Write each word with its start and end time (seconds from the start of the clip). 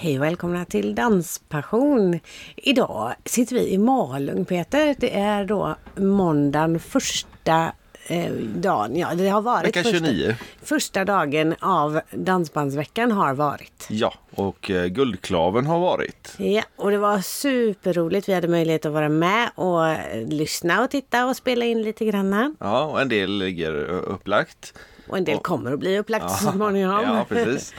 Hej 0.00 0.18
och 0.18 0.24
välkomna 0.24 0.64
till 0.64 0.94
Danspassion. 0.94 2.20
Idag 2.56 3.14
sitter 3.24 3.54
vi 3.54 3.68
i 3.72 3.78
Malung 3.78 4.44
Peter. 4.44 4.94
Det 4.98 5.16
är 5.16 5.44
då 5.44 5.76
måndagen 5.96 6.80
första 6.80 7.72
eh, 8.06 8.32
dagen. 8.34 8.96
Ja, 8.96 9.14
det 9.14 9.28
har 9.28 9.40
varit 9.42 9.66
Vecka 9.66 9.82
första, 9.82 9.98
29. 9.98 10.36
första 10.62 11.04
dagen 11.04 11.54
av 11.60 12.00
Dansbandsveckan 12.10 13.12
har 13.12 13.34
varit. 13.34 13.86
Ja, 13.90 14.14
och 14.34 14.70
eh, 14.70 14.86
Guldklaven 14.86 15.66
har 15.66 15.78
varit. 15.80 16.34
Ja, 16.38 16.62
och 16.76 16.90
det 16.90 16.98
var 16.98 17.18
superroligt. 17.18 18.28
Vi 18.28 18.32
hade 18.34 18.48
möjlighet 18.48 18.86
att 18.86 18.92
vara 18.92 19.08
med 19.08 19.50
och 19.54 19.88
eh, 19.88 20.26
lyssna 20.28 20.82
och 20.84 20.90
titta 20.90 21.26
och 21.26 21.36
spela 21.36 21.64
in 21.64 21.82
lite 21.82 22.04
granna. 22.04 22.54
Ja, 22.60 22.84
och 22.84 23.00
en 23.00 23.08
del 23.08 23.38
ligger 23.38 23.72
upplagt. 23.88 24.74
Och 25.08 25.18
en 25.18 25.24
del 25.24 25.36
Och- 25.36 25.42
kommer 25.42 25.72
att 25.72 25.78
bli 25.80 25.98
upplagt 25.98 26.30
så 26.30 26.52
småningom. 26.52 27.02
Ja, 27.02 27.26
precis. 27.28 27.74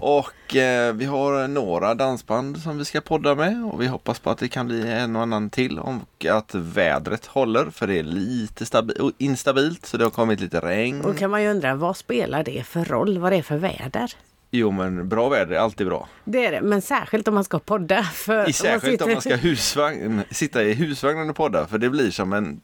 Och 0.00 0.56
eh, 0.56 0.92
vi 0.94 1.04
har 1.04 1.48
några 1.48 1.94
dansband 1.94 2.58
som 2.58 2.78
vi 2.78 2.84
ska 2.84 3.00
podda 3.00 3.34
med 3.34 3.64
och 3.64 3.82
vi 3.82 3.86
hoppas 3.86 4.18
på 4.18 4.30
att 4.30 4.38
det 4.38 4.48
kan 4.48 4.66
bli 4.66 4.90
en 4.90 5.16
och 5.16 5.22
annan 5.22 5.50
till 5.50 5.78
och 5.78 6.24
att 6.30 6.54
vädret 6.54 7.26
håller 7.26 7.70
för 7.70 7.86
det 7.86 7.98
är 7.98 8.02
lite 8.02 8.64
instabilt 9.18 9.86
så 9.86 9.96
det 9.96 10.04
har 10.04 10.10
kommit 10.10 10.40
lite 10.40 10.60
regn. 10.60 11.04
Och 11.04 11.16
kan 11.16 11.30
man 11.30 11.42
ju 11.42 11.50
undra 11.50 11.74
vad 11.74 11.96
spelar 11.96 12.44
det 12.44 12.66
för 12.66 12.84
roll? 12.84 13.18
Vad 13.18 13.32
det 13.32 13.36
är 13.36 13.42
för 13.42 13.56
väder? 13.56 14.14
Jo 14.50 14.70
men 14.70 15.08
bra 15.08 15.28
väder 15.28 15.54
är 15.54 15.58
alltid 15.58 15.86
bra. 15.86 16.08
Det 16.24 16.46
är 16.46 16.52
det, 16.52 16.60
men 16.60 16.82
särskilt 16.82 17.28
om 17.28 17.34
man 17.34 17.44
ska 17.44 17.58
podda. 17.58 18.02
För 18.02 18.48
I 18.48 18.52
särskilt 18.52 19.02
om 19.02 19.12
man 19.12 19.20
ska 19.20 19.36
husvagn, 19.36 20.22
sitta 20.30 20.62
i 20.62 20.72
husvagnen 20.74 21.30
och 21.30 21.36
podda 21.36 21.66
för 21.66 21.78
det 21.78 21.90
blir 21.90 22.10
som 22.10 22.32
en 22.32 22.60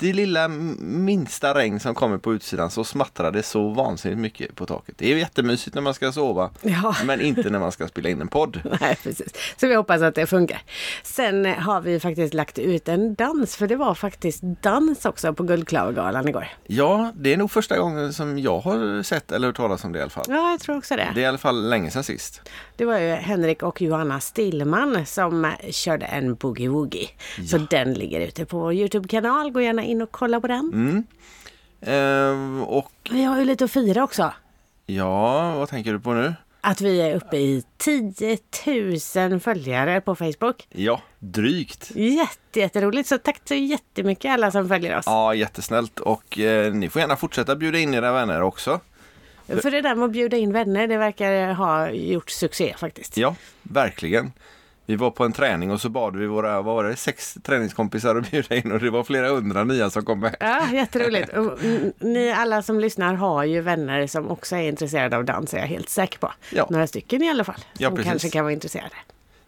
det 0.00 0.12
lilla 0.12 0.48
minsta 0.48 1.54
regn 1.54 1.80
som 1.80 1.94
kommer 1.94 2.18
på 2.18 2.34
utsidan 2.34 2.70
så 2.70 2.84
smattrar 2.84 3.30
det 3.32 3.42
så 3.42 3.68
vansinnigt 3.68 4.20
mycket 4.20 4.54
på 4.54 4.66
taket. 4.66 4.94
Det 4.98 5.12
är 5.12 5.16
jättemysigt 5.16 5.74
när 5.74 5.82
man 5.82 5.94
ska 5.94 6.12
sova 6.12 6.50
Ja. 6.62 6.94
men 7.04 7.20
inte 7.20 7.50
när 7.50 7.58
man 7.58 7.72
ska 7.72 7.88
spela 7.88 8.08
in 8.08 8.20
en 8.20 8.28
podd. 8.28 8.60
Nej, 8.80 8.98
precis. 9.02 9.28
Så 9.60 9.66
vi 9.66 9.74
hoppas 9.74 10.02
att 10.02 10.14
det 10.14 10.26
funkar. 10.26 10.62
Sen 11.02 11.44
har 11.46 11.80
vi 11.80 12.00
faktiskt 12.00 12.34
lagt 12.34 12.58
ut 12.58 12.88
en 12.88 13.14
dans, 13.14 13.56
för 13.56 13.66
det 13.66 13.76
var 13.76 13.94
faktiskt 13.94 14.42
dans 14.62 15.04
också 15.04 15.32
på 15.34 15.42
Guldklavergalan 15.42 16.28
igår. 16.28 16.48
Ja, 16.66 17.12
det 17.16 17.32
är 17.32 17.36
nog 17.36 17.50
första 17.50 17.78
gången 17.78 18.12
som 18.12 18.38
jag 18.38 18.60
har 18.60 19.02
sett 19.02 19.32
eller 19.32 19.46
hört 19.48 19.56
talas 19.56 19.84
om 19.84 19.92
det 19.92 19.98
i 19.98 20.02
alla 20.02 20.10
fall. 20.10 20.24
Ja, 20.28 20.50
jag 20.50 20.60
tror 20.60 20.76
också 20.76 20.96
det. 20.96 21.08
Det 21.14 21.20
är 21.20 21.24
i 21.24 21.26
alla 21.26 21.38
fall 21.38 21.68
länge 21.68 21.90
sedan 21.90 22.04
sist. 22.04 22.42
Det 22.80 22.86
var 22.86 22.98
ju 22.98 23.08
Henrik 23.10 23.62
och 23.62 23.82
Johanna 23.82 24.20
Stillman 24.20 25.06
som 25.06 25.52
körde 25.70 26.06
en 26.06 26.36
boogie-woogie. 26.36 27.08
Så 27.46 27.58
den 27.58 27.94
ligger 27.94 28.20
ute 28.20 28.44
på 28.44 28.58
vår 28.58 28.74
Youtube-kanal. 28.74 29.50
Gå 29.50 29.60
gärna 29.60 29.82
in 29.82 30.02
och 30.02 30.10
kolla 30.10 30.40
på 30.40 30.46
den. 30.46 30.70
Mm. 30.74 31.04
Ehm, 31.80 32.62
och 32.62 32.92
Vi 33.10 33.24
har 33.24 33.38
ju 33.38 33.44
lite 33.44 33.64
att 33.64 33.70
fira 33.70 34.04
också. 34.04 34.32
ja, 34.86 35.54
vad 35.56 35.68
tänker 35.68 35.92
du 35.92 36.00
på 36.00 36.12
nu? 36.12 36.34
Att 36.60 36.80
vi 36.80 37.00
är 37.00 37.14
uppe 37.16 37.36
i 37.36 37.64
10 37.76 38.38
000 39.30 39.40
följare 39.40 40.00
på 40.00 40.14
Facebook. 40.14 40.66
Ja, 40.70 41.00
drygt. 41.18 41.90
Jätte, 41.94 42.60
jätteroligt. 42.60 43.08
Så 43.08 43.18
tack 43.18 43.40
så 43.44 43.54
jättemycket 43.54 44.32
alla 44.32 44.50
som 44.50 44.68
följer 44.68 44.98
oss. 44.98 45.04
Ja, 45.06 45.34
jättesnällt 45.34 46.00
och 46.00 46.38
eh, 46.38 46.72
ni 46.72 46.88
får 46.88 47.00
gärna 47.00 47.16
fortsätta 47.16 47.56
bjuda 47.56 47.78
in 47.78 47.94
era 47.94 48.12
vänner 48.12 48.42
också. 48.42 48.80
För 49.62 49.70
det 49.70 49.80
där 49.80 49.94
med 49.94 50.04
att 50.04 50.12
bjuda 50.12 50.36
in 50.36 50.52
vänner, 50.52 50.86
det 50.86 50.96
verkar 50.96 51.52
ha 51.52 51.90
gjort 51.90 52.30
succé 52.30 52.74
faktiskt. 52.78 53.16
Ja, 53.16 53.34
verkligen. 53.62 54.32
Vi 54.86 54.96
var 54.96 55.10
på 55.10 55.24
en 55.24 55.32
träning 55.32 55.70
och 55.70 55.80
så 55.80 55.88
bad 55.88 56.16
vi 56.16 56.26
våra, 56.26 56.62
vad 56.62 56.74
var 56.74 56.84
det, 56.84 56.96
sex 56.96 57.36
träningskompisar 57.42 58.16
att 58.16 58.30
bjuda 58.30 58.56
in 58.56 58.72
och 58.72 58.80
det 58.80 58.90
var 58.90 59.04
flera 59.04 59.28
hundra 59.28 59.64
nya 59.64 59.90
som 59.90 60.04
kom 60.04 60.20
med. 60.20 60.36
Ja, 60.40 60.68
jätteroligt. 60.72 61.32
Och 61.32 61.58
ni 61.98 62.30
alla 62.32 62.62
som 62.62 62.80
lyssnar 62.80 63.14
har 63.14 63.44
ju 63.44 63.60
vänner 63.60 64.06
som 64.06 64.28
också 64.30 64.56
är 64.56 64.68
intresserade 64.68 65.16
av 65.16 65.24
dans, 65.24 65.54
är 65.54 65.58
jag 65.58 65.66
helt 65.66 65.88
säker 65.88 66.18
på. 66.18 66.32
Ja. 66.52 66.66
Några 66.70 66.86
stycken 66.86 67.22
i 67.22 67.30
alla 67.30 67.44
fall, 67.44 67.60
Ja, 67.78 67.88
som 67.88 67.96
precis. 67.96 68.10
kanske 68.10 68.30
kan 68.30 68.44
vara 68.44 68.52
intresserade. 68.52 68.94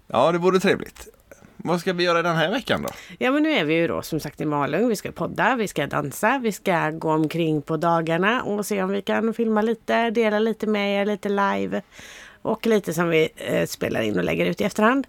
Ja, 0.06 0.32
det 0.32 0.38
vore 0.38 0.60
trevligt. 0.60 1.08
Vad 1.64 1.80
ska 1.80 1.92
vi 1.92 2.04
göra 2.04 2.22
den 2.22 2.36
här 2.36 2.50
veckan 2.50 2.82
då? 2.82 2.88
Ja, 3.18 3.30
men 3.30 3.42
nu 3.42 3.50
är 3.52 3.64
vi 3.64 3.74
ju 3.74 3.88
då 3.88 4.02
som 4.02 4.20
sagt 4.20 4.40
i 4.40 4.44
Malung. 4.44 4.88
Vi 4.88 4.96
ska 4.96 5.12
podda, 5.12 5.56
vi 5.56 5.68
ska 5.68 5.86
dansa, 5.86 6.40
vi 6.42 6.52
ska 6.52 6.90
gå 6.90 7.10
omkring 7.12 7.62
på 7.62 7.76
dagarna 7.76 8.42
och 8.42 8.66
se 8.66 8.82
om 8.82 8.90
vi 8.90 9.02
kan 9.02 9.34
filma 9.34 9.62
lite, 9.62 10.10
dela 10.10 10.38
lite 10.38 10.66
med 10.66 11.00
er, 11.02 11.06
lite 11.06 11.28
live. 11.28 11.82
Och 12.42 12.66
lite 12.66 12.94
som 12.94 13.08
vi 13.08 13.28
eh, 13.36 13.66
spelar 13.66 14.00
in 14.02 14.18
och 14.18 14.24
lägger 14.24 14.46
ut 14.46 14.60
i 14.60 14.64
efterhand. 14.64 15.06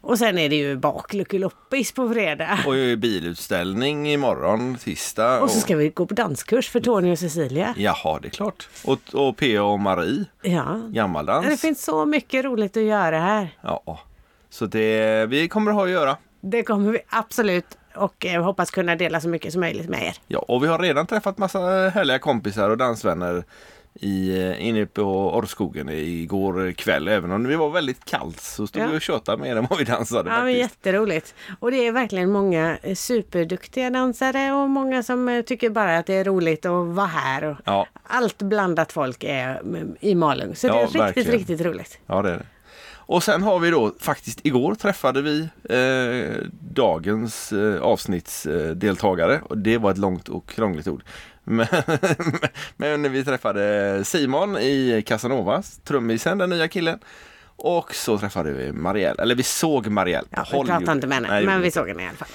Och 0.00 0.18
sen 0.18 0.38
är 0.38 0.48
det 0.48 0.56
ju 0.56 0.76
bakluckeloppis 0.76 1.92
på 1.92 2.08
fredag. 2.08 2.58
Och 2.66 2.98
bilutställning 2.98 4.08
imorgon, 4.12 4.76
tisdag. 4.76 5.40
Och 5.40 5.50
så 5.50 5.60
ska 5.60 5.76
vi 5.76 5.88
gå 5.88 6.06
på 6.06 6.14
danskurs 6.14 6.68
för 6.70 6.80
Tony 6.80 7.12
och 7.12 7.18
Cecilia. 7.18 7.74
Jaha, 7.76 8.18
det 8.22 8.28
är 8.28 8.30
klart. 8.30 8.68
Och, 8.84 8.98
och 9.12 9.36
P.A. 9.36 9.62
och 9.62 9.80
Marie, 9.80 10.24
Ja. 10.42 10.80
gammaldans. 10.88 11.46
Det 11.46 11.56
finns 11.56 11.84
så 11.84 12.04
mycket 12.06 12.44
roligt 12.44 12.76
att 12.76 12.82
göra 12.82 13.18
här. 13.20 13.48
Ja, 13.62 14.00
så 14.56 14.66
det, 14.66 15.26
vi 15.26 15.48
kommer 15.48 15.70
att 15.70 15.76
ha 15.76 15.84
att 15.84 15.90
göra. 15.90 16.16
Det 16.40 16.62
kommer 16.62 16.92
vi 16.92 16.98
absolut 17.08 17.78
och 17.94 18.26
eh, 18.26 18.42
hoppas 18.44 18.70
kunna 18.70 18.96
dela 18.96 19.20
så 19.20 19.28
mycket 19.28 19.52
som 19.52 19.60
möjligt 19.60 19.88
med 19.88 20.02
er. 20.02 20.16
Ja, 20.28 20.38
och 20.38 20.62
vi 20.62 20.66
har 20.68 20.78
redan 20.78 21.06
träffat 21.06 21.38
massa 21.38 21.58
härliga 21.94 22.18
kompisar 22.18 22.70
och 22.70 22.76
dansvänner 22.78 23.44
i, 24.00 24.38
eh, 24.42 24.66
inne 24.66 24.86
på 24.86 25.02
Orrskogen 25.36 25.88
igår 25.88 26.72
kväll. 26.72 27.08
Även 27.08 27.32
om 27.32 27.42
det 27.44 27.56
var 27.56 27.70
väldigt 27.70 28.04
kallt 28.04 28.40
så 28.40 28.66
stod 28.66 28.82
Ja. 28.82 28.86
vi 28.86 28.96
och 28.96 29.00
tjötade 29.02 29.42
mer 29.42 29.56
än 29.56 29.66
vad 29.70 29.78
vi 29.78 29.84
dansade. 29.84 30.30
Ja, 30.30 30.36
men 30.36 30.54
faktiskt. 30.54 30.60
jätteroligt. 30.86 31.34
Och 31.60 31.70
det 31.70 31.86
är 31.86 31.92
verkligen 31.92 32.30
många 32.32 32.78
eh, 32.82 32.94
superduktiga 32.94 33.90
dansare 33.90 34.52
och 34.52 34.70
många 34.70 35.02
som 35.02 35.28
eh, 35.28 35.42
tycker 35.42 35.70
bara 35.70 35.98
att 35.98 36.06
det 36.06 36.14
är 36.14 36.24
roligt 36.24 36.66
att 36.66 36.86
vara 36.86 37.06
här. 37.06 37.44
Och 37.44 37.56
Ja. 37.64 37.86
Allt 38.02 38.42
blandat 38.42 38.92
folk 38.92 39.24
är 39.24 39.60
mm, 39.60 39.96
i 40.00 40.14
Malung. 40.14 40.54
Så 40.56 40.66
det 40.66 40.72
Ja, 40.74 40.78
är 40.80 40.82
riktigt, 40.84 41.00
verkligen. 41.00 41.32
riktigt 41.32 41.60
roligt. 41.60 41.98
Ja, 42.06 42.22
det 42.22 42.30
är 42.30 42.36
det. 42.36 42.46
Och 43.06 43.22
sen 43.22 43.42
har 43.42 43.58
vi 43.58 43.70
då 43.70 43.94
faktiskt 44.00 44.46
igår 44.46 44.74
träffade 44.74 45.22
vi 45.22 45.48
eh, 45.70 46.46
dagens 46.60 47.52
eh, 47.52 47.82
avsnittsdeltagare. 47.82 49.40
Och 49.44 49.58
det 49.58 49.78
var 49.78 49.90
ett 49.90 49.98
långt 49.98 50.28
och 50.28 50.48
krångligt 50.48 50.88
ord. 50.88 51.02
Men, 51.44 51.66
men 52.76 53.12
vi 53.12 53.24
träffade 53.24 54.04
Simon 54.04 54.56
i 54.58 55.02
Casanovas, 55.06 55.80
trummisen, 55.84 56.38
den 56.38 56.50
nya 56.50 56.68
killen. 56.68 56.98
Och 57.56 57.94
så 57.94 58.18
träffade 58.18 58.52
vi 58.52 58.72
Marielle, 58.72 59.22
eller 59.22 59.34
vi 59.34 59.42
såg 59.42 59.86
Marielle. 59.86 60.28
Ja, 60.30 60.46
vi 60.52 60.64
pratade 60.64 60.92
inte 60.92 61.06
med 61.06 61.16
henne, 61.16 61.46
men 61.46 61.60
vi 61.60 61.70
såg 61.70 61.88
henne 61.88 62.02
i 62.02 62.06
alla 62.06 62.16
fall. 62.16 62.28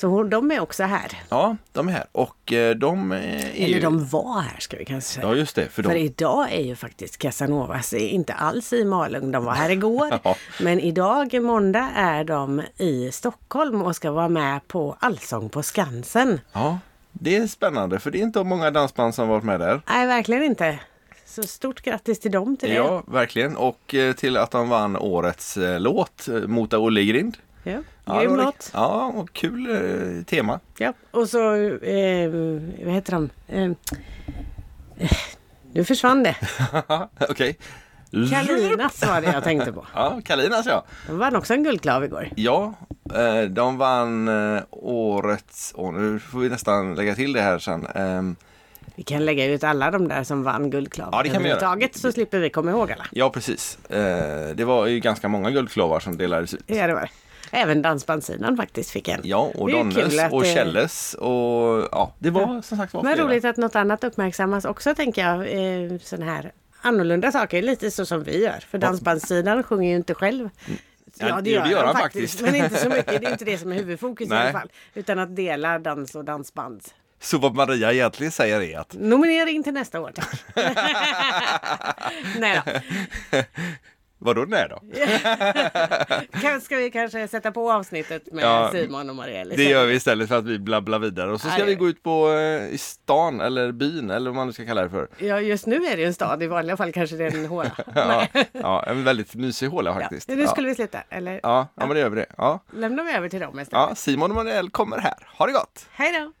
Så 0.00 0.22
de 0.22 0.50
är 0.50 0.60
också 0.60 0.84
här. 0.84 1.12
Ja, 1.28 1.56
de 1.72 1.88
är 1.88 1.92
här. 1.92 2.06
Och 2.12 2.52
eh, 2.52 2.74
de 2.74 3.12
är 3.12 3.50
Eller 3.54 3.74
ju... 3.74 3.80
de 3.80 4.06
var 4.06 4.40
här 4.40 4.60
ska 4.60 4.76
vi 4.76 4.84
kanske 4.84 5.14
säga. 5.14 5.26
Ja, 5.26 5.34
just 5.34 5.56
det. 5.56 5.68
För 5.68 5.82
För 5.82 5.94
de... 5.94 6.00
idag 6.00 6.52
är 6.52 6.60
ju 6.62 6.76
faktiskt 6.76 7.18
Casanovas 7.18 7.92
inte 7.92 8.32
alls 8.34 8.72
i 8.72 8.84
Malung. 8.84 9.30
De 9.30 9.44
var 9.44 9.52
här 9.52 9.70
igår. 9.70 10.08
Ja. 10.24 10.36
Men 10.60 10.80
idag, 10.80 11.42
måndag, 11.42 11.88
är 11.94 12.24
de 12.24 12.62
i 12.76 13.10
Stockholm 13.12 13.82
och 13.82 13.96
ska 13.96 14.10
vara 14.10 14.28
med 14.28 14.68
på 14.68 14.96
Allsång 15.00 15.48
på 15.48 15.62
Skansen. 15.62 16.40
Ja, 16.52 16.78
det 17.12 17.36
är 17.36 17.46
spännande 17.46 17.98
för 17.98 18.10
det 18.10 18.18
är 18.18 18.22
inte 18.22 18.44
många 18.44 18.70
dansband 18.70 19.14
som 19.14 19.28
varit 19.28 19.44
med 19.44 19.60
där. 19.60 19.80
Nej, 19.88 20.06
verkligen 20.06 20.42
inte. 20.42 20.78
Så 21.26 21.42
stort 21.42 21.82
grattis 21.82 22.20
till 22.20 22.30
dem 22.30 22.56
till 22.56 22.68
det. 22.68 22.74
Ja, 22.74 23.02
verkligen. 23.06 23.56
Och 23.56 23.94
eh, 23.94 24.12
till 24.12 24.36
att 24.36 24.50
de 24.50 24.68
vann 24.68 24.96
årets 24.96 25.56
eh, 25.56 25.80
låt, 25.80 26.28
Mota 26.46 26.78
Ollgrind. 26.78 27.36
Ja, 27.62 27.78
Ja, 28.14 28.20
grym 28.20 28.36
låt. 28.36 28.70
Ja, 28.74 29.12
och 29.16 29.32
kul 29.32 29.70
eh, 29.70 30.24
tema. 30.24 30.60
Ja. 30.78 30.92
Och 31.10 31.28
så, 31.28 31.54
eh, 31.64 32.30
vad 32.84 32.94
heter 32.94 33.12
de? 33.12 33.30
Eh, 33.48 33.62
eh, 34.98 35.10
nu 35.72 35.84
försvann 35.84 36.22
det. 36.22 36.36
Okej. 37.30 37.58
Kalinas 38.30 39.06
var 39.06 39.20
det 39.20 39.26
jag 39.32 39.44
tänkte 39.44 39.72
på. 39.72 39.86
Ja, 39.94 40.20
Kalinas 40.24 40.66
ja. 40.66 40.84
De 41.06 41.18
vann 41.18 41.36
också 41.36 41.54
en 41.54 41.64
guldklav 41.64 42.04
igår. 42.04 42.28
Ja, 42.36 42.74
eh, 43.14 43.42
de 43.42 43.78
vann 43.78 44.28
eh, 44.56 44.62
årets, 44.70 45.72
och 45.72 45.94
nu 45.94 46.18
får 46.18 46.38
vi 46.38 46.48
nästan 46.48 46.94
lägga 46.94 47.14
till 47.14 47.32
det 47.32 47.40
här 47.42 47.58
sen. 47.58 47.86
Ehm, 47.86 48.36
Vi 48.94 49.02
kan 49.02 49.24
lägga 49.24 49.44
ut 49.44 49.64
alla 49.64 49.90
de 49.90 50.08
där 50.08 50.24
som 50.24 50.42
vann 50.42 50.70
guldklav. 50.70 51.08
Ja, 51.12 51.22
det 51.22 51.28
kan 51.28 51.42
vi 51.42 51.48
göra. 51.48 51.58
överhuvudtaget, 51.58 51.96
Så 51.96 52.12
slipper 52.12 52.38
vi 52.38 52.50
komma 52.50 52.70
ihåg 52.70 52.92
alla. 52.92 53.06
Ja, 53.10 53.30
precis. 53.30 53.78
Eh, 53.90 54.54
Det 54.54 54.64
var 54.64 54.86
ju 54.86 55.00
ganska 55.00 55.28
många 55.28 55.50
guldklavar 55.50 56.00
som 56.00 56.16
delades 56.16 56.54
ut. 56.54 56.62
Ja, 56.66 56.86
det 56.86 56.94
var 56.94 57.00
det. 57.00 57.08
Även 57.50 57.82
dansbandsidan 57.82 58.56
faktiskt 58.56 58.90
fick 58.90 59.08
en. 59.08 59.20
Ja, 59.24 59.50
och 59.54 59.66
Det 59.68 59.72
Donnes 59.76 60.32
och 60.32 60.42
det- 60.42 60.54
Källes 60.54 61.14
och 61.14 61.88
ja, 61.92 62.14
det 62.18 62.30
var 62.30 62.62
som 62.62 62.78
sagt 62.78 62.94
var 62.94 63.02
Men 63.02 63.16
roligt 63.16 63.44
att 63.44 63.56
något 63.56 63.76
annat 63.76 64.04
uppmärksammas 64.04 64.64
också 64.64 64.94
tänker 64.94 65.22
jag. 65.22 65.36
Eh, 65.40 65.98
sån 66.02 66.22
här 66.22 66.52
annorlunda 66.82 67.32
saker, 67.32 67.62
lite 67.62 67.90
så 67.90 68.06
som 68.06 68.22
vi 68.24 68.42
gör. 68.44 68.64
För 68.70 68.78
dansbandssidan 68.78 69.62
sjunger 69.62 69.88
ju 69.90 69.96
inte 69.96 70.14
själv. 70.14 70.48
Ja, 71.18 71.40
det 71.40 71.50
gör 71.50 71.64
de 71.66 71.74
han 71.86 71.96
faktiskt. 71.96 72.40
Men 72.40 72.54
inte 72.54 72.76
så 72.76 72.88
mycket. 72.96 73.20
Det 73.20 73.26
är 73.26 73.32
inte 73.32 73.44
det 73.44 73.58
som 73.58 73.72
är 73.72 73.76
huvudfokus 73.76 74.26
i 74.26 74.30
Nej. 74.30 74.38
alla 74.42 74.52
fall. 74.52 74.68
Utan 74.94 75.18
att 75.18 75.36
dela 75.36 75.78
dans 75.78 76.14
och 76.14 76.24
dansband. 76.24 76.82
Så 77.22 77.38
vad 77.38 77.54
Maria 77.54 77.92
egentligen 77.92 78.32
säger 78.32 78.60
är 78.60 78.78
att 78.78 78.94
Nominering 78.98 79.62
till 79.62 79.72
nästa 79.74 80.00
år 80.00 80.12
tack. 80.14 80.40
Nej 82.38 82.62
då. 82.66 82.72
Vadå 84.22 84.44
nej 84.48 84.66
då? 84.70 84.80
Ska 86.60 86.76
vi 86.76 86.90
kanske 86.90 87.28
sätta 87.28 87.52
på 87.52 87.72
avsnittet 87.72 88.32
med 88.32 88.44
Ja, 88.44 88.70
Simon 88.72 89.10
och 89.10 89.16
Marielle? 89.16 89.56
Det 89.56 89.64
gör 89.64 89.86
vi 89.86 89.94
istället 89.94 90.28
för 90.28 90.38
att 90.38 90.44
vi 90.44 90.58
blabblar 90.58 90.98
vidare. 90.98 91.32
Och 91.32 91.40
så 91.40 91.48
Ja, 91.48 91.52
ska 91.52 91.62
det 91.62 91.68
vi 91.70 91.74
gå 91.74 91.88
ut 91.88 92.02
på 92.02 92.30
eh, 92.32 92.76
stan 92.76 93.40
eller 93.40 93.72
byn 93.72 94.10
eller 94.10 94.30
vad 94.30 94.36
man 94.36 94.46
nu 94.46 94.52
ska 94.52 94.64
kalla 94.66 94.82
det 94.82 94.90
för. 94.90 95.08
Ja, 95.18 95.40
just 95.40 95.66
nu 95.66 95.76
är 95.86 95.96
det 95.96 96.04
en 96.04 96.14
stad. 96.14 96.42
I 96.42 96.46
vanliga 96.46 96.76
fall 96.76 96.92
kanske 96.92 97.16
det 97.16 97.24
är 97.26 97.34
en 97.34 97.46
håla. 97.46 97.70
Ja, 97.94 98.26
ja, 98.52 98.84
en 98.86 99.04
väldigt 99.04 99.34
mysig 99.34 99.66
håla 99.68 99.90
Ja. 99.90 99.94
faktiskt. 100.00 100.28
Nu 100.28 100.46
skulle 100.46 100.68
vi 100.68 100.74
sluta. 100.74 100.98
Eller 101.10 101.32
ja. 101.42 101.68
Ja, 101.74 101.86
men 101.86 101.88
det 101.88 102.00
gör 102.00 102.10
vi 102.10 102.16
det. 102.16 102.26
Ja. 102.36 102.60
lämnar 102.72 103.04
vi 103.04 103.12
över 103.12 103.28
till 103.28 103.40
dem 103.40 103.60
istället. 103.60 103.86
ja, 103.88 103.94
Simon 103.94 104.30
och 104.30 104.36
Manuel 104.36 104.70
kommer 104.70 104.98
här. 104.98 105.28
Ha 105.38 105.46
det 105.46 105.52
gott! 105.52 105.86
Hej 105.92 106.12
då! 106.12 106.32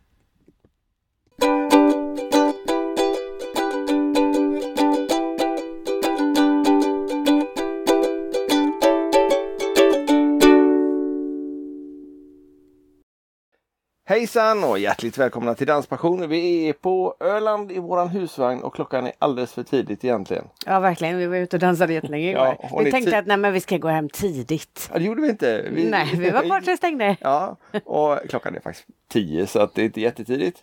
Hejsan 14.10 14.64
och 14.64 14.78
hjärtligt 14.78 15.18
välkomna 15.18 15.54
till 15.54 15.66
Danspassion. 15.66 16.28
Vi 16.28 16.68
är 16.68 16.72
på 16.72 17.16
Öland 17.20 17.72
i 17.72 17.78
våran 17.78 18.08
husvagn 18.08 18.62
och 18.62 18.74
klockan 18.74 19.06
är 19.06 19.12
alldeles 19.18 19.52
för 19.52 19.62
tidigt 19.62 20.04
egentligen. 20.04 20.44
Ja, 20.66 20.80
verkligen. 20.80 21.18
Vi 21.18 21.26
var 21.26 21.36
ute 21.36 21.56
och 21.56 21.60
dansade 21.60 21.92
jättelänge 21.92 22.30
igår. 22.30 22.56
Ja, 22.62 22.68
och 22.72 22.86
vi 22.86 22.90
tänkte 22.90 23.18
att 23.18 23.26
nej, 23.26 23.36
men 23.36 23.52
vi 23.52 23.60
ska 23.60 23.76
gå 23.76 23.88
hem 23.88 24.08
tidigt. 24.08 24.90
Ja, 24.92 24.98
det 24.98 25.04
gjorde 25.04 25.22
vi 25.22 25.28
inte. 25.28 25.68
Vi... 25.70 25.90
Nej, 25.90 26.16
vi 26.16 26.30
var 26.30 26.42
tills 26.42 26.66
det 26.66 26.76
stängde. 26.76 27.16
Ja, 27.20 27.56
och 27.84 28.18
klockan 28.28 28.56
är 28.56 28.60
faktiskt 28.60 28.86
tio 29.08 29.46
så 29.46 29.60
att 29.60 29.74
det 29.74 29.82
är 29.82 29.86
inte 29.86 30.00
jättetidigt. 30.00 30.58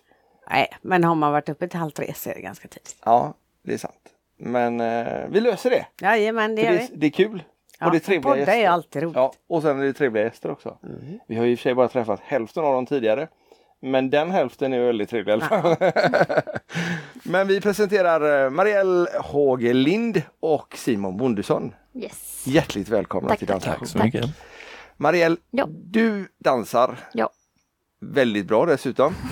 Nej, 0.50 0.68
men 0.82 1.04
har 1.04 1.14
man 1.14 1.32
varit 1.32 1.48
uppe 1.48 1.68
till 1.68 1.78
halv 1.78 1.90
tre 1.90 2.14
så 2.14 2.30
är 2.30 2.34
det 2.34 2.40
ganska 2.40 2.68
tidigt. 2.68 2.96
Ja, 3.04 3.34
det 3.62 3.74
är 3.74 3.78
sant. 3.78 3.94
Men 4.38 4.80
eh, 4.80 5.28
vi 5.28 5.40
löser 5.40 5.70
det. 5.70 5.86
Jajamän, 6.00 6.54
det 6.54 6.62
För 6.62 6.72
gör 6.72 6.78
det, 6.78 6.84
är, 6.84 6.88
vi. 6.90 6.96
det 6.96 7.06
är 7.06 7.10
kul. 7.10 7.42
Ja, 7.78 7.86
och 7.86 7.92
det 7.92 7.98
är 7.98 8.00
trevliga 8.00 8.36
gäster. 8.36 8.52
är 8.58 8.68
alltid 8.68 9.02
roligt. 9.02 9.16
Ja, 9.16 9.32
och 9.48 9.62
sen 9.62 9.80
är 9.80 9.84
det 9.84 9.92
trevliga 9.92 10.24
gäster 10.24 10.50
också. 10.50 10.78
Vi 11.26 11.36
har 11.36 11.44
ju 11.44 11.50
i 11.52 11.54
och 11.54 11.58
för 11.58 11.62
sig 11.62 11.74
bara 11.74 11.88
träffat 11.88 12.20
hälften 12.24 12.64
av 12.64 12.72
dem 12.74 12.86
tidigare. 12.86 13.28
Men 13.80 14.10
den 14.10 14.30
hälften 14.30 14.72
är 14.72 14.80
väldigt 14.80 15.10
trevlig 15.10 15.30
i 15.30 15.34
alla 15.34 15.44
fall. 15.48 15.76
Men 17.22 17.48
vi 17.48 17.60
presenterar 17.60 18.44
eh, 18.44 18.50
Marielle 18.50 19.08
Hågelind 19.20 20.22
och 20.40 20.74
Simon 20.76 21.16
Bondesson. 21.16 21.74
Yes. 21.94 22.44
Hjärtligt 22.46 22.88
välkomna 22.88 23.28
Tack, 23.28 23.38
till 23.38 23.48
tack. 23.48 23.64
Dansa. 23.64 23.78
Tack 23.78 23.88
så 23.88 23.98
mycket. 23.98 24.24
Marielle, 24.96 25.36
Ja. 25.50 25.66
du 25.70 26.28
dansar 26.38 26.96
Ja. 27.12 27.30
väldigt 28.00 28.46
bra 28.46 28.66
dessutom. 28.66 29.14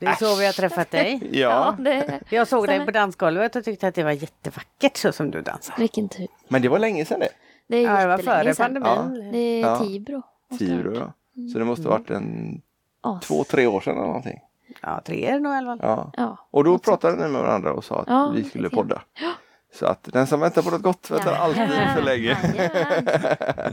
Det 0.00 0.06
är 0.08 0.14
så 0.14 0.36
vi 0.36 0.46
har 0.46 0.52
träffat 0.52 0.90
dig. 0.90 1.20
Ja, 1.40 1.76
det... 1.78 2.20
Jag 2.28 2.48
såg 2.48 2.66
dig 2.66 2.84
på 2.84 2.90
dansgolvet 2.90 3.56
och 3.56 3.64
tyckte 3.64 3.88
att 3.88 3.94
det 3.94 4.02
var 4.02 4.10
jättevackert 4.12 4.96
så 4.96 5.12
som 5.12 5.30
du 5.30 5.42
dansar. 5.42 5.74
Vilken 5.78 6.08
tur. 6.08 6.26
men 6.48 6.62
det 6.62 6.68
var 6.68 6.78
länge 6.78 7.04
sedan 7.04 7.20
det. 7.20 7.28
Det 7.68 7.76
är 7.76 7.82
Ja, 7.82 8.00
det 8.00 8.06
var 8.06 8.18
före 8.18 8.54
sedan. 8.54 8.82
pandemin. 8.82 9.32
Det 9.32 9.38
är 9.38 9.60
Ja. 9.60 9.78
Tibro. 9.78 10.22
det 10.58 10.88
år, 10.88 10.94
ja. 10.94 11.12
Så 11.52 11.58
det 11.58 11.64
måste 11.64 11.88
ha 11.88 11.90
varit 11.98 12.10
en 12.10 12.60
As. 13.00 13.26
två, 13.26 13.44
tre 13.44 13.66
år 13.66 13.80
sedan 13.80 13.96
eller 13.96 14.06
någonting. 14.06 14.40
Ja, 14.82 15.00
tre 15.04 15.26
är 15.26 15.32
det 15.32 15.40
nog 15.40 15.52
i 15.52 15.56
alla 15.56 15.66
fall. 15.76 15.80
Ja. 15.82 16.10
Ja. 16.16 16.36
Och 16.50 16.64
då 16.64 16.78
pratade 16.78 17.16
ni 17.26 17.32
med 17.32 17.40
varandra 17.42 17.72
och 17.72 17.84
sa 17.84 18.00
att 18.00 18.08
Ja, 18.08 18.32
vi 18.34 18.44
skulle 18.44 18.70
podda. 18.70 19.02
Så 19.74 19.86
att 19.86 20.08
den 20.12 20.26
som 20.26 20.40
väntar 20.40 20.62
på 20.62 20.70
något 20.70 20.82
gott 20.82 21.10
väntar 21.10 21.32
alltid 21.34 21.68
för 21.94 22.02
länge. 22.02 22.38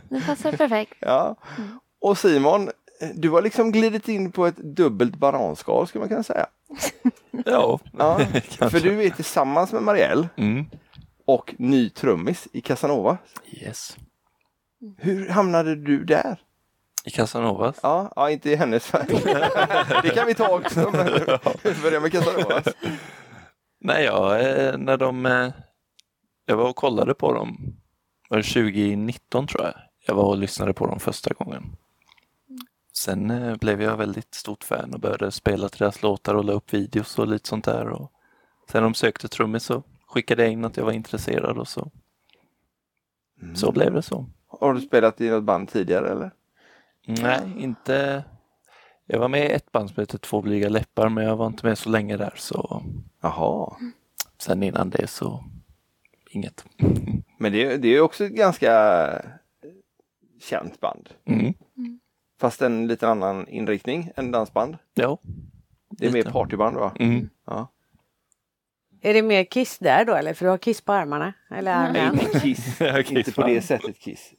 Nu 0.09 0.21
passar 0.21 0.51
det 0.51 0.57
perfekt. 0.57 0.93
Ja. 0.99 1.35
Mm. 1.57 1.69
Och 2.01 2.17
Simon, 2.17 2.69
du 3.15 3.29
har 3.29 3.41
liksom 3.41 3.71
glidit 3.71 4.07
in 4.07 4.31
på 4.31 4.45
ett 4.45 4.57
dubbelt 4.57 5.15
bananskal 5.15 5.87
skulle 5.87 5.99
man 5.99 6.09
kunna 6.09 6.23
säga. 6.23 6.45
Ja. 7.45 7.79
Ja, 7.97 8.19
för 8.69 8.79
du 8.79 9.03
är 9.03 9.09
tillsammans 9.09 9.71
med 9.73 9.81
Marielle 9.83 10.29
Mm. 10.35 10.65
Och 11.33 11.55
ny 11.57 11.89
trummis 11.89 12.47
i 12.53 12.61
Casanova. 12.61 13.17
Yes. 13.51 13.97
Hur 14.97 15.29
hamnade 15.29 15.75
du 15.75 16.03
där? 16.03 16.41
I 17.05 17.09
Casanovas. 17.09 17.79
Ja, 17.83 18.13
ja 18.15 18.29
inte 18.29 18.49
i 18.51 18.55
hennes 18.55 18.91
Det 20.03 20.09
kan 20.15 20.27
vi 20.27 20.35
ta 20.35 20.49
också. 20.55 20.89
Men 20.93 21.05
vi 21.63 21.81
börjar 21.81 21.99
med 21.99 22.11
Casanova. 22.11 22.61
Nej, 23.81 24.05
ja, 24.05 24.37
eh, 24.39 24.77
när 24.77 24.97
de... 24.97 25.25
eh, 25.25 25.49
Jag 26.45 26.57
var 26.57 26.69
och 26.69 26.75
kollade 26.75 27.13
på 27.13 27.33
dem. 27.33 27.75
Var 28.29 28.37
det 28.37 28.43
2019 28.43 29.47
tror 29.47 29.63
jag. 29.63 29.73
Jag 30.07 30.15
var 30.15 30.23
och 30.23 30.37
lyssnade 30.37 30.73
på 30.73 30.87
dem 30.87 30.99
första 30.99 31.33
gången. 31.33 31.63
Sen 32.97 33.31
eh, 33.31 33.55
blev 33.55 33.81
jag 33.81 33.97
väldigt 33.97 34.33
stort 34.35 34.63
fan 34.63 34.93
och 34.93 34.99
började 34.99 35.31
spela 35.31 35.69
till 35.69 35.79
deras 35.79 36.01
låtar 36.01 36.35
och 36.35 36.45
la 36.45 36.53
upp 36.53 36.73
videos 36.73 37.19
och 37.19 37.27
lite 37.27 37.49
sånt 37.49 37.65
där. 37.65 37.89
Och 37.89 38.11
sen 38.71 38.83
de 38.83 38.93
sökte 38.93 39.27
trummis 39.27 39.63
så 39.63 39.83
skickade 40.09 40.43
jag 40.43 40.51
in 40.51 40.65
att 40.65 40.77
jag 40.77 40.85
var 40.85 40.91
intresserad 40.91 41.57
och 41.57 41.67
så, 41.67 41.91
så 43.55 43.71
blev 43.71 43.93
det 43.93 44.01
så. 44.01 44.25
Har 44.47 44.73
du 44.73 44.81
spelat 44.81 45.21
i 45.21 45.29
något 45.29 45.43
band 45.43 45.69
tidigare 45.69 46.09
eller? 46.09 46.31
Nej, 47.07 47.39
inte... 47.57 48.23
Jag 49.05 49.19
var 49.19 49.27
med 49.27 49.45
i 49.45 49.53
ett 49.53 49.71
band 49.71 49.89
som 49.89 50.01
heter 50.01 50.17
Två 50.17 50.41
blyga 50.41 50.69
läppar 50.69 51.09
men 51.09 51.23
jag 51.23 51.35
var 51.35 51.47
inte 51.47 51.65
med 51.65 51.77
så 51.77 51.89
länge 51.89 52.17
där 52.17 52.33
så 52.35 52.83
Jaha. 53.21 53.75
sen 54.37 54.63
innan 54.63 54.89
det 54.89 55.07
så 55.07 55.43
inget. 56.29 56.65
Men 57.37 57.51
det, 57.51 57.77
det 57.77 57.87
är 57.87 57.91
ju 57.91 58.01
också 58.01 58.25
ett 58.25 58.31
ganska 58.31 58.71
känt 60.41 60.79
band. 60.79 61.09
Mm. 61.25 61.53
Fast 62.39 62.61
en 62.61 62.87
lite 62.87 63.07
annan 63.07 63.47
inriktning 63.47 64.11
än 64.15 64.31
dansband. 64.31 64.77
Ja. 64.93 65.17
Det 65.89 66.05
är 66.05 66.11
mer 66.11 66.17
Lite. 66.19 66.31
partyband 66.31 66.77
va? 66.77 66.91
Mm. 66.99 67.29
Ja. 67.45 67.67
Är 69.01 69.13
det 69.13 69.21
mer 69.21 69.43
kiss 69.43 69.77
där 69.79 70.05
då 70.05 70.15
eller? 70.15 70.33
För 70.33 70.45
du 70.45 70.49
har 70.49 70.57
kiss 70.57 70.81
på 70.81 70.93
armarna? 70.93 71.33
Eller 71.51 71.73
armen? 71.73 72.19
inte 72.19 72.39
Kiss. 72.39 72.81
Inte 73.09 73.31
på 73.31 73.43
det 73.43 73.61
sättet 73.61 73.99
Kiss. 73.99 74.33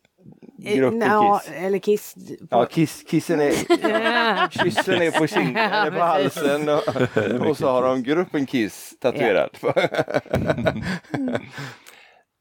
Eh, 0.65 0.77
Gruppen 0.77 0.99
nja, 0.99 1.39
Kiss. 1.39 1.53
Eller 1.57 1.79
kiss. 1.79 2.15
På... 2.15 2.47
Ja, 2.51 2.67
kiss, 2.67 3.05
kissen 3.11 3.41
är, 3.41 3.51
kyssen 4.51 5.03
är 5.03 5.19
på 5.19 5.27
kinden, 5.27 5.73
eller 5.73 5.91
på 5.91 6.03
halsen 6.03 6.69
och, 6.69 7.49
och 7.49 7.57
så 7.57 7.69
har 7.69 7.83
de 7.83 8.03
gruppen 8.03 8.47
Kiss 8.47 8.95
tatuerad. 9.01 9.51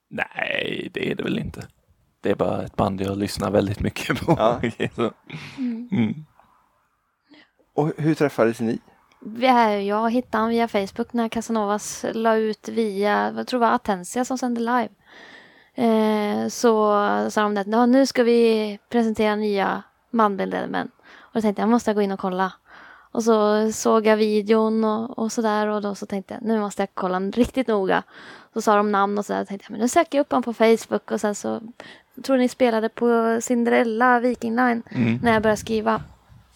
Nej, 0.10 0.90
det 0.94 1.12
är 1.12 1.16
det 1.16 1.24
väl 1.24 1.40
inte. 1.40 1.68
Det 2.22 2.30
är 2.30 2.36
bara 2.36 2.64
ett 2.64 2.76
band 2.76 3.02
jag 3.02 3.18
lyssnar 3.18 3.52
väldigt 3.52 3.80
mycket 3.80 4.20
på. 4.26 4.36
Ja. 4.38 4.62
Så, 4.96 5.12
mm. 5.92 6.26
och 7.76 7.92
hur 7.98 8.16
träffades 8.16 8.60
ni? 8.60 8.80
Jag 9.88 10.12
hittade 10.12 10.38
honom 10.38 10.50
via 10.50 10.68
Facebook 10.68 11.14
när 11.14 11.30
Casanovas 11.30 12.06
la 12.14 12.36
ut 12.36 12.70
via, 12.70 13.34
jag 13.36 13.48
tror 13.48 13.60
det 13.60 13.66
var 13.66 13.74
Atensia 13.74 14.26
som 14.26 14.38
sände 14.38 14.60
live. 14.62 14.90
Eh, 15.76 16.48
så 16.48 16.92
sa 17.32 17.42
de 17.42 17.58
att 17.58 17.68
"Ja, 17.68 17.86
nu 17.86 18.06
ska 18.06 18.24
vi 18.24 18.80
presentera 18.90 19.36
nya 19.36 19.84
manbildade 20.10 20.68
män. 20.68 20.92
Och 21.20 21.32
då 21.34 21.42
tänkte 21.42 21.62
jag, 21.62 21.68
jag 21.68 21.72
måste 21.72 21.94
gå 21.94 22.02
in 22.02 22.12
och 22.12 22.20
kolla. 22.20 22.54
Och 23.12 23.24
så 23.24 23.72
såg 23.72 24.06
jag 24.08 24.18
videon 24.18 24.84
och, 24.84 25.20
och 25.20 25.32
sådär 25.32 25.68
och 25.68 25.82
då 25.82 25.96
så 25.96 26.06
tänkte 26.06 26.34
jag, 26.34 26.44
nu 26.44 26.60
måste 26.60 26.82
jag 26.82 26.90
kolla 26.94 27.20
riktigt 27.20 27.68
noga. 27.68 28.04
Så 28.54 28.62
sa 28.62 28.76
de 28.76 28.92
namn 28.92 29.18
och 29.18 29.26
sådär, 29.26 29.46
tänkte 29.46 29.66
jag, 29.66 29.72
men 29.72 29.82
nu 29.82 29.88
söker 29.88 30.18
jag 30.18 30.24
upp 30.24 30.32
honom 30.32 30.44
på 30.44 30.54
Facebook 30.54 31.12
och 31.12 31.22
sen 31.22 31.36
så 31.36 31.62
tror 32.24 32.38
ni 32.38 32.50
spelade 32.50 32.90
på 32.90 33.38
Cinderella 33.42 34.20
Viking 34.20 34.56
Line 34.56 34.84
Mm. 34.92 35.20
när 35.24 35.34
jag 35.34 35.42
började 35.42 35.62
skriva. 35.62 36.02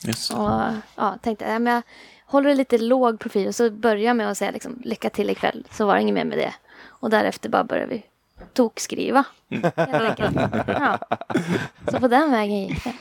Just. 0.04 0.34
Och 0.34 0.62
ja, 0.96 1.18
tänkte 1.22 1.46
ja, 1.46 1.60
men 1.60 1.74
jag 1.74 1.84
håller 2.26 2.56
lite 2.56 2.78
låg 2.78 3.20
profil 3.20 3.48
och 3.48 3.56
så 3.56 3.72
börjar 3.72 4.04
jag 4.04 4.16
med 4.16 4.32
att 4.32 4.38
säga 4.38 4.52
liksom, 4.52 4.82
lycka 4.84 5.10
till 5.10 5.30
ikväll. 5.30 5.68
Så 5.72 5.86
var 5.86 5.96
det 5.96 6.02
inget 6.02 6.14
mer 6.14 6.26
med 6.26 6.38
det. 6.38 6.54
Och 6.86 7.10
därefter 7.10 7.50
bara 7.50 7.64
började 7.64 7.88
vi 7.88 8.04
tokskriva. 8.54 9.24
Enkelt. 9.76 10.36
Ja. 10.68 11.00
Så 11.92 12.00
på 12.00 12.08
den 12.08 12.32
vägen 12.32 12.60
gick 12.60 12.84
det. 12.84 12.94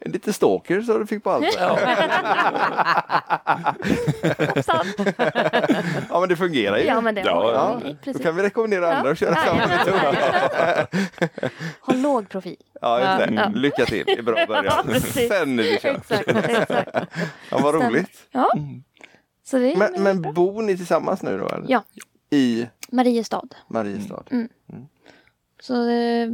Jaha. 0.00 0.12
Lite 0.12 0.32
stalker 0.32 0.80
så 0.82 0.98
du 0.98 1.06
fick 1.06 1.24
på 1.24 1.30
allt. 1.30 1.44
Hoppsan. 4.48 4.86
Ja 6.10 6.20
men 6.20 6.28
det 6.28 6.36
fungerar 6.36 6.78
ju. 6.78 6.84
Ja 6.84 7.00
men 7.00 7.14
det 7.14 7.20
Ja, 7.20 7.52
Ja, 7.52 7.80
ja, 8.04 8.12
då 8.12 8.18
kan 8.18 8.36
vi 8.36 8.42
rekommendera 8.42 8.96
andra 8.96 9.10
att 9.10 9.18
köra 9.18 9.30
Ja, 9.30 9.44
samma 9.44 9.60
ja, 9.60 9.68
metod. 9.68 11.50
Håll 11.80 12.00
låg 12.00 12.28
profil. 12.28 12.56
Ja, 12.80 13.16
just 13.18 13.28
det. 13.28 13.34
Ja. 13.34 13.48
Lycka 13.54 13.84
till, 13.86 14.04
det 14.06 14.12
är 14.18 14.22
bra 14.22 14.46
början. 14.46 14.64
Ja. 14.88 15.00
Sen 15.00 15.58
är 15.58 15.62
det 15.62 15.80
kört. 15.82 15.96
Exakt, 16.10 16.28
exakt. 16.48 16.90
Ja, 17.50 17.58
vad 17.62 17.74
roligt. 17.74 18.10
Ja, 18.30 18.50
Mm. 18.56 18.82
så 19.44 19.58
det 19.58 19.72
är 19.72 19.76
Men, 19.76 20.02
men 20.02 20.34
bor 20.34 20.62
ni 20.62 20.76
tillsammans 20.76 21.22
nu 21.22 21.38
då? 21.38 21.48
Eller? 21.48 21.64
Ja, 21.68 21.84
I 22.30 22.66
Mariestad. 22.92 23.42
Mariestad? 23.68 24.22
Så 25.60 25.84
det 25.86 26.30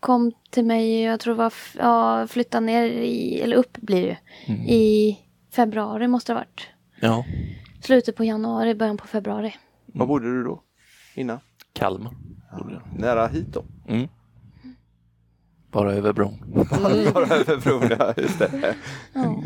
kom 0.00 0.32
till 0.50 0.64
mig, 0.64 1.02
jag 1.02 1.20
tror 1.20 1.34
det 1.34 1.38
var, 1.38 1.52
ja, 1.78 2.26
flytta 2.26 2.60
ner 2.60 2.84
i, 2.86 3.40
eller 3.40 3.56
upp 3.56 3.76
blir 3.76 4.02
det 4.02 4.08
ju. 4.08 4.16
Mm. 4.54 4.68
I 4.68 5.18
februari 5.52 6.08
måste 6.08 6.32
det 6.32 6.36
ha 6.36 6.40
varit. 6.40 6.68
Ja, 7.00 7.24
Slutet 7.80 8.16
på 8.16 8.24
januari, 8.24 8.74
början 8.74 8.96
på 8.96 9.06
februari. 9.06 9.54
Var 9.86 10.06
bodde 10.06 10.26
du 10.26 10.44
då? 10.44 10.62
Innan? 11.14 11.38
Kalmar. 11.72 12.12
jag. 12.52 12.82
Nära 13.00 13.26
hit 13.26 13.46
då? 13.52 13.64
Mm. 13.88 14.08
Bara 15.70 15.92
över 15.92 16.12
bron. 16.12 16.34
Bara 17.14 17.34
över 17.36 17.56
bron, 17.56 17.96
ja, 17.98 18.14
just 18.16 18.38
det. 18.38 18.74
Ja. 19.12 19.42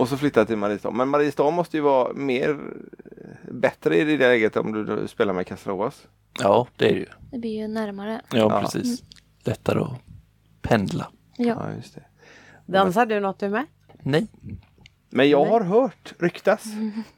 Och 0.00 0.08
så 0.08 0.16
flyttade 0.16 0.46
till 0.46 0.56
Mariestad. 0.56 0.90
Men 0.90 1.08
Mariestad 1.08 1.50
måste 1.50 1.76
ju 1.76 1.80
vara 1.82 2.12
mer 2.14 2.58
bättre 3.50 3.96
i 3.98 4.04
det 4.04 4.16
läget 4.18 4.56
om 4.56 4.72
du 4.72 5.08
spelar 5.08 5.32
med 5.32 5.46
Casanovas? 5.46 6.06
Ja, 6.38 6.66
det 6.76 6.88
är 6.88 6.92
det 6.94 6.98
ju. 7.00 7.06
Det 7.30 7.38
blir 7.38 7.58
ju 7.58 7.68
närmare. 7.68 8.20
Ja, 8.30 8.38
Ja. 8.38 8.60
precis. 8.60 9.02
Lättare 9.44 9.80
att 9.80 9.92
pendla. 10.62 11.06
Ja. 11.36 11.46
Ja, 11.68 11.72
just 11.76 11.94
det. 11.94 12.04
Dansar 12.66 13.06
du 13.06 13.20
något 13.20 13.38
du 13.38 13.48
med? 13.48 13.66
Nej. 14.02 14.26
Men 15.10 15.30
jag 15.30 15.44
har 15.44 15.60
hört 15.60 16.14
ryktas 16.18 16.64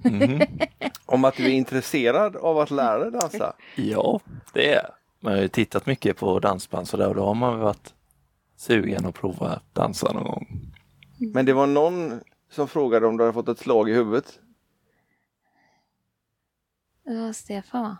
Mhm. 0.03 0.41
om 1.07 1.25
att 1.25 1.37
du 1.37 1.45
är 1.45 1.49
intresserad 1.51 2.37
av 2.37 2.59
att 2.59 2.71
lära 2.71 2.99
dig 2.99 3.21
dansa. 3.21 3.53
Ja, 3.77 4.21
det 4.55 4.69
är 4.73 4.75
jag. 4.75 4.91
Man 5.21 5.33
har 5.33 5.41
ju 5.43 5.49
tittat 5.49 5.87
mycket 5.87 6.17
på 6.17 6.39
dansband 6.41 6.89
så 6.89 6.97
där 6.97 7.09
och 7.09 7.15
då 7.15 7.25
har 7.25 7.35
man 7.35 7.59
varit 7.59 7.95
sugen 8.57 9.07
att 9.07 9.15
prova 9.15 9.49
att 9.49 9.75
dansa 9.75 10.13
någon 10.13 10.25
gång. 10.25 10.47
Men 11.19 11.47
det 11.47 11.53
var 11.53 11.67
någon 11.67 12.21
som 12.53 12.69
frågade 12.69 13.07
om 13.07 13.17
du 13.17 13.25
hade 13.25 13.33
fått 13.33 13.49
ett 13.49 13.59
slag 13.59 13.91
i 13.91 13.93
huvudet. 13.93 14.39
Det 17.05 17.17
var 17.17 17.33
Stefan 17.33 17.83
va? 17.83 17.97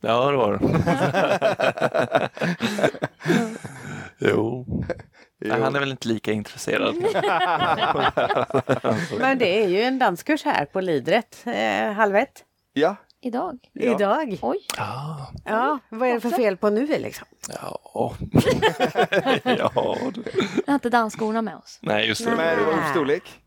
Ja, 0.00 0.30
det 0.30 0.36
var 0.36 0.52
det. 0.52 0.60
jo. 4.18 4.66
Nej, 5.40 5.60
han 5.60 5.76
är 5.76 5.80
väl 5.80 5.90
inte 5.90 6.08
lika 6.08 6.32
intresserad. 6.32 6.94
Men 9.18 9.38
det 9.38 9.64
är 9.64 9.68
ju 9.68 9.82
en 9.82 9.98
danskurs 9.98 10.44
här 10.44 10.64
på 10.64 10.80
Lidret, 10.80 11.42
eh, 11.46 11.92
halv 11.92 12.16
ett. 12.16 12.44
Ja, 12.72 12.96
Idag? 13.20 13.58
Ja. 13.72 13.94
Idag. 13.94 14.38
Oj, 14.42 14.58
Ja, 14.76 15.26
Ja, 15.44 15.78
vad 15.88 16.08
är 16.08 16.14
det 16.14 16.20
för 16.20 16.30
fel 16.30 16.56
på 16.56 16.70
nu 16.70 16.86
liksom? 16.86 17.26
ja. 17.48 17.80
ja. 19.44 19.96
vi 20.14 20.22
har 20.66 20.74
inte 20.74 20.90
dansskorna 20.90 21.42
med 21.42 21.56
oss. 21.56 21.78
Nej, 21.82 22.08
just 22.08 22.24
det. 22.24 22.36
men 22.36 22.90
storlek? 22.90 23.40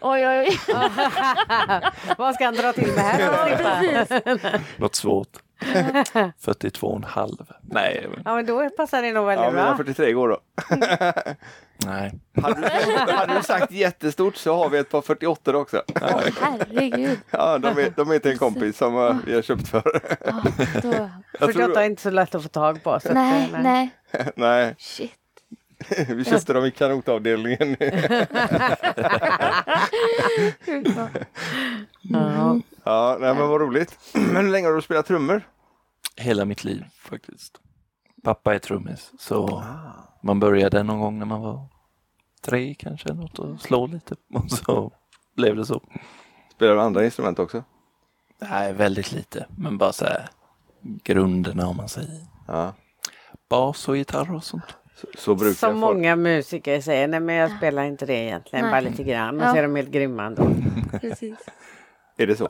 Oj, 0.00 0.26
oj, 0.28 0.38
oj. 0.38 0.58
vad 2.18 2.34
ska 2.34 2.44
han 2.44 2.54
dra 2.54 2.72
till 2.72 2.86
med 2.92 2.98
här? 3.04 4.60
Något 4.80 4.94
svårt. 4.94 5.28
42,5. 5.62 7.46
Nej, 7.62 8.08
Ja, 8.24 8.34
men 8.34 8.46
då 8.46 8.70
passar 8.70 9.02
det 9.02 9.12
nog 9.12 9.26
väldigt 9.26 9.44
Ja, 9.44 9.50
bra. 9.50 9.76
43 9.76 10.12
går 10.12 10.28
då. 10.28 10.38
nej. 11.86 12.12
Hade 12.42 12.60
du, 12.60 13.12
hade 13.12 13.34
du 13.34 13.42
sagt 13.42 13.72
jättestort 13.72 14.36
så 14.36 14.56
har 14.56 14.68
vi 14.68 14.78
ett 14.78 14.90
par 14.90 15.02
48 15.02 15.56
också. 15.56 15.82
Åh, 16.02 16.20
herregud. 16.40 17.18
Ja, 17.30 17.58
de 17.58 17.68
är, 17.78 17.92
de 17.96 18.10
är 18.10 18.18
till 18.18 18.30
en 18.30 18.38
kompis 18.38 18.76
som 18.78 19.22
vi 19.26 19.34
har 19.34 19.42
köpt 19.42 19.68
för. 19.68 20.00
Ja, 20.24 20.42
då... 20.82 20.88
Jag 21.40 21.54
48 21.54 21.82
är 21.82 21.86
inte 21.86 22.02
så 22.02 22.10
lätt 22.10 22.34
att 22.34 22.42
få 22.42 22.48
tag 22.48 22.82
på. 22.82 23.00
Så 23.00 23.12
Nej, 23.12 23.50
att, 23.54 23.62
nej. 23.62 23.90
nej, 24.36 24.74
Shit. 24.78 25.12
Vi 26.08 26.24
köpte 26.24 26.52
dem 26.52 26.64
i 26.64 26.70
kanotavdelningen. 26.70 27.76
Ja. 32.02 32.60
Ja, 32.84 33.16
nej, 33.20 33.34
men 33.34 33.48
vad 33.48 33.60
roligt. 33.60 33.98
Men 34.14 34.36
hur 34.44 34.52
länge 34.52 34.66
har 34.68 34.74
du 34.74 34.82
spelat 34.82 35.06
trummor? 35.06 35.42
Hela 36.16 36.44
mitt 36.44 36.64
liv 36.64 36.84
faktiskt. 36.98 37.60
Pappa 38.24 38.54
är 38.54 38.58
trummis 38.58 39.12
så 39.18 39.64
man 40.22 40.40
började 40.40 40.82
någon 40.82 41.00
gång 41.00 41.18
när 41.18 41.26
man 41.26 41.40
var 41.40 41.68
tre 42.42 42.74
kanske 42.74 43.12
något 43.14 43.38
och 43.38 43.60
slå 43.60 43.86
lite 43.86 44.14
och 44.34 44.50
så 44.50 44.92
blev 45.36 45.56
det 45.56 45.66
så. 45.66 45.80
Spelar 46.52 46.74
du 46.74 46.80
andra 46.80 47.04
instrument 47.04 47.38
också? 47.38 47.64
Nej, 48.38 48.72
väldigt 48.72 49.12
lite 49.12 49.46
men 49.56 49.78
bara 49.78 49.92
så 49.92 50.04
här 50.04 50.28
grunderna 50.82 51.66
om 51.66 51.76
man 51.76 51.88
säger. 51.88 52.26
Ja, 52.46 52.74
Bas 53.48 53.88
och 53.88 53.96
gitarr 53.96 54.34
och 54.34 54.44
sånt. 54.44 54.76
Så, 54.96 55.06
så 55.18 55.34
brukar 55.34 55.54
Som 55.54 55.70
folk. 55.80 55.80
många 55.80 56.16
musiker 56.16 56.80
säger, 56.80 57.08
nej 57.08 57.20
men 57.20 57.34
jag 57.34 57.56
spelar 57.56 57.84
inte 57.84 58.06
det 58.06 58.14
egentligen, 58.14 58.64
Nej. 58.64 58.72
bara 58.72 58.80
lite 58.90 59.02
grann. 59.02 59.40
Och 59.40 59.46
Ja. 59.46 59.50
så 59.52 59.56
är 59.56 59.62
de 59.62 59.76
helt 59.76 59.90
grymma 59.90 60.24
ändå. 60.24 60.48
Precis. 61.00 61.38
Är 62.16 62.26
det 62.26 62.36
så? 62.36 62.48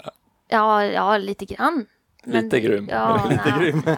Ja, 0.48 0.84
ja, 0.84 1.18
lite 1.18 1.44
grann. 1.44 1.86
Lite 2.24 2.60
grym. 2.60 2.88
Ja, 2.90 3.26
Lite 3.30 3.42
nej, 3.58 3.58
grym. 3.60 3.82
Ja. 3.86 3.96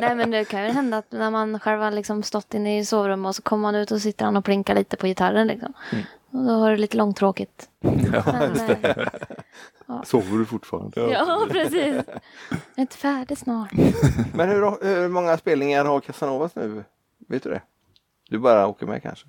Nej, 0.00 0.14
men 0.14 0.30
det 0.30 0.44
kan 0.44 0.64
ju 0.64 0.70
hända 0.70 0.96
att 0.98 1.12
när 1.12 1.30
man 1.30 1.60
själv 1.60 1.80
har 1.82 1.90
liksom 1.90 2.22
stått 2.22 2.54
inne 2.54 2.78
i 2.78 2.84
sovrummet 2.84 3.28
och 3.28 3.36
så 3.36 3.42
kommer 3.42 3.62
man 3.62 3.74
ut 3.74 3.90
och 3.90 4.00
sitter 4.02 4.24
han 4.24 4.36
och 4.36 4.44
plinkar 4.44 4.74
lite 4.74 4.96
på 4.96 5.06
gitarren 5.06 5.46
liksom. 5.46 5.72
Och 6.30 6.44
då 6.44 6.52
har 6.52 6.70
du 6.70 6.76
lite 6.76 6.96
långtråkigt. 6.96 7.68
Ja, 8.12 8.22
Men, 8.26 8.84
eh, 8.84 10.02
Sover 10.04 10.38
du 10.38 10.44
fortfarande? 10.46 11.00
ja, 11.10 11.46
precis. 11.50 11.94
Jag 12.50 12.58
är 12.76 12.80
inte 12.80 12.96
färdig 12.96 13.38
snart. 13.38 13.72
Men 14.34 14.48
hur, 14.48 14.84
hur 15.00 15.08
många 15.08 15.36
spelningar 15.36 15.84
har 15.84 16.00
Casanovas 16.00 16.54
nu? 16.56 16.84
Vet 17.28 17.42
du 17.42 17.50
det? 17.50 17.60
Du 18.28 18.38
bara 18.38 18.66
åker 18.66 18.86
med 18.86 19.02
kanske? 19.02 19.26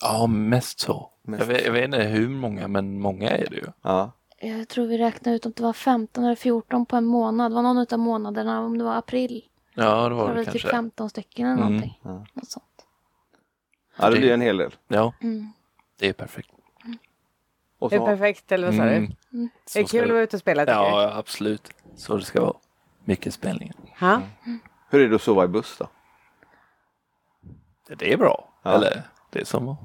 ja 0.00 0.26
mest 0.26 0.80
så. 0.80 1.10
Mest 1.22 1.40
Jag, 1.40 1.46
vet, 1.46 1.64
jag 1.64 1.72
vet 1.72 1.84
inte 1.84 1.98
hur 2.02 2.28
många 2.28 2.68
men 2.68 3.00
många 3.00 3.30
är 3.30 3.46
det 3.50 3.56
ju. 3.56 3.66
Ja. 3.82 4.12
Jag 4.40 4.68
tror 4.68 4.86
vi 4.86 4.98
räknade 4.98 5.36
ut 5.36 5.46
om 5.46 5.52
det 5.56 5.62
var 5.62 5.72
15 5.72 6.24
eller 6.24 6.34
14 6.34 6.86
på 6.86 6.96
en 6.96 7.04
månad. 7.04 7.50
Det 7.50 7.54
var 7.54 7.62
någon 7.62 7.86
av 7.92 7.98
månaderna, 7.98 8.60
om 8.60 8.78
det 8.78 8.84
var 8.84 8.94
april. 8.96 9.44
Ja 9.74 9.84
det 10.08 10.08
Så 10.10 10.14
var 10.14 10.28
var 10.28 10.34
det 10.34 10.40
det 10.40 10.44
typ 10.44 10.52
kanske. 10.62 10.70
15 10.76 11.10
stycken 11.10 11.46
eller 11.46 11.56
Mm. 11.62 11.66
någonting. 11.72 12.00
Ja. 12.02 12.26
Något 12.32 12.50
sånt. 12.50 12.64
ja, 13.98 14.10
det 14.10 14.16
blir 14.18 14.32
en 14.32 14.40
hel 14.40 14.56
del. 14.56 14.74
Ja, 14.88 15.12
Mm. 15.20 15.52
det 15.98 16.08
är 16.08 16.12
perfekt. 16.12 16.50
Och 17.78 17.90
Det 17.90 17.96
är 17.96 18.00
så, 18.00 18.06
perfekt, 18.06 18.52
eller 18.52 18.66
vad 18.66 18.76
sa 18.76 18.82
Mm. 18.82 19.04
du? 19.30 19.48
Så 19.66 19.78
Det 19.78 19.84
är 19.84 19.86
kul 19.88 20.04
att 20.04 20.10
vara 20.10 20.22
ute 20.22 20.36
och 20.36 20.40
spela 20.40 20.64
Ja, 20.66 21.02
ja, 21.02 21.12
absolut. 21.18 21.70
Så 21.96 22.16
det 22.16 22.22
ska 22.24 22.40
vara. 22.40 22.56
Mycket 23.04 23.34
spelningar. 23.34 23.74
Ja. 24.00 24.22
hur 24.90 25.00
är 25.00 25.08
det 25.08 25.14
att 25.14 25.22
sova 25.22 25.44
i 25.44 25.48
buss 25.48 25.76
då? 25.78 25.88
Det 27.98 28.12
är 28.12 28.16
bra. 28.16 28.48
Ja. 28.62 28.74
Eller 28.74 29.02
det 29.30 29.40
är 29.40 29.44
som 29.44 29.68
att 29.68 29.78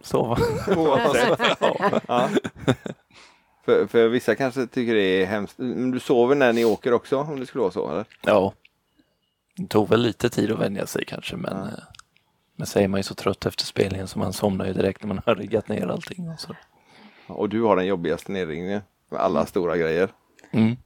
sova. 0.00 0.38
Oavsett. 0.76 1.40
ja. 1.60 2.00
Ja. 2.08 2.28
För, 3.64 3.86
för 3.86 4.08
vissa 4.08 4.34
kanske 4.34 4.66
tycker 4.66 4.94
det 4.94 5.22
är 5.22 5.26
hemskt. 5.26 5.58
Men 5.58 5.90
du 5.90 6.00
sover 6.00 6.34
när 6.34 6.52
ni 6.52 6.64
åker 6.64 6.92
också 6.92 7.18
om 7.18 7.40
det 7.40 7.46
skulle 7.46 7.62
vara 7.62 7.72
så? 7.72 7.90
Eller? 7.90 8.04
ja. 8.22 8.52
Det 9.56 9.66
tog 9.66 9.88
väl 9.88 10.00
lite 10.02 10.30
tid 10.30 10.52
att 10.52 10.58
vänja 10.58 10.86
sig 10.86 11.04
kanske 11.04 11.36
men 11.36 11.56
Ja. 11.56 11.64
eh, 11.68 11.78
men 12.56 12.66
så 12.66 12.78
är 12.78 12.88
man 12.88 12.98
ju 12.98 13.02
så 13.04 13.14
trött 13.14 13.46
efter 13.46 13.64
spelningen 13.64 14.08
så 14.08 14.18
man 14.18 14.32
somnar 14.32 14.66
ju 14.66 14.72
direkt 14.72 15.02
när 15.02 15.08
man 15.08 15.20
har 15.26 15.34
riggat 15.34 15.68
ner 15.68 15.86
allting. 15.86 16.28
Och 16.30 16.40
så. 16.40 16.56
Och 17.26 17.48
du 17.48 17.62
har 17.62 17.76
den 17.76 17.86
jobbigaste 17.86 18.32
nedringningen 18.32 18.80
med 19.10 19.20
alla 19.20 19.46
stora 19.46 19.76
grejer. 19.76 20.08
Mm. 20.50 20.76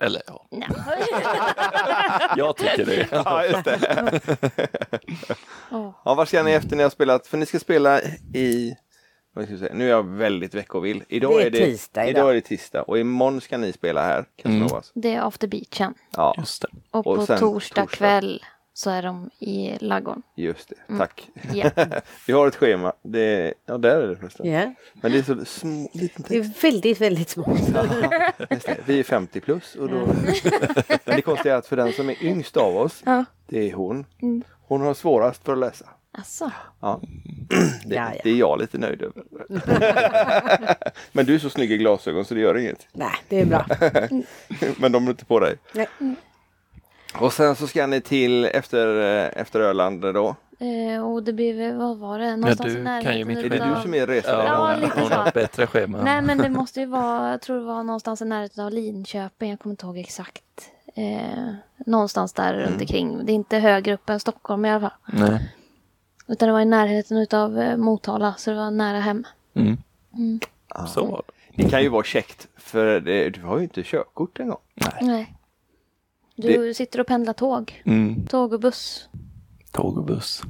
Eller 0.00 0.22
ja, 0.26 0.46
jag 2.36 2.56
tycker 2.56 2.84
det. 2.86 3.08
Ja, 3.12 3.44
just 3.44 3.64
det. 3.64 4.20
Ja, 6.04 6.14
vad 6.14 6.28
ska 6.28 6.42
ni 6.42 6.52
efter 6.52 6.76
ni 6.76 6.82
har 6.82 6.90
spelat? 6.90 7.26
För 7.26 7.36
ni 7.38 7.46
ska 7.46 7.58
spela 7.58 8.00
i... 8.34 8.76
Vad 9.34 9.44
ska 9.44 9.52
jag 9.52 9.60
säga? 9.60 9.74
Nu 9.74 9.84
är 9.86 9.90
jag 9.90 10.02
väldigt 10.08 10.54
veckovill. 10.54 11.04
Idag 11.08 11.32
Det 11.38 11.42
är 11.42 11.46
är 11.46 11.50
det 11.50 11.58
tisdag 11.66 12.02
idag. 12.02 12.10
idag 12.10 12.30
är 12.30 12.34
det 12.34 12.40
tisdag 12.40 12.82
och 12.82 12.98
imorgon 12.98 13.40
ska 13.40 13.58
ni 13.58 13.72
spela 13.72 14.02
här. 14.02 14.24
Casanovas. 14.42 14.90
Det 14.94 15.14
är 15.14 15.20
after 15.28 15.48
beachen. 15.48 15.94
Ja, 16.16 16.34
Just 16.38 16.62
det. 16.62 16.68
Och, 16.90 16.98
Och 16.98 17.04
på 17.04 17.16
torsdag, 17.16 17.38
torsdag. 17.38 17.86
kväll 17.86 18.44
så 18.72 18.90
är 18.90 19.02
de 19.02 19.30
i 19.38 19.78
laggården. 19.80 20.22
just 20.36 20.68
det. 20.68 20.74
Mm. 20.88 20.98
Tack. 20.98 21.28
Ja. 21.52 21.70
Vi 22.26 22.32
har 22.32 22.46
ett 22.48 22.56
schema. 22.56 22.92
Det 23.02 23.20
är... 23.20 23.54
Ja, 23.66 23.78
där 23.78 24.00
är 24.00 24.08
det 24.08 24.16
förresten. 24.16 24.50
Ja. 24.52 24.74
Men 24.94 25.12
det 25.12 25.18
är 25.18 25.22
så 25.22 25.44
små, 25.44 25.88
liten 25.92 26.24
Det 26.28 26.36
är 26.36 26.42
text. 26.44 26.64
väldigt, 26.64 27.00
väldigt 27.00 27.28
små. 27.28 27.56
Vi 28.86 28.98
är 28.98 29.02
50 29.02 29.40
plus. 29.40 29.74
Och 29.74 29.88
då... 29.88 29.96
Men 31.04 31.16
det 31.16 31.22
konstiga 31.22 31.54
är 31.54 31.58
att 31.58 31.66
för 31.66 31.76
den 31.76 31.92
som 31.92 32.10
är 32.10 32.24
yngst 32.24 32.56
av 32.56 32.76
oss, 32.76 33.02
Ja. 33.06 33.24
det 33.46 33.70
är 33.70 33.72
hon. 33.74 34.06
Mm. 34.22 34.42
Hon 34.66 34.80
har 34.80 34.94
svårast 34.94 35.44
för 35.44 35.52
att 35.52 35.58
läsa. 35.58 35.88
Alltså. 36.12 36.50
Ja. 36.80 37.00
Det, 37.86 37.94
Ja, 37.94 38.12
ja. 38.14 38.20
det 38.24 38.30
är 38.30 38.34
jag 38.36 38.60
lite 38.60 38.78
nöjd 38.78 39.02
över. 39.02 39.22
Men 41.12 41.26
du 41.26 41.34
är 41.34 41.38
så 41.38 41.50
snygg 41.50 41.72
i 41.72 41.76
glasögon 41.78 42.24
så 42.24 42.34
det 42.34 42.40
gör 42.40 42.58
inget. 42.58 42.86
Nej, 42.92 43.12
det 43.28 43.40
är 43.40 43.46
bra. 43.46 43.66
Men 44.76 44.92
de 44.92 45.06
är 45.06 45.10
inte 45.10 45.24
på 45.24 45.40
dig. 45.40 45.56
Nej. 45.74 45.88
Och 47.18 47.32
sen 47.32 47.56
så 47.56 47.66
ska 47.66 47.86
ni 47.86 48.00
till 48.00 48.44
efter, 48.44 49.00
eh, 49.24 49.40
efter 49.40 49.60
Öland 49.60 50.00
då. 50.02 50.36
Eh, 50.58 51.06
och 51.12 51.22
det 51.22 51.32
blir 51.32 51.54
väl, 51.54 51.76
vad 51.76 51.98
var 51.98 52.18
det? 52.18 52.36
Någonstans 52.36 52.72
du 52.72 52.78
i 52.78 52.82
närheten 52.82 53.10
kan 53.12 53.18
ju 53.18 53.24
mitt 53.24 53.38
Är 53.38 53.42
det 53.48 53.74
du 53.76 53.82
som 53.82 53.94
är 53.94 54.06
reseledare? 54.06 54.46
Ja, 54.46 54.72
Ja, 54.72 54.76
lite 54.78 55.14
så. 55.24 55.30
bättre 55.34 55.66
schema. 55.66 56.02
Nej 56.02 56.22
men 56.22 56.38
det 56.38 56.48
måste 56.60 56.80
ju 56.80 56.86
vara, 56.86 57.30
jag 57.30 57.40
tror 57.40 57.56
det 57.56 57.64
var 57.64 57.82
någonstans 57.82 58.22
i 58.22 58.24
närheten 58.24 58.64
av 58.64 58.70
Linköping, 58.72 59.50
jag 59.50 59.58
kommer 59.60 59.72
inte 59.72 59.86
ihåg 59.86 59.98
exakt. 59.98 60.42
Eh, 60.94 61.52
någonstans 61.86 62.32
där 62.32 62.54
Mm. 62.54 62.66
runt 62.68 62.80
omkring. 62.80 63.26
Det 63.26 63.32
är 63.32 63.34
inte 63.34 63.58
högre 63.58 63.94
upp 63.94 64.10
än 64.10 64.20
Stockholm 64.20 64.64
i 64.64 64.70
alla 64.70 64.80
fall. 64.80 64.98
Nej. 65.12 65.54
Utan 66.28 66.46
det 66.48 66.52
var 66.52 66.60
i 66.60 66.64
närheten 66.64 67.16
utav 67.16 67.58
eh, 67.58 67.76
Motala, 67.76 68.34
så 68.38 68.50
det 68.50 68.56
var 68.56 68.70
nära 68.70 69.00
hem. 69.00 69.24
Mm. 69.54 69.76
Mm. 70.16 70.40
Så 70.88 71.04
var 71.06 71.22
det. 71.26 71.62
Det 71.62 71.70
kan 71.70 71.82
ju 71.82 71.88
vara 71.88 72.04
käckt 72.04 72.48
för 72.56 73.00
det, 73.00 73.30
du 73.30 73.42
har 73.42 73.56
ju 73.56 73.62
inte 73.62 73.82
körkort 73.82 74.40
en 74.40 74.48
gång. 74.48 74.58
Nej. 74.74 74.92
Nej. 75.00 75.34
Du 76.40 76.74
sitter 76.74 77.00
och 77.00 77.06
pendlar 77.06 77.32
tåg. 77.32 77.82
Mm. 77.84 78.26
Tåg 78.26 78.52
och 78.52 78.60
buss. 78.60 79.08
Tåg 79.72 79.98
och 79.98 80.04
buss. 80.04 80.42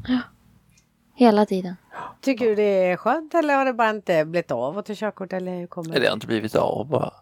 Hela 1.15 1.47
tiden. 1.47 1.77
Tycker 2.21 2.47
du 2.47 2.55
det 2.55 2.63
är 2.63 2.97
skönt 2.97 3.35
eller 3.35 3.55
har 3.57 3.65
det 3.65 3.73
bara 3.73 3.91
inte 3.91 4.25
blivit 4.25 4.51
av 4.51 4.79
att 4.79 4.87
ta 4.87 4.93
körkort 4.97 5.33
eller 5.33 5.59
hur 5.59 5.67
kommer 5.67 5.91
Nej, 5.91 6.01
Det 6.01 6.07
har 6.07 6.15
inte 6.15 6.27
blivit 6.27 6.55
av 6.55 6.89
bara. 6.89 7.13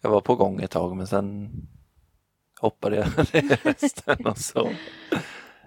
Jag 0.00 0.10
var 0.10 0.20
på 0.20 0.36
gång 0.36 0.60
ett 0.62 0.70
tag 0.70 0.96
men 0.96 1.06
sen 1.06 1.50
hoppade 2.60 2.96
jag 2.96 3.06
resten 3.62 4.26
och 4.26 4.38
så. 4.38 4.70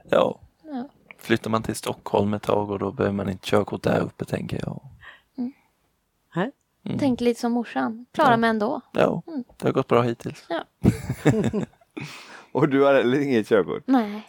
Ja. 0.10 0.40
Ja. 0.64 0.90
Flyttar 1.18 1.50
man 1.50 1.64
till 1.64 1.76
Stockholm 1.76 2.34
ett 2.34 2.44
tag 2.44 2.72
och 2.72 2.80
då 2.80 2.92
behöver 2.92 3.16
man 3.16 3.30
inte 3.30 3.48
körkort 3.48 3.84
där 3.84 4.00
uppe 4.00 4.26
tänker 4.26 4.60
jag. 4.66 4.82
Här? 6.30 6.52
Mm. 6.86 7.00
Tänkte 7.00 7.24
lite 7.24 7.40
som 7.42 7.52
morsan. 7.52 8.06
Klarar 8.12 8.32
Ja. 8.32 8.38
mig 8.38 8.50
ändå. 8.50 8.82
Ja, 8.94 9.22
Mm. 9.28 9.44
det 9.58 9.68
har 9.68 9.74
gått 9.74 9.88
bra 9.88 10.02
hittills. 10.02 10.48
Och 12.58 12.70
du 12.70 12.82
har 12.84 12.94
heller 12.94 13.20
inget 13.20 13.48
körkort. 13.48 13.84
Nej. 13.86 14.28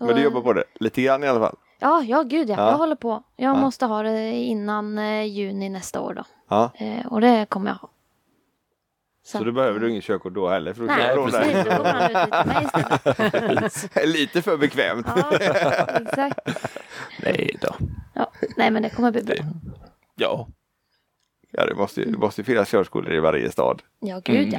Men 0.00 0.16
du 0.16 0.22
jobbar 0.22 0.40
på 0.40 0.52
det 0.52 0.64
lite 0.74 1.02
grann 1.02 1.24
i 1.24 1.28
alla 1.28 1.40
fall. 1.40 1.56
Ja, 1.78 2.02
ja 2.02 2.22
gud 2.22 2.48
ja. 2.50 2.54
Ja. 2.58 2.70
Jag 2.70 2.78
håller 2.78 2.96
på. 2.96 3.22
Jag 3.36 3.56
Ja. 3.56 3.60
måste 3.60 3.86
ha 3.86 4.02
det 4.02 4.30
innan 4.32 4.98
eh, 4.98 5.24
juni 5.24 5.68
nästa 5.68 6.00
år 6.00 6.14
då. 6.14 6.24
Ja. 6.48 6.70
Eh, 6.74 7.06
och 7.06 7.20
det 7.20 7.46
kommer 7.48 7.70
jag 7.70 7.76
ha. 7.76 7.88
Så 9.24 9.44
då 9.44 9.52
behöver 9.52 9.80
du 9.80 9.90
inget 9.90 10.04
körkort 10.04 10.34
då 10.34 10.48
heller 10.48 10.72
för 10.74 10.82
Nej, 10.82 11.16
precis. 11.16 11.64
Då 11.64 11.70
kommer 11.70 11.92
han 11.92 12.10
ut 13.62 13.62
lite. 13.94 14.06
Lite 14.06 14.42
för 14.42 14.56
bekvämt. 14.56 15.06
Ja, 15.16 15.32
exakt. 16.00 16.38
Nej 17.22 17.56
då. 17.60 17.74
Ja. 18.14 18.30
Nej, 18.56 18.70
men 18.70 18.82
det 18.82 18.90
kommer 18.90 19.10
bli 19.12 19.22
bra. 19.22 19.34
Ja. 20.14 20.48
Ja, 21.50 21.66
det 21.66 21.74
måste, 21.74 22.00
ju- 22.00 22.10
det 22.10 22.18
måste 22.18 22.40
ju 22.40 22.44
finnas 22.44 22.68
körskolor 22.68 23.12
i 23.12 23.20
varje 23.20 23.50
stad. 23.50 23.82
Ja, 24.00 24.20
gud 24.24 24.52
ja. 24.52 24.58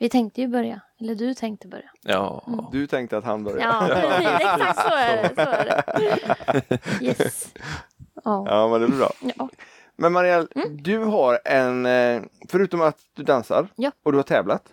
Mm. 0.00 0.04
Vi 0.04 0.08
tänkte 0.08 0.40
ju 0.40 0.48
börja. 0.48 0.80
Eller 1.00 1.14
du 1.14 1.34
tänkte 1.34 1.68
börja. 1.68 1.90
Ja. 2.02 2.42
Du 2.72 2.86
tänkte 2.86 3.18
att 3.18 3.24
han 3.24 3.44
började. 3.44 3.62
Ja, 3.62 3.88
precis. 3.94 4.28
Exakt 4.40 4.80
så 4.88 4.94
är 4.96 5.22
det. 5.22 5.44
Så 5.44 5.50
är 5.50 5.64
det. 6.68 7.04
Yes. 7.04 7.54
Ja. 8.24 8.44
Ja, 8.48 8.68
men 8.68 8.80
det 8.80 8.86
blir 8.86 8.98
bra. 8.98 9.10
Ja. 9.36 9.48
Men 9.96 10.12
Marielle, 10.12 10.48
du 10.70 10.98
har 10.98 11.38
en, 11.44 11.86
eh, 11.86 12.22
förutom 12.48 12.80
att 12.80 12.98
du 13.14 13.22
dansar 13.22 13.68
Ja. 13.76 13.90
och 14.02 14.12
du 14.12 14.18
har 14.18 14.22
tävlat. 14.22 14.72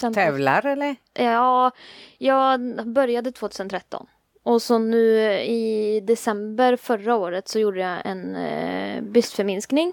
Sen 0.00 0.14
Tävlar 0.14 0.66
eller? 0.66 0.96
Ja, 1.14 1.70
jag 2.18 2.60
började 2.88 3.32
2013. 3.32 4.06
Och 4.42 4.62
så 4.62 4.78
nu 4.78 5.20
i 5.40 6.00
december 6.00 6.76
förra 6.76 7.16
året 7.16 7.48
så 7.48 7.58
gjorde 7.58 7.80
jag 7.80 7.98
en 8.04 8.36
eh, 8.36 9.02
bystförminskning 9.02 9.92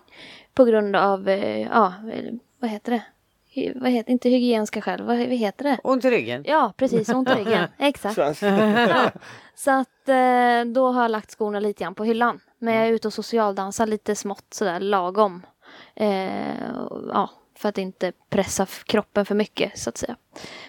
på 0.53 0.65
grund 0.65 0.95
av, 0.95 1.29
eh, 1.29 1.61
ja, 1.61 1.93
eh, 2.13 2.33
vad 2.59 2.69
heter 2.69 2.91
det? 2.91 3.03
Vad 3.75 3.91
heter, 3.91 4.11
inte 4.11 4.29
hygieniska 4.29 4.81
skäl, 4.81 5.03
vad, 5.03 5.17
vad 5.17 5.27
heter 5.27 5.63
det? 5.63 5.79
Ont 5.83 6.05
i 6.05 6.09
ryggen? 6.09 6.43
Ja, 6.47 6.73
precis, 6.77 7.09
ont 7.09 7.29
i 7.29 7.33
ryggen. 7.33 7.67
Exakt. 7.77 8.41
Ja. 8.41 9.11
Så 9.55 9.71
att 9.71 10.09
eh, 10.09 10.73
då 10.73 10.91
har 10.91 11.01
jag 11.01 11.11
lagt 11.11 11.31
skorna 11.31 11.59
lite 11.59 11.83
grann 11.83 11.95
på 11.95 12.03
hyllan. 12.03 12.39
Men 12.59 12.73
jag 12.73 12.87
är 12.87 12.91
ute 12.91 13.07
och 13.07 13.13
socialdansar 13.13 13.87
lite 13.87 14.15
smått 14.15 14.45
sådär 14.53 14.79
lagom. 14.79 15.45
Eh, 15.95 16.77
och, 16.89 17.09
ja, 17.13 17.29
för 17.57 17.69
att 17.69 17.77
inte 17.77 18.11
pressa 18.29 18.65
kroppen 18.85 19.25
för 19.25 19.35
mycket 19.35 19.79
så 19.79 19.89
att 19.89 19.97
säga. 19.97 20.15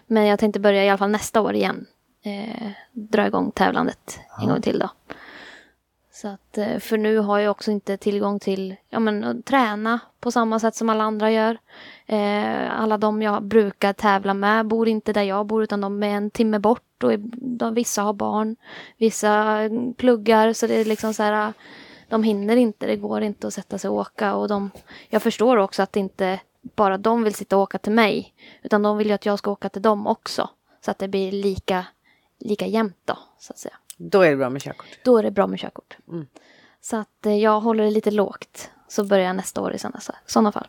Men 0.06 0.26
jag 0.26 0.38
tänkte 0.38 0.60
börja 0.60 0.84
i 0.84 0.88
alla 0.88 0.98
fall 0.98 1.10
nästa 1.10 1.40
år 1.40 1.54
igen. 1.54 1.86
Eh, 2.22 2.70
dra 2.92 3.26
igång 3.26 3.50
tävlandet 3.50 4.20
en 4.40 4.48
gång 4.48 4.62
till 4.62 4.78
då. 4.78 4.88
Så 6.24 6.28
att, 6.28 6.58
eh, 6.58 6.78
för 6.78 6.98
nu 6.98 7.18
har 7.18 7.38
jag 7.38 7.50
också 7.50 7.70
inte 7.70 7.96
tillgång 7.96 8.38
till 8.40 8.76
ja, 8.88 9.00
men, 9.00 9.24
att 9.24 9.44
träna 9.44 10.00
på 10.20 10.30
samma 10.30 10.58
sätt 10.58 10.74
som 10.74 10.88
alla 10.88 11.04
andra 11.04 11.30
gör. 11.30 11.58
Eh, 12.06 12.80
alla 12.80 12.98
de 12.98 13.22
jag 13.22 13.42
brukar 13.42 13.92
tävla 13.92 14.34
med 14.34 14.66
bor 14.66 14.88
inte 14.88 15.12
där 15.12 15.22
jag 15.22 15.46
bor 15.46 15.62
utan 15.62 15.80
de 15.80 16.02
är 16.02 16.08
en 16.08 16.30
timme 16.30 16.58
bort 16.58 17.02
och 17.02 17.12
är- 17.12 17.20
de, 17.58 17.74
vissa 17.74 18.02
har 18.02 18.12
barn, 18.12 18.56
vissa 18.98 19.32
mm, 19.32 19.94
pluggar 19.94 20.52
så 20.52 20.66
det 20.66 20.80
är 20.80 20.84
liksom 20.84 21.14
så 21.14 21.22
här 21.22 21.52
de 22.08 22.22
hinner 22.22 22.56
inte, 22.56 22.86
det 22.86 22.96
går 22.96 23.22
inte 23.22 23.46
att 23.46 23.54
sätta 23.54 23.78
sig 23.78 23.90
och 23.90 23.96
åka 23.96 24.34
och 24.34 24.48
de, 24.48 24.70
jag 25.08 25.22
förstår 25.22 25.56
också 25.56 25.82
att 25.82 25.96
inte 25.96 26.40
bara 26.76 26.98
de 26.98 27.22
vill 27.24 27.34
sitta 27.34 27.56
och 27.56 27.62
åka 27.62 27.78
till 27.78 27.92
mig 27.92 28.34
utan 28.62 28.82
de 28.82 28.98
vill 28.98 29.06
ju 29.06 29.12
att 29.12 29.26
jag 29.26 29.38
ska 29.38 29.50
åka 29.50 29.68
till 29.68 29.82
dem 29.82 30.06
också 30.06 30.50
så 30.84 30.90
att 30.90 30.98
det 30.98 31.08
blir 31.08 31.32
lika, 31.32 31.86
lika 32.40 32.66
jämnt 32.66 32.98
då 33.04 33.18
så 33.38 33.52
att 33.52 33.58
säga. 33.58 33.74
Då 33.96 34.22
är 34.22 34.30
det 34.30 34.36
bra 34.36 34.50
med 34.50 34.62
körkort. 34.62 34.86
Då 35.04 35.18
är 35.18 35.22
det 35.22 35.30
bra 35.30 35.46
med 35.46 35.58
körkort. 35.58 35.96
Mm. 36.08 36.26
Så 36.80 36.96
att 36.96 37.26
eh, 37.26 37.36
jag 37.36 37.60
håller 37.60 37.84
det 37.84 37.90
lite 37.90 38.10
lågt 38.10 38.70
så 38.88 39.04
börjar 39.04 39.26
jag 39.26 39.36
nästa 39.36 39.60
år 39.60 39.72
i 39.72 39.78
sådana, 39.78 40.00
sådana 40.26 40.52
fall. 40.52 40.66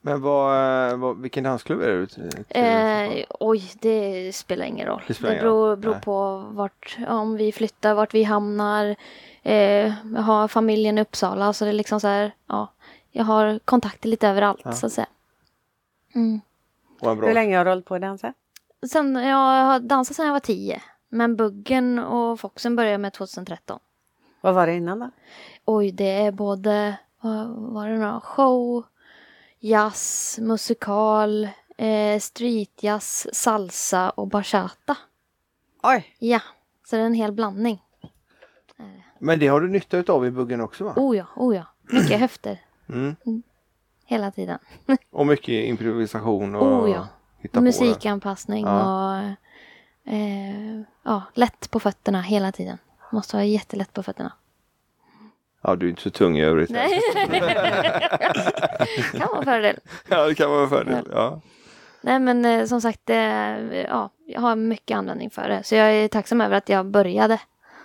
Men 0.00 0.20
vad, 0.22 0.88
eh, 0.90 0.96
vad, 0.96 1.20
vilken 1.20 1.44
dansklubb 1.44 1.80
är 1.80 1.88
det? 1.88 2.06
du- 2.06 2.44
Eh, 2.60 3.24
oj, 3.40 3.70
det 3.80 4.32
spelar 4.34 4.66
ingen 4.66 4.86
roll. 4.86 4.98
Det 4.98 5.04
Det, 5.08 5.14
spelar 5.14 5.32
ingen 5.32 5.44
beror, 5.44 5.76
beror 5.76 5.94
på 5.94 6.38
vart, 6.50 6.96
om 7.08 7.36
vi 7.36 7.52
flyttar, 7.52 7.94
vart 7.94 8.14
vi 8.14 8.22
hamnar. 8.24 8.96
Eh, 9.42 9.92
jag 10.14 10.22
har 10.22 10.48
familjen 10.48 10.98
i 10.98 11.00
Uppsala 11.00 11.52
så 11.52 11.64
det 11.64 11.70
är 11.70 11.72
liksom 11.72 12.00
så 12.00 12.06
här, 12.08 12.34
ja, 12.46 12.72
jag 13.10 13.24
har 13.24 13.58
kontakter 13.64 14.08
lite 14.08 14.28
överallt 14.28 14.60
Ja. 14.64 14.72
så 14.72 14.86
att 14.86 14.92
säga. 14.92 15.06
Mm. 16.14 16.40
Hur 17.00 17.34
länge 17.34 17.56
har 17.58 17.64
du 17.64 17.70
hållit 17.70 17.84
på 17.86 17.94
att 17.94 18.00
dansa? 18.00 18.32
Sen, 18.90 19.16
jag 19.16 19.36
har 19.64 19.80
dansat 19.80 20.16
sedan 20.16 20.26
jag 20.26 20.32
var 20.32 20.40
tio. 20.40 20.82
Men 21.08 21.36
Buggen 21.36 21.98
och 21.98 22.40
Foxen 22.40 22.76
började 22.76 22.98
med 22.98 23.12
2013. 23.12 23.78
Vad 24.40 24.54
var 24.54 24.66
det 24.66 24.74
innan 24.74 24.98
då? 24.98 25.10
Oj, 25.64 25.90
det 25.92 26.10
är 26.10 26.32
både, 26.32 26.98
vad 27.20 27.48
var 27.48 27.88
det 27.88 27.98
nu 27.98 28.20
Show, 28.22 28.84
jazz, 29.60 30.38
musikal, 30.42 31.48
eh, 31.76 32.18
streetjazz, 32.20 33.26
salsa 33.32 34.10
och 34.10 34.28
bachata. 34.28 34.96
Oj! 35.82 36.06
Ja, 36.18 36.40
så 36.86 36.96
det 36.96 37.02
är 37.02 37.06
en 37.06 37.14
hel 37.14 37.32
blandning. 37.32 37.82
Men 39.18 39.38
det 39.38 39.46
har 39.46 39.60
du 39.60 39.68
nytta 39.68 39.96
utav 39.96 40.26
i 40.26 40.30
buggen 40.30 40.60
också 40.60 40.84
va? 40.84 40.92
Oh 40.96 41.16
ja, 41.16 41.26
oh 41.36 41.56
ja. 41.56 41.64
Mycket 41.82 42.20
höfter 42.20 42.60
Mm. 42.88 43.16
hela 44.04 44.30
tiden. 44.30 44.58
Och 45.10 45.26
mycket 45.26 45.48
improvisation 45.64 46.54
och 46.54 46.82
Oh 46.84 46.90
ja. 46.90 47.08
hitta 47.38 47.58
på. 47.58 47.64
Musikanpassning 47.64 48.64
Ja. 48.66 49.18
och 49.18 49.24
eh, 50.08 50.80
ja, 51.02 51.22
lätt 51.34 51.70
på 51.70 51.80
fötterna 51.80 52.20
hela 52.20 52.52
tiden. 52.52 52.78
Måste 53.12 53.36
vara 53.36 53.44
jättelätt 53.44 53.92
på 53.92 54.02
fötterna. 54.02 54.32
Ja, 55.62 55.76
du 55.76 55.86
är 55.86 55.90
inte 55.90 56.02
så 56.02 56.10
tung 56.10 56.38
i 56.38 56.44
övrigt. 56.44 56.70
Nej. 56.70 57.00
kan 59.12 59.28
vara 59.28 59.38
en 59.38 59.44
fördel. 59.44 59.78
Ja, 60.08 60.26
det 60.26 60.34
kan 60.34 60.50
vara 60.50 60.62
en 60.62 60.68
fördel. 60.68 61.08
Ja. 61.12 61.40
Nej 62.00 62.18
men 62.18 62.44
eh, 62.44 62.66
som 62.66 62.80
sagt, 62.80 63.10
eh, 63.10 63.16
ja, 63.80 64.10
jag 64.26 64.40
har 64.40 64.56
mycket 64.56 64.96
användning 64.96 65.30
för 65.30 65.48
det. 65.48 65.62
Så 65.62 65.74
jag 65.74 65.92
är 65.92 66.08
tacksam 66.08 66.40
över 66.40 66.56
att 66.56 66.68
jag 66.68 66.86
började 66.86 67.40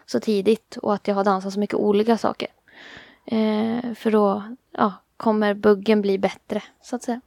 så 0.06 0.20
tidigt 0.20 0.78
och 0.78 0.94
att 0.94 1.08
jag 1.08 1.16
har 1.16 1.24
dansat 1.24 1.54
så 1.54 1.60
mycket 1.60 1.76
olika 1.76 2.18
saker. 2.18 2.48
Eh, 3.26 3.94
för 3.94 4.12
då 4.12 4.44
ja, 4.72 4.94
kommer 5.18 5.54
buggen 5.54 6.02
bli 6.02 6.18
bättre 6.18 6.64
så 6.82 6.96
att 6.96 7.04
säga. 7.04 7.22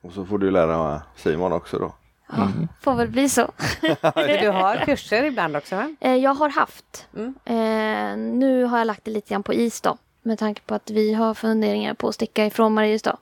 Och 0.00 0.12
så 0.12 0.24
får 0.24 0.38
du 0.38 0.50
lära 0.50 1.02
Simon 1.16 1.52
också 1.52 1.78
då. 1.78 1.92
Ja, 2.28 2.48
Får 2.80 2.94
väl 2.94 3.08
bli 3.08 3.28
så. 3.28 3.52
Du 4.40 4.48
har 4.50 4.76
kurser 4.84 5.24
ibland 5.24 5.56
också 5.56 5.76
va? 5.76 5.94
Eh, 6.00 6.14
jag 6.16 6.34
har 6.34 6.48
haft. 6.48 7.08
Mm. 7.16 7.34
Eh, 7.44 8.16
nu 8.38 8.64
har 8.64 8.78
jag 8.78 8.86
lagt 8.86 9.04
det 9.04 9.10
lite 9.10 9.30
grann 9.34 9.42
på 9.42 9.54
is 9.54 9.80
då. 9.80 9.96
Med 10.22 10.38
tanke 10.38 10.62
på 10.62 10.74
att 10.74 10.90
vi 10.90 11.14
har 11.14 11.34
funderingar 11.34 11.94
på 11.94 12.08
att 12.08 12.14
sticka 12.14 12.46
ifrån 12.46 12.74
Mariestad. 12.74 13.16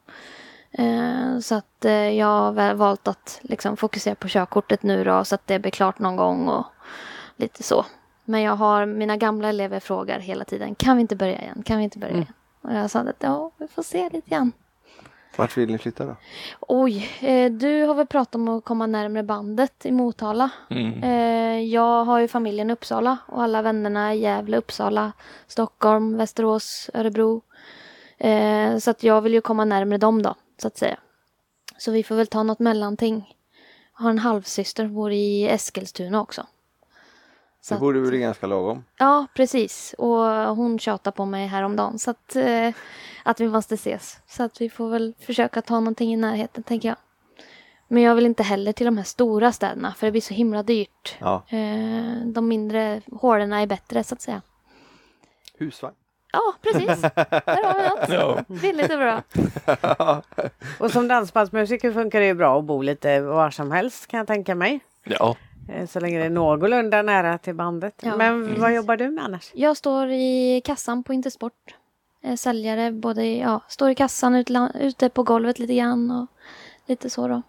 Eh, 0.71 1.39
så 1.39 1.55
att 1.55 1.85
jag 2.17 2.27
har 2.27 2.75
valt 2.75 3.09
att 3.09 3.41
liksom 3.43 3.77
fokusera 3.77 4.15
på 4.15 4.29
körkortet 4.29 4.83
nu 4.83 5.05
då. 5.05 5.25
Så 5.25 5.35
att 5.35 5.47
det 5.47 5.59
blir 5.59 5.71
klart 5.71 5.99
någon 5.99 6.17
gång 6.17 6.49
och 6.49 6.67
lite 7.37 7.63
så. 7.63 7.85
Men 8.25 8.43
jag 8.43 8.57
har 8.57 8.87
mina 8.87 9.17
gamla 9.17 9.49
elever 9.49 9.81
frågar 9.81 10.19
hela 10.19 10.45
tiden. 10.45 10.75
Kan 10.75 10.97
vi 10.97 11.01
inte 11.01 11.17
börja 11.17 11.41
igen? 11.43 11.63
Kan 11.67 11.79
vi 11.79 11.85
inte 11.85 11.99
börja 11.99 12.13
Mm. 12.13 12.23
igen? 12.23 12.35
Och 12.63 12.73
jag 12.75 12.91
sa 12.91 13.01
att 13.01 13.17
ja, 13.19 13.51
vi 13.57 13.69
får 13.69 13.83
se 13.83 14.09
lite 14.13 14.31
grann. 14.31 14.53
Vart 15.37 15.57
vill 15.57 15.73
ni 15.73 15.79
flytta 15.79 16.07
då? 16.07 16.17
Oj, 16.61 17.11
eh, 17.21 17.53
du 17.53 17.83
har 17.83 17.95
väl 17.95 18.07
pratat 18.07 18.35
om 18.35 18.49
att 18.49 18.65
komma 18.65 18.87
närmare 18.87 19.23
bandet 19.23 19.87
i 19.87 19.93
Motala. 19.93 20.51
Mm. 20.71 21.03
Eh, 21.03 21.61
jag 21.61 22.05
har 22.05 22.19
ju 22.19 22.29
familjen 22.29 22.71
i 22.71 22.73
Uppsala 22.73 23.19
och 23.27 23.43
alla 23.43 23.63
vännerna 23.63 24.15
i 24.15 24.19
Gävle, 24.19 24.57
Uppsala, 24.57 25.13
Stockholm, 25.47 26.17
Västerås, 26.17 26.91
Örebro. 26.95 27.43
Eh, 28.19 28.79
så 28.79 28.91
att 28.91 29.03
jag 29.03 29.23
vill 29.23 29.35
ju 29.35 29.41
komma 29.41 29.65
närmare 29.65 29.99
dem 29.99 30.23
då, 30.23 30.35
så 30.59 30.67
att 30.67 30.79
säga. 30.79 30.99
Så 31.79 31.91
vi 31.93 32.03
får 32.03 32.15
väl 32.15 32.27
ta 32.27 32.43
något 32.43 32.59
mellanting. 32.59 33.37
Jag 33.97 34.03
har 34.03 34.11
en 34.11 34.19
halvsyster 34.19 34.85
som 34.85 34.95
bor 34.95 35.13
i 35.13 35.49
Eskilstuna 35.49 36.21
också. 36.21 36.47
Så 37.65 37.75
Det 37.75 37.81
borde 37.81 38.01
bli 38.01 38.19
ganska 38.19 38.47
lagom. 38.47 38.85
Ja, 38.99 39.27
precis. 39.35 39.95
Och 39.99 40.19
hon 40.57 40.79
tjatar 40.79 41.11
på 41.11 41.25
mig 41.25 41.47
häromdagen 41.47 41.99
så 41.99 42.11
att, 42.11 42.37
eh, 42.37 42.71
att 43.23 43.41
vi 43.41 43.49
måste 43.49 43.75
ses. 43.75 44.21
Så 44.27 44.43
att 44.43 44.61
vi 44.61 44.71
får 44.71 44.91
väl 44.91 45.15
försöka 45.21 45.63
ta 45.63 45.75
någonting 45.81 46.13
i 46.13 46.17
närheten, 46.17 46.63
tänker 46.63 46.89
jag. 46.89 46.97
Men 47.89 48.03
jag 48.03 48.15
vill 48.15 48.27
inte 48.27 48.43
heller 48.43 48.73
till 48.73 48.87
de 48.87 48.97
här 48.97 49.05
stora 49.05 49.53
städerna 49.53 49.95
för 49.97 50.07
det 50.07 50.11
blir 50.11 50.21
så 50.21 50.35
himla 50.35 50.63
dyrt. 50.63 51.17
Ja. 51.19 51.43
Eh, 51.49 52.27
de 52.27 52.49
mindre 52.49 53.01
hålorna 53.13 53.61
är 53.63 53.67
bättre 53.67 54.05
så 54.05 54.15
att 54.15 54.21
säga. 54.21 54.43
Husvagn. 55.59 55.95
Ja, 56.33 56.55
precis. 56.63 57.01
Där 57.03 57.65
har 57.65 57.83
vi 57.83 57.89
något. 57.89 58.09
Ja. 58.49 58.55
Billigt 58.61 58.93
och 58.93 58.99
bra. 58.99 59.23
Och 60.79 60.91
som 60.91 61.09
dansbandsmusiker 61.09 61.93
funkar 61.93 62.21
det 62.21 62.27
ju 62.27 62.35
bra 62.35 62.59
att 62.59 62.65
bo 62.65 62.83
lite 62.83 63.21
var 63.21 63.51
som 63.51 63.73
helst 63.73 64.07
kan 64.07 64.19
jag 64.19 64.27
tänka 64.27 64.55
mig. 64.55 64.81
ja. 65.05 65.37
Eh, 65.69 65.87
Så 65.87 66.01
länge 66.01 66.19
det 66.19 66.25
är 66.25 66.31
någorlunda 66.31 67.03
nära 67.03 67.39
till 67.39 67.55
bandet. 67.55 67.95
Ja, 68.03 68.17
Men 68.17 68.61
vad 68.61 68.75
jobbar 68.75 68.97
du 68.97 69.11
med 69.11 69.25
annars? 69.25 69.51
Jag 69.55 69.77
står 69.77 70.09
i 70.11 70.63
kassan 70.65 71.03
på 71.03 71.13
Intersport. 71.13 71.75
Eh, 72.25 72.35
säljare, 72.37 72.93
både, 72.93 73.25
i- 73.25 73.41
ja, 73.41 73.61
står 73.69 73.91
i 73.91 73.95
kassan 73.95 74.35
utla- 74.37 74.73
ute 74.81 75.09
på 75.09 75.23
golvet 75.23 75.59
lite 75.59 75.75
grann 75.75 76.11
och 76.11 76.27
lite 76.87 77.11
så 77.11 77.29
då. 77.29 77.43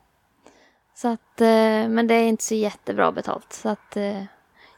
Så 0.95 1.07
att, 1.07 1.41
eh, 1.41 1.47
men 1.89 2.07
det 2.07 2.13
är 2.13 2.23
inte 2.27 2.43
så 2.43 2.55
jättebra 2.55 3.11
betalt. 3.11 3.53
Så 3.53 3.69
att, 3.69 3.97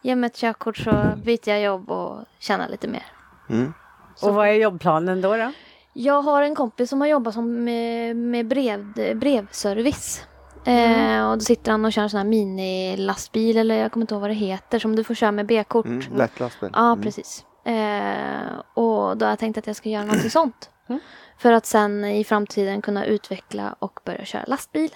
ge 0.02 0.16
mig 0.16 0.28
ett 0.28 0.36
körkort 0.38 0.78
så 0.78 0.92
byter 1.24 1.50
jag 1.50 1.62
jobb 1.62 1.90
och 1.92 2.18
tjänar 2.40 2.70
lite 2.70 2.88
mer. 2.88 3.04
Mm. 3.50 3.74
Och 4.22 4.34
vad 4.34 4.48
är 4.48 4.54
jobbplanen 4.54 5.22
då? 5.22 5.36
då? 5.38 5.52
Jag 5.94 6.22
har 6.22 6.42
en 6.42 6.56
kompis 6.56 6.90
som 6.90 7.02
har 7.02 7.08
jobbat 7.08 7.34
som 7.34 7.64
med, 7.64 8.16
med 8.16 8.48
brev, 8.48 8.94
brevservice. 9.16 10.24
Eh, 10.66 11.30
och 11.30 11.38
då 11.38 11.44
sitter 11.44 11.72
han 11.72 11.86
och 11.86 11.94
kör 11.94 12.02
en 12.02 12.10
sån 12.10 12.18
här 12.18 12.26
minilastbil 12.26 13.58
eller 13.58 13.76
jag 13.76 13.92
kommer 13.92 14.04
inte 14.04 14.14
ihåg 14.14 14.22
vad 14.22 14.30
det 14.30 14.34
heter 14.34 14.80
som 14.80 14.96
du 14.96 15.04
får 15.04 15.14
köra 15.16 15.32
med 15.32 15.46
B-kort. 15.46 15.86
Mm, 15.86 16.02
lätt 16.16 16.40
lastbil. 16.40 16.70
Ja, 16.74 16.92
Mm. 16.92 17.02
precis. 17.04 17.46
Eh, 17.64 18.60
och 18.74 19.18
då 19.18 19.26
har 19.26 19.30
jag 19.32 19.40
tänkt 19.40 19.58
att 19.58 19.68
jag 19.68 19.76
ska 19.76 19.90
göra 19.90 20.06
någonting 20.06 20.30
sånt. 20.40 20.70
Mm. 20.88 21.00
För 21.38 21.52
att 21.52 21.66
sen 21.66 22.06
i 22.06 22.24
framtiden 22.24 22.82
kunna 22.82 23.06
utveckla 23.06 23.76
och 23.80 24.00
börja 24.06 24.26
köra 24.26 24.44
lastbil. 24.48 24.90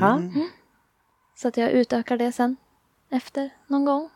Ja. 0.00 0.20
Så 1.36 1.48
att 1.48 1.56
jag 1.56 1.70
utökar 1.70 2.16
det 2.16 2.32
sen 2.32 2.56
efter 3.10 3.50
någon 3.66 3.84
gång. 3.84 4.10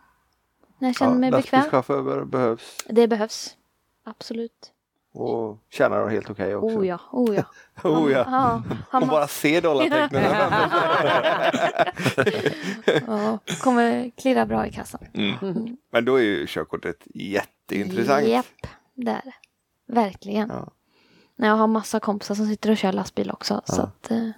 När 0.79 0.89
jag 0.89 0.97
känner 0.97 1.15
mig 1.15 1.31
bekväm. 1.31 1.59
Lastbilschaufför 1.61 2.25
behövs 2.25 2.77
Det 2.89 3.09
behövs. 3.09 3.57
Absolut. 4.05 4.73
Och 5.19 5.59
tjänar 5.71 6.09
helt 6.09 6.31
okej 6.31 6.55
också. 6.55 6.79
Oh 6.79 6.87
ja, 6.87 7.01
oh 7.13 7.35
ja. 7.35 7.43
Oh 7.85 8.13
ja. 8.13 8.19
Ja, 8.19 8.63
han 8.91 8.93
Hon 9.03 9.09
bara 9.09 9.27
ser 9.27 9.61
dollartecknen. 9.61 10.25
ja, 13.07 13.39
kommer 13.61 14.11
klirra 14.11 14.47
bra 14.47 14.67
i 14.67 14.73
kassan. 14.73 15.01
Men 15.91 16.05
då 16.05 16.17
är 16.17 16.23
ju 16.23 16.47
körkortet 16.47 17.07
jätteintressant. 17.15 18.27
Japp, 18.27 18.47
det 18.95 19.11
är 19.11 19.23
det. 19.25 19.33
Verkligen. 19.93 20.49
Ja. 20.49 20.71
Jag 21.37 21.57
har 21.57 21.67
massa 21.67 22.01
kompisar 22.01 22.35
som 22.35 22.47
sitter 22.47 22.71
och 22.71 22.77
kör 22.77 22.93
lastbil 22.93 23.31
också. 23.31 23.61
Så 23.65 23.83
att, 23.83 24.11
eh, 24.11 24.31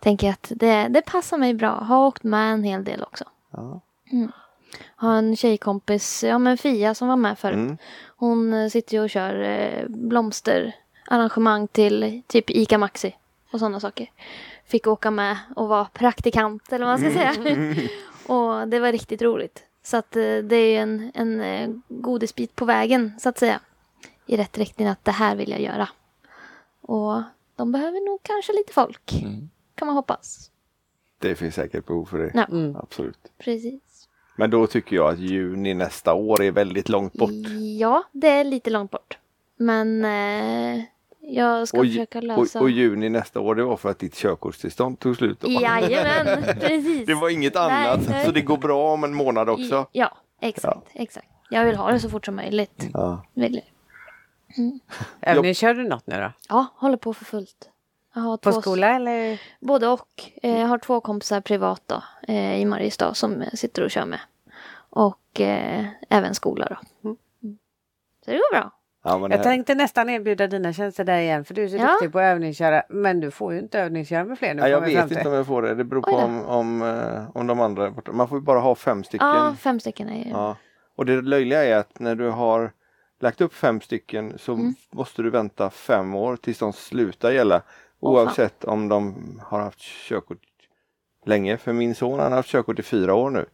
tänker 0.00 0.26
jag 0.26 0.32
att 0.32 0.52
det, 0.56 0.88
det 0.88 1.02
passar 1.02 1.38
mig 1.38 1.54
bra. 1.54 1.84
Har 1.84 2.06
åkt 2.06 2.22
med 2.22 2.52
en 2.52 2.64
hel 2.64 2.84
del 2.84 3.02
också. 3.02 3.24
Ja. 3.50 3.80
Har 4.96 5.16
en 5.16 5.36
tjejkompis, 5.36 6.24
ja 6.24 6.38
men 6.38 6.58
Fia 6.58 6.94
som 6.94 7.08
var 7.08 7.16
med 7.16 7.38
förut. 7.38 7.54
Mm. 7.54 7.76
Hon 8.16 8.52
eh, 8.52 8.68
sitter 8.68 8.94
ju 8.96 9.02
och 9.02 9.10
kör 9.10 9.40
eh, 9.42 9.88
blomsterarrangemang 9.88 11.68
till 11.68 12.22
typ 12.26 12.50
ICA 12.50 12.78
Maxi 12.78 13.16
och 13.50 13.58
sådana 13.58 13.80
saker. 13.80 14.10
Fick 14.66 14.86
åka 14.86 15.10
med 15.10 15.38
och 15.56 15.68
vara 15.68 15.84
praktikant 15.84 16.72
eller 16.72 16.86
vad 16.86 17.00
man 17.00 17.10
ska 17.10 17.20
säga. 17.20 17.34
och 18.26 18.68
det 18.68 18.80
var 18.80 18.92
riktigt 18.92 19.22
roligt. 19.22 19.62
Så 19.82 19.96
att 19.96 20.16
eh, 20.16 20.36
det 20.36 20.56
är 20.56 20.70
ju 20.70 20.76
en, 20.76 21.10
en 21.14 21.40
eh, 21.40 21.70
godisbit 21.88 22.56
på 22.56 22.64
vägen 22.64 23.12
så 23.18 23.28
att 23.28 23.38
säga. 23.38 23.60
I 24.26 24.36
rätt 24.36 24.58
riktning 24.58 24.88
att 24.88 25.04
det 25.04 25.12
här 25.12 25.36
vill 25.36 25.50
jag 25.50 25.60
göra. 25.60 25.88
Och 26.80 27.22
de 27.56 27.72
behöver 27.72 28.10
nog 28.10 28.20
kanske 28.22 28.52
lite 28.52 28.72
folk. 28.72 29.10
Kan 29.74 29.86
man 29.86 29.96
hoppas. 29.96 30.50
Det 31.18 31.34
finns 31.34 31.54
säkert 31.54 31.86
behov 31.86 32.04
för 32.04 32.18
det. 32.18 32.30
Ja, 32.34 32.44
Mm. 32.44 32.76
Absolut. 32.76 33.18
precis. 33.38 33.80
Men 34.36 34.50
då 34.50 34.66
tycker 34.66 34.96
jag 34.96 35.12
att 35.12 35.18
juni 35.18 35.74
nästa 35.74 36.14
år 36.14 36.42
är 36.42 36.50
väldigt 36.50 36.88
långt 36.88 37.12
bort. 37.12 37.30
Ja, 37.78 38.02
det 38.12 38.28
är 38.28 38.44
lite 38.44 38.70
långt 38.70 38.90
bort. 38.90 39.18
Men 39.56 40.04
eh, 40.04 40.84
jag 41.20 41.68
ska 41.68 41.78
Och, 41.78 41.86
försöka 41.86 42.20
lösa. 42.20 42.58
och, 42.58 42.62
och 42.64 42.70
juni 42.70 43.08
nästa 43.08 43.40
år 43.40 43.54
det 43.54 43.64
var 43.64 43.76
för 43.76 43.90
att 43.90 43.98
ditt 43.98 44.14
körkortstillstånd 44.14 44.98
tog 44.98 45.16
slut. 45.16 45.40
Då. 45.40 45.48
Jajamän, 45.50 46.42
precis. 46.60 47.06
Det 47.06 47.14
var 47.14 47.28
inget 47.28 47.54
Nej, 47.54 47.62
annat. 47.88 48.08
nej. 48.08 48.24
Så 48.26 48.30
det 48.32 48.40
går 48.40 48.56
bra 48.56 48.92
om 48.92 49.04
en 49.04 49.14
månad 49.14 49.48
också. 49.48 49.86
Ja, 49.92 50.16
exakt, 50.40 50.86
exakt. 50.94 51.28
Jag 51.50 51.64
vill 51.64 51.76
ha 51.76 51.92
det 51.92 52.00
så 52.00 52.08
fort 52.10 52.26
som 52.26 52.36
möjligt. 52.36 52.88
Ja. 52.92 53.24
Vill 53.34 53.54
jag. 53.54 53.64
Övningskör 55.36 55.74
du 55.74 55.88
något 55.88 56.06
nu 56.06 56.16
då? 56.16 56.32
Ja, 56.48 56.66
håller 56.76 56.96
på 56.96 57.14
för 57.14 57.24
fullt. 57.24 57.70
På 58.14 58.36
två, 58.36 58.52
skola 58.52 58.94
eller? 58.96 59.40
Både 59.60 59.88
och. 59.88 60.08
Eh, 60.42 60.60
Jag 60.60 60.66
har 60.68 60.78
två 60.78 61.00
kompisar 61.00 61.40
privat 61.40 61.82
då, 61.86 62.02
eh, 62.28 62.60
i 62.60 62.64
Mariestad 62.64 63.14
som 63.14 63.42
jag 63.42 63.58
sitter 63.58 63.82
och 63.84 63.90
kör 63.90 64.04
med. 64.06 64.20
Och 64.90 65.40
eh, 65.40 65.84
även 66.08 66.34
skola 66.34 66.66
då. 66.70 66.76
Mm. 67.08 67.16
Så 68.24 68.30
det 68.30 68.36
går 68.36 68.54
bra. 68.54 68.70
Ja, 69.04 69.18
men 69.18 69.30
Jag 69.30 69.40
det- 69.40 69.44
tänkte 69.44 69.74
nästan 69.74 70.10
erbjuda 70.10 70.46
dina 70.46 70.72
tjänster 70.72 71.04
där 71.04 71.18
igen 71.18 71.44
för 71.44 71.54
du 71.54 71.64
är 71.64 71.68
så 71.68 71.76
Ja. 71.76 71.86
duktig 71.92 72.12
på 72.12 72.18
att 72.18 72.22
övningsköra. 72.24 72.82
Men 72.88 73.20
du 73.20 73.30
får 73.30 73.52
ju 73.52 73.58
inte 73.58 73.80
övningsköra 73.80 74.24
med 74.24 74.38
fler 74.38 74.54
nu. 74.54 74.62
Ja, 74.62 74.68
jag 74.68 74.80
vet 74.80 75.10
inte 75.10 75.28
om 75.28 75.34
jag 75.34 75.46
får 75.46 75.62
det. 75.62 75.74
Det 75.74 75.84
beror 75.84 76.02
på 76.02 76.10
om, 76.16 76.44
om, 76.44 76.82
eh, 76.82 77.36
om 77.36 77.46
de 77.46 77.60
andra 77.60 77.86
är 77.86 77.90
borta. 77.90 78.12
Man 78.12 78.28
får 78.28 78.38
ju 78.38 78.42
bara 78.44 78.60
ha 78.60 78.74
fem 78.74 79.04
stycken. 79.04 79.26
Ja, 79.28 79.54
fem 79.60 79.80
stycken 79.80 80.08
är 80.08 80.24
ju... 80.24 80.30
Ja. 80.30 80.56
Och 80.96 81.06
det 81.06 81.22
löjliga 81.22 81.64
är 81.64 81.76
att 81.76 81.98
när 81.98 82.14
du 82.14 82.30
har 82.30 82.72
lagt 83.20 83.40
upp 83.40 83.54
fem 83.54 83.80
stycken 83.80 84.38
så 84.38 84.52
Mm. 84.54 84.74
måste 84.92 85.22
du 85.22 85.30
vänta 85.30 85.70
fem 85.70 86.14
år 86.14 86.36
tills 86.36 86.58
de 86.58 86.72
slutar 86.72 87.30
gälla. 87.32 87.62
Oavsett 88.08 88.64
om 88.64 88.88
de 88.88 89.14
har 89.44 89.60
haft 89.60 89.78
körkort 89.80 90.38
länge. 91.26 91.56
För 91.56 91.72
min 91.72 91.94
son 91.94 92.18
han 92.20 92.32
har 92.32 92.36
haft 92.36 92.48
körkort 92.48 92.78
i 92.78 92.82
fyra 92.82 93.14
år 93.14 93.30
nu. 93.30 93.46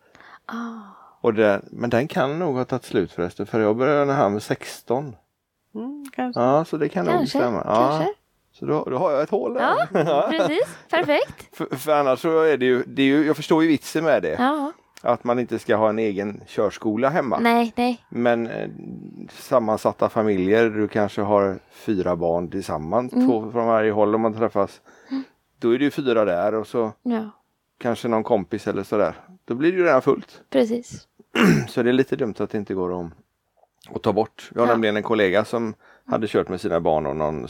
Ah, 0.46 0.56
Och 1.20 1.34
det, 1.34 1.62
men 1.70 1.90
den 1.90 2.08
kan 2.08 2.38
nog 2.38 2.56
ha 2.56 2.64
tagit 2.64 2.84
slut 2.84 3.12
förresten. 3.12 3.46
För 3.46 3.60
jag 3.60 3.76
började 3.76 4.04
när 4.04 4.14
han 4.14 4.32
var 4.32 4.40
16. 4.40 5.16
Mm, 5.74 6.04
kanske. 6.12 6.40
Ja, 6.40 6.64
så 6.64 6.76
det 6.76 6.88
kan 6.88 7.04
nog 7.04 7.14
kanske, 7.14 7.38
stämma. 7.38 7.62
Ja, 7.66 7.74
kanske. 7.98 8.14
Så 8.52 8.66
då, 8.66 8.84
då 8.90 8.98
har 8.98 9.12
jag 9.12 9.22
ett 9.22 9.30
hål 9.30 9.54
där. 9.54 9.88
Ja, 9.92 10.26
precis. 10.30 10.76
Perfekt. 10.90 11.56
För, 11.56 11.76
för 11.76 11.92
annars 11.92 12.20
så 12.20 12.40
är 12.42 12.56
det 12.56 12.66
ju, 12.66 12.82
det 12.86 13.02
är 13.02 13.06
ju, 13.06 13.26
jag 13.26 13.36
förstår 13.36 13.62
ju 13.62 13.68
vitsen 13.68 14.04
med 14.04 14.22
det. 14.22 14.36
Ja. 14.38 14.72
Att 15.02 15.24
man 15.24 15.38
inte 15.38 15.58
ska 15.58 15.76
ha 15.76 15.88
en 15.88 15.98
egen 15.98 16.40
körskola 16.46 17.08
hemma. 17.08 17.38
Nej, 17.38 17.72
nej. 17.76 18.04
Men 18.08 18.46
eh, 18.46 18.68
sammansatta 19.30 20.08
familjer, 20.08 20.70
du 20.70 20.88
kanske 20.88 21.20
har 21.22 21.58
fyra 21.70 22.16
barn 22.16 22.50
tillsammans, 22.50 23.12
Mm. 23.12 23.28
två 23.28 23.50
från 23.52 23.66
varje 23.66 23.92
håll 23.92 24.14
om 24.14 24.20
man 24.20 24.34
träffas. 24.34 24.80
Då 25.58 25.74
är 25.74 25.78
det 25.78 25.84
ju 25.84 25.90
fyra 25.90 26.24
där 26.24 26.54
och 26.54 26.66
så 26.66 26.92
Ja, 27.02 27.30
kanske 27.78 28.08
någon 28.08 28.22
kompis 28.24 28.66
eller 28.68 28.82
sådär. 28.82 29.14
Då 29.44 29.54
blir 29.54 29.72
det 29.72 29.78
ju 29.78 29.84
redan 29.84 30.02
fullt. 30.02 30.40
precis. 30.50 31.06
Så 31.68 31.82
det 31.82 31.90
är 31.90 31.92
lite 31.92 32.16
dumt 32.16 32.34
att 32.38 32.50
det 32.50 32.58
inte 32.58 32.74
går 32.74 33.00
att, 33.00 33.12
att 33.94 34.02
ta 34.02 34.12
bort. 34.12 34.50
Jag 34.54 34.60
har 34.62 34.66
Ja. 34.66 34.72
nämligen 34.72 34.96
en 34.96 35.02
kollega 35.02 35.44
som 35.44 35.74
hade 36.06 36.26
kört 36.28 36.48
med 36.48 36.60
sina 36.60 36.80
barn 36.80 37.06
och 37.06 37.16
någon 37.16 37.46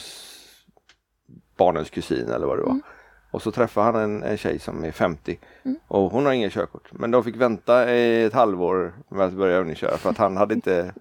barnens 1.56 1.90
kusin 1.90 2.28
eller 2.28 2.46
vad 2.46 2.58
det 2.58 2.62
var. 2.62 2.70
Mm. 2.70 2.82
Och 3.30 3.42
så 3.42 3.50
träffade 3.50 3.86
han 3.86 3.96
en, 3.96 4.22
en 4.22 4.36
tjej 4.36 4.58
som 4.58 4.84
är 4.84 4.92
50 4.92 5.38
och 5.88 6.10
hon 6.10 6.26
har 6.26 6.32
ingen 6.32 6.50
körkort. 6.50 6.88
Men 6.92 7.10
de 7.10 7.24
fick 7.24 7.36
vänta 7.36 7.90
ett 7.90 8.32
halvår 8.32 8.94
med 9.08 9.26
att 9.26 9.32
börja 9.32 9.56
övningsköra 9.56 9.96
för 9.96 10.10
att 10.10 10.18
han 10.18 10.36
hade 10.36 10.54
inte 10.54 10.94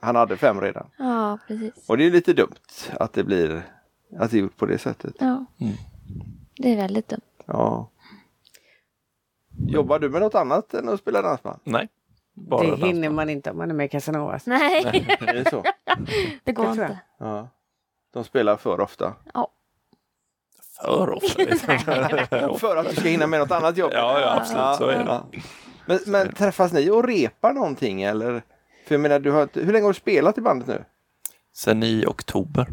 han 0.00 0.16
hade 0.16 0.36
fem 0.36 0.60
redan. 0.60 0.86
Ja, 0.98 1.38
precis. 1.48 1.88
Och 1.88 1.98
det 1.98 2.06
är 2.06 2.10
lite 2.10 2.32
dumt 2.32 2.54
att 3.00 3.12
det 3.12 3.24
blir 3.24 3.62
att 4.18 4.30
det 4.30 4.36
är 4.36 4.40
gjort 4.40 4.56
på 4.56 4.66
det 4.66 4.78
sättet. 4.78 5.14
Ja. 5.18 5.44
Det 6.56 6.72
är 6.72 6.76
väldigt 6.76 7.08
dumt. 7.08 7.20
Ja. 7.46 7.90
Jobbar 9.66 9.98
du 9.98 10.10
med 10.10 10.20
något 10.20 10.34
annat 10.34 10.74
än 10.74 10.88
att 10.88 11.00
spela 11.00 11.22
dansband? 11.22 11.60
Nej, 11.64 11.88
bara 12.32 12.62
det 12.62 12.68
dansband. 12.68 12.92
hinner 12.94 13.10
man 13.10 13.30
inte 13.30 13.50
om 13.50 13.56
man 13.56 13.70
är 13.70 13.74
med 13.74 13.86
i 13.86 13.88
Casanovas. 13.88 14.46
Nej, 14.46 15.06
Är 15.20 15.34
det 15.34 15.50
så? 15.50 15.62
det 16.44 16.52
går 16.52 16.70
inte. 16.70 16.98
Ja. 17.18 17.48
De 18.12 18.24
spelar 18.24 18.56
för 18.56 18.80
ofta. 18.80 19.14
För 20.80 21.10
ofta. 21.10 21.56
För 22.58 22.76
att 22.76 22.88
du 22.88 22.96
ska 22.96 23.08
hinna 23.08 23.26
med 23.26 23.40
något 23.40 23.50
annat 23.50 23.76
jobb. 23.76 23.90
Ja, 23.94 24.20
ja, 24.20 24.36
absolut. 24.40 24.76
Så 24.76 24.88
är 24.88 24.98
det. 24.98 25.04
Ja. 25.04 25.26
Men, 25.86 25.98
men 26.06 26.32
träffas 26.32 26.72
ni 26.72 26.90
och 26.90 27.04
repar 27.08 27.52
någonting 27.52 28.02
eller? 28.02 28.42
För 28.86 28.94
jag 28.94 29.00
menar, 29.00 29.18
du 29.18 29.30
har, 29.30 29.48
hur 29.52 29.72
länge 29.72 29.84
har 29.84 29.92
du 29.92 29.98
spelat 29.98 30.38
i 30.38 30.40
bandet 30.40 30.68
nu? 30.68 30.84
Sen 31.54 31.82
i 31.82 32.04
oktober. 32.06 32.68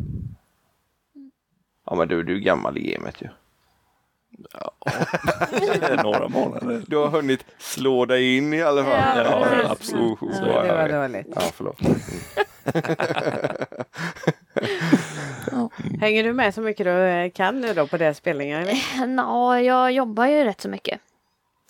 Ja 1.86 1.96
men 1.96 2.08
du, 2.08 2.24
du 2.24 2.36
är 2.36 2.40
gammal 2.40 2.78
i 2.78 2.94
gamet 2.94 3.22
ju. 3.22 3.28
Några 6.04 6.28
månader. 6.28 6.84
Du 6.88 6.98
har 6.98 7.08
hunnit 7.08 7.46
slå 7.58 8.06
dig 8.06 8.38
in 8.38 8.54
i 8.54 8.62
alla 8.62 8.84
fall. 8.84 9.18
Ja, 9.18 9.24
Ja, 9.64 9.70
absolut. 9.70 10.18
Ja, 10.22 10.64
det 10.64 10.74
var 10.74 11.08
dåligt. 11.08 11.28
Ja, 11.36 11.42
förlåt. 11.42 11.80
Hänger 16.00 16.24
du 16.24 16.34
med 16.34 16.54
så 16.54 16.62
mycket 16.62 16.86
du 16.86 16.92
eh, 16.92 17.32
kan 17.32 17.62
nu 17.62 17.74
då 17.74 17.88
på 17.88 17.98
deras 17.98 18.18
spelningar? 18.18 18.62
Eller? 18.62 19.08
Nå, 19.08 19.56
jag 19.56 19.92
jobbar 19.92 20.26
ju 20.26 20.44
rätt 20.44 20.62
så 20.62 20.70
mycket. 20.70 21.00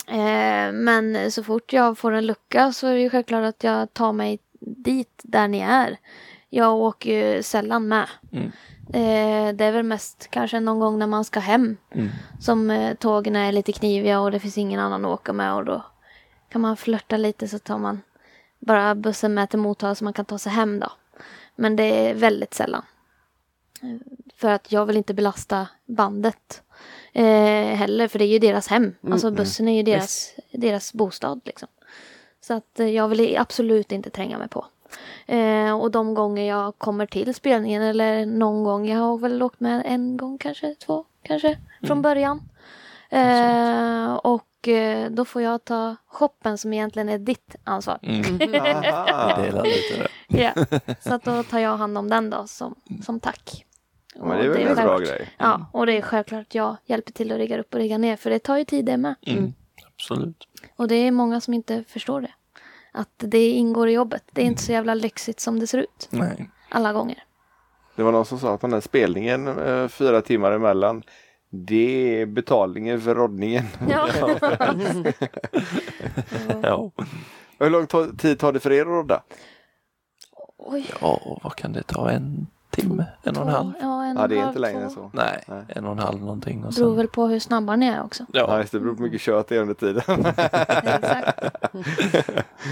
Eh, 0.06 0.72
men 0.72 1.32
så 1.32 1.42
fort 1.42 1.72
jag 1.72 1.98
får 1.98 2.12
en 2.12 2.26
lucka 2.26 2.72
så 2.72 2.86
är 2.86 2.94
det 2.94 3.00
ju 3.00 3.10
självklart 3.10 3.44
att 3.44 3.64
jag 3.64 3.94
tar 3.94 4.12
mig 4.12 4.38
dit 4.60 5.20
där 5.22 5.48
ni 5.48 5.60
är. 5.60 5.96
Jag 6.48 6.76
åker 6.76 7.12
ju 7.12 7.42
sällan 7.42 7.88
med. 7.88 8.06
Mm. 8.32 8.52
Eh, 8.92 9.54
det 9.54 9.64
är 9.64 9.72
väl 9.72 9.82
mest 9.82 10.28
kanske 10.30 10.60
någon 10.60 10.78
gång 10.78 10.98
när 10.98 11.06
man 11.06 11.24
ska 11.24 11.40
hem. 11.40 11.76
Mm. 11.90 12.08
Som 12.40 12.70
eh, 12.70 12.94
tågen 12.94 13.36
är 13.36 13.52
lite 13.52 13.72
kniviga 13.72 14.20
och 14.20 14.30
det 14.30 14.40
finns 14.40 14.58
ingen 14.58 14.80
annan 14.80 15.04
att 15.04 15.10
åka 15.10 15.32
med 15.32 15.54
och 15.54 15.64
då 15.64 15.84
kan 16.48 16.60
man 16.60 16.76
flörta 16.76 17.16
lite 17.16 17.48
så 17.48 17.58
tar 17.58 17.78
man 17.78 18.02
bara 18.58 18.94
bussen 18.94 19.34
med 19.34 19.50
till 19.50 19.58
Motala 19.58 19.94
så 19.94 20.04
man 20.04 20.12
kan 20.12 20.24
ta 20.24 20.38
sig 20.38 20.52
hem 20.52 20.80
då. 20.80 20.92
Men 21.56 21.76
det 21.76 22.10
är 22.10 22.14
väldigt 22.14 22.54
sällan. 22.54 22.82
För 24.36 24.50
att 24.50 24.72
jag 24.72 24.86
vill 24.86 24.96
inte 24.96 25.14
belasta 25.14 25.68
bandet 25.84 26.62
eh, 27.12 27.24
heller 27.74 28.08
för 28.08 28.18
det 28.18 28.24
är 28.24 28.28
ju 28.28 28.38
deras 28.38 28.68
hem. 28.68 28.94
Alltså 29.10 29.30
bussen 29.30 29.68
är 29.68 29.76
ju 29.76 29.82
deras, 29.82 30.34
deras 30.52 30.92
bostad 30.92 31.40
liksom. 31.44 31.68
Så 32.40 32.54
att 32.54 32.80
eh, 32.80 32.88
jag 32.88 33.08
vill 33.08 33.36
absolut 33.38 33.92
inte 33.92 34.10
tränga 34.10 34.38
mig 34.38 34.48
på. 34.48 34.66
Eh, 35.26 35.80
och 35.80 35.90
de 35.90 36.14
gånger 36.14 36.48
jag 36.48 36.78
kommer 36.78 37.06
till 37.06 37.34
spelningen 37.34 37.82
eller 37.82 38.26
någon 38.26 38.64
gång, 38.64 38.88
jag 38.88 38.98
har 38.98 39.18
väl 39.18 39.42
åkt 39.42 39.60
med 39.60 39.82
en 39.86 40.16
gång 40.16 40.38
kanske, 40.38 40.74
två 40.74 41.04
kanske 41.22 41.58
från 41.82 42.02
början. 42.02 42.40
Eh, 43.10 44.14
och 44.14 44.68
eh, 44.68 45.10
då 45.10 45.24
får 45.24 45.42
jag 45.42 45.64
ta 45.64 45.96
shoppen 46.06 46.58
som 46.58 46.72
egentligen 46.72 47.08
är 47.08 47.18
ditt 47.18 47.56
ansvar. 47.64 47.98
Mm. 48.02 48.54
Aha. 48.92 49.42
Dela 49.42 49.62
lite 49.62 49.96
där. 49.96 50.10
Ja. 50.28 50.52
Så 51.00 51.14
att 51.14 51.24
då 51.24 51.42
tar 51.42 51.58
jag 51.58 51.76
hand 51.76 51.98
om 51.98 52.08
den 52.08 52.30
då 52.30 52.46
som, 52.46 52.74
som 53.04 53.20
tack. 53.20 53.66
Ja, 54.14 54.24
men 54.24 54.38
det 54.38 54.44
är 54.44 54.48
väl 54.48 54.62
Och 54.62 54.78
en 54.78 54.84
bra 54.86 54.98
grej. 54.98 55.28
Ja, 55.38 55.66
och 55.72 55.86
det 55.86 55.92
är 55.92 56.02
självklart 56.02 56.40
att 56.40 56.54
jag 56.54 56.76
hjälper 56.84 57.12
till 57.12 57.32
att 57.32 57.38
rigga 57.38 57.60
upp 57.60 57.74
och 57.74 57.80
rigga 57.80 57.98
ner 57.98 58.16
för 58.16 58.30
det 58.30 58.38
tar 58.38 58.56
ju 58.56 58.64
tid 58.64 58.84
det 58.84 58.96
med. 58.96 59.14
Mm. 59.26 59.52
Absolut. 59.94 60.48
Och 60.76 60.88
det 60.88 60.94
är 60.94 61.10
många 61.10 61.40
som 61.40 61.54
inte 61.54 61.84
förstår 61.88 62.20
det. 62.20 62.32
Att 62.92 63.08
det 63.16 63.50
ingår 63.50 63.88
i 63.88 63.92
jobbet. 63.92 64.22
Det 64.30 64.42
är 64.42 64.46
inte 64.46 64.62
så 64.62 64.72
jävla 64.72 64.94
lyxigt 64.94 65.40
som 65.40 65.58
det 65.58 65.66
ser 65.66 65.78
ut 65.78 66.08
Nej. 66.10 66.50
alla 66.68 66.92
gånger. 66.92 67.24
Det 67.96 68.02
var 68.02 68.12
någon 68.12 68.26
som 68.26 68.38
sa 68.38 68.54
att 68.54 68.60
den 68.60 68.70
där 68.70 68.80
spelningen 68.80 69.48
eh, 69.48 69.88
fyra 69.88 70.22
timmar 70.22 70.52
emellan 70.52 71.02
det 71.54 72.20
är 72.20 72.26
betalningen 72.26 73.00
för 73.00 73.14
roddningen. 73.14 73.64
Ja. 73.90 74.08
Ja. 76.62 76.90
Hur 77.58 77.70
lång 77.70 77.86
tid 78.16 78.38
tar 78.38 78.52
det 78.52 78.60
för 78.60 78.72
er 78.72 78.80
att 78.80 78.86
rodda? 78.86 79.22
Oj. 80.58 80.90
ja, 81.00 81.38
vad 81.42 81.54
kan 81.54 81.72
det 81.72 81.82
ta? 81.82 82.10
En 82.10 82.46
timme? 82.72 83.04
En 83.22 83.36
och 83.36 83.42
en 83.42 83.48
halv? 83.48 83.72
Ja, 83.80 84.04
en 84.04 84.16
Ja, 84.16 84.26
det 84.26 84.34
är 84.34 84.38
halv, 84.38 84.48
inte 84.48 84.58
längre 84.58 84.82
än 84.82 84.90
så. 84.90 85.10
Nej, 85.14 85.44
Nej. 85.48 85.62
en 85.68 85.84
och 85.86 85.92
en 85.92 85.98
halv 85.98 86.20
någonting. 86.20 86.64
Och 86.64 86.72
Beror 86.72 86.88
sen... 86.90 86.96
väl 86.96 87.08
på 87.08 87.26
hur 87.26 87.38
snabba 87.38 87.76
ni 87.76 87.86
är 87.86 88.02
också. 88.02 88.26
Ja, 88.32 88.58
Ja, 88.58 88.64
det 88.72 88.80
beror 88.80 88.94
på 88.94 89.02
hur 89.02 89.04
mycket 89.10 89.20
kött 89.20 89.48
det 89.48 89.56
är 89.56 89.60
under 89.60 89.74
tiden. 89.74 90.02
Exakt. 90.84 91.40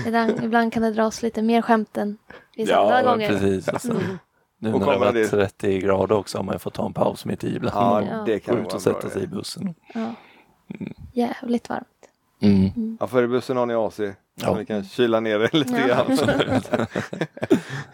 Ibland, 0.07 0.45
ibland 0.45 0.73
kan 0.73 0.83
det 0.83 0.91
dras 0.91 1.23
lite 1.23 1.43
mer 1.43 1.63
skämt 1.63 1.97
än 1.97 2.19
vissa 2.57 2.73
ja 2.73 2.95
andra 2.97 3.13
gånger. 3.13 3.29
precis. 3.29 3.69
Alltså. 3.69 3.93
Nu 3.93 4.73
Och 4.73 4.81
när 4.81 4.87
det 4.89 4.93
kommer 4.95 4.99
var 5.07 5.13
det- 5.13 5.29
30 5.29 5.79
grader 5.81 6.15
också 6.17 6.39
har 6.39 6.43
man 6.45 6.59
fått 6.59 6.75
ta 6.75 6.87
en 6.87 6.93
paus 6.93 7.25
mitt 7.25 7.45
i 7.45 7.57
ibland. 7.57 8.07
Ja, 8.07 8.17
Ja. 8.17 8.23
det 8.27 8.39
kan 8.39 8.55
Gå 8.57 8.63
ut 8.63 8.75
och 8.75 8.83
sätta 8.83 9.11
sig 9.11 9.23
i 9.23 9.27
bussen. 9.27 9.75
Ja. 9.95 10.07
Jävligt 11.13 11.69
varmt. 11.69 11.87
Mm. 12.43 12.97
Ja, 13.01 13.07
för 13.07 13.23
i 13.23 13.27
bussen 13.27 13.57
har 13.57 13.67
ni 13.67 13.75
AC. 13.75 14.01
Ja. 14.43 14.57
ni 14.57 14.67
kan 14.67 14.85
kyla 14.85 15.21
ner 15.21 15.39
det 15.39 15.53
lite 15.59 15.73
Ja. 15.77 15.87
grann. 15.87 16.19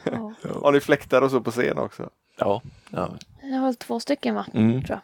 Ja. 0.05 0.33
Har 0.63 0.73
ni 0.73 0.81
fläktar 0.81 1.23
och 1.23 1.31
så 1.31 1.41
på 1.41 1.51
scen 1.51 1.79
också? 1.79 2.11
Ja, 2.39 2.63
ja. 2.91 3.09
Jag 3.43 3.59
har 3.59 3.73
två 3.73 4.01
stycken 4.01 4.35
va? 4.35 4.47
Mm. 4.55 4.73
Tror 4.85 4.91
jag. 4.91 5.01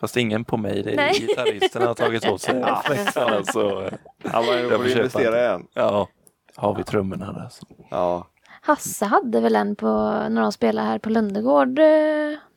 Fast 0.00 0.16
ingen 0.16 0.44
på 0.44 0.56
mig. 0.56 0.82
Det 0.82 0.92
är 0.92 0.96
Nej. 0.96 1.12
gitarristerna 1.14 1.86
har 1.86 1.94
tagit 1.94 2.28
åt 2.28 2.40
sig 2.40 2.54
Ja, 2.60 2.82
men 2.88 4.58
Jag 4.58 4.70
då 4.70 4.76
får 4.78 4.88
investera 4.88 5.40
igen. 5.44 5.66
ja, 5.74 6.08
har 6.56 6.74
vi 6.74 6.84
trummorna 6.84 7.32
där. 7.32 7.48
Så. 7.50 7.66
Ja. 7.90 8.26
Hasse 8.60 9.04
hade 9.04 9.40
väl 9.40 9.56
en 9.56 9.76
på 9.76 9.86
när 10.30 10.40
de 10.42 10.52
spelade 10.52 10.88
här 10.88 10.98
på 10.98 11.10
Lundegård. 11.10 11.78
eh, 11.78 11.84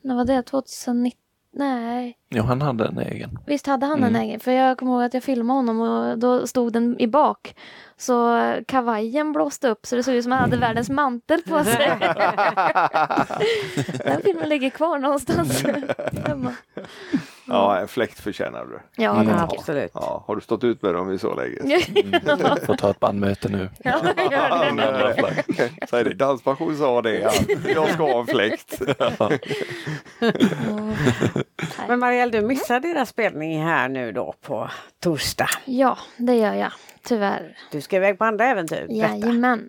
När 0.02 0.14
var 0.16 0.24
det? 0.24 0.42
2019? 0.42 1.20
Nej. 1.52 2.16
Jo, 2.30 2.42
han 2.42 2.62
hade 2.62 2.84
en 2.86 2.98
egen. 2.98 3.38
Visst 3.46 3.66
hade 3.66 3.86
han 3.86 4.02
en 4.04 4.08
Mm. 4.16 4.22
egen? 4.22 4.40
För 4.40 4.50
jag 4.52 4.78
kommer 4.78 4.92
ihåg 4.92 5.02
att 5.02 5.14
jag 5.14 5.22
filmade 5.22 5.58
honom 5.58 5.80
och 5.80 6.18
då 6.18 6.46
stod 6.46 6.72
den 6.72 7.00
i 7.00 7.06
bak. 7.06 7.54
Så 7.96 8.40
kavajen 8.66 9.32
blåste 9.32 9.68
upp 9.68 9.86
så 9.86 9.96
det 9.96 10.02
såg 10.02 10.14
ut 10.14 10.22
som 10.24 10.32
att 10.32 10.38
han 10.38 10.50
hade 10.50 10.60
världens 10.60 10.90
mantel 10.90 11.42
på 11.42 11.64
sig. 11.64 11.92
Den 14.04 14.20
filmen 14.24 14.48
ligger 14.48 14.70
kvar 14.70 14.98
någonstans 14.98 15.62
hemma. 16.26 16.54
Ja, 17.50 17.78
en 17.78 17.88
fläkt 17.88 18.20
förtjänar 18.20 18.64
du. 18.64 18.80
Ja, 19.02 19.10
Mm. 19.20 19.28
jag. 19.28 19.42
Absolut. 19.42 19.90
Ja, 19.94 20.24
har 20.26 20.34
du 20.36 20.40
stått 20.42 20.64
ut 20.64 20.82
med 20.82 20.94
dem 20.94 21.12
i 21.12 21.18
så 21.18 21.34
länge? 21.34 21.56
Får 22.66 22.74
ta 22.76 22.90
ett 22.90 23.00
bandmöte 23.00 23.48
nu. 23.48 23.68
Ja, 23.84 24.00
gör 24.16 24.30
det. 24.30 24.48
Andra 24.48 25.14
flagg. 25.14 25.44
Säg 25.90 26.04
det, 26.04 26.14
Danspassion 26.14 26.76
sa 26.76 27.02
det. 27.02 27.18
Ja. 27.18 27.30
Jag 27.74 27.88
ska 27.90 28.02
ha 28.02 28.20
en 28.20 28.26
fläkt. 28.26 28.80
Men 31.88 31.98
Marielle, 31.98 32.40
du 32.40 32.46
missar 32.46 32.80
deras 32.80 33.08
spelning 33.08 33.62
här 33.64 33.88
nu 33.88 34.12
då 34.12 34.34
på 34.42 34.70
torsdag. 35.02 35.48
Ja, 35.64 35.98
det 36.16 36.34
gör 36.34 36.54
jag. 36.54 36.72
Tyvärr. 37.02 37.56
Du 37.72 37.80
ska 37.80 37.96
iväg 37.96 38.18
på 38.18 38.24
andra 38.24 38.44
äventyr. 38.46 38.86
Berätta. 38.88 39.16
Jajamän. 39.16 39.68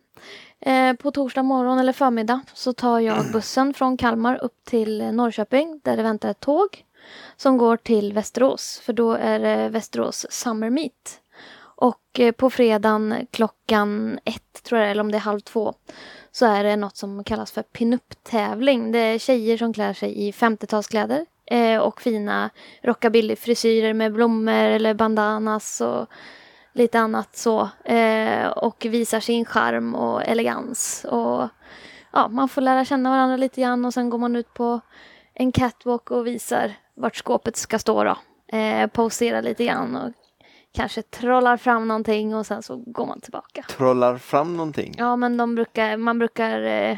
Eh, 0.66 0.94
på 0.94 1.12
torsdag 1.12 1.44
morgon 1.44 1.80
eller 1.80 1.94
förmiddag 1.94 2.42
så 2.54 2.74
tar 2.74 3.00
jag 3.00 3.26
bussen 3.34 3.74
från 3.74 3.98
Kalmar 3.98 4.44
upp 4.44 4.54
till 4.66 5.02
eh, 5.02 5.12
Norrköping 5.12 5.80
där 5.84 5.98
det 5.98 6.04
väntar 6.04 6.30
ett 6.30 6.40
tåg 6.40 6.68
som 7.42 7.58
går 7.58 7.78
till 7.78 8.14
Västerås 8.14 8.82
för 8.84 8.94
då 8.94 9.14
är 9.14 9.40
det 9.40 9.70
Västerås 9.70 10.26
Summer 10.30 10.70
Meet. 10.70 11.22
Och 11.62 12.20
eh, 12.20 12.32
på 12.32 12.50
fredagen 12.50 13.28
klockan 13.32 14.20
ett 14.26 14.64
tror 14.64 14.82
jag 14.82 14.92
eller 14.92 15.02
om 15.02 15.12
det 15.12 15.18
är 15.18 15.20
halv 15.20 15.40
två 15.40 15.74
så 16.32 16.46
är 16.46 16.64
det 16.64 16.76
något 16.76 16.98
som 16.98 17.24
kallas 17.24 17.52
för 17.52 17.64
pinup-tävling. 17.64 18.92
Det 18.92 19.00
är 19.00 19.20
tjejer 19.20 19.58
som 19.58 19.74
klär 19.74 19.94
sig 19.94 20.28
i 20.28 20.32
50-talskläder 20.32 21.26
eh, 21.46 21.78
och 21.78 22.02
fina 22.02 22.50
rockabilly-frisyrer 22.84 23.94
med 23.94 24.14
blommor 24.14 24.54
eller 24.54 24.94
bandanas 24.94 25.82
och 25.82 26.08
lite 26.74 27.00
annat 27.00 27.36
så. 27.36 27.70
Eh, 27.84 28.48
och 28.48 28.86
visar 28.90 29.20
sin 29.20 29.46
charm 29.46 29.96
och 29.96 30.24
elegans. 30.24 31.06
Och 31.10 31.48
ja, 32.12 32.28
man 32.28 32.50
får 32.50 32.62
lära 32.62 32.86
känna 32.86 33.10
varandra 33.10 33.38
lite 33.38 33.62
grann 33.62 33.86
och 33.86 33.94
sen 33.94 34.10
går 34.10 34.18
man 34.18 34.36
ut 34.36 34.54
på 34.54 34.82
en 35.42 35.52
catwalk 35.52 36.12
och 36.12 36.28
visar 36.28 36.74
vart 36.96 37.16
skåpet 37.16 37.58
ska 37.58 37.80
stå 37.80 38.04
då. 38.04 38.18
Eh, 38.58 38.88
poserar 38.88 39.42
lite 39.42 39.66
grann 39.66 39.96
och 39.96 40.12
kanske 40.74 41.02
trollar 41.02 41.58
fram 41.58 41.88
någonting 41.88 42.36
och 42.36 42.46
sen 42.46 42.64
så 42.64 42.76
går 42.86 43.06
man 43.06 43.22
tillbaka. 43.22 43.66
Trollar 43.70 44.18
fram 44.18 44.58
någonting. 44.58 44.96
Ja, 44.98 45.16
men 45.16 45.38
de 45.38 45.56
brukar, 45.56 45.98
man 45.98 46.20
brukar 46.20 46.62
eh, 46.62 46.98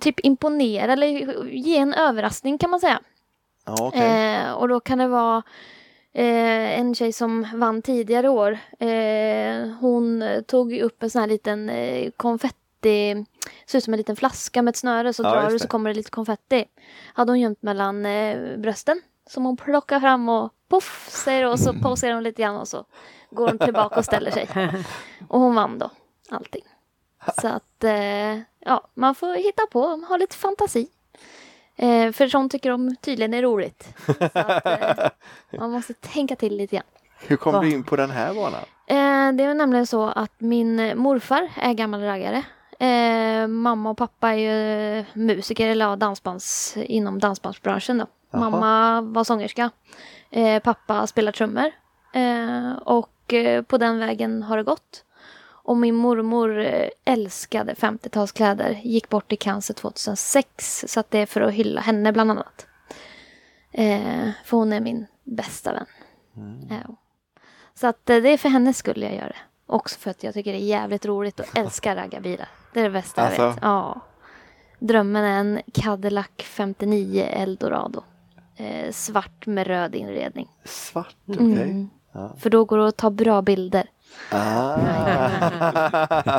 typ 0.00 0.20
imponera 0.20 0.92
eller 0.92 1.06
ge 1.46 1.76
en 1.76 1.94
överraskning 1.94 2.58
kan 2.58 2.70
man 2.70 2.80
säga. 2.80 3.00
Ja, 3.66 3.76
okej. 3.80 4.36
Eh, 4.36 4.52
och 4.52 4.68
då 4.68 4.80
kan 4.80 4.98
det 4.98 5.08
vara 5.08 5.42
eh, 6.14 6.80
en 6.80 6.94
tjej 6.94 7.12
som 7.12 7.46
vann 7.54 7.82
tidigare 7.82 8.28
år. 8.28 8.58
Eh, 8.78 9.68
hon 9.80 10.24
tog 10.46 10.72
upp 10.72 11.02
en 11.02 11.10
sån 11.10 11.20
här 11.20 11.28
liten 11.28 11.68
eh, 11.70 12.10
konfetti, 12.82 13.24
ser 13.66 13.78
ut 13.78 13.84
som 13.84 13.94
en 13.94 13.98
liten 13.98 14.16
flaska 14.16 14.62
med 14.62 14.72
ett 14.72 14.76
snöre 14.76 15.12
så 15.12 15.22
Ja, 15.22 15.30
drar 15.30 15.46
du 15.46 15.52
det. 15.52 15.58
så 15.58 15.68
kommer 15.68 15.90
det 15.90 15.96
lite 15.96 16.10
konfetti. 16.10 16.64
Hade 17.14 17.32
hon 17.32 17.40
gömt 17.40 17.62
mellan 17.62 18.06
eh, 18.06 18.58
brösten 18.58 19.00
som 19.26 19.44
hon 19.44 19.56
plockar 19.56 20.00
fram 20.00 20.28
och 20.28 20.52
poff 20.68 21.08
säger 21.10 21.42
det 21.42 21.48
och 21.48 21.60
så 21.60 21.72
poserar 21.82 22.14
hon 22.14 22.22
lite 22.22 22.42
grann 22.42 22.56
och 22.56 22.68
så 22.68 22.84
går 23.30 23.48
hon 23.48 23.58
tillbaka 23.58 23.98
och 23.98 24.04
ställer 24.04 24.30
sig. 24.30 24.48
Och 25.28 25.40
hon 25.40 25.54
vann 25.54 25.78
då 25.78 25.90
allting. 26.30 26.64
Så 27.40 27.48
att 27.48 27.84
eh, 27.84 28.38
ja, 28.60 28.88
man 28.94 29.14
får 29.14 29.34
hitta 29.34 29.66
på, 29.72 29.86
ha 30.08 30.16
lite 30.16 30.36
fantasi. 30.36 30.88
Eh, 31.76 32.12
för 32.12 32.28
sånt 32.28 32.52
tycker 32.52 32.70
de 32.70 32.96
tydligen 32.96 33.34
är 33.34 33.42
roligt. 33.42 33.94
Så 34.06 34.12
att, 34.38 34.66
eh, 34.66 35.08
man 35.58 35.70
måste 35.70 35.94
tänka 35.94 36.36
till 36.36 36.56
lite 36.56 36.76
grann. 36.76 36.86
Hur 37.18 37.36
kom 37.36 37.64
du 37.64 37.72
in 37.72 37.84
på 37.84 37.96
den 37.96 38.10
här 38.10 38.34
banan? 38.34 38.60
Eh, 38.86 39.36
det 39.36 39.44
är 39.44 39.54
nämligen 39.54 39.86
så 39.86 40.06
att 40.08 40.40
min 40.40 40.98
morfar 40.98 41.50
är 41.56 41.72
gammal 41.72 42.00
raggare. 42.02 42.44
Eh, 42.82 43.46
mamma 43.46 43.90
och 43.90 43.96
pappa 43.96 44.28
är 44.28 44.36
ju 44.36 45.04
musiker 45.12 45.68
eller 45.68 45.96
dansbands, 45.96 46.76
inom 46.76 47.18
dansbandsbranschen. 47.18 47.98
Då. 47.98 48.06
Jaha. 48.30 48.50
Mamma 48.50 49.00
var 49.00 49.24
sångerska. 49.24 49.70
Eh, 50.30 50.62
pappa 50.62 51.06
spelar 51.06 51.32
trummor. 51.32 51.70
Eh, 52.14 52.72
och 52.72 53.34
eh, 53.34 53.62
på 53.62 53.78
den 53.78 53.98
vägen 53.98 54.42
har 54.42 54.56
det 54.56 54.62
gått. 54.62 55.04
Och 55.64 55.76
min 55.76 55.94
mormor 55.94 56.60
eh, 56.60 56.88
älskade 57.04 57.74
50-talskläder. 57.74 58.80
Gick 58.82 59.08
bort 59.08 59.32
i 59.32 59.36
cancer 59.36 59.74
2006. 59.74 60.84
Så 60.88 61.02
det 61.08 61.18
är 61.18 61.26
för 61.26 61.40
att 61.40 61.52
hylla 61.52 61.80
henne 61.80 62.12
bland 62.12 62.30
annat. 62.30 62.66
Eh, 63.72 64.30
för 64.44 64.56
hon 64.56 64.72
är 64.72 64.80
min 64.80 65.06
bästa 65.24 65.72
vän. 65.72 65.86
Ja. 66.70 66.96
Så 67.74 67.86
att 67.86 68.06
det 68.06 68.14
är 68.14 68.36
för 68.36 68.48
hennes 68.48 68.76
skull 68.76 69.02
jag 69.02 69.14
gör 69.14 69.28
det. 69.28 69.51
Också 69.72 69.98
för 69.98 70.10
att 70.10 70.22
jag 70.24 70.34
tycker 70.34 70.52
det 70.52 70.58
är 70.58 70.66
jävligt 70.66 71.06
roligt 71.06 71.40
och 71.40 71.58
älskar 71.58 71.96
raggarbilar. 71.96 72.48
Det 72.72 72.80
är 72.80 72.84
det 72.84 72.90
bästa 72.90 73.20
jag 73.20 73.28
Alltså? 73.28 73.46
vet. 73.48 73.58
Ja. 73.62 74.00
Drömmen 74.78 75.24
är 75.24 75.40
en 75.40 75.60
Cadillac 75.74 76.26
59 76.38 77.22
Eldorado. 77.30 78.02
Eh, 78.56 78.92
svart 78.92 79.46
med 79.46 79.66
röd 79.66 79.94
inredning. 79.94 80.48
Svart, 80.64 81.14
okej. 81.26 81.44
Mm. 81.44 81.88
För 82.38 82.50
då 82.50 82.64
går 82.64 82.78
det 82.78 82.88
att 82.88 82.96
ta 82.96 83.10
bra 83.10 83.42
bilder. 83.42 83.86
Ah, 84.30 84.78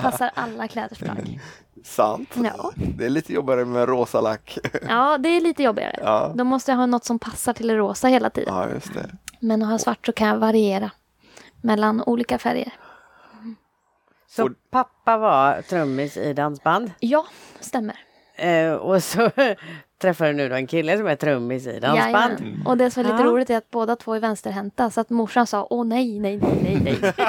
Passar 0.02 0.32
alla 0.34 0.68
klädesplagg. 0.68 1.40
sant. 1.84 2.36
Ja. 2.44 2.72
Det 2.98 3.06
är 3.06 3.10
lite 3.10 3.34
jobbigare 3.34 3.66
med 3.66 3.90
rosa 3.90 4.22
lack. 4.22 4.58
ja, 4.90 5.18
det 5.18 5.30
är 5.30 5.42
lite 5.42 5.64
jobbigare. 5.64 6.00
Ja. 6.04 6.32
Då 6.36 6.44
måste 6.44 6.72
jag 6.72 6.78
ha 6.78 6.86
något 6.86 7.06
som 7.06 7.20
passar 7.20 7.54
till 7.54 7.68
det 7.68 7.76
rosa 7.78 8.08
hela 8.08 8.30
tiden. 8.30 8.56
Ja. 8.56 9.02
Men 9.40 9.64
att 9.64 9.70
ha 9.70 9.78
svart 9.80 10.06
så 10.06 10.12
kan 10.12 10.28
jag 10.28 10.38
variera 10.38 10.92
mellan 11.62 12.04
olika 12.06 12.38
färger. 12.38 12.74
Så 14.36 14.46
Och- 14.46 14.52
pappa 14.72 15.18
var 15.18 15.62
trummis 15.62 16.18
i 16.18 16.34
dansband. 16.34 16.92
Ja, 17.00 17.26
stämmer. 17.60 17.96
Eh, 18.36 18.74
och 18.74 19.04
så 19.04 19.30
träffade 20.02 20.30
du 20.30 20.34
nu 20.38 20.50
då 20.50 20.56
en 20.56 20.68
kille 20.68 20.98
som 20.98 21.08
är 21.08 21.16
trummis 21.16 21.68
i 21.68 21.80
dansband. 21.80 22.40
Jajamän. 22.40 22.64
Och 22.66 22.78
det 22.78 22.92
som 22.92 23.00
är 23.00 23.04
lite 23.12 23.24
Ja. 23.24 23.30
roligt 23.30 23.50
är 23.50 23.58
att 23.58 23.72
båda 23.72 23.96
två 23.96 24.14
är 24.14 24.20
vänsterhänta. 24.20 24.90
Så 24.90 25.02
att 25.02 25.10
morsan 25.10 25.48
sa 25.48 25.68
åh 25.70 25.86
nej, 25.86 26.20
nej, 26.20 26.38
nej, 26.38 26.80
nej, 26.84 26.98
nej. 27.02 27.14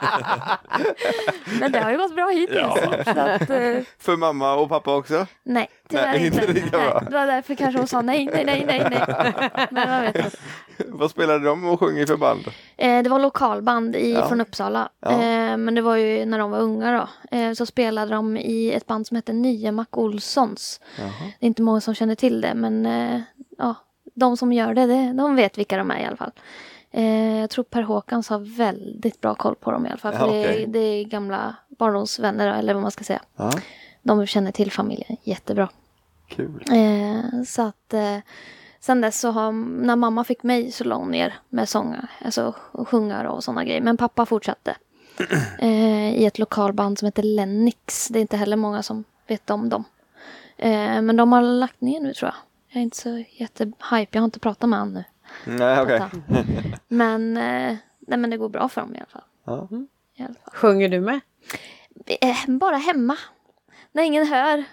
Men 1.60 1.72
det 1.72 1.78
har 1.80 1.90
ju 1.90 1.96
gått 1.98 2.14
bra 2.14 2.28
hittills. 2.28 2.58
Ja. 2.60 3.04
Så 3.04 3.20
att, 3.20 3.50
eh, 3.50 3.82
För 3.98 4.16
mamma 4.16 4.54
och 4.54 4.68
pappa 4.68 4.96
också? 4.96 5.26
nej, 5.42 5.68
tyvärr 5.88 6.06
Nej, 6.12 6.26
inte. 6.26 6.40
inte 6.40 6.52
lika 6.52 6.70
bra. 6.78 6.80
nej, 7.00 7.04
det 7.10 7.16
var 7.16 7.26
därför 7.26 7.54
kanske 7.54 7.78
hon 7.78 7.86
sa 7.88 8.02
nej, 8.02 8.28
nej, 8.34 8.44
nej, 8.44 8.64
nej, 8.66 8.86
nej. 8.90 9.32
Men 9.70 9.88
man 9.90 10.02
vet 10.02 10.16
inte. 10.16 10.30
Vad 10.86 11.10
spelade 11.10 11.44
de 11.44 11.64
och 11.68 11.80
sjöng 11.80 11.98
i 11.98 12.06
för 12.06 12.16
band? 12.16 12.44
Eh, 12.76 13.02
det 13.02 13.10
var 13.10 13.18
lokalband 13.18 13.96
i, 13.96 14.12
Ja. 14.12 14.28
från 14.28 14.40
Uppsala. 14.40 14.88
Ja. 15.00 15.10
Eh, 15.12 15.56
men 15.56 15.74
det 15.74 15.80
var 15.80 15.96
ju 15.96 16.24
när 16.24 16.38
de 16.38 16.50
var 16.50 16.58
unga 16.60 16.92
då. 17.30 17.36
Eh, 17.36 17.52
så 17.52 17.66
spelade 17.66 18.14
de 18.14 18.36
i 18.36 18.72
ett 18.72 18.86
band 18.86 19.06
som 19.06 19.14
hette 19.14 19.32
Nya 19.32 19.72
Mac 19.72 19.86
Olssons. 19.90 20.80
Jaha. 20.98 21.08
Det 21.40 21.46
är 21.46 21.48
inte 21.48 21.62
många 21.62 21.80
som 21.80 21.94
känner 21.94 22.14
till 22.14 22.40
det 22.40 22.54
men 22.54 22.86
eh, 22.86 23.20
ja, 23.58 23.74
de 24.14 24.36
som 24.36 24.52
gör 24.52 24.74
det, 24.74 24.86
det, 24.86 25.12
de 25.12 25.36
vet 25.36 25.58
vilka 25.58 25.76
de 25.78 25.90
är 25.90 26.00
i 26.00 26.04
alla 26.06 26.16
fall. 26.16 26.32
Eh, 26.90 27.38
jag 27.40 27.50
tror 27.50 27.64
Per 27.64 27.82
Håkans 27.82 28.28
har 28.28 28.38
väldigt 28.38 29.20
bra 29.20 29.34
koll 29.34 29.54
på 29.54 29.70
dem 29.70 29.86
i 29.86 29.88
alla 29.88 29.98
fall. 29.98 30.12
För 30.12 30.26
Ja, 30.26 30.32
det, 30.32 30.62
är, 30.62 30.66
det 30.66 30.78
är 30.78 31.04
gamla 31.04 31.54
barndomsvänner 31.68 32.58
eller 32.58 32.74
vad 32.74 32.82
man 32.82 32.90
ska 32.90 33.04
säga. 33.04 33.22
Ja, 33.36 33.52
De 34.02 34.26
känner 34.26 34.52
till 34.52 34.72
familjen 34.72 35.16
jättebra. 35.22 35.68
kul. 36.28 36.64
Eh, 36.72 37.42
så 37.46 37.62
att 37.62 37.94
eh, 37.94 38.18
sen 38.80 39.00
dess 39.00 39.20
så 39.20 39.30
har, 39.30 39.52
när 39.82 39.96
mamma 39.96 40.24
fick 40.24 40.42
mig 40.42 40.72
så 40.72 40.84
la 40.84 40.96
hon 40.96 41.10
ner 41.10 41.34
med 41.48 41.68
sånger, 41.68 42.08
alltså 42.24 42.54
och 42.72 42.88
sjunga 42.88 43.30
och 43.30 43.44
sådana 43.44 43.64
grejer. 43.64 43.80
Men 43.80 43.96
pappa 43.96 44.26
fortsatte. 44.26 44.76
Eh, 45.58 46.14
I 46.14 46.26
ett 46.26 46.38
lokalband 46.38 46.98
som 46.98 47.06
heter 47.06 47.22
Lennox. 47.22 48.08
Det 48.08 48.18
är 48.18 48.20
inte 48.20 48.36
heller 48.36 48.56
många 48.56 48.82
som 48.82 49.04
vet 49.26 49.50
om 49.50 49.68
dem. 49.68 49.84
Eh, 50.56 51.02
men 51.02 51.16
de 51.16 51.32
har 51.32 51.42
lagt 51.42 51.80
ner 51.80 52.00
nu 52.00 52.14
tror 52.14 52.28
jag. 52.28 52.34
Jag 52.68 52.80
är 52.80 52.82
inte 52.84 52.96
så 52.96 53.24
jättehype, 53.30 54.08
jag 54.10 54.20
har 54.20 54.24
inte 54.24 54.38
pratat 54.40 54.68
med 54.68 54.78
honom 54.78 54.94
nu. 54.94 55.04
Nej, 55.44 55.80
okej. 55.82 55.98
Prata. 55.98 56.16
Men, 56.88 57.36
eh, 57.36 57.76
nej, 57.98 58.18
men 58.18 58.30
det 58.30 58.36
går 58.36 58.48
bra 58.48 58.68
för 58.68 58.80
dem 58.80 58.94
i 58.94 58.98
alla 58.98 59.06
fall. 59.06 59.22
Ja. 59.44 59.68
I 60.14 60.22
alla 60.22 60.34
fall. 60.34 60.54
Sjunger 60.54 60.88
du 60.88 61.00
med? 61.00 61.20
Eh, 62.20 62.36
bara 62.46 62.76
hemma. 62.76 63.16
När 63.92 64.02
ingen 64.02 64.26
hör. 64.26 64.64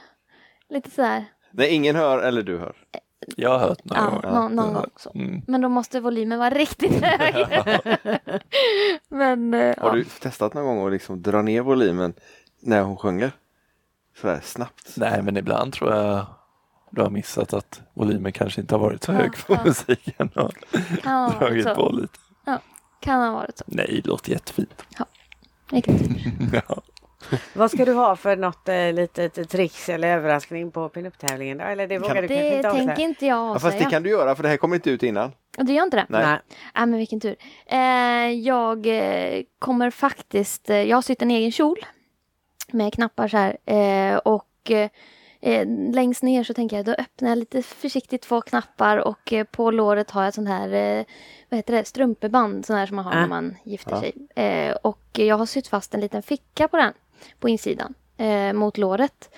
Lite 0.70 0.90
sådär. 0.92 1.26
Nej, 1.52 1.70
ingen 1.76 1.96
hör 1.96 2.20
eller 2.20 2.44
du 2.44 2.58
hör. 2.58 2.76
Jag 3.38 3.50
har 3.50 3.60
hört 3.60 3.86
några 3.86 4.02
Ja, 4.02 4.10
gånger. 4.10 4.30
någon, 4.40 4.56
någon 4.56 4.74
gång 4.74 4.90
så. 4.96 5.12
Mm. 5.16 5.42
Men 5.48 5.62
då 5.62 5.70
måste 5.70 6.00
volymen 6.00 6.40
vara 6.40 6.50
riktigt 6.50 7.04
hög. 7.04 7.36
Men 9.10 9.54
eh, 9.54 9.76
Har 9.78 9.90
ja. 9.90 9.92
du 9.96 10.04
testat 10.04 10.54
någon 10.54 10.66
gång 10.66 10.86
att 10.86 10.92
liksom 10.94 11.22
dra 11.22 11.42
ner 11.42 11.62
volymen 11.62 12.14
när 12.60 12.82
hon 12.82 12.98
sjunger? 12.98 13.32
Sådär 14.22 14.40
snabbt. 14.44 14.94
Nej, 14.98 15.22
men 15.22 15.38
ibland 15.38 15.74
tror 15.74 15.94
jag 15.94 16.26
du 16.90 17.02
har 17.02 17.10
missat 17.10 17.54
att 17.54 17.82
volymen 17.94 18.32
kanske 18.32 18.62
inte 18.62 18.76
har 18.76 18.80
varit 18.80 19.04
så 19.04 19.12
Ja, 19.12 19.16
hög 19.18 19.32
på 19.48 19.54
ja. 19.54 19.60
musiken 19.66 20.28
och 20.36 20.52
kan 21.04 21.14
ha 21.14 21.28
varit 21.28 21.40
dragit 21.40 21.64
så. 21.64 21.76
på 21.76 21.90
lite. 21.90 22.20
Kan 23.00 23.22
ha 23.22 23.32
varit 23.32 23.58
så. 23.58 23.64
Nej, 23.68 24.02
det 24.04 24.10
låter 24.10 24.32
jättefint. 24.32 24.84
Tur. 25.70 25.84
Ja. 26.68 26.82
Vad 27.54 27.72
ska 27.72 27.86
du 27.86 27.94
ha 27.94 28.16
för 28.16 28.36
något 28.36 28.70
eh, 28.70 28.94
litet 28.94 29.50
tricks 29.50 29.90
eller 29.90 30.08
överraskning 30.08 30.72
på 30.72 30.90
pinup-tävlingen? 30.90 31.60
Eller 31.60 31.88
det 31.88 32.00
vågar 32.00 32.22
du 32.22 32.28
kanske 32.28 32.36
Det 32.36 32.56
inte 32.56 32.70
tänker 32.72 32.80
avslöja? 32.90 33.10
inte 33.10 33.26
jag 33.26 33.38
Ja, 33.50 33.54
fast 33.54 33.66
avslöja. 33.66 33.86
det 33.86 33.92
kan 33.92 34.04
du 34.04 34.10
göra 34.10 34.36
för 34.36 34.44
det 34.44 34.50
här 34.50 34.58
kommer 34.58 34.76
inte 34.76 34.90
ut 34.90 35.04
innan. 35.04 35.32
Du 35.58 35.74
gör 35.74 35.84
inte 35.84 35.98
det? 35.98 36.06
Nej. 36.10 36.26
Nej. 36.26 36.40
Nej 36.76 36.86
men 36.86 36.98
vilken 36.98 37.20
tur. 37.20 37.36
Eh, 37.66 37.78
jag 38.32 38.86
eh, 38.88 39.42
kommer 39.60 39.90
faktiskt, 39.90 40.70
eh, 40.70 40.78
jag 40.84 40.98
har 40.98 41.02
sytt 41.02 41.22
en 41.22 41.32
egen 41.32 41.52
kjol. 41.52 41.78
Med 42.72 42.94
knappar 42.94 43.28
så 43.28 43.38
här. 43.38 43.58
Eh, 43.66 44.18
och 44.18 44.72
eh, 45.46 45.68
längst 45.94 46.24
ner 46.24 46.44
så 46.44 46.54
tänker 46.54 46.76
jag, 46.76 46.86
då 46.86 46.92
öppnar 46.92 47.30
jag 47.30 47.38
lite 47.38 47.62
försiktigt 47.62 48.22
två 48.22 48.42
knappar 48.42 48.98
och 48.98 49.34
eh, 49.34 49.44
på 49.44 49.72
låret 49.72 50.12
har 50.12 50.24
jag 50.24 50.34
sån 50.34 50.48
här, 50.48 50.74
eh, 51.00 51.06
vad 51.50 51.58
heter 51.58 51.74
det, 51.74 51.86
strumpeband, 51.86 52.66
sån 52.66 52.76
här 52.76 52.86
som 52.86 52.96
man 52.96 53.06
har 53.06 53.12
Ah. 53.12 53.20
när 53.22 53.28
man 53.28 53.56
gifter 53.64 53.92
Ja. 53.92 54.00
sig. 54.02 54.14
Eh, 54.36 54.76
och 54.76 55.02
jag 55.14 55.38
har 55.38 55.46
sytt 55.46 55.68
fast 55.68 55.94
en 55.94 56.00
liten 56.02 56.24
ficka 56.24 56.68
på 56.68 56.78
den, 56.78 56.94
på 57.40 57.50
insidan, 57.50 57.94
eh, 58.18 58.54
mot 58.54 58.78
låret. 58.78 59.36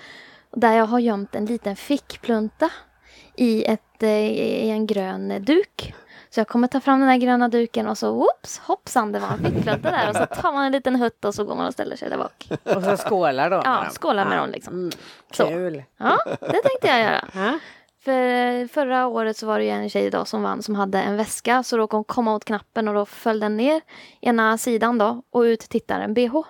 Där 0.52 0.72
jag 0.72 0.86
har 0.86 0.98
gömt 0.98 1.34
en 1.34 1.46
liten 1.46 1.76
fickplunta 1.76 2.70
i, 3.36 3.64
ett, 3.64 4.02
eh, 4.02 4.26
i 4.30 4.70
en 4.70 4.86
grön 4.86 5.44
duk. 5.44 5.94
Så 6.30 6.40
jag 6.40 6.48
kommer 6.48 6.68
ta 6.68 6.80
fram 6.80 7.00
den 7.00 7.08
här 7.08 7.16
gröna 7.16 7.48
duken 7.48 7.86
och 7.88 7.98
så 7.98 8.12
whoops, 8.12 8.58
hoppsan 8.58 9.12
det 9.12 9.18
var 9.18 9.28
en 9.28 9.38
fickplunta 9.38 9.90
där 9.90 10.08
och 10.08 10.16
så 10.16 10.26
tar 10.26 10.52
man 10.52 10.64
en 10.64 10.72
liten 10.72 10.96
hutt 10.96 11.24
och 11.24 11.34
så 11.34 11.44
går 11.44 11.54
man 11.54 11.66
och 11.66 11.72
ställer 11.72 11.96
sig 11.96 12.10
där 12.10 12.18
bak. 12.18 12.48
Och 12.76 12.82
så 12.82 12.96
skålar 12.96 13.50
med 13.50 13.62
Ja, 13.64 13.86
skålar 13.90 14.24
med 14.24 14.38
dem 14.38 14.50
liksom. 14.50 14.74
Mm, 14.74 14.90
Så. 15.32 15.46
kul. 15.46 15.82
Ja, 15.96 16.18
det 16.40 16.62
tänkte 16.62 16.86
jag 16.88 17.00
göra. 17.00 17.24
Ja. 17.34 17.58
För 18.00 18.68
förra 18.68 19.06
året 19.06 19.36
så 19.36 19.46
var 19.46 19.58
det 19.58 19.64
ju 19.64 19.70
en 19.70 19.90
tjej 19.90 20.10
då 20.10 20.24
som 20.24 20.42
vann 20.42 20.62
som 20.62 20.74
hade 20.74 21.02
en 21.02 21.16
väska 21.16 21.62
så 21.62 21.76
då 21.76 21.86
kom 21.86 22.04
komma 22.04 22.34
åt 22.34 22.44
knappen 22.44 22.88
och 22.88 22.94
då 22.94 23.06
föll 23.06 23.40
den 23.40 23.56
ner 23.56 23.80
ena 24.20 24.58
sidan 24.58 24.98
då 24.98 25.22
och 25.30 25.40
ut 25.40 25.60
tittar 25.60 26.00
en 26.00 26.14
bh. 26.14 26.40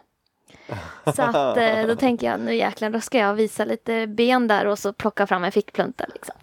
Så 1.17 1.23
att 1.23 1.57
eh, 1.57 1.87
då 1.87 1.97
tänker 1.97 2.27
jag 2.31 2.41
nu 2.41 2.55
jäklar 2.55 2.91
då 2.91 3.01
ska 3.01 3.19
jag 3.19 3.35
visa 3.35 3.65
lite 3.65 4.07
ben 4.07 4.49
där 4.49 4.67
och 4.67 4.79
så 4.79 4.93
plocka 4.93 5.27
fram 5.27 5.45
en 5.45 5.53
fickplunta 5.53 6.05
liksom. 6.13 6.35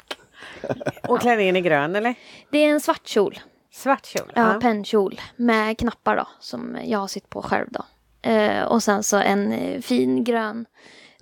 Och 1.08 1.22
klänningen 1.22 1.56
är 1.56 1.60
grön 1.60 1.96
eller? 1.96 2.16
Det 2.50 2.58
är 2.58 2.70
en 2.70 2.82
svart 2.82 3.08
kjol. 3.08 3.40
Svart 3.72 4.06
kjol? 4.06 4.32
Ja, 4.36 4.60
pennkjol 4.62 5.22
med 5.36 5.78
knappar 5.78 6.16
då 6.16 6.28
som 6.40 6.78
jag 6.84 7.00
har 7.00 7.08
sytt 7.08 7.30
på 7.30 7.42
själv 7.42 7.68
då. 7.70 7.86
Eh, 8.30 8.64
och 8.64 8.84
sen 8.84 9.04
så 9.04 9.18
en 9.18 9.52
eh, 9.52 9.82
fin 9.82 10.24
grön 10.24 10.66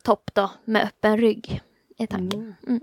topp 0.04 0.32
då 0.34 0.52
med 0.66 0.84
öppen 0.84 1.18
rygg. 1.18 1.62
Är 1.98 2.08
tanken. 2.08 2.56
Mm. 2.68 2.82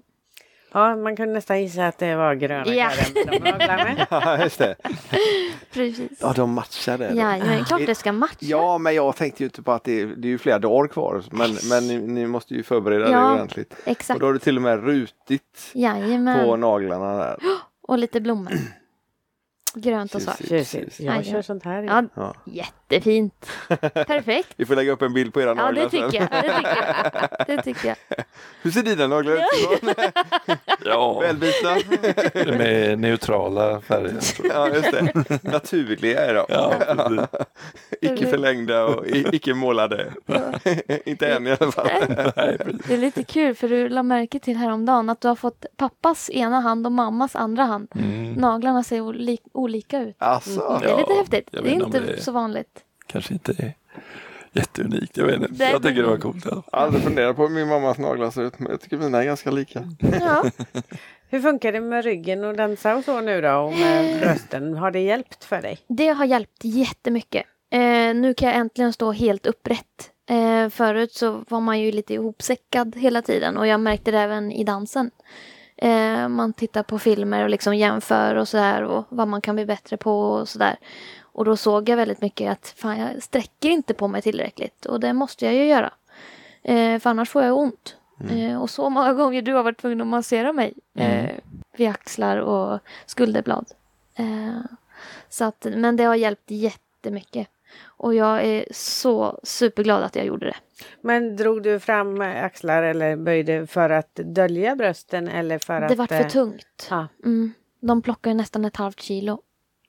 Ja, 0.73 0.97
man 0.97 1.17
kunde 1.17 1.35
nästan 1.35 1.63
gissa 1.63 1.87
att 1.87 1.99
det 1.99 2.17
var 2.17 2.35
gröna 2.35 2.75
Ja. 2.75 2.91
kläder. 2.91 4.07
Ja, 4.11 4.43
just 4.43 4.59
det. 4.59 4.75
Precis. 5.73 6.11
Ja, 6.21 6.33
de 6.37 6.53
matchar 6.53 6.99
det. 6.99 7.09
då. 7.09 7.17
Ja, 7.17 7.39
men 7.39 7.65
klart 7.65 7.83
det 7.87 7.95
ska 7.95 8.13
matcha. 8.13 8.37
Ja, 8.39 8.79
men 8.79 8.95
jag 8.95 9.17
tänkte 9.17 9.43
ju 9.43 9.47
inte 9.47 9.63
på 9.63 9.73
att 9.73 9.85
det 9.85 10.01
är, 10.01 10.07
det 10.07 10.29
är 10.29 10.31
ju 10.31 10.39
flera 10.39 10.59
dagar 10.59 10.89
kvar. 10.89 11.23
Men, 11.31 11.51
men 11.71 11.87
ni, 11.89 11.99
ni 11.99 12.27
måste 12.27 12.55
ju 12.55 12.63
förbereda 12.63 13.11
Ja, 13.11 13.19
det 13.21 13.33
ordentligt. 13.35 13.73
Och 13.73 13.89
Exakt. 13.89 14.21
då 14.21 14.27
har 14.27 14.33
du 14.33 14.39
till 14.39 14.57
och 14.57 14.63
med 14.63 14.85
rutit 14.85 15.71
Jajamän. 15.75 16.45
på 16.47 16.57
naglarna 16.57 17.17
där. 17.17 17.37
Och 17.83 17.99
lite 17.99 18.21
blommor. 18.21 18.53
Grönt 19.75 20.15
och 20.15 20.23
svart. 20.23 20.39
Tjusigt. 20.49 21.01
Jag 21.01 21.17
Aj, 21.17 21.25
kör 21.25 21.37
ja. 21.37 21.43
sånt 21.43 21.65
här. 21.65 21.83
Ja, 21.83 22.03
Ja. 22.15 22.35
jättefint. 22.45 23.47
Perfekt. 24.07 24.49
Vi 24.57 24.67
får 24.67 24.77
lägga 24.77 24.93
upp 24.93 25.03
en 25.03 25.13
bild 25.15 25.35
på 25.35 25.41
era 25.41 25.49
Ja, 25.49 25.55
naglar 25.55 25.83
det 25.85 25.91
tycker 25.91 26.11
sen. 26.11 26.29
jag. 26.33 26.43
Det 26.45 26.53
tycker 26.53 26.77
jag. 26.77 27.47
Det 27.57 27.63
tycker 27.63 27.89
jag. 27.89 27.97
Hur 28.63 28.71
ser 28.71 28.83
dina 28.83 29.07
naglar 29.07 29.33
ut? 29.33 29.41
Ja, 30.85 31.21
Välbitna? 31.23 31.77
med 32.59 32.99
neutrala 32.99 33.81
färger. 33.81 34.19
Ja, 34.49 34.69
just 34.69 34.91
det. 34.93 35.13
Naturliga 35.43 36.21
är 36.27 36.35
de. 36.35 36.45
Ja. 36.49 37.27
Icke 38.01 38.27
förlängda 38.27 38.85
och 38.85 39.07
icke 39.07 39.55
målade. 39.55 40.13
inte 41.05 41.29
än 41.35 41.47
i 41.47 41.51
alla 41.61 41.73
fall. 41.73 41.87
Det 42.89 42.95
är 42.95 42.97
lite 42.99 43.23
kul 43.23 43.55
för 43.55 43.69
du 43.69 43.89
la 43.89 44.03
märke 44.03 44.39
till 44.41 44.57
häromdagen 44.57 45.11
att 45.11 45.21
du 45.21 45.29
har 45.29 45.37
fått 45.37 45.65
pappas 45.77 46.31
ena 46.31 46.61
hand 46.61 46.87
och 46.87 46.93
mammas 46.93 47.37
andra 47.37 47.65
hand. 47.65 47.89
Mm. 47.95 48.33
Naglarna 48.33 48.83
ser 48.83 49.01
oli 49.01 49.39
olika 49.61 50.01
ut. 50.03 50.17
Alltså. 50.19 50.79
Det 50.83 50.91
är 50.91 50.97
lite 50.97 51.13
Ja, 51.13 51.19
häftigt. 51.19 51.49
Det 51.53 51.59
är 51.59 51.67
inte 51.67 52.01
det 52.01 52.13
är- 52.13 52.17
så 52.21 52.33
vanligt. 52.33 52.85
Kanske 53.07 53.33
inte 53.33 53.53
är 53.59 53.75
jätteunikt. 54.53 55.17
Jag 55.17 55.27
vet 55.27 55.43
inte. 55.51 55.65
Jag 55.65 55.83
tycker 55.83 56.03
det 56.03 56.09
var 56.09 56.19
coolt. 56.19 56.45
Ja. 56.45 56.63
Jag 56.73 56.79
har 56.79 56.85
aldrig 56.87 57.03
funderat 57.05 57.37
på 57.37 57.43
hur 57.43 57.55
min 57.55 57.69
mammas 57.69 57.99
naglar 57.99 58.31
ser 58.31 58.43
ut 58.43 58.59
men 58.59 58.71
jag 58.71 58.81
tycker 58.81 58.97
mina 58.97 59.21
är 59.21 59.25
ganska 59.25 59.51
lika. 59.51 59.83
Ja. 60.21 60.45
Hur 61.33 61.41
funkar 61.41 61.73
det 61.73 61.81
med 61.81 62.05
ryggen 62.05 62.45
och 62.45 62.57
dansa 62.57 62.97
och 62.97 63.05
så 63.05 63.21
nu 63.21 63.41
då? 63.41 63.53
Och 63.59 63.73
med 63.73 64.21
brösten? 64.21 64.75
Har 64.75 64.91
det 64.91 65.01
hjälpt 65.01 65.45
för 65.45 65.63
dig? 65.63 65.79
Det 65.89 66.09
har 66.09 66.25
hjälpt 66.25 66.65
jättemycket. 66.65 67.47
Eh, 67.71 68.15
nu 68.15 68.35
kan 68.35 68.49
jag 68.49 68.59
äntligen 68.59 68.93
stå 68.93 69.13
helt 69.13 69.47
upprätt. 69.47 70.11
Eh, 70.31 70.69
förut 70.71 71.13
så 71.13 71.45
var 71.49 71.61
man 71.61 71.81
ju 71.81 71.93
lite 71.93 72.15
ihopsäckad 72.15 72.97
hela 72.97 73.23
tiden 73.23 73.57
och 73.57 73.67
jag 73.67 73.81
märkte 73.81 74.11
det 74.11 74.19
även 74.19 74.53
i 74.53 74.65
dansen. 74.65 75.11
Eh, 75.81 76.29
man 76.29 76.53
tittar 76.53 76.83
på 76.83 76.99
filmer 76.99 77.43
och 77.43 77.51
liksom 77.51 77.77
jämför 77.77 78.35
och 78.35 78.49
sådär 78.49 78.83
och 78.83 79.05
vad 79.09 79.29
man 79.29 79.41
kan 79.41 79.55
bli 79.55 79.67
bättre 79.67 79.97
på 79.97 80.21
och 80.21 80.49
sådär. 80.49 80.77
Och 81.23 81.45
då 81.45 81.57
såg 81.57 81.89
jag 81.89 81.97
väldigt 81.97 82.21
mycket 82.21 82.53
att 82.53 82.75
fan 82.77 82.99
jag 82.99 83.23
sträcker 83.23 83.71
inte 83.71 83.95
på 83.95 84.09
mig 84.09 84.23
tillräckligt 84.23 84.87
och 84.87 85.01
det 85.01 85.13
måste 85.13 85.45
jag 85.45 85.55
ju 85.55 85.65
göra. 85.65 85.93
Eh, 86.63 86.99
för 86.99 87.11
annars 87.11 87.31
får 87.31 87.43
jag 87.43 87.59
ont. 87.59 87.97
Eh, 88.31 88.63
och 88.63 88.71
så 88.71 88.91
många 88.91 89.13
gånger 89.13 89.43
du 89.43 89.55
har 89.55 89.63
varit 89.63 89.81
tvungen 89.81 90.01
att 90.01 90.07
massera 90.07 90.53
mig 90.53 90.75
eh, 90.95 91.31
vid 91.77 91.89
axlar 91.89 92.37
och 92.37 92.81
skulderblad. 93.07 93.67
Eh, 94.15 94.61
så 95.29 95.45
att, 95.45 95.67
men 95.77 95.97
det 95.97 96.05
har 96.05 96.15
hjälpt 96.15 96.51
jättemycket. 96.51 97.49
Och 97.87 98.15
jag 98.15 98.45
är 98.45 98.65
så 98.71 99.41
superglad 99.43 100.03
att 100.03 100.17
jag 100.17 100.27
gjorde 100.27 100.47
det. 100.47 100.57
Men 101.01 101.37
drog 101.37 101.63
du 101.63 101.81
fram 101.81 102.21
axlar 102.21 102.83
eller 102.83 103.17
böjde 103.17 103.67
för 103.67 103.91
att 103.91 104.15
dölja 104.15 104.77
brösten 104.77 105.29
eller 105.29 105.59
för 105.59 105.83
att... 105.83 105.89
det 105.89 105.95
vart 105.95 106.09
för 106.09 106.21
eh, 106.21 106.29
tungt. 106.29 106.89
Ja. 106.91 107.09
Mm. 107.25 107.53
De 107.81 108.03
plockar 108.03 108.35
nästan 108.35 108.65
ett 108.65 108.77
halvt 108.77 109.01
kilo. 109.01 109.43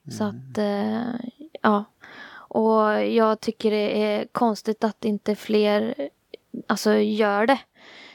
Så 0.09 0.23
att, 0.23 0.57
eh, 0.57 1.29
ja. 1.61 1.83
Och 2.33 3.05
jag 3.05 3.39
tycker 3.39 3.71
det 3.71 4.03
är 4.03 4.27
konstigt 4.31 4.83
att 4.83 5.05
inte 5.05 5.35
fler 5.35 5.95
alltså, 6.67 6.93
gör 6.93 7.47
det. 7.47 7.59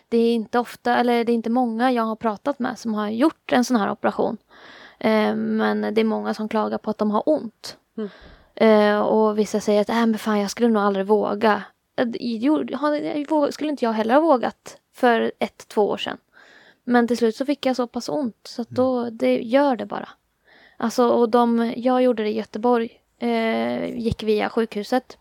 Det 0.09 0.18
är 0.18 0.35
inte 0.35 0.59
ofta, 0.59 0.96
eller 0.96 1.24
det 1.24 1.33
är 1.33 1.35
inte 1.35 1.50
många 1.50 1.92
jag 1.92 2.02
har 2.02 2.16
pratat 2.16 2.59
med 2.59 2.78
som 2.78 2.95
har 2.95 3.09
gjort 3.09 3.53
en 3.53 3.64
sån 3.64 3.76
här 3.76 3.90
operation. 3.90 4.36
Eh, 4.99 5.34
men 5.34 5.95
det 5.95 6.01
är 6.01 6.05
många 6.05 6.34
som 6.34 6.49
klagar 6.49 6.78
på 6.78 6.90
att 6.90 6.99
de 6.99 7.11
har 7.11 7.22
ont. 7.26 7.78
Mm. 7.97 8.11
Eh, 8.57 8.98
och 8.98 9.38
vissa 9.38 9.61
säger 9.61 9.80
att 9.80 9.88
äh, 9.88 9.94
men 10.07 10.18
fan, 10.18 10.40
jag 10.40 10.50
skulle 10.50 10.68
nog 10.68 10.82
aldrig 10.82 11.07
våga. 11.07 11.62
Jo, 12.18 12.66
skulle 13.50 13.70
inte 13.70 13.84
jag 13.84 13.92
heller 13.92 14.14
ha 14.14 14.20
vågat 14.20 14.76
för 14.94 15.32
ett, 15.38 15.68
två 15.68 15.88
år 15.88 15.96
sedan. 15.96 16.18
Men 16.84 17.09
till 17.09 17.16
slut 17.16 17.36
så 17.36 17.46
fick 17.46 17.66
jag 17.66 17.76
så 17.76 17.86
pass 17.86 18.09
ont 18.09 18.40
så 18.44 18.62
att 18.62 18.70
då, 18.70 19.11
det 19.11 19.42
gör 19.42 19.76
det 19.76 19.86
bara. 19.86 20.09
Alltså, 20.76 21.09
och 21.09 21.28
de, 21.28 21.72
jag 21.76 22.02
gjorde 22.02 22.22
det 22.22 22.28
i 22.28 22.36
Göteborg. 22.36 23.00
Eh, 23.18 23.98
gick 23.98 24.22
via 24.22 24.50
sjukhuset. 24.50 25.18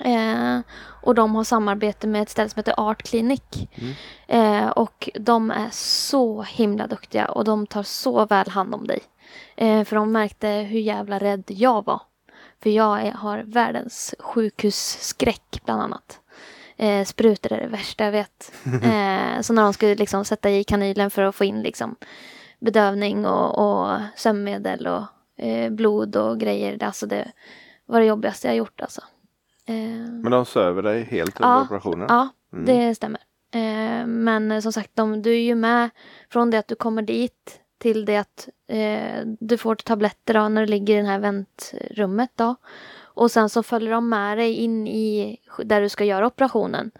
Eh, 0.00 0.60
och 1.02 1.14
de 1.14 1.34
har 1.34 1.44
samarbete 1.44 2.06
med 2.06 2.22
ett 2.22 2.28
ställe 2.28 2.48
som 2.48 2.60
heter 2.60 2.74
Art 2.76 3.02
Clinic. 3.02 3.42
Eh, 4.26 4.68
och 4.68 5.10
de 5.14 5.50
är 5.50 5.68
så 5.72 6.42
himla 6.42 6.86
duktiga 6.86 7.26
och 7.26 7.44
de 7.44 7.66
tar 7.66 7.82
så 7.82 8.26
väl 8.26 8.48
hand 8.48 8.74
om 8.74 8.86
dig. 8.86 9.00
Eh, 9.56 9.84
för 9.84 9.96
de 9.96 10.12
märkte 10.12 10.48
hur 10.48 10.80
jävla 10.80 11.18
rädd 11.18 11.44
jag 11.46 11.84
var. 11.84 12.00
För 12.62 12.70
jag 12.70 13.02
är, 13.06 13.12
har 13.12 13.38
världens 13.46 14.14
sjukhusskräck 14.18 15.60
bland 15.64 15.82
annat. 15.82 16.20
Eh, 16.76 17.04
sprutor 17.04 17.52
är 17.52 17.60
det 17.60 17.66
värsta 17.68 18.04
jag 18.04 18.12
vet. 18.12 18.52
Eh, 18.82 19.40
så 19.40 19.52
när 19.52 19.62
de 19.62 19.72
skulle 19.72 19.94
liksom 19.94 20.24
sätta 20.24 20.50
i 20.50 20.64
kanylen 20.64 21.10
för 21.10 21.22
att 21.22 21.34
få 21.34 21.44
in 21.44 21.62
liksom 21.62 21.96
bedövning 22.60 23.26
och, 23.26 23.58
och 23.58 23.98
sömnmedel 24.16 24.86
och 24.86 25.02
eh, 25.44 25.70
blod 25.70 26.16
och 26.16 26.40
grejer. 26.40 26.84
Alltså 26.84 27.06
det 27.06 27.32
var 27.86 28.00
det 28.00 28.06
jobbigaste 28.06 28.46
jag 28.48 28.56
gjort 28.56 28.80
alltså. 28.80 29.00
Eh, 29.66 29.74
Men 30.22 30.30
de 30.30 30.46
söver 30.46 30.82
dig 30.82 31.02
helt 31.04 31.40
under 31.40 31.54
Ja, 31.54 31.62
operationen? 31.62 32.06
Ja, 32.08 32.28
Mm. 32.52 32.64
det 32.64 32.94
stämmer. 32.94 33.20
Eh, 33.54 34.06
men 34.06 34.62
som 34.62 34.72
sagt, 34.72 34.90
de, 34.94 35.22
du 35.22 35.30
är 35.34 35.40
ju 35.40 35.54
med 35.54 35.90
från 36.30 36.50
det 36.50 36.58
att 36.58 36.68
du 36.68 36.74
kommer 36.74 37.02
dit 37.02 37.60
till 37.78 38.04
det 38.04 38.16
att 38.16 38.48
eh, 38.66 39.26
du 39.40 39.58
får 39.58 39.74
tabletter 39.74 40.34
då, 40.34 40.48
när 40.48 40.60
du 40.60 40.66
ligger 40.66 40.98
i 40.98 41.00
det 41.00 41.08
här 41.08 41.18
väntrummet. 41.18 42.30
Då. 42.34 42.54
Och 43.00 43.30
sen 43.30 43.48
så 43.48 43.62
följer 43.62 43.90
de 43.90 44.08
med 44.08 44.38
dig 44.38 44.54
in 44.54 44.86
i 44.86 45.36
där 45.64 45.80
du 45.80 45.88
ska 45.88 46.04
göra 46.04 46.26
operationen. 46.26 46.90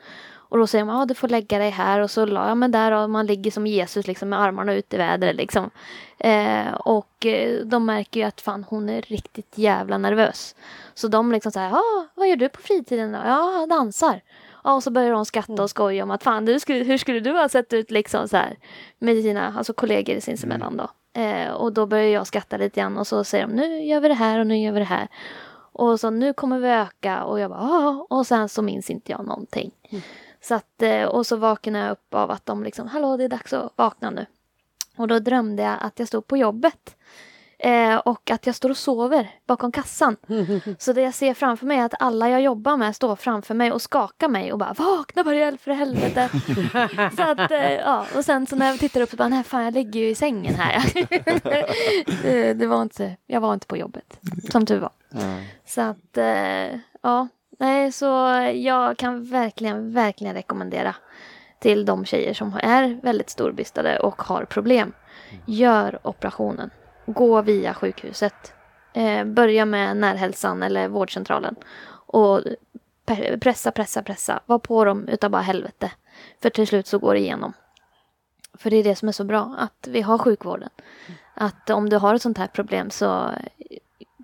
Och 0.50 0.58
då 0.58 0.66
säger 0.66 0.84
man, 0.84 0.98
ja 0.98 1.04
du 1.04 1.14
får 1.14 1.28
lägga 1.28 1.58
dig 1.58 1.70
här 1.70 2.00
och 2.00 2.10
så 2.10 2.24
la 2.24 2.48
jag 2.48 2.56
mig 2.56 2.68
där 2.68 2.92
och 2.92 3.10
man 3.10 3.26
ligger 3.26 3.50
som 3.50 3.66
Jesus 3.66 4.06
liksom 4.06 4.28
med 4.28 4.40
armarna 4.40 4.74
ut 4.74 4.94
i 4.94 4.96
vädret 4.96 5.36
liksom. 5.36 5.70
Eh, 6.18 6.72
och 6.74 7.26
eh, 7.26 7.64
de 7.64 7.86
märker 7.86 8.20
ju 8.20 8.26
att 8.26 8.40
fan 8.40 8.64
hon 8.68 8.88
är 8.88 9.02
riktigt 9.02 9.58
jävla 9.58 9.98
nervös. 9.98 10.54
Så 10.94 11.08
de 11.08 11.32
liksom 11.32 11.52
säger, 11.52 11.72
ah, 11.72 12.06
vad 12.14 12.28
gör 12.28 12.36
du 12.36 12.48
på 12.48 12.60
fritiden 12.60 13.12
då? 13.12 13.18
Ja, 13.24 13.66
dansar. 13.70 14.20
Ja, 14.68 14.74
och 14.74 14.82
så 14.82 14.90
börjar 14.90 15.12
de 15.12 15.24
skratta 15.24 15.62
och 15.62 15.70
skoja 15.70 16.02
om 16.02 16.10
att 16.10 16.22
fan 16.22 16.44
du 16.44 16.60
skulle, 16.60 16.84
hur 16.84 16.98
skulle 16.98 17.20
du 17.20 17.32
ha 17.32 17.48
sett 17.48 17.72
ut 17.72 17.90
liksom 17.90 18.28
så 18.28 18.36
här 18.36 18.58
med 18.98 19.16
dina 19.16 19.54
alltså 19.56 19.72
kollegor 19.72 20.20
sinsemellan 20.20 20.76
då. 20.76 21.20
Eh, 21.20 21.50
och 21.50 21.72
då 21.72 21.86
börjar 21.86 22.08
jag 22.08 22.26
skratta 22.26 22.56
lite 22.56 22.80
grann 22.80 22.98
och 22.98 23.06
så 23.06 23.24
säger 23.24 23.46
de 23.46 23.52
nu 23.52 23.82
gör 23.82 24.00
vi 24.00 24.08
det 24.08 24.14
här 24.14 24.38
och 24.38 24.46
nu 24.46 24.58
gör 24.58 24.72
vi 24.72 24.78
det 24.78 24.84
här. 24.84 25.08
Och 25.72 26.00
så 26.00 26.10
nu 26.10 26.32
kommer 26.32 26.58
vi 26.58 26.68
öka 26.68 27.24
och 27.24 27.40
jag 27.40 27.50
bara 27.50 27.60
ja 27.60 28.06
och 28.10 28.26
sen 28.26 28.48
så 28.48 28.62
minns 28.62 28.90
inte 28.90 29.12
jag 29.12 29.26
någonting. 29.26 29.70
Så 30.40 30.54
att, 30.54 30.82
eh, 30.82 31.04
och 31.04 31.26
så 31.26 31.36
vaknar 31.36 31.80
jag 31.80 31.90
upp 31.90 32.14
av 32.14 32.30
att 32.30 32.46
de 32.46 32.64
liksom 32.64 32.88
hallå 32.88 33.16
det 33.16 33.24
är 33.24 33.28
dags 33.28 33.52
att 33.52 33.72
vakna 33.76 34.10
nu. 34.10 34.26
Och 34.96 35.08
då 35.08 35.18
drömde 35.18 35.62
jag 35.62 35.76
att 35.80 35.98
jag 35.98 36.08
stod 36.08 36.26
på 36.26 36.36
jobbet. 36.36 36.96
Eh, 37.61 37.96
och 37.96 38.30
att 38.30 38.46
jag 38.46 38.54
står 38.54 38.70
och 38.70 38.76
sover 38.76 39.30
bakom 39.46 39.72
kassan. 39.72 40.16
Så 40.78 40.92
det 40.92 41.02
jag 41.02 41.14
ser 41.14 41.34
framför 41.34 41.66
mig 41.66 41.78
är 41.78 41.84
att 41.84 41.94
alla 41.98 42.28
jag 42.30 42.40
jobbar 42.40 42.76
med 42.76 42.96
står 42.96 43.16
framför 43.16 43.54
mig 43.54 43.72
och 43.72 43.82
skakar 43.82 44.28
mig 44.28 44.52
och 44.52 44.59
bara 44.59 44.72
vakna 44.72 45.24
Marielle 45.24 45.59
för 45.59 45.70
helvete. 45.70 46.28
så 47.16 47.22
att, 47.22 47.50
eh, 47.50 47.72
ja, 47.72 48.06
och 48.16 48.24
sen 48.24 48.46
så 48.46 48.56
när 48.56 48.66
jag 48.66 48.78
tittar 48.78 49.00
upp 49.00 49.11
så 49.11 49.16
bara 49.16 49.28
nej 49.28 49.44
fan 49.44 49.64
jag 49.64 49.74
ligger 49.74 50.00
ju 50.00 50.09
i 50.09 50.14
sängen 50.14 50.54
här. 50.54 50.82
det, 52.22 52.54
det 52.59 52.66
var 52.66 52.82
inte, 52.82 53.16
jag 53.26 53.40
var 53.40 53.54
inte 53.54 53.66
på 53.66 53.76
jobbet 53.76 54.20
som 54.50 54.66
tur 54.66 54.78
var. 54.78 54.90
Mm. 55.12 55.44
Så 55.66 55.80
att 55.80 56.16
eh, 56.16 56.78
ja, 57.02 57.28
nej 57.59 57.92
så 57.92 58.06
jag 58.54 58.96
kan 58.96 59.24
verkligen, 59.24 59.92
verkligen 59.92 60.34
rekommendera 60.34 60.94
till 61.59 61.84
de 61.84 62.04
tjejer 62.04 62.34
som 62.34 62.59
är 62.62 62.98
väldigt 63.02 63.30
storbystade 63.30 63.98
och 63.98 64.22
har 64.22 64.44
problem. 64.44 64.92
Gör 65.46 65.98
operationen. 66.02 66.70
Gå 67.09 67.42
via 67.42 67.74
sjukhuset. 67.74 68.52
Eh, 68.92 69.24
börja 69.24 69.64
med 69.64 69.96
närhälsan 69.96 70.62
eller 70.62 70.88
vårdcentralen. 70.88 71.56
Och 71.90 72.40
pressa, 73.40 73.70
pressa, 73.70 74.02
pressa. 74.02 74.40
Var 74.46 74.59
på 74.59 74.84
dem 74.84 75.09
utav 75.09 75.30
bara 75.30 75.42
helvete. 75.42 75.90
För 76.42 76.50
till 76.50 76.66
slut 76.66 76.86
så 76.86 76.98
går 76.98 77.14
det 77.14 77.20
igenom. 77.20 77.52
För 78.54 78.70
det 78.70 78.76
är 78.76 78.84
det 78.84 78.96
som 78.96 79.09
är 79.09 79.12
så 79.12 79.24
bra, 79.24 79.54
att 79.59 79.88
vi 79.88 80.02
har 80.02 80.18
sjukvården. 80.18 80.68
Att 81.34 81.70
om 81.70 81.88
du 81.88 81.96
har 81.96 82.14
ett 82.14 82.22
sånt 82.22 82.38
här 82.38 82.46
problem 82.46 82.90
så 82.90 83.26
eh, 83.26 83.78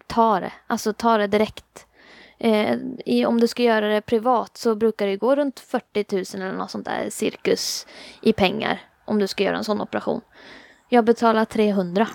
ta 0.07 0.41
det. 0.41 0.53
Alltså 0.66 0.93
ta 0.93 1.18
det 1.18 1.26
direkt. 1.26 1.87
Eh, 2.39 2.78
i, 3.07 3.26
om 3.26 3.41
du 3.41 3.49
ska 3.49 3.62
göra 3.62 3.89
det 3.89 4.01
privat 4.01 4.57
så 4.57 4.74
brukar 4.74 5.07
det 5.07 5.16
gå 5.16 5.37
runt 5.37 5.61
40 5.61 6.37
000 6.39 6.47
eller 6.49 6.59
något 6.59 6.70
sånt 6.70 6.87
där 6.87 7.11
cirkus 7.11 7.87
i 8.22 8.32
pengar. 8.32 8.80
Om 9.05 9.18
du 9.18 9.26
ska 9.26 9.45
göra 9.45 9.57
en 9.57 9.64
sån 9.64 9.80
operation. 9.80 10.20
Jag 10.89 11.05
betalar 11.05 11.45
300 11.45 12.09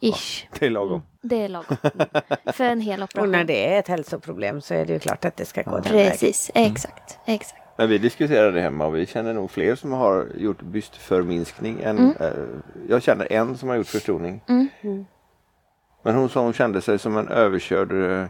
ish. 0.00 0.46
Det 0.58 0.66
är 0.66 0.70
lagom. 0.70 1.02
Det 1.22 1.42
är 1.42 1.48
lagom. 1.48 1.76
För 2.52 2.64
en 2.64 2.80
hel 2.80 3.02
Och 3.02 3.04
operation. 3.04 3.32
när 3.32 3.44
det 3.44 3.74
är 3.74 3.78
ett 3.78 3.88
hälsoproblem 3.88 4.60
så 4.60 4.74
är 4.74 4.84
det 4.86 4.92
ju 4.92 4.98
klart 4.98 5.24
att 5.24 5.36
det 5.36 5.44
ska 5.44 5.62
gå 5.62 5.78
den 5.78 5.92
vägen. 5.92 6.10
Precis, 6.10 6.50
exakt, 6.54 7.18
exakt. 7.26 7.62
Men 7.76 7.88
vi 7.88 7.98
diskuterade 7.98 8.50
det 8.52 8.60
hemma 8.60 8.86
och 8.86 8.96
vi 8.96 9.06
känner 9.06 9.34
nog 9.34 9.50
fler 9.50 9.74
som 9.74 9.92
har 9.92 10.26
gjort 10.36 10.62
bystförminskning. 10.62 11.80
Än, 11.82 11.98
Mm. 11.98 12.14
eh, 12.20 12.28
jag 12.88 13.02
känner 13.02 13.32
en 13.32 13.56
som 13.58 13.68
har 13.68 13.76
gjort 13.76 13.86
förstoring. 13.86 14.40
Mm. 14.48 14.68
Men 16.02 16.14
hon 16.14 16.28
sa 16.28 16.40
hon 16.40 16.52
kände 16.52 16.80
sig 16.82 16.98
som 16.98 17.16
en 17.16 17.28
överkörd 17.28 17.92
eh, 17.92 18.26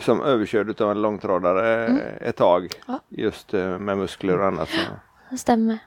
som 0.00 0.22
överkörd 0.22 0.80
av 0.80 0.90
en 0.90 1.02
långtradare 1.02 1.86
Mm. 1.86 2.00
ett 2.20 2.36
tag. 2.36 2.68
Ja. 2.86 3.00
Just 3.08 3.54
eh, 3.54 3.78
med 3.78 3.98
muskler 3.98 4.38
och 4.40 4.46
annat. 4.46 4.68
Så. 4.68 4.80
Det 5.30 5.36
stämmer. 5.38 5.78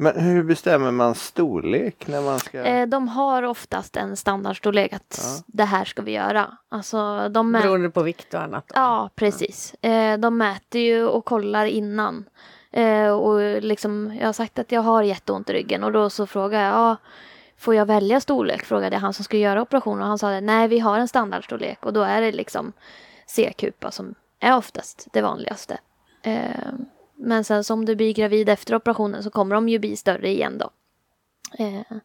Men 0.00 0.20
hur 0.20 0.42
bestämmer 0.42 0.90
man 0.90 1.14
storlek 1.14 2.06
när 2.06 2.20
man 2.22 2.38
ska? 2.38 2.64
Eh, 2.64 2.86
de 2.88 3.08
har 3.08 3.42
oftast 3.42 3.96
en 3.96 4.16
standardstorlek 4.16 4.92
att 4.92 5.20
Ja. 5.22 5.42
det 5.46 5.64
här 5.64 5.84
ska 5.84 6.02
vi 6.02 6.12
göra. 6.12 6.56
Alltså 6.68 7.28
de 7.28 7.50
mäter 7.50 7.66
Beroende 7.68 7.90
på 7.90 8.02
vikt 8.02 8.34
och 8.34 8.40
annat. 8.42 8.64
då. 8.68 8.72
Ja, 8.74 9.10
precis. 9.14 9.74
Eh, 9.74 10.18
de 10.18 10.38
mäter 10.38 10.80
ju 10.80 11.04
och 11.06 11.24
kollar 11.24 11.64
innan. 11.66 12.24
Eh, 12.72 13.08
och 13.10 13.62
liksom, 13.62 14.16
jag 14.20 14.26
har 14.28 14.32
sagt 14.32 14.58
att 14.58 14.72
jag 14.72 14.80
har 14.80 15.02
jätteont 15.02 15.50
i 15.50 15.52
ryggen 15.52 15.84
och 15.84 15.92
då 15.92 16.10
så 16.10 16.26
frågar 16.26 16.62
jag, 16.64 16.72
ja, 16.74 16.96
får 17.58 17.74
jag 17.74 17.86
välja 17.86 18.20
storlek? 18.20 18.64
Frågade 18.64 18.96
jag 18.96 19.00
han 19.00 19.12
som 19.14 19.24
skulle 19.24 19.42
göra 19.42 19.62
operationen 19.62 20.02
och 20.02 20.08
han 20.08 20.18
sa 20.18 20.40
nej 20.40 20.68
vi 20.68 20.78
har 20.78 20.98
en 20.98 21.08
standardstorlek 21.08 21.86
och 21.86 21.92
då 21.92 22.02
är 22.02 22.20
det 22.20 22.32
liksom 22.32 22.72
C-kupa 23.26 23.90
som 23.90 24.14
är 24.40 24.56
oftast 24.56 25.08
det 25.12 25.22
vanligaste. 25.22 25.78
Men 27.22 27.44
sen 27.44 27.64
så 27.64 27.74
om 27.74 27.84
du 27.84 27.96
blir 27.96 28.14
gravid 28.14 28.48
efter 28.48 28.74
operationen 28.74 29.22
så 29.22 29.30
kommer 29.30 29.54
de 29.54 29.68
ju 29.68 29.78
bli 29.78 29.96
större 29.96 30.28
igen 30.28 30.58
då. 30.58 30.70
Eh, 31.64 31.96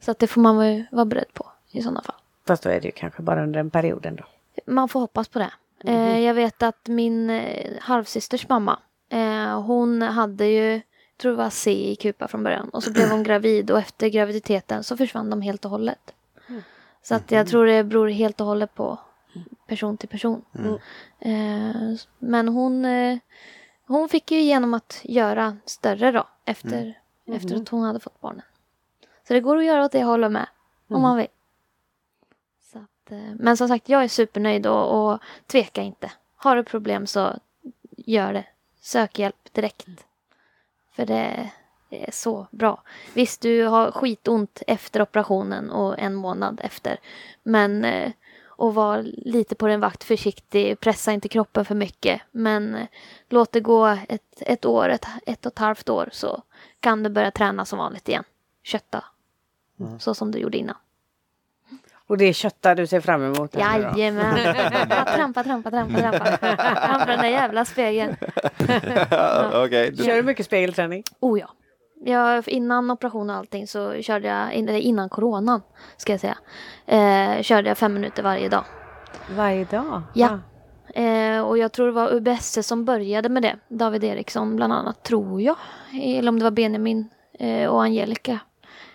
så 0.00 0.10
att 0.10 0.18
det 0.18 0.26
får 0.26 0.40
man 0.40 0.56
vara, 0.56 0.84
vara 0.90 1.04
beredd 1.04 1.32
på 1.32 1.46
i 1.70 1.82
sådana 1.82 2.02
fall. 2.02 2.16
Fast 2.46 2.62
då 2.62 2.70
är 2.70 2.80
det 2.80 2.86
ju 2.86 2.92
kanske 2.92 3.22
bara 3.22 3.42
under 3.42 3.60
en 3.60 3.70
period 3.70 4.06
ändå. 4.06 4.24
Man 4.66 4.88
får 4.88 5.00
hoppas 5.00 5.28
på 5.28 5.38
det. 5.38 5.50
Eh, 5.84 6.20
jag 6.20 6.34
vet 6.34 6.62
att 6.62 6.88
min 6.88 7.30
eh, 7.30 7.72
halvsysters 7.80 8.48
mamma, 8.48 8.78
eh, 9.08 9.62
hon 9.62 10.02
hade 10.02 10.46
ju, 10.46 10.72
jag 10.72 10.82
tror 11.16 11.32
det 11.32 11.38
var 11.38 11.50
C 11.50 11.90
i 11.90 11.96
kupa 11.96 12.28
från 12.28 12.42
början. 12.42 12.68
Och 12.68 12.82
så 12.82 12.92
blev 12.92 13.08
hon 13.08 13.22
gravid 13.22 13.70
och 13.70 13.78
efter 13.78 14.08
graviditeten 14.08 14.84
så 14.84 14.96
försvann 14.96 15.30
de 15.30 15.42
helt 15.42 15.64
och 15.64 15.70
hållet. 15.70 16.14
Så 17.02 17.14
att 17.14 17.30
jag 17.30 17.46
tror 17.48 17.66
det 17.66 17.84
beror 17.84 18.08
helt 18.08 18.40
och 18.40 18.46
hållet 18.46 18.74
på 18.74 18.98
person 19.66 19.96
till 19.96 20.08
person. 20.08 20.44
Eh, 21.18 21.94
men 22.18 22.48
hon, 22.48 22.84
eh, 22.84 23.18
hon 23.90 24.08
fick 24.08 24.30
ju 24.30 24.40
igenom 24.40 24.74
att 24.74 25.00
göra 25.02 25.56
större 25.64 26.12
då 26.12 26.28
efter, 26.44 26.98
efter 27.26 27.56
att 27.56 27.68
hon 27.68 27.82
hade 27.82 28.00
fått 28.00 28.20
barnen. 28.20 28.42
Så 29.28 29.34
det 29.34 29.40
går 29.40 29.56
att 29.56 29.64
göra 29.64 29.84
åt 29.84 29.92
det 29.92 30.02
hållet 30.04 30.32
med. 30.32 30.46
Om 30.88 31.02
man 31.02 31.16
vill. 31.16 31.26
Så 32.72 32.78
att, 32.78 33.12
eh, 33.12 33.34
men 33.34 33.56
som 33.56 33.68
sagt, 33.68 33.88
jag 33.88 34.04
är 34.04 34.08
supernöjd 34.08 34.66
och, 34.66 35.12
och 35.12 35.20
tveka 35.46 35.82
inte. 35.82 36.12
Har 36.36 36.56
du 36.56 36.64
problem 36.64 37.06
så 37.06 37.38
gör 37.96 38.32
det. 38.32 38.44
Sök 38.80 39.18
hjälp 39.18 39.52
direkt. 39.52 39.86
För 40.92 41.06
det, 41.06 41.50
det 41.88 42.08
är 42.08 42.12
så 42.12 42.46
bra. 42.50 42.82
Visst, 43.14 43.40
du 43.40 43.64
har 43.64 43.90
skitont 43.90 44.62
efter 44.66 45.02
operationen 45.02 45.70
och 45.70 45.98
en 45.98 46.14
månad 46.14 46.60
efter. 46.64 46.98
Men 47.42 47.84
eh, 47.84 48.12
och 48.60 48.74
var 48.74 49.02
lite 49.02 49.54
på 49.54 49.66
din 49.66 49.80
vakt 49.80 50.04
försiktig. 50.04 50.80
Pressa 50.80 51.12
inte 51.12 51.28
kroppen 51.28 51.64
för 51.64 51.74
mycket. 51.74 52.20
Men 52.30 52.74
eh, 52.74 52.86
låt 53.28 53.52
det 53.52 53.60
gå 53.60 53.86
ett, 53.86 54.22
ett 54.40 54.64
år, 54.64 54.88
ett, 54.88 55.06
ett 55.26 55.46
och 55.46 55.52
ett 55.52 55.58
halvt 55.58 55.88
år 55.88 56.08
så 56.12 56.42
kan 56.80 57.02
du 57.02 57.10
börja 57.10 57.30
träna 57.30 57.64
som 57.64 57.78
vanligt 57.78 58.08
igen. 58.08 58.24
Kötta. 58.62 59.04
Så 59.98 60.14
som 60.14 60.30
du 60.30 60.38
gjorde 60.38 60.58
innan. 60.58 60.76
Och 62.06 62.18
det 62.18 62.24
är 62.24 62.32
köttar 62.32 62.74
du 62.74 62.86
ser 62.86 63.00
fram 63.00 63.22
emot? 63.24 63.54
Jajamän. 63.54 64.36
Ja, 64.90 65.04
trampa, 65.04 65.44
trampa, 65.44 65.70
trampa, 65.70 66.00
trampa. 66.00 66.36
Trampa 66.86 67.06
den 67.06 67.18
där 67.18 67.28
jävla 67.28 67.64
spegeln. 67.64 68.16
Okej, 69.64 69.90
du- 69.90 70.04
Kör 70.04 70.16
du 70.16 70.22
mycket 70.22 70.46
spegelträning? 70.46 71.02
Oh 71.20 71.40
ja. 71.40 71.50
Jag, 72.04 72.48
innan 72.48 72.90
operation 72.90 73.30
och 73.30 73.36
allting 73.36 73.66
så 73.66 74.02
körde 74.02 74.28
jag, 74.28 74.54
eller 74.54 74.72
innan 74.72 75.08
coronan 75.08 75.62
ska 75.96 76.12
jag 76.12 76.20
säga, 76.20 76.38
eh, 76.86 77.42
körde 77.42 77.68
jag 77.68 77.78
fem 77.78 77.94
minuter 77.94 78.22
varje 78.22 78.48
dag. 78.48 78.64
Varje 79.36 79.64
dag? 79.64 80.02
Ja. 80.14 80.38
Eh, 80.94 81.40
och 81.40 81.58
jag 81.58 81.72
tror 81.72 81.86
det 81.86 81.92
var 81.92 82.14
UBS 82.14 82.66
som 82.66 82.84
började 82.84 83.28
med 83.28 83.42
det. 83.42 83.56
David 83.68 84.04
Eriksson 84.04 84.56
bland 84.56 84.72
annat, 84.72 85.02
tror 85.02 85.42
jag. 85.42 85.56
Eller 86.02 86.28
om 86.28 86.38
det 86.38 86.44
var 86.44 86.50
Benjamin 86.50 87.08
eh, 87.38 87.68
och 87.68 87.82
Angelica. 87.82 88.38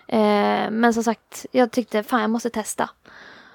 Eh, 0.08 0.70
men 0.70 0.94
som 0.94 1.02
sagt, 1.02 1.46
jag 1.52 1.70
tyckte 1.70 2.02
fan 2.02 2.20
jag 2.20 2.30
måste 2.30 2.50
testa. 2.50 2.90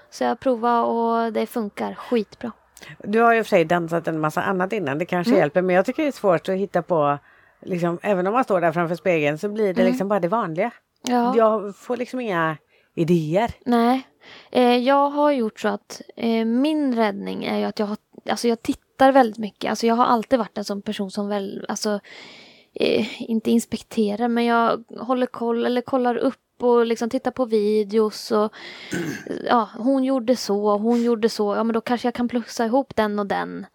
Så 0.10 0.24
jag 0.24 0.40
provade 0.40 0.82
och 0.82 1.34
det 1.34 1.46
funkar 1.46 1.94
skitbra. 1.94 2.52
Du 3.00 3.20
har 3.22 3.34
ju 3.34 3.44
för 3.44 3.50
sig 3.50 3.66
dansat 3.66 4.08
en 4.08 4.20
massa 4.20 4.42
annat 4.42 4.74
innan, 4.74 4.98
det 4.98 5.06
kanske 5.06 5.32
Mm. 5.32 5.40
hjälper. 5.40 5.62
Men 5.62 5.76
jag 5.76 5.86
tycker 5.86 6.04
det 6.04 6.10
är 6.10 6.12
svårt 6.12 6.50
att 6.50 6.56
hitta 6.56 6.82
på, 6.82 7.18
liksom, 7.62 8.00
även 8.04 8.28
om 8.28 8.34
man 8.34 8.44
står 8.44 8.62
där 8.62 8.72
framför 8.72 8.96
spegeln 8.96 9.38
så 9.38 9.50
blir 9.50 9.74
det 9.74 9.82
Mm. 9.82 9.92
liksom 9.92 10.08
bara 10.08 10.20
det 10.20 10.28
vanliga. 10.28 10.72
Ja. 11.08 11.38
Jag 11.38 11.76
får 11.76 11.98
liksom 11.98 12.20
inga 12.20 12.58
idéer. 12.96 13.52
Nej, 13.66 14.08
eh, 14.52 14.78
jag 14.78 15.10
har 15.10 15.32
gjort 15.32 15.60
så 15.60 15.68
att 15.68 16.02
eh, 16.16 16.46
min 16.46 16.96
räddning 16.96 17.44
är 17.46 17.58
ju 17.60 17.66
att 17.66 17.80
jag 17.80 17.86
har, 17.86 17.98
alltså 18.30 18.48
jag 18.48 18.62
tittar 18.62 19.12
väldigt 19.12 19.38
mycket. 19.38 19.70
Alltså 19.70 19.88
jag 19.88 19.96
har 19.96 20.06
alltid 20.06 20.40
varit 20.40 20.58
en 20.58 20.66
sån 20.66 20.82
person 20.82 21.12
som 21.12 21.28
väl, 21.28 21.66
alltså 21.70 22.00
eh, 22.74 23.22
inte 23.32 23.52
inspekterar 23.52 24.28
men 24.28 24.46
jag 24.46 24.84
håller 25.00 25.26
koll 25.26 25.66
eller 25.66 25.82
kollar 25.82 26.16
upp 26.16 26.38
och 26.60 26.86
liksom 26.86 27.10
tittar 27.10 27.32
på 27.32 27.46
videos 27.46 28.32
och 28.32 28.54
ja, 29.50 29.70
hon 29.78 30.04
gjorde 30.04 30.36
så, 30.36 30.78
hon 30.78 31.04
gjorde 31.04 31.30
så, 31.30 31.56
ja 31.56 31.64
men 31.64 31.74
då 31.74 31.82
kanske 31.82 32.08
jag 32.08 32.16
kan 32.16 32.28
plussa 32.28 32.66
ihop 32.66 32.96
den 32.96 33.20
och 33.20 33.26
den 33.28 33.66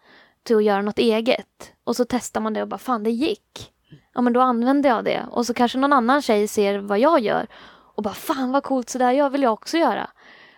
till 0.43 0.55
att 0.55 0.63
göra 0.63 0.81
något 0.81 0.99
eget. 0.99 1.71
Och 1.83 1.95
så 1.95 2.05
testar 2.09 2.41
man 2.41 2.53
det 2.53 2.61
och 2.61 2.67
bara 2.67 2.77
fan 2.77 3.03
det 3.03 3.11
gick. 3.11 3.71
Ja 4.17 4.21
men 4.21 4.33
då 4.33 4.41
använder 4.41 4.89
jag 4.89 5.03
det 5.05 5.25
och 5.31 5.45
så 5.45 5.53
kanske 5.53 5.77
någon 5.77 5.93
annan 5.93 6.21
tjej 6.21 6.47
ser 6.47 6.79
vad 6.79 6.99
jag 6.99 7.19
gör 7.19 7.47
och 7.95 8.03
bara 8.03 8.13
fan 8.13 8.51
vad 8.51 8.63
coolt 8.63 8.89
så 8.89 8.97
där 8.97 9.11
gör 9.11 9.29
vill 9.29 9.43
jag 9.43 9.53
också 9.53 9.77
göra. 9.77 10.09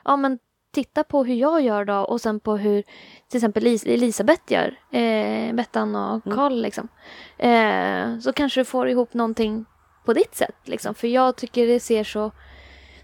Ja 0.04 0.16
men 0.16 0.40
titta 0.74 1.04
på 1.04 1.24
hur 1.24 1.36
jag 1.36 1.62
gör 1.62 1.86
då 1.86 1.96
och 1.98 2.22
sen 2.22 2.40
på 2.40 2.58
hur 2.58 2.84
till 3.30 3.38
exempel 3.38 3.64
Elis- 3.64 3.88
Elisabeth 3.90 4.54
gör, 4.54 4.80
eh, 5.00 5.54
Bettan 5.54 5.96
och 5.96 6.24
Karl 6.24 6.54
liksom. 6.62 6.88
Eh, 7.38 8.20
så 8.20 8.34
kanske 8.34 8.60
du 8.60 8.66
får 8.66 8.90
ihop 8.90 9.14
någonting 9.14 9.66
på 10.06 10.14
ditt 10.14 10.36
sätt 10.36 10.56
liksom. 10.64 10.96
För 10.96 11.08
jag 11.08 11.36
tycker 11.36 11.68
det 11.68 11.80
ser 11.80 12.04
så 12.04 12.32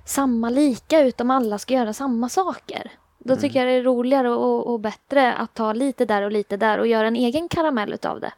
samma 0.06 0.50
lika 0.50 1.02
ut 1.02 1.22
om 1.22 1.32
alla 1.32 1.58
ska 1.58 1.74
göra 1.74 1.94
samma 1.94 2.30
saker. 2.30 2.92
Då 3.20 3.36
tycker 3.36 3.60
jag 3.60 3.68
det 3.68 3.74
är 3.74 3.84
roligare 3.84 4.30
och, 4.32 4.68
och 4.74 4.80
bättre 4.80 5.34
att 5.34 5.54
ta 5.54 5.74
lite 5.74 6.06
där 6.06 6.22
och 6.22 6.32
lite 6.32 6.58
där 6.58 6.78
och 6.78 6.88
göra 6.88 7.08
en 7.08 7.16
egen 7.16 7.50
karamell 7.50 7.94
utav 7.94 8.20
det. 8.20 8.34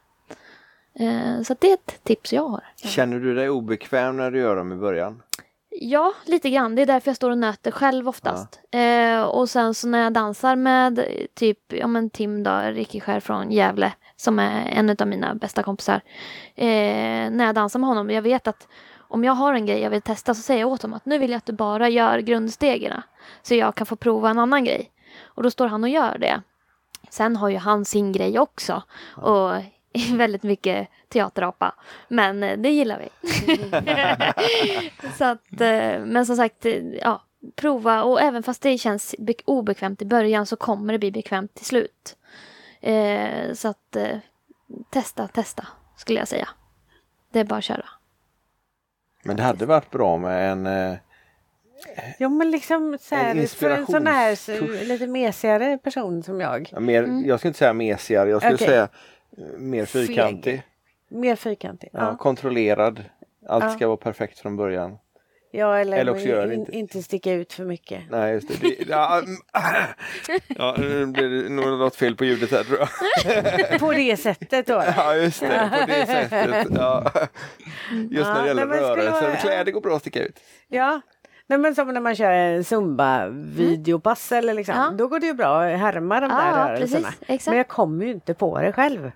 Eh, 1.00 1.42
så 1.42 1.56
det 1.60 1.70
är 1.70 1.74
ett 1.74 2.04
tips 2.04 2.34
jag 2.34 2.48
har. 2.48 2.64
Känner 2.76 3.20
du 3.20 3.36
dig 3.36 3.50
obekväm 3.50 4.18
när 4.18 4.32
du 4.32 4.40
gör 4.40 4.56
dem 4.56 4.72
i 4.72 4.76
början? 4.76 5.22
Ja, 5.70 6.14
lite 6.26 6.50
grann. 6.50 6.76
Det 6.76 6.82
är 6.82 6.86
därför 6.86 7.10
jag 7.10 7.16
står 7.16 7.32
och 7.32 7.38
nöter 7.38 7.72
själv 7.72 8.10
oftast. 8.10 8.60
Eh, 8.72 9.22
och 9.22 9.50
sen 9.50 9.74
så 9.74 9.88
när 9.88 10.04
jag 10.04 10.14
dansar 10.14 10.56
med 10.56 11.08
typ, 11.34 11.60
ja 11.68 11.88
men 11.88 12.10
Tim 12.10 12.44
då, 12.44 12.60
Ricky 12.64 13.00
Skär 13.00 13.20
från 13.20 13.52
Gävle, 13.52 13.94
som 14.16 14.40
är 14.40 14.70
en 14.70 14.96
av 15.00 15.08
mina 15.08 15.36
bästa 15.36 15.64
kompisar. 15.64 16.02
Eh, 16.56 17.30
när 17.32 17.46
jag 17.46 17.56
dansar 17.56 17.80
med 17.80 17.88
honom, 17.88 18.10
jag 18.10 18.22
vet 18.22 18.48
att 18.48 18.68
om 18.98 19.24
jag 19.24 19.34
har 19.34 19.54
en 19.54 19.66
grej 19.66 19.80
jag 19.80 19.90
vill 19.90 20.02
testa 20.02 20.34
så 20.34 20.42
säger 20.42 20.60
jag 20.60 20.70
åt 20.70 20.82
honom 20.82 20.98
att 20.98 21.06
nu 21.06 21.18
vill 21.18 21.32
jag 21.32 21.38
att 21.38 21.46
du 21.46 21.54
bara 21.54 21.90
gör 21.90 22.20
grundstegen. 22.20 23.02
Så 23.42 23.56
jag 23.56 23.76
kan 23.76 23.88
få 23.88 23.96
prova 23.96 24.30
en 24.30 24.40
annan 24.40 24.64
grej. 24.64 24.92
Och 25.24 25.44
då 25.44 25.52
står 25.52 25.68
han 25.68 25.84
och 25.84 25.90
gör 25.90 26.18
det. 26.18 26.42
Sen 27.10 27.36
har 27.36 27.50
ju 27.50 27.58
han 27.58 27.86
sin 27.86 28.12
grej 28.12 28.40
också. 28.40 28.84
Och 29.16 29.52
väldigt 30.14 30.44
mycket 30.44 30.88
teaterapa. 31.10 31.76
Men 32.08 32.44
eh, 32.44 32.58
det 32.58 32.70
gillar 32.70 33.00
vi. 33.00 33.10
så 35.18 35.26
att, 35.26 35.62
eh, 35.62 36.00
men 36.06 36.26
som 36.26 36.36
sagt, 36.36 36.66
eh, 36.66 36.74
ja, 37.02 37.24
prova 37.56 38.04
och 38.04 38.22
även 38.22 38.44
fast 38.44 38.62
det 38.62 38.78
känns 38.78 39.16
be- 39.20 39.34
obekvämt 39.46 40.02
i 40.02 40.06
början 40.06 40.46
så 40.46 40.56
kommer 40.56 40.94
det 40.94 41.00
bli 41.00 41.12
bekvämt 41.12 41.54
till 41.54 41.66
slut. 41.66 42.16
Eh, 42.82 43.54
så 43.54 43.68
att 43.68 43.96
eh, 43.96 44.18
testa, 44.90 45.28
testa 45.28 45.68
skulle 45.98 46.20
jag 46.20 46.28
säga. 46.28 46.48
Det 47.32 47.40
är 47.40 47.44
bara 47.44 47.58
att 47.58 47.64
köra. 47.64 47.86
Men 49.24 49.36
det 49.38 49.44
hade 49.44 49.66
varit 49.66 49.92
bra 49.92 50.18
med 50.18 50.52
en 50.52 50.66
eh, 50.68 50.98
Jo 52.20 52.30
men 52.30 52.52
liksom 52.52 52.98
så 53.02 53.16
här, 53.16 53.36
En 53.36 53.48
för 53.48 53.70
en 53.70 53.86
sån 53.86 54.08
här 54.08 54.86
lite 54.86 55.08
mesigare 55.08 55.78
person 55.78 56.24
som 56.24 56.40
jag. 56.42 56.70
ja, 56.72 56.80
mer, 56.80 57.04
Mm. 57.04 57.26
jag 57.26 57.40
skulle 57.40 57.50
inte 57.50 57.60
säga 57.60 57.74
mesigare, 57.74 58.30
jag 58.30 58.42
skulle 58.42 58.56
Okej. 58.56 58.68
säga 58.68 58.88
mer 59.58 59.86
fyrkantig. 59.86 60.62
Mer 61.10 61.36
fyrkantig. 61.36 61.90
Ja. 61.94 62.00
Ja. 62.00 62.18
Kontrollerad. 62.18 63.04
Allt 63.48 63.64
Ja. 63.64 63.70
ska 63.70 63.88
vara 63.88 63.98
perfekt 63.98 64.40
från 64.40 64.56
början. 64.58 64.98
Ja, 65.52 65.78
eller, 65.80 65.98
Eller 65.98 66.12
också 66.12 66.26
gör 66.26 66.52
in, 66.52 66.60
inte. 66.60 66.72
inte 66.78 67.04
sticka 67.04 67.32
ut 67.34 67.54
för 67.54 67.64
mycket. 67.66 68.02
Nej, 68.12 68.34
just 68.34 68.48
det. 68.48 68.56
det 68.68 68.90
ja, 68.90 69.18
mm, 69.20 69.36
ja, 70.48 70.76
nu 70.80 71.06
blir 71.06 71.30
det 71.30 71.50
nog 71.50 71.66
något 71.80 71.96
fel 71.96 72.16
på 72.16 72.26
ljudet 72.26 72.52
här 72.52 72.64
tror 72.64 72.80
jag. 72.80 73.80
På 73.80 73.92
det 73.92 74.18
sättet 74.18 74.68
då. 74.68 74.84
Ja, 74.98 75.16
just 75.16 75.40
det. 75.40 75.70
På 75.82 75.92
det 75.92 76.06
sättet. 76.06 76.68
Ja. 76.76 77.12
Just 78.12 78.28
när 78.28 78.36
Ja, 78.36 78.42
det 78.42 78.48
gäller 78.48 78.66
rörelser. 78.68 79.22
vara- 79.28 79.36
Kläder 79.36 79.72
går 79.72 79.82
bra 79.82 79.96
att 79.96 80.02
sticka 80.02 80.24
ut. 80.24 80.40
Ja. 80.68 81.02
Nej, 81.50 81.60
men 81.60 81.76
som 81.76 81.88
när 81.94 82.02
man 82.02 82.16
kör 82.16 82.32
en 82.32 82.64
zumba-videopass 82.64 84.32
eller 84.32 84.54
liksom. 84.54 84.76
Ja. 84.76 84.90
Då 84.98 85.08
går 85.08 85.20
det 85.20 85.26
ju 85.26 85.34
bra 85.34 85.64
att 85.64 85.80
härma 85.80 86.20
de 86.20 86.28
där 86.30 86.52
Ja, 86.52 86.70
rörelserna. 86.70 87.08
precis. 87.28 87.48
Men 87.48 87.58
jag 87.58 87.68
kommer 87.68 88.06
ju 88.06 88.12
inte 88.12 88.34
på 88.34 88.60
det 88.60 88.72
själv. 88.72 89.12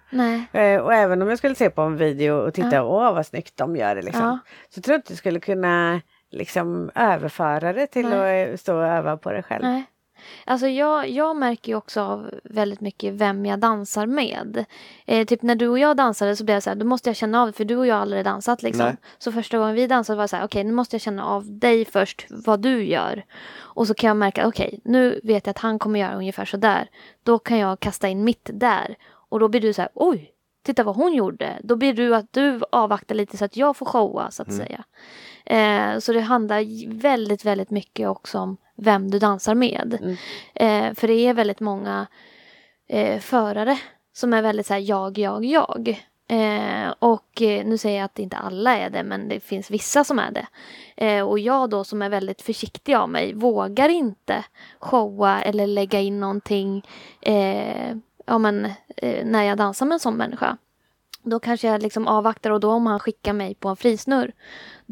Eh, 0.51 0.81
och 0.81 0.93
även 0.93 1.21
om 1.21 1.29
jag 1.29 1.37
skulle 1.37 1.55
se 1.55 1.69
på 1.69 1.81
en 1.81 1.97
video 1.97 2.33
och 2.35 2.53
titta, 2.53 2.75
Ja. 2.75 2.81
åh 2.83 3.13
vad 3.13 3.25
snyggt 3.25 3.57
de 3.57 3.75
gör 3.75 3.95
det 3.95 4.01
liksom. 4.01 4.39
Så 4.69 4.81
tror 4.81 4.93
jag 4.93 4.97
inte 4.99 5.11
jag 5.11 5.17
skulle 5.17 5.39
kunna 5.39 6.01
liksom 6.31 6.91
överföra 6.95 7.73
det 7.73 7.87
till 7.87 8.09
Nej. 8.09 8.43
att 8.43 8.49
eh, 8.49 8.55
stå 8.57 8.77
och 8.77 8.85
öva 8.87 9.17
på 9.17 9.31
det 9.31 9.43
själv. 9.43 9.63
Nej. 9.63 9.83
Alltså 10.45 10.67
jag, 10.67 11.09
jag 11.09 11.35
märker 11.35 11.71
ju 11.71 11.75
också 11.75 12.01
av 12.01 12.29
väldigt 12.43 12.81
mycket 12.81 13.13
vem 13.13 13.45
jag 13.45 13.59
dansar 13.59 14.05
med. 14.05 14.65
Eh, 15.05 15.25
typ 15.25 15.41
när 15.41 15.55
du 15.55 15.67
och 15.67 15.79
jag 15.79 15.97
dansade 15.97 16.35
så 16.35 16.43
blev 16.43 16.55
jag 16.55 16.63
så 16.63 16.69
här, 16.69 16.77
då 16.77 16.85
måste 16.85 17.09
jag 17.09 17.15
känna 17.15 17.41
av 17.41 17.47
det 17.47 17.53
för 17.53 17.65
du 17.65 17.75
och 17.75 17.87
jag 17.87 17.95
har 17.95 18.01
aldrig 18.01 18.25
dansat 18.25 18.63
liksom. 18.63 18.85
Nej. 18.85 18.95
Så 19.17 19.31
första 19.31 19.57
gången 19.57 19.75
vi 19.75 19.87
dansade 19.87 20.17
var 20.17 20.23
det 20.23 20.27
så 20.27 20.35
här, 20.35 20.45
okej 20.45 20.63
nu 20.63 20.71
måste 20.71 20.95
jag 20.95 21.01
känna 21.01 21.25
av 21.25 21.59
dig 21.59 21.85
först, 21.85 22.25
vad 22.29 22.61
du 22.61 22.83
gör. 22.83 23.25
Och 23.57 23.87
så 23.87 23.93
kan 23.93 24.07
jag 24.07 24.17
märka, 24.17 24.47
okej 24.47 24.79
nu 24.83 25.19
vet 25.23 25.45
jag 25.45 25.51
att 25.51 25.57
han 25.57 25.79
kommer 25.79 25.99
göra 25.99 26.15
ungefär 26.15 26.45
så 26.45 26.57
där. 26.57 26.89
Då 27.23 27.39
kan 27.39 27.57
jag 27.57 27.79
kasta 27.79 28.09
in 28.09 28.23
mitt 28.23 28.49
där. 28.53 28.95
Och 29.29 29.39
då 29.39 29.47
blir 29.47 29.61
du 29.61 29.73
så 29.73 29.81
här, 29.81 29.91
oj, 29.93 30.31
titta 30.63 30.83
vad 30.83 30.95
hon 30.95 31.13
gjorde. 31.13 31.59
Då 31.63 31.75
blir 31.75 31.93
du 31.93 32.15
att 32.15 32.33
du 32.33 32.61
avvaktar 32.71 33.15
lite 33.15 33.37
så 33.37 33.45
att 33.45 33.57
jag 33.57 33.77
får 33.77 33.85
showa 33.85 34.31
så 34.31 34.41
att 34.41 34.53
säga. 34.53 34.83
Eh, 35.45 35.99
så 35.99 36.13
det 36.13 36.21
handlar 36.21 36.89
väldigt, 36.93 37.45
väldigt 37.45 37.69
mycket 37.69 38.07
också 38.07 38.39
om 38.39 38.57
vem 38.75 39.11
du 39.11 39.19
dansar 39.19 39.55
med. 39.55 39.97
Mm. 40.01 40.15
Eh, 40.53 40.95
för 40.95 41.07
det 41.07 41.13
är 41.13 41.33
väldigt 41.33 41.59
många 41.59 42.07
eh, 42.87 43.19
förare 43.19 43.79
som 44.13 44.33
är 44.33 44.41
väldigt 44.41 44.67
så 44.67 44.73
här 44.73 44.81
jag, 44.81 45.17
jag, 45.17 45.45
jag. 45.45 46.01
Eh, 46.27 46.93
och 46.99 47.41
eh, 47.41 47.65
nu 47.65 47.77
säger 47.77 47.97
jag 47.97 48.05
att 48.05 48.19
inte 48.19 48.37
alla 48.37 48.77
är 48.77 48.89
det, 48.89 49.03
men 49.03 49.29
det 49.29 49.39
finns 49.39 49.71
vissa 49.71 50.03
som 50.03 50.19
är 50.19 50.31
det. 50.31 50.47
Eh, 50.95 51.27
och 51.27 51.39
jag 51.39 51.69
då 51.69 51.83
som 51.83 52.01
är 52.01 52.09
väldigt 52.09 52.41
försiktig 52.41 52.93
av 52.93 53.09
mig 53.09 53.33
vågar 53.33 53.89
inte 53.89 54.45
showa 54.79 55.41
eller 55.41 55.67
lägga 55.67 55.99
in 55.99 56.19
någonting 56.19 56.85
eh, 57.21 57.95
ja, 58.25 58.37
men, 58.37 58.65
eh, 58.97 59.25
när 59.25 59.43
jag 59.43 59.57
dansar 59.57 59.85
med 59.85 59.93
en 59.93 59.99
sån 59.99 60.17
människa. 60.17 60.57
Då 61.23 61.39
kanske 61.39 61.67
jag 61.67 61.81
liksom 61.81 62.07
avvaktar 62.07 62.51
och 62.51 62.59
då 62.59 62.71
om 62.71 62.85
han 62.85 62.99
skickar 62.99 63.33
mig 63.33 63.55
på 63.55 63.69
en 63.69 63.75
frisnurr, 63.75 64.31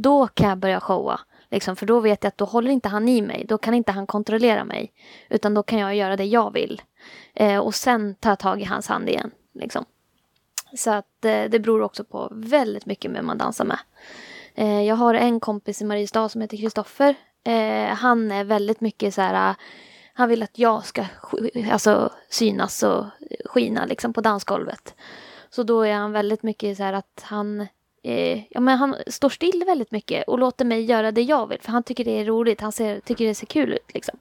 då 0.01 0.27
kan 0.27 0.49
jag 0.49 0.57
börja 0.57 0.79
showa. 0.79 1.19
Liksom, 1.51 1.75
för 1.75 1.85
då 1.85 1.99
vet 1.99 2.23
jag 2.23 2.27
att 2.27 2.37
då 2.37 2.45
håller 2.45 2.71
inte 2.71 2.89
han 2.89 3.07
i 3.07 3.21
mig. 3.21 3.45
Då 3.47 3.57
kan 3.57 3.73
inte 3.73 3.91
han 3.91 4.07
kontrollera 4.07 4.63
mig. 4.63 4.93
Utan 5.29 5.53
då 5.53 5.63
kan 5.63 5.79
jag 5.79 5.95
göra 5.95 6.15
det 6.15 6.25
jag 6.25 6.53
vill. 6.53 6.81
Eh, 7.33 7.57
och 7.57 7.75
sen 7.75 8.15
ta 8.15 8.35
tag 8.35 8.61
i 8.61 8.65
hans 8.65 8.87
hand 8.87 9.09
igen. 9.09 9.31
Liksom. 9.53 9.85
Så 10.77 10.91
att 10.91 11.25
eh, 11.25 11.43
det 11.43 11.59
beror 11.59 11.81
också 11.81 12.03
på 12.03 12.29
väldigt 12.31 12.85
mycket 12.85 13.11
vem 13.11 13.25
man 13.25 13.37
dansar 13.37 13.65
med. 13.65 13.79
Eh, 14.55 14.81
jag 14.81 14.95
har 14.95 15.13
en 15.13 15.39
kompis 15.39 15.81
i 15.81 15.85
Mariestad 15.85 16.29
som 16.29 16.41
heter 16.41 16.57
Kristoffer. 16.57 17.15
Eh, 17.43 17.95
han 17.95 18.31
är 18.31 18.43
väldigt 18.43 18.81
mycket 18.81 19.13
så 19.13 19.21
här. 19.21 19.49
Eh, 19.49 19.55
han 20.13 20.29
vill 20.29 20.43
att 20.43 20.59
jag 20.59 20.85
ska 20.85 21.05
alltså, 21.71 22.11
synas 22.29 22.83
och 22.83 23.05
skina 23.45 23.85
liksom, 23.85 24.13
på 24.13 24.21
dansgolvet. 24.21 24.95
Så 25.49 25.63
då 25.63 25.81
är 25.81 25.93
han 25.93 26.11
väldigt 26.11 26.43
mycket 26.43 26.77
så 26.77 26.83
här 26.83 26.93
att 26.93 27.23
han 27.25 27.67
eh, 28.03 28.43
ja, 28.53 28.59
men 28.59 28.77
han 28.77 28.95
står 29.07 29.29
still 29.29 29.63
väldigt 29.65 29.91
mycket 29.91 30.27
och 30.27 30.39
låter 30.39 30.65
mig 30.65 30.81
göra 30.83 31.11
det 31.11 31.21
jag 31.21 31.47
vill. 31.47 31.61
För 31.61 31.71
han 31.71 31.83
tycker 31.83 32.05
det 32.05 32.19
är 32.19 32.25
roligt. 32.25 32.61
Han 32.61 32.71
ser, 32.71 32.99
tycker 32.99 33.25
det 33.27 33.35
ser 33.35 33.45
kul 33.45 33.73
ut. 33.73 33.93
Liksom. 33.93 34.19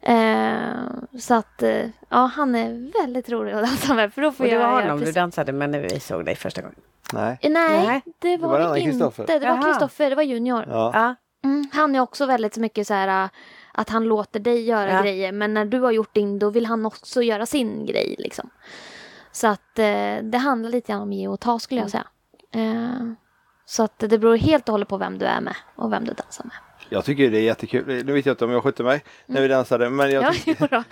Eh, 0.00 1.18
så 1.20 1.34
att 1.34 1.62
eh, 1.62 1.86
ja, 2.08 2.18
han 2.34 2.54
är 2.54 2.92
väldigt 3.02 3.28
rolig 3.28 3.52
att 3.52 3.62
dansa 3.62 3.94
med. 3.94 4.14
För 4.14 4.22
då 4.22 4.32
får 4.32 4.44
Och 4.44 4.50
det 4.50 4.56
jag 4.56 4.68
var 4.68 4.80
honom 4.82 4.96
du 4.96 5.02
precis- 5.02 5.14
dansade 5.14 5.52
med 5.52 5.70
när 5.70 5.80
vi 5.80 6.00
såg 6.00 6.24
dig 6.24 6.34
första 6.36 6.60
gången. 6.62 6.76
Nej. 7.12 7.38
Eh, 7.40 7.50
Nej, 7.50 8.02
det 8.18 8.36
var 8.36 8.48
var 8.48 8.58
det 8.58 8.64
annan 8.64 8.78
inte. 8.78 9.38
Det 9.38 9.38
var. 9.38 9.62
Kristoffer, 9.62 10.10
det 10.10 10.16
var 10.16 10.22
junior. 10.22 10.64
Ja. 10.68 10.90
Ja. 10.94 11.14
Mm, 11.44 11.68
han 11.72 11.94
är 11.94 12.00
också 12.00 12.26
väldigt 12.26 12.54
så 12.54 12.60
mycket 12.60 12.86
så 12.86 12.94
här 12.94 13.24
äh, 13.24 13.28
att 13.72 13.90
han 13.90 14.04
låter 14.04 14.40
dig 14.40 14.62
göra 14.64 14.92
Ja. 14.92 15.02
grejer 15.02 15.32
men 15.32 15.54
när 15.54 15.64
du 15.64 15.80
har 15.80 15.92
gjort 15.92 16.14
din 16.14 16.38
då 16.38 16.50
vill 16.50 16.66
han 16.66 16.86
också 16.86 17.22
göra 17.22 17.46
sin 17.46 17.86
grej 17.86 18.14
liksom. 18.18 18.50
Så 19.32 19.46
att 19.46 19.78
eh, 19.78 20.16
det 20.22 20.38
handlar 20.38 20.70
lite 20.70 20.92
grann 20.92 21.02
om 21.02 21.12
ge 21.12 21.28
och 21.28 21.40
ta 21.40 21.58
skulle 21.58 21.80
jag 21.80 21.90
säga. 21.90 22.06
Eh, 22.54 23.12
så 23.64 23.82
att 23.82 23.98
det 23.98 24.18
beror 24.18 24.36
helt 24.36 24.68
och 24.68 24.72
hållet 24.72 24.88
på 24.88 24.96
vem 24.96 25.18
du 25.18 25.26
är 25.26 25.40
med 25.40 25.56
och 25.76 25.92
vem 25.92 26.04
du 26.04 26.12
dansar 26.12 26.44
med. 26.44 26.56
Jag 26.88 27.04
tycker 27.04 27.30
det 27.30 27.38
är 27.38 27.42
jättekul. 27.42 28.04
Nu 28.04 28.12
vet 28.12 28.26
jag 28.26 28.32
inte 28.32 28.44
om 28.44 28.50
jag 28.50 28.62
skötte 28.62 28.82
mig 28.82 29.02
när 29.26 29.42
vi 29.42 29.48
dansade 29.48 29.90
men 29.90 30.10
jag, 30.10 30.24
Ja, 30.24 30.30
tyck- 30.30 30.56
jo 30.60 30.66
då. 30.70 30.84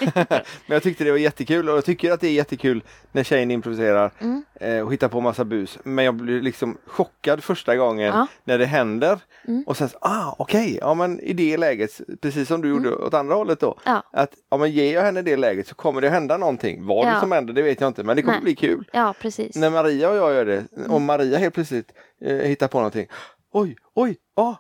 men 0.67 0.75
jag 0.75 0.83
tyckte 0.83 1.05
det 1.05 1.11
var 1.11 1.19
jättekul 1.19 1.69
och 1.69 1.77
jag 1.77 1.85
tycker 1.85 2.13
att 2.13 2.21
det 2.21 2.27
är 2.29 2.33
jättekul 2.33 2.83
när 3.13 3.23
tjejen 3.25 3.51
improviserar 3.51 4.11
Mm. 4.19 4.45
eh, 4.61 4.81
och 4.81 4.93
hittar 4.93 5.09
på 5.09 5.21
massa 5.21 5.45
bus. 5.45 5.79
Men 5.85 6.05
jag 6.05 6.15
blir 6.15 6.41
liksom 6.41 6.79
chockad 6.87 7.43
första 7.45 7.77
gången 7.77 8.07
Ja. 8.07 8.27
när 8.45 8.59
det 8.59 8.67
händer. 8.67 9.19
Mm. 9.49 9.65
Och 9.67 9.77
sen, 9.77 9.89
ah 10.01 10.35
okej, 10.39 10.79
ja 10.81 10.95
men 10.95 11.21
i 11.21 11.33
det 11.33 11.57
läget, 11.57 12.01
precis 12.21 12.49
som 12.49 12.63
du 12.63 12.69
gjorde 12.69 12.95
åt 12.97 13.15
andra 13.15 13.35
hållet 13.35 13.61
då. 13.61 13.79
Mm. 13.87 14.01
Ja. 14.13 14.21
Att 14.21 14.31
ja, 14.51 14.57
men 14.57 14.71
ger 14.71 14.95
jag 14.95 15.03
henne 15.03 15.23
det 15.23 15.37
läget 15.37 15.67
så 15.67 15.75
kommer 15.75 16.01
det 16.01 16.11
hända 16.11 16.37
någonting. 16.37 16.87
Vad 16.87 17.07
det 17.07 17.11
Ja. 17.11 17.21
som 17.21 17.33
händer 17.33 17.53
det 17.55 17.63
vet 17.63 17.81
jag 17.81 17.89
inte 17.89 18.03
men 18.05 18.17
det 18.17 18.23
kommer 18.23 18.35
Nej. 18.37 18.45
bli 18.45 18.55
kul. 18.57 18.89
Ja, 18.93 19.15
precis. 19.21 19.57
När 19.57 19.71
Maria 19.71 20.11
och 20.11 20.17
jag 20.17 20.33
gör 20.35 20.45
det 20.45 20.65
Mm. 20.77 20.91
och 20.91 21.01
Maria 21.01 21.39
helt 21.39 21.55
plötsligt 21.55 21.93
eh, 22.25 22.37
hittar 22.37 22.69
på 22.69 22.79
någonting. 22.79 23.07
Oj, 23.53 23.77
oj, 23.95 24.17
ja, 24.37 24.43
ah, 24.43 24.57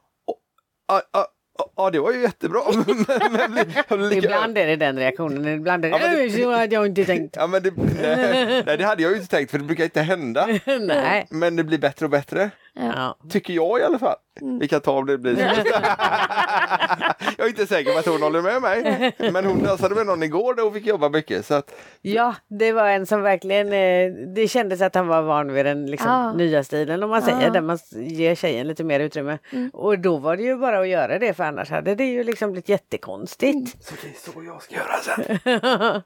ah, 1.76 1.91
det 1.91 1.99
var 2.01 2.12
ju 2.12 2.20
jättebra. 2.22 2.61
Men- 2.87 3.72
men 3.89 4.09
lika- 4.09 4.16
Ibland 4.26 4.59
är 4.59 4.66
det 4.66 4.76
den 4.76 4.99
reaktionen, 4.99 5.49
ibland 5.49 5.85
är 5.85 5.91
det, 5.91 5.97
Ja, 5.99 6.11
det- 6.11 6.22
"Oj, 6.22 6.30
så 6.30 6.51
hade 6.51 6.74
jag 6.74 6.87
inte 6.87 7.05
tänkt. 7.05 7.37
Ja, 7.37 7.47
men 7.47 7.62
det, 7.62 7.72
nej, 7.76 8.62
nej, 8.66 8.76
det 8.78 8.85
hade 8.85 9.03
jag 9.03 9.11
ju 9.12 9.16
inte 9.16 9.28
tänkt 9.37 9.51
för 9.51 9.59
det 9.59 9.64
brukar 9.64 9.85
inte 9.85 10.01
hända. 10.01 10.47
Nej. 10.80 11.26
Men 11.30 11.57
det 11.57 11.64
blir 11.64 11.78
bättre 11.78 12.07
och 12.07 12.11
bättre. 12.11 12.51
Ja. 12.74 13.18
Tycker 13.30 13.54
jag 13.54 13.80
i 13.80 13.82
alla 13.82 13.98
fall. 13.98 14.16
Vi 14.60 14.68
kan 14.68 14.80
ta 14.80 14.92
om 14.92 15.06
det 15.06 15.18
blir 15.18 15.36
så. 15.36 15.40
jag 17.38 17.44
är 17.44 17.48
inte 17.48 17.66
säker 17.66 17.92
på 17.92 17.98
att 17.98 18.06
hon 18.06 18.22
håller 18.22 18.42
med 18.42 18.62
mig. 18.62 19.12
Men 19.32 19.44
hon 19.44 19.62
dansade 19.62 19.94
med 19.94 20.06
någon 20.06 20.22
igår 20.22 20.54
där 20.54 20.62
hon 20.62 20.72
fick 20.72 20.86
jobba 20.86 21.08
mycket. 21.08 21.46
Så 21.46 21.54
att, 21.54 21.74
ja, 22.02 22.34
det 22.48 22.72
var 22.72 22.88
en 22.88 23.06
som 23.06 23.22
verkligen, 23.22 23.66
eh, 23.72 24.12
det 24.34 24.48
kändes 24.48 24.80
att 24.80 24.94
han 24.94 25.06
var 25.06 25.22
van 25.22 25.52
vid 25.52 25.66
den 25.66 25.86
liksom, 25.86 26.10
Ja. 26.10 26.32
nya 26.32 26.64
stilen 26.64 27.02
om 27.02 27.10
man 27.10 27.22
säger, 27.22 27.42
Ja. 27.42 27.50
där 27.50 27.60
man 27.60 27.78
ger 27.92 28.34
tjejen 28.34 28.68
lite 28.68 28.84
mer 28.84 29.00
utrymme. 29.00 29.38
Mm. 29.52 29.70
Och 29.72 29.98
då 29.98 30.16
var 30.18 30.36
det 30.36 30.42
ju 30.42 30.56
bara 30.56 30.80
att 30.80 30.88
göra 30.88 31.18
det 31.18 31.34
för 31.34 31.44
annars 31.44 31.70
hade 31.70 31.94
det 31.94 32.04
ju 32.04 32.24
liksom 32.24 32.52
blivit 32.52 32.68
jättekonstigt. 32.68 33.84
så 33.84 33.94
det 34.02 34.08
är 34.08 34.32
så 34.32 34.42
jag 34.44 34.62
ska 34.62 34.74
göra 34.74 34.96
sen. 34.96 36.02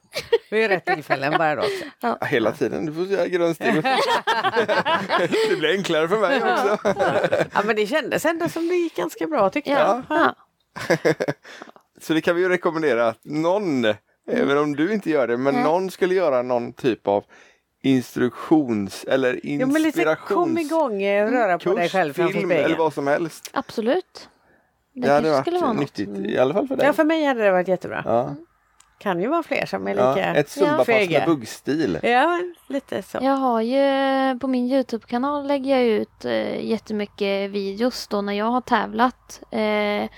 Vid 0.50 0.68
rätt 0.68 0.84
tillfällen 0.84 1.34
bara 1.38 1.54
då. 1.54 1.62
Ja, 2.00 2.18
hela 2.26 2.52
tiden. 2.52 2.86
Du 2.86 2.92
får 2.92 3.04
säga 3.04 3.26
grundsteg. 3.28 3.74
det 5.50 5.56
blir 5.58 5.70
enklare 5.76 6.08
för 6.08 6.18
mig 6.18 6.40
också. 6.72 6.94
Ja 7.52 7.62
men 7.64 7.76
det 7.76 7.86
kändes 7.86 8.24
ändå 8.24 8.48
som 8.48 8.68
det 8.68 8.74
gick 8.74 8.96
ganska 8.96 9.26
bra 9.26 9.50
tyckte 9.50 9.70
Ja. 9.70 10.02
jag. 10.08 10.18
Ja. 10.18 10.34
Så 12.00 12.12
det 12.14 12.20
kan 12.20 12.36
vi 12.36 12.42
ju 12.42 12.48
rekommendera 12.48 13.08
att 13.08 13.20
någon, 13.24 13.84
även 14.30 14.58
om 14.58 14.76
du 14.76 14.92
inte 14.92 15.10
gör 15.10 15.26
det, 15.28 15.36
men 15.36 15.54
Nej. 15.54 15.64
någon 15.64 15.90
skulle 15.90 16.14
göra 16.14 16.42
någon 16.42 16.72
typ 16.72 17.08
av 17.08 17.24
instruktions 17.82 19.04
eller 19.04 19.32
men 19.42 19.52
lite 19.52 19.68
kom 19.68 19.84
inspirations 19.86 20.60
igång, 20.60 21.02
eh, 21.02 21.30
röra 21.30 21.58
på 21.58 21.74
dig 21.74 21.88
själv 21.88 22.12
framför 22.12 22.32
film 22.32 22.50
eller 22.50 22.76
vad 22.76 22.92
som 22.92 23.06
helst. 23.06 23.50
Absolut. 23.52 24.28
Det, 24.94 25.00
Det, 25.00 25.12
hade 25.12 25.30
varit 25.30 25.40
skulle 25.44 25.58
vara 25.60 25.72
nyttigt, 25.72 26.08
i 26.08 26.38
alla 26.38 26.54
fall 26.54 26.68
för 26.68 26.76
dig. 26.76 26.86
Ja 26.86 26.92
för 26.92 27.04
mig 27.04 27.24
hade 27.24 27.42
det 27.44 27.50
varit 27.50 27.68
jättebra. 27.68 28.02
Ja. 28.06 28.34
Kan 28.98 29.20
ju 29.20 29.28
vara 29.28 29.42
fler 29.42 29.66
som 29.66 29.88
är 29.88 29.94
Ja, 29.94 30.14
lika 30.14 30.34
ett 30.34 30.48
zumbapass 30.48 30.86
med 30.88 31.22
buggstil. 31.26 31.98
Ja, 32.02 32.40
lite 32.68 33.02
så. 33.02 33.18
Jag 33.22 33.36
har 33.36 33.60
ju 33.60 34.38
på 34.38 34.46
min 34.46 34.66
Youtube-kanal 34.66 35.46
lägger 35.46 35.76
jag 35.76 35.86
ut 35.86 36.24
eh, 36.24 36.64
jättemycket 36.64 37.50
videos 37.50 38.08
då 38.08 38.20
när 38.20 38.32
jag 38.32 38.44
har 38.50 38.60
tävlat. 38.60 39.42
Eh, 39.50 40.08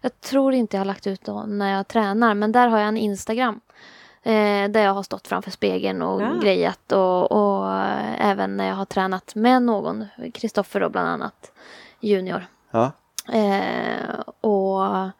jag 0.00 0.20
tror 0.20 0.54
inte 0.54 0.76
jag 0.76 0.80
har 0.80 0.86
lagt 0.86 1.06
ut 1.06 1.24
då 1.24 1.42
när 1.42 1.72
jag 1.76 1.88
tränar 1.88 2.34
men 2.34 2.52
där 2.52 2.68
har 2.68 2.78
jag 2.78 2.88
en 2.88 2.96
Instagram. 2.96 3.60
Eh, 4.22 4.68
där 4.70 4.80
jag 4.80 4.94
har 4.94 5.02
stått 5.02 5.26
framför 5.26 5.50
spegeln 5.50 6.02
och 6.02 6.22
Ja. 6.22 6.34
grejat 6.42 6.92
och, 6.92 7.32
och 7.32 7.72
eh, 7.72 8.26
även 8.30 8.56
när 8.56 8.66
jag 8.68 8.74
har 8.74 8.84
tränat 8.84 9.34
med 9.34 9.62
någon, 9.62 10.04
Kristoffer 10.34 10.80
då 10.80 10.88
bland 10.88 11.08
annat, 11.08 11.52
junior. 12.00 12.46
Ja. 12.70 12.92
Eh, 13.32 14.20
och 14.40 15.10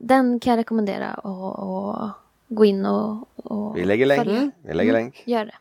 den 0.00 0.40
kan 0.40 0.50
jag 0.50 0.58
rekommendera 0.58 1.06
att 1.08 2.12
gå 2.48 2.64
in 2.64 2.86
och, 2.86 3.28
och 3.36 3.76
Vi 3.76 3.84
lägger 3.84 4.06
länk. 4.06 4.24
följa. 4.24 4.50
Vi 4.62 4.74
lägger 4.74 4.90
Mm. 4.90 5.02
länk. 5.02 5.22
Gör 5.24 5.44
det. 5.44 5.54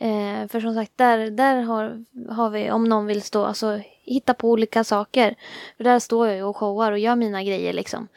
Eh, 0.00 0.48
för 0.48 0.60
som 0.60 0.74
sagt, 0.74 0.92
där, 0.96 1.30
där 1.30 1.62
har, 1.62 2.04
har 2.28 2.50
vi, 2.50 2.70
om 2.70 2.84
någon 2.84 3.06
vill 3.06 3.22
stå, 3.22 3.44
alltså 3.44 3.80
hitta 4.02 4.34
på 4.34 4.50
olika 4.50 4.84
saker. 4.84 5.34
För 5.76 5.84
där 5.84 5.98
står 5.98 6.26
jag 6.26 6.36
ju 6.36 6.42
och 6.42 6.56
showar 6.56 6.92
och 6.92 6.98
gör 6.98 7.16
mina 7.16 7.42
grejer 7.42 7.72
liksom. 7.72 8.08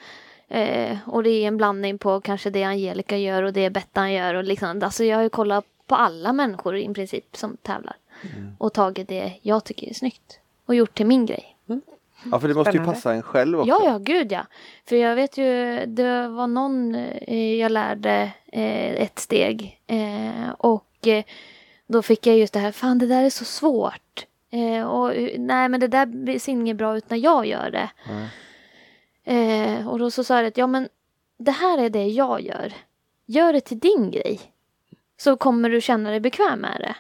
Eh, 0.48 0.98
och 1.08 1.24
det 1.24 1.30
är 1.30 1.48
en 1.48 1.58
blandning 1.58 1.98
på 1.98 2.22
kanske 2.22 2.50
det 2.50 2.64
Angelica 2.64 3.18
gör 3.18 3.44
och 3.44 3.54
det 3.54 3.70
Bettan 3.70 4.14
gör 4.14 4.34
och 4.34 4.44
liksom. 4.44 4.82
Alltså 4.84 5.04
jag 5.04 5.18
har 5.18 5.24
ju 5.24 5.30
kollat 5.30 5.66
på 5.88 5.96
alla 5.96 6.34
människor 6.34 6.78
i 6.78 6.94
princip 6.94 7.38
som 7.38 7.58
tävlar. 7.58 7.96
Och 8.58 8.74
tagit 8.74 9.08
det 9.08 9.34
jag 9.42 9.64
tycker 9.64 9.90
är 9.90 9.94
snyggt. 9.94 10.40
Och 10.66 10.76
gjort 10.76 10.94
till 10.94 11.06
min 11.06 11.26
grej. 11.26 11.56
Ja, 12.32 12.40
för 12.40 12.48
det 12.48 12.54
måste 12.54 12.70
ju 12.72 12.78
Spännande. 12.78 12.94
passa 12.96 13.14
en 13.14 13.22
själv 13.22 13.60
också. 13.60 13.70
Ja, 13.70 13.82
ja, 13.86 13.98
gud 13.98 14.32
ja. 14.32 14.46
För 14.86 14.96
jag 14.96 15.16
vet 15.16 15.38
ju, 15.38 15.86
det 15.86 16.28
var 16.28 16.48
någon 16.48 16.96
eh, 16.96 17.56
jag 17.56 17.72
lärde 17.72 18.32
eh, 18.54 18.92
ett 19.02 19.20
steg. 19.20 19.82
Eh, 19.88 20.50
och 20.58 21.08
då 21.88 22.02
fick 22.02 22.28
jag 22.28 22.38
just 22.38 22.54
det 22.54 22.60
här, 22.60 22.72
fan 22.72 22.98
det 23.00 23.08
där 23.08 23.24
är 23.24 23.30
så 23.30 23.46
svårt. 23.46 24.26
Och 24.90 25.14
nej 25.38 25.70
men 25.70 25.80
det 25.80 25.88
där 25.88 26.40
ser 26.40 26.52
inget 26.52 26.78
bra 26.78 26.98
ut 26.98 27.10
när 27.10 27.18
jag 27.18 27.46
gör 27.46 27.72
det. 27.72 27.90
Eh, 29.24 29.88
och 29.88 30.00
då 30.00 30.12
så 30.12 30.24
sa 30.24 30.38
jag 30.38 30.46
att, 30.46 30.58
ja 30.58 30.68
men 30.68 30.90
det 31.38 31.52
här 31.52 31.78
är 31.78 31.90
det 31.90 32.08
jag 32.08 32.42
gör. 32.42 32.74
Gör 33.26 33.54
det 33.54 33.62
till 33.62 33.80
din 33.80 34.12
grej. 34.12 34.40
Så 35.18 35.38
kommer 35.38 35.70
du 35.70 35.82
känna 35.82 36.10
dig 36.10 36.20
bekväm 36.20 36.60
med 36.60 36.78
det. 36.80 36.96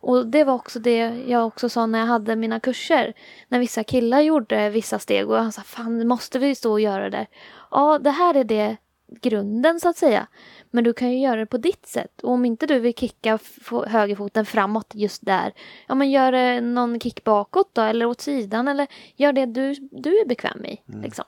Och 0.00 0.26
det 0.26 0.44
var 0.44 0.54
också 0.54 0.78
det 0.78 0.96
jag 1.26 1.46
också 1.46 1.68
sa 1.68 1.86
när 1.86 1.98
jag 1.98 2.06
hade 2.06 2.36
mina 2.36 2.60
kurser. 2.60 3.14
När 3.48 3.58
vissa 3.58 3.84
killar 3.84 4.20
gjorde 4.20 4.70
vissa 4.70 4.98
steg 4.98 5.30
och 5.30 5.36
jag 5.36 5.54
sa 5.54 5.62
fan 5.62 6.08
måste 6.08 6.38
vi 6.38 6.54
stå 6.54 6.72
och 6.72 6.80
göra 6.80 7.10
det? 7.10 7.26
Ja, 7.70 7.98
det 7.98 8.10
här 8.10 8.34
är 8.34 8.44
det 8.44 8.76
grunden 9.20 9.80
så 9.80 9.88
att 9.88 9.96
säga. 9.96 10.26
Men 10.70 10.84
du 10.84 10.92
kan 10.92 11.10
ju 11.10 11.18
göra 11.18 11.36
det 11.36 11.46
på 11.46 11.58
ditt 11.58 11.86
sätt. 11.86 12.20
Och 12.22 12.32
om 12.32 12.44
inte 12.44 12.66
du 12.66 12.78
vill 12.78 12.94
kicka 12.94 13.38
högerfoten 13.86 14.46
framåt 14.46 14.94
just 14.94 15.26
där. 15.26 15.52
Ja 15.86 15.94
men 15.94 16.10
gör 16.10 16.32
det 16.32 16.60
någon 16.60 17.00
kick 17.00 17.24
bakåt 17.24 17.70
då 17.72 17.82
eller 17.82 18.06
åt 18.06 18.20
sidan 18.20 18.68
eller 18.68 18.86
gör 19.16 19.32
det 19.32 19.46
du, 19.46 19.74
du 19.74 20.20
är 20.20 20.26
bekväm 20.26 20.64
i. 20.64 20.82
Liksom. 21.02 21.24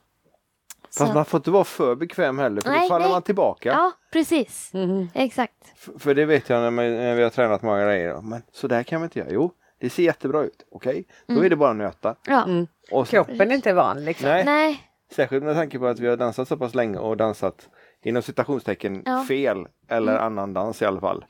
Fast 0.99 1.09
Så- 1.11 1.15
man 1.15 1.25
får 1.25 1.39
inte 1.39 1.51
vara 1.51 1.65
för 1.65 1.95
bekväm 1.95 2.39
heller 2.39 2.61
för 2.61 2.71
Nej, 2.71 2.81
då 2.81 2.89
faller 2.89 3.05
nej. 3.07 3.13
man 3.13 3.23
tillbaka. 3.23 3.69
Ja, 3.69 3.93
precis. 4.13 4.73
Exakt. 5.15 5.55
F- 5.75 5.89
För 5.99 6.15
det 6.15 6.25
vet 6.25 6.49
jag 6.49 6.61
när, 6.63 6.71
man, 6.71 6.85
när 6.97 7.15
vi 7.15 7.23
har 7.23 7.31
tränat 7.31 7.63
många 7.63 7.85
grejer. 7.85 8.21
Men 8.23 8.43
så 8.53 8.69
där 8.69 8.83
kan 8.83 9.01
vi 9.01 9.05
inte 9.05 9.19
göra. 9.19 9.29
Jo, 9.31 9.53
det 9.81 9.91
ser 9.91 10.03
jättebra 10.03 10.43
ut. 10.43 10.67
Okej, 10.73 11.05
då 11.27 11.33
Mm. 11.33 11.45
är 11.45 11.51
det 11.51 11.57
bara 11.57 11.71
att 11.71 11.77
nöta. 11.77 12.15
Ja. 12.27 12.47
Och 12.91 13.09
så, 13.09 13.11
Kroppen 13.25 13.51
är 13.51 13.55
inte 13.55 13.73
van 13.73 14.05
liksom. 14.05 14.29
nej, 14.29 14.45
Nej. 14.45 14.83
särskilt 15.13 15.45
med 15.45 15.55
tanke 15.55 15.79
på 15.79 15.87
att 15.87 16.01
vi 16.01 16.07
har 16.09 16.17
dansat 16.17 16.49
så 16.49 16.57
pass 16.57 16.75
länge 16.75 16.99
och 16.99 17.17
dansat 17.17 17.69
inom 18.05 18.23
citationstecken 18.23 19.03
Ja. 19.07 19.13
Mm. 19.13 19.25
fel 19.27 19.67
eller 19.89 20.17
annan 20.19 20.53
dans 20.55 20.83
i 20.83 20.85
alla 20.85 21.01
fall. 21.01 21.25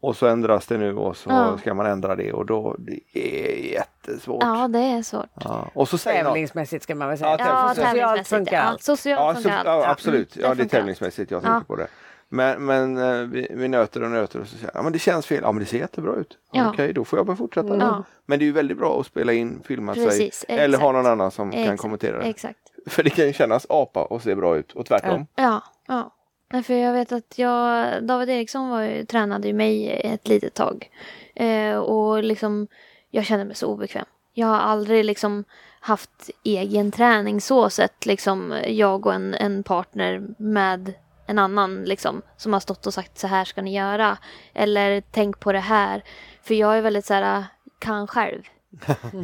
Och 0.00 0.16
så 0.16 0.26
ändras 0.26 0.66
det 0.66 0.78
nu 0.78 0.96
och 0.96 1.16
så 1.16 1.30
Ja. 1.30 1.58
ska 1.58 1.74
man 1.74 1.86
ändra 1.86 2.16
det 2.16 2.32
och 2.32 2.46
då 2.46 2.76
det 2.78 3.00
är 3.12 3.72
jättesvårt. 3.72 4.42
Ja, 4.42 4.68
det 4.68 4.78
är 4.78 5.02
svårt. 5.02 5.26
Ja. 5.44 5.68
Och 5.74 5.88
så 5.88 5.98
Tävlingsmässigt 5.98 6.82
ska 6.84 6.94
man 6.94 7.08
väl 7.08 7.18
säga. 7.18 7.30
Ja, 7.30 7.36
Ja, 7.38 7.68
Socialt 7.68 7.86
tävlingsmässigt. 7.88 8.28
funkar 8.28 8.56
Ja, 8.56 8.62
allt. 8.62 8.82
socialt 8.82 9.20
Ja, 9.20 9.34
funkar 9.42 9.56
allt. 9.64 9.84
ja 9.84 9.90
absolut, 9.90 10.36
Mm, 10.36 10.48
ja, 10.48 10.54
det 10.54 10.62
är 10.62 10.66
tävlingsmässigt 10.68 11.30
jag 11.30 11.42
Ja. 11.44 11.48
tänker 11.48 11.66
på 11.66 11.76
det. 11.76 11.86
Men, 12.30 12.64
men 12.66 12.96
eh, 12.98 13.26
vi, 13.28 13.48
vi 13.50 13.68
nöter 13.68 14.02
och 14.02 14.10
nöter 14.10 14.40
och 14.40 14.46
så 14.46 14.56
säger 14.56 14.70
jag, 14.74 14.80
ja 14.80 14.82
men 14.82 14.92
det 14.92 14.98
känns 14.98 15.26
fel, 15.26 15.40
ja 15.42 15.52
men 15.52 15.60
det 15.60 15.66
ser 15.66 15.78
jättebra 15.78 16.14
ut. 16.14 16.38
Ja. 16.52 16.68
Okej, 16.70 16.92
då 16.92 17.04
får 17.04 17.18
jag 17.18 17.26
bara 17.26 17.36
fortsätta. 17.36 17.76
Ja. 17.76 18.04
Men 18.26 18.38
det 18.38 18.44
är 18.44 18.46
ju 18.46 18.52
väldigt 18.52 18.78
bra 18.78 19.00
att 19.00 19.06
spela 19.06 19.32
in, 19.32 19.62
filma 19.64 19.94
Precis, 19.94 20.34
sig 20.34 20.58
eller 20.58 20.78
ha 20.78 20.90
exakt. 20.90 20.94
någon 21.04 21.06
annan 21.12 21.30
som 21.30 21.50
kan 21.50 21.60
Exakt, 21.60 21.80
kommentera 21.82 22.18
det. 22.18 22.24
Exakt. 22.24 22.58
För 22.86 23.02
det 23.02 23.10
kan 23.10 23.26
ju 23.26 23.32
kännas 23.32 23.66
apa 23.68 24.02
och 24.04 24.22
se 24.22 24.34
bra 24.34 24.56
ut 24.56 24.72
och 24.72 24.86
tvärtom. 24.86 25.26
Ja, 25.36 25.62
ja. 25.88 26.14
Nej, 26.50 26.62
för 26.62 26.74
jag 26.74 26.92
vet 26.92 27.12
att 27.12 27.38
jag, 27.38 28.02
David 28.04 28.28
Eriksson 28.28 28.68
var 28.68 28.82
ju, 28.82 29.04
tränade 29.04 29.48
ju 29.48 29.54
mig 29.54 30.00
ett 30.04 30.28
litet 30.28 30.54
tag. 30.54 30.90
Eh, 31.34 31.76
och 31.76 32.22
liksom, 32.22 32.68
jag 33.10 33.24
kände 33.24 33.44
mig 33.44 33.54
så 33.54 33.66
obekväm. 33.66 34.04
Jag 34.34 34.46
har 34.46 34.58
aldrig 34.58 35.04
liksom 35.04 35.44
haft 35.80 36.30
egen 36.44 36.92
träning 36.92 37.40
så 37.40 37.70
sett, 37.70 38.06
liksom 38.06 38.54
jag 38.66 39.06
och 39.06 39.14
en, 39.14 39.34
en 39.34 39.62
partner 39.62 40.22
med 40.38 40.94
en 41.26 41.38
annan 41.38 41.82
liksom 41.84 42.22
som 42.36 42.52
har 42.52 42.60
stått 42.60 42.86
och 42.86 42.94
sagt 42.94 43.18
så 43.18 43.26
här 43.26 43.44
ska 43.44 43.62
ni 43.62 43.76
göra. 43.76 44.18
Eller 44.54 45.02
tänk 45.10 45.40
på 45.40 45.52
det 45.52 45.58
här. 45.58 46.04
För 46.42 46.54
jag 46.54 46.78
är 46.78 46.82
väldigt 46.82 47.06
så 47.06 47.14
här, 47.14 47.44
kan 47.78 48.06
själv. 48.06 48.42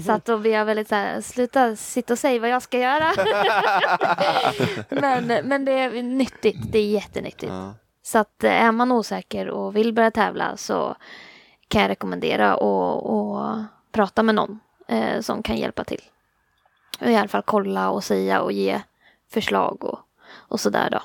Så 0.06 0.12
att 0.12 0.24
då 0.24 0.38
blir 0.38 0.52
jag 0.52 0.64
väldigt 0.64 0.88
så 0.88 0.94
här, 0.94 1.20
sluta 1.20 1.76
sitta 1.76 2.12
och 2.12 2.18
säga 2.18 2.40
vad 2.40 2.50
jag 2.50 2.62
ska 2.62 2.78
göra. 2.78 3.12
men, 4.88 5.48
men 5.48 5.64
det 5.64 5.72
är 5.72 6.02
nyttigt, 6.02 6.72
det 6.72 6.78
är 6.78 6.86
jättenyttigt. 6.86 7.52
Ja. 7.52 7.74
Så 8.02 8.18
att 8.18 8.44
eh, 8.44 8.62
är 8.62 8.72
man 8.72 8.92
osäker 8.92 9.48
och 9.48 9.76
vill 9.76 9.92
börja 9.92 10.10
tävla 10.10 10.56
så 10.56 10.96
kan 11.68 11.82
jag 11.82 11.88
rekommendera 11.88 12.54
att 12.54 13.06
att 13.06 13.64
prata 13.92 14.22
med 14.22 14.34
någon 14.34 14.60
eh, 14.88 15.20
som 15.20 15.42
kan 15.42 15.56
hjälpa 15.56 15.84
till. 15.84 16.02
Och 17.00 17.10
I 17.10 17.16
alla 17.16 17.28
fall 17.28 17.42
kolla 17.42 17.90
och 17.90 18.04
säga 18.04 18.40
och 18.40 18.52
ge 18.52 18.82
förslag 19.30 19.84
och, 19.84 19.98
och 20.32 20.60
sådär 20.60 20.90
då. 20.90 21.00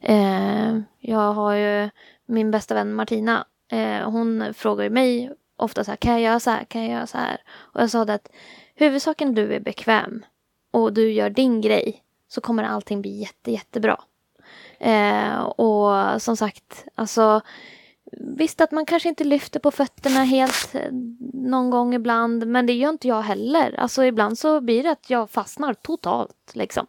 Eh, 0.00 0.78
jag 0.98 1.32
har 1.32 1.52
ju 1.52 1.90
min 2.26 2.50
bästa 2.50 2.74
vän 2.74 2.94
Martina. 2.94 3.46
Eh, 3.70 4.10
hon 4.10 4.54
frågar 4.54 4.84
ju 4.84 4.90
mig 4.90 5.32
ofta 5.56 5.84
så 5.84 5.90
här, 5.90 5.96
kan 5.96 6.12
jag 6.12 6.20
göra 6.20 6.40
så 6.40 6.50
här, 6.50 6.64
kan 6.64 6.82
jag 6.82 6.90
göra 6.90 7.06
så 7.06 7.18
här? 7.18 7.42
Och 7.48 7.80
jag 7.80 7.90
sa 7.90 8.04
det 8.04 8.14
att 8.14 8.32
huvudsaken 8.74 9.34
du 9.34 9.54
är 9.54 9.60
bekväm 9.60 10.24
och 10.70 10.92
du 10.92 11.12
gör 11.12 11.30
din 11.30 11.60
grej 11.60 12.02
så 12.28 12.40
kommer 12.40 12.64
allting 12.64 13.00
bli 13.02 13.20
jätte, 13.20 13.50
jättebra. 13.50 14.00
Eh, 14.78 15.38
och 15.40 16.22
som 16.22 16.36
sagt, 16.36 16.84
alltså 16.94 17.42
Visst 18.12 18.60
att 18.60 18.70
man 18.70 18.86
kanske 18.86 19.08
inte 19.08 19.24
lyfter 19.24 19.60
på 19.60 19.70
fötterna 19.70 20.24
helt 20.24 20.74
eh, 20.74 20.92
någon 21.32 21.70
gång 21.70 21.94
ibland, 21.94 22.46
men 22.46 22.66
det 22.66 22.72
gör 22.72 22.90
inte 22.90 23.08
jag 23.08 23.22
heller. 23.22 23.80
Alltså 23.80 24.04
ibland 24.04 24.38
så 24.38 24.60
blir 24.60 24.82
det 24.82 24.90
att 24.90 25.10
jag 25.10 25.30
fastnar 25.30 25.74
totalt 25.74 26.50
liksom. 26.54 26.86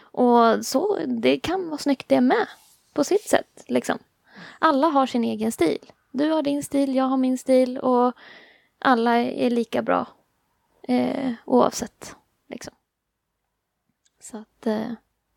Och 0.00 0.66
så, 0.66 0.98
det 1.06 1.38
kan 1.38 1.68
vara 1.68 1.78
snyggt 1.78 2.08
det 2.08 2.20
med, 2.20 2.46
på 2.92 3.04
sitt 3.04 3.28
sätt 3.28 3.64
liksom. 3.66 3.98
Alla 4.58 4.86
har 4.86 5.06
sin 5.06 5.24
egen 5.24 5.52
stil. 5.52 5.78
Du 6.16 6.30
har 6.30 6.42
din 6.42 6.62
stil, 6.62 6.94
jag 6.94 7.04
har 7.04 7.16
min 7.16 7.38
stil 7.38 7.78
och 7.78 8.12
alla 8.78 9.16
är 9.16 9.50
lika 9.50 9.82
bra 9.82 10.06
eh, 10.88 11.32
oavsett. 11.44 12.16
Liksom. 12.48 12.74
Så 14.20 14.36
att 14.36 14.66
eh, 14.66 14.82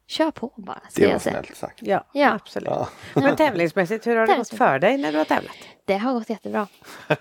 kör 0.07 0.31
på 0.31 0.53
bara. 0.57 0.81
ska 0.89 1.01
Det 1.01 1.05
var 1.07 1.13
jag 1.13 1.21
säga. 1.21 1.33
snällt 1.43 1.57
sagt. 1.57 1.81
Ja, 1.81 2.03
Ja. 2.13 2.31
absolut. 2.33 2.69
Ja. 2.69 2.87
Men 3.15 3.35
tävlingsmässigt, 3.37 4.07
hur 4.07 4.15
har 4.15 4.27
det 4.27 4.37
gått 4.37 4.49
för 4.49 4.79
dig 4.79 4.97
när 4.97 5.11
du 5.11 5.17
har 5.17 5.25
tävlat? 5.25 5.55
Det 5.85 5.97
har 5.97 6.13
gått 6.13 6.29
jättebra. 6.29 6.67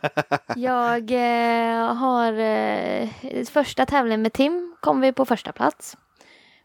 Jag 0.57 1.11
eh, 1.11 1.95
har 1.95 2.33
eh, 2.33 3.09
första 3.51 3.87
tävlingen 3.87 4.23
med 4.23 4.33
Tim 4.33 4.77
kom 4.81 5.01
vi 5.01 5.13
på 5.13 5.25
första 5.25 5.53
plats. 5.53 5.97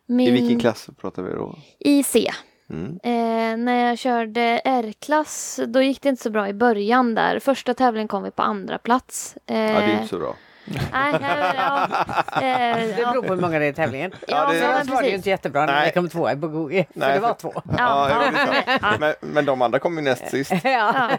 Min, 0.06 0.28
I 0.28 0.32
vilken 0.32 0.60
klass 0.60 0.90
pratar 0.98 1.24
vi 1.24 1.34
då? 1.34 1.56
I 1.80 2.04
C. 2.04 2.32
Mm. 2.72 3.00
Eh, 3.04 3.58
när 3.66 3.88
jag 3.88 3.98
körde 3.98 4.42
R-klass 4.66 5.60
då 5.68 5.82
gick 5.82 6.02
det 6.02 6.10
inte 6.10 6.24
så 6.24 6.30
bra 6.30 6.48
i 6.48 6.54
början 6.54 7.16
där. 7.16 7.40
Första 7.40 7.74
tävlingen 7.74 8.08
kom 8.08 8.24
vi 8.24 8.32
på 8.32 8.42
andra 8.44 8.78
plats. 8.78 9.38
Eh, 9.48 9.58
Ja, 9.58 9.80
det 9.80 9.86
är 9.86 9.94
inte 9.94 10.08
så 10.08 10.20
bra. 10.20 10.36
nej, 10.94 11.16
nej, 11.22 11.54
ja, 11.56 11.84
eh, 12.36 12.42
Det 12.42 12.98
ja. 13.02 13.12
beror 13.12 13.24
på 13.24 13.34
hur 13.34 13.42
många 13.42 13.60
det 13.60 13.66
är 13.66 13.70
i 13.70 13.74
tävlingen. 13.74 14.12
Ja, 14.28 14.52
det- 14.52 14.68
Annars 14.74 14.88
var 14.88 15.02
det 15.02 15.08
ju 15.10 15.16
inte 15.16 15.30
jättebra 15.30 15.66
när 15.66 15.74
Nej. 15.74 15.86
vi 15.86 15.92
kom 16.02 16.10
tvåa 16.10 16.32
i 16.32 16.36
Bogogi. 16.36 16.86
För 16.94 17.00
Nej, 17.00 17.14
det 17.14 17.20
var 17.20 17.34
två. 17.34 17.52
Ja, 17.56 18.10
Ja, 18.10 18.22
ja, 18.34 18.54
ja. 18.82 18.94
Men, 19.00 19.14
men 19.22 19.46
de 19.46 19.62
andra 19.62 19.80
kom 19.80 19.96
ju 19.98 20.02
näst 20.02 20.30
sist. 20.30 20.52
Ja. 20.64 21.10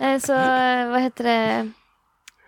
Eh, 0.00 0.18
Så 0.18 0.34
eh, 0.34 0.88
vad 0.90 1.00
heter 1.00 1.24
det? 1.24 1.70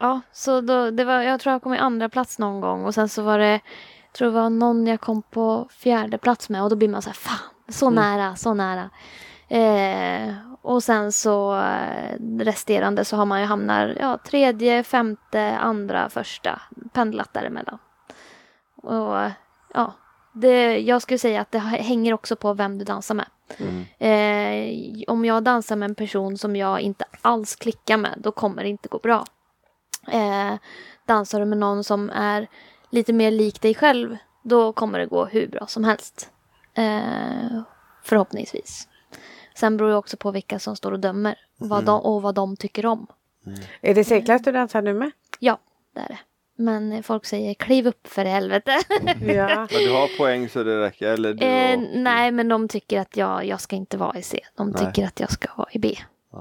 Ja, 0.01 0.21
så 0.33 0.61
då, 0.61 0.91
det 0.91 1.05
var, 1.05 1.21
jag 1.23 1.41
tror 1.41 1.53
jag 1.53 1.63
kom 1.63 1.75
i 1.75 1.79
andra 1.79 2.09
plats 2.09 2.39
någon 2.39 2.61
gång 2.61 2.85
och 2.85 2.95
sen 2.95 3.09
så 3.09 3.23
var 3.23 3.39
det, 3.39 3.51
jag 3.53 4.13
tror 4.13 4.29
det 4.29 4.35
var 4.35 4.51
någon 4.51 4.87
jag 4.87 5.01
kom 5.01 5.23
på 5.23 5.69
fjärde 5.79 6.19
plats 6.19 6.49
med 6.49 6.63
och 6.63 6.71
då 6.71 6.77
blir 6.77 6.89
man 6.89 7.03
så 7.03 7.09
här, 7.09 7.15
fan, 7.15 7.39
så 7.71 7.91
nära, 7.91 8.37
så 8.37 8.55
nära. 8.55 8.91
Eh, 9.49 10.35
och 10.63 10.83
sen 10.83 11.13
så 11.13 11.61
eh, 11.61 12.17
resterande 12.39 13.05
så 13.05 13.17
har 13.17 13.27
man 13.27 13.41
ju 13.41 13.47
hamnat, 13.47 13.91
ja, 14.01 14.19
tredje, 14.19 14.83
femte, 14.83 15.59
andra, 15.59 16.09
första, 16.09 16.63
pendlat 16.93 17.33
däremellan. 17.33 17.79
Och 18.77 19.31
ja, 19.75 19.95
det, 20.33 20.79
jag 20.79 21.03
skulle 21.03 21.19
säga 21.19 21.41
att 21.41 21.53
det 21.53 21.59
hänger 21.59 22.15
också 22.15 22.37
på 22.37 22.55
vem 22.55 22.79
du 22.79 22.85
dansar 22.85 23.15
med. 23.15 23.27
Mm. 23.59 23.85
Eh, 23.99 25.05
om 25.07 25.25
jag 25.25 25.43
dansar 25.43 25.77
med 25.77 25.89
en 25.89 25.95
person 25.95 26.39
som 26.39 26.57
jag 26.57 26.81
inte 26.81 27.05
alls 27.23 27.57
klickar 27.57 27.97
med, 27.97 28.15
då 28.17 28.33
kommer 28.33 28.63
det 28.63 28.69
inte 28.69 28.89
gå 28.89 28.99
bra. 28.99 29.25
Eh, 30.09 30.55
dansar 31.07 31.41
du 31.41 31.47
med 31.47 31.59
någon 31.59 31.85
som 31.85 32.11
är 32.11 32.47
lite 32.91 33.13
mer 33.13 33.31
lik 33.31 33.61
dig 33.61 33.75
själv, 33.75 34.17
då 34.43 34.73
kommer 34.73 34.99
det 34.99 35.07
gå 35.07 35.25
hur 35.25 35.49
bra 35.49 35.67
som 35.67 35.85
helst. 35.85 36.31
Eh, 36.75 37.63
förhoppningsvis. 38.03 38.89
Sen 39.55 39.77
beror 39.77 39.89
det 39.91 39.97
också 39.97 40.17
på 40.17 40.31
vilka 40.31 40.59
som 40.59 40.77
står 40.77 40.93
och 40.93 41.01
dömer 41.01 41.35
vad 41.59 41.85
de, 41.85 42.01
och 42.01 42.23
vad 42.23 42.35
de 42.35 42.57
tycker 42.57 42.87
om. 42.87 43.07
Är 43.81 43.95
det 43.95 44.05
C-klass 44.05 44.43
du 44.43 44.53
dansar 44.53 44.83
nu 44.83 44.95
med? 44.95 45.11
Ja, 45.39 45.59
det 45.95 46.01
är 46.01 46.09
det. 46.09 46.19
Men 46.57 47.03
folk 47.03 47.25
säger 47.27 47.55
kliv 47.55 47.87
upp 47.87 48.07
för 48.07 48.25
helvete. 48.25 48.79
Ja. 49.21 49.67
Men 49.71 49.83
du 49.85 49.93
har 49.93 50.19
poäng 50.19 50.49
så 50.49 50.63
det 50.63 50.81
räcker? 50.83 51.07
Eller 51.09 51.35
du 51.35 51.45
eh, 51.47 51.75
och... 51.79 51.85
nej, 51.95 52.31
men 52.33 52.49
de 52.49 52.69
tycker 52.69 53.01
att 53.01 53.17
jag, 53.17 53.45
jag 53.47 53.61
ska 53.61 53.77
inte 53.77 53.97
vara 53.97 54.19
i 54.19 54.23
C. 54.23 54.41
De 54.57 54.71
Nej. 54.71 54.87
tycker 54.87 55.07
att 55.07 55.21
jag 55.21 55.31
ska 55.33 55.49
vara 55.57 55.69
i 55.73 55.79
B. 55.79 55.97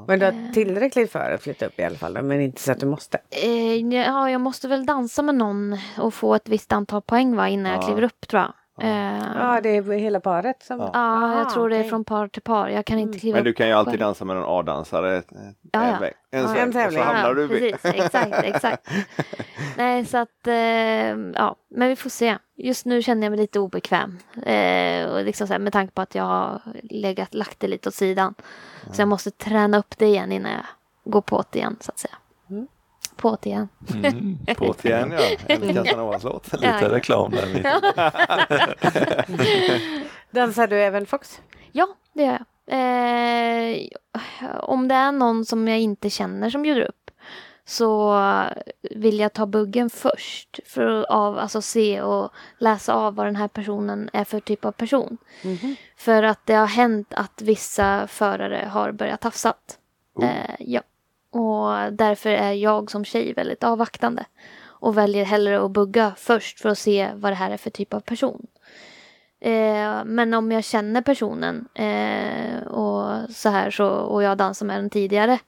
Men 0.07 0.19
du 0.19 0.25
har 0.25 0.53
tillräckligt 0.53 1.11
för 1.11 1.31
att 1.31 1.41
flytta 1.41 1.65
upp 1.65 1.79
i 1.79 1.83
alla 1.83 1.95
fall, 1.97 2.21
men 2.21 2.41
inte 2.41 2.61
så 2.61 2.71
att 2.71 2.79
du 2.79 2.85
måste. 2.85 3.17
Eh, 3.29 3.75
ja, 3.75 4.29
jag 4.31 4.41
måste 4.41 4.67
väl 4.67 4.85
dansa 4.85 5.21
med 5.21 5.35
någon 5.35 5.77
och 5.97 6.13
få 6.13 6.35
ett 6.35 6.49
visst 6.49 6.71
antal 6.71 7.01
poäng 7.01 7.35
va, 7.35 7.49
innan 7.49 7.71
jag 7.71 7.81
Ja. 7.83 7.85
kliver 7.87 8.03
upp 8.03 8.27
tror 8.27 8.41
jag. 8.41 8.53
Eh, 8.81 9.19
Ja, 9.35 9.59
det 9.63 9.69
är 9.77 9.91
hela 9.97 10.19
paret 10.19 10.63
som... 10.63 10.79
Ja. 10.79 10.89
ja, 10.93 10.99
Ah, 10.99 11.37
jag 11.39 11.49
tror 11.49 11.69
det 11.69 11.77
är 11.77 11.83
från 11.83 12.05
par 12.05 12.27
till 12.27 12.41
par. 12.41 12.67
Jag 12.69 12.85
kan 12.85 12.99
inte 12.99 13.19
kliva 13.19 13.35
Men 13.35 13.43
du 13.43 13.53
kan 13.53 13.67
ju 13.67 13.73
alltid 13.73 13.99
dansa 13.99 14.25
med 14.25 14.35
någon 14.35 14.59
A-dansare 14.59 15.23
Ja, 15.71 15.81
en 15.81 15.93
ja. 15.93 15.99
väg. 15.99 16.13
En 16.31 16.41
Ja, 16.41 16.55
en 16.55 16.67
Och 16.67 16.73
så 16.73 16.79
tävling. 16.79 17.03
hamnar 17.03 17.33
du 17.33 17.47
precis, 17.47 17.85
exakt, 17.85 18.43
exakt. 18.43 18.89
Nej, 19.77 20.05
så 20.05 20.17
att, 20.17 20.47
eh, 20.47 20.53
ja, 21.35 21.55
men 21.69 21.89
vi 21.89 21.95
får 21.95 22.09
se. 22.09 22.37
Just 22.55 22.85
nu 22.85 23.01
känner 23.01 23.23
jag 23.23 23.31
mig 23.31 23.39
lite 23.39 23.59
obekväm. 23.59 24.17
Eh, 24.45 25.05
och 25.09 25.23
liksom 25.23 25.47
så 25.47 25.53
här, 25.53 25.59
med 25.59 25.73
tanke 25.73 25.93
på 25.93 26.01
att 26.01 26.15
jag 26.15 26.23
har 26.23 26.61
legat, 26.83 27.33
lagt 27.33 27.59
det 27.59 27.67
lite 27.67 27.89
åt 27.89 27.95
sidan. 27.95 28.33
Så 28.93 29.01
jag 29.01 29.07
måste 29.07 29.31
träna 29.31 29.77
upp 29.77 29.97
det 29.97 30.05
igen 30.05 30.31
innan 30.31 30.51
jag 30.51 30.65
går 31.13 31.21
på 31.21 31.43
det 31.51 31.59
igen, 31.59 31.77
så 31.79 31.91
att 31.91 31.99
säga. 31.99 32.15
På 33.19 33.37
det 33.41 33.49
igen. 33.49 33.69
Mm, 33.93 34.37
På 34.57 34.73
till 34.73 34.91
igen 34.91 35.13
ja, 35.17 35.55
en 35.55 35.73
Casanovas-låt. 35.73 36.53
lite 36.53 36.89
reklam 36.89 37.31
där. 37.31 37.63
Dansar 40.31 40.67
du 40.67 40.81
även 40.81 41.05
Fox? 41.05 41.41
Ja, 41.71 41.87
det 42.13 42.23
gör 42.23 42.31
jag. 42.31 42.45
Eh, 42.71 43.77
om 44.59 44.87
det 44.87 44.95
är 44.95 45.11
någon 45.11 45.45
som 45.45 45.67
jag 45.67 45.79
inte 45.79 46.09
känner 46.09 46.49
som 46.49 46.61
bjuder 46.61 46.81
upp 46.81 47.11
så 47.65 48.19
vill 48.81 49.19
jag 49.19 49.33
ta 49.33 49.45
buggen 49.45 49.89
först 49.89 50.59
för 50.65 50.85
att 50.85 51.05
av, 51.05 51.37
alltså 51.37 51.61
se 51.61 52.01
och 52.01 52.31
läsa 52.57 52.93
av 52.93 53.15
vad 53.15 53.25
den 53.25 53.35
här 53.35 53.47
personen 53.47 54.09
är 54.13 54.23
för 54.23 54.39
typ 54.39 54.65
av 54.65 54.71
person. 54.71 55.17
För 55.97 56.23
att 56.23 56.45
det 56.45 56.53
har 56.53 56.67
hänt 56.67 57.13
att 57.13 57.41
vissa 57.41 58.07
förare 58.07 58.67
har 58.71 58.91
börjat 58.91 59.21
tafsat. 59.21 59.77
Eh, 60.21 60.55
ja. 60.59 60.81
Och 61.31 61.93
därför 61.93 62.29
är 62.29 62.51
jag 62.51 62.91
som 62.91 63.05
tjej 63.05 63.33
väldigt 63.33 63.63
avvaktande. 63.63 64.25
Och 64.81 64.97
väljer 64.97 65.25
hellre 65.25 65.65
att 65.65 65.71
bugga 65.71 66.13
först 66.17 66.59
för 66.59 66.69
att 66.69 66.77
se 66.77 67.09
vad 67.15 67.31
det 67.31 67.35
här 67.35 67.51
är 67.51 67.57
för 67.57 67.69
typ 67.69 67.93
av 67.93 67.99
person. 67.99 68.47
Eh, 69.41 70.03
men 70.05 70.33
om 70.33 70.51
jag 70.51 70.63
känner 70.63 71.01
personen 71.01 71.67
eh, 71.75 72.67
och 72.67 73.29
så 73.29 73.49
här 73.49 73.71
så, 73.71 73.87
och 73.87 74.23
jag 74.23 74.37
dansar 74.37 74.65
med 74.65 74.77
den 74.77 74.89
tidigare. 74.89 75.39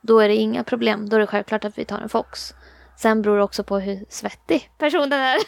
Då 0.00 0.18
är 0.18 0.28
det 0.28 0.36
inga 0.36 0.64
problem. 0.64 1.08
Då 1.08 1.16
är 1.16 1.20
det 1.20 1.26
självklart 1.26 1.64
att 1.64 1.78
vi 1.78 1.84
tar 1.84 1.98
en 1.98 2.08
Fox. 2.08 2.54
Sen 2.96 3.22
beror 3.22 3.36
det 3.36 3.42
också 3.42 3.64
på 3.64 3.78
hur 3.78 4.04
svettig 4.08 4.70
personen 4.78 5.12
är. 5.12 5.38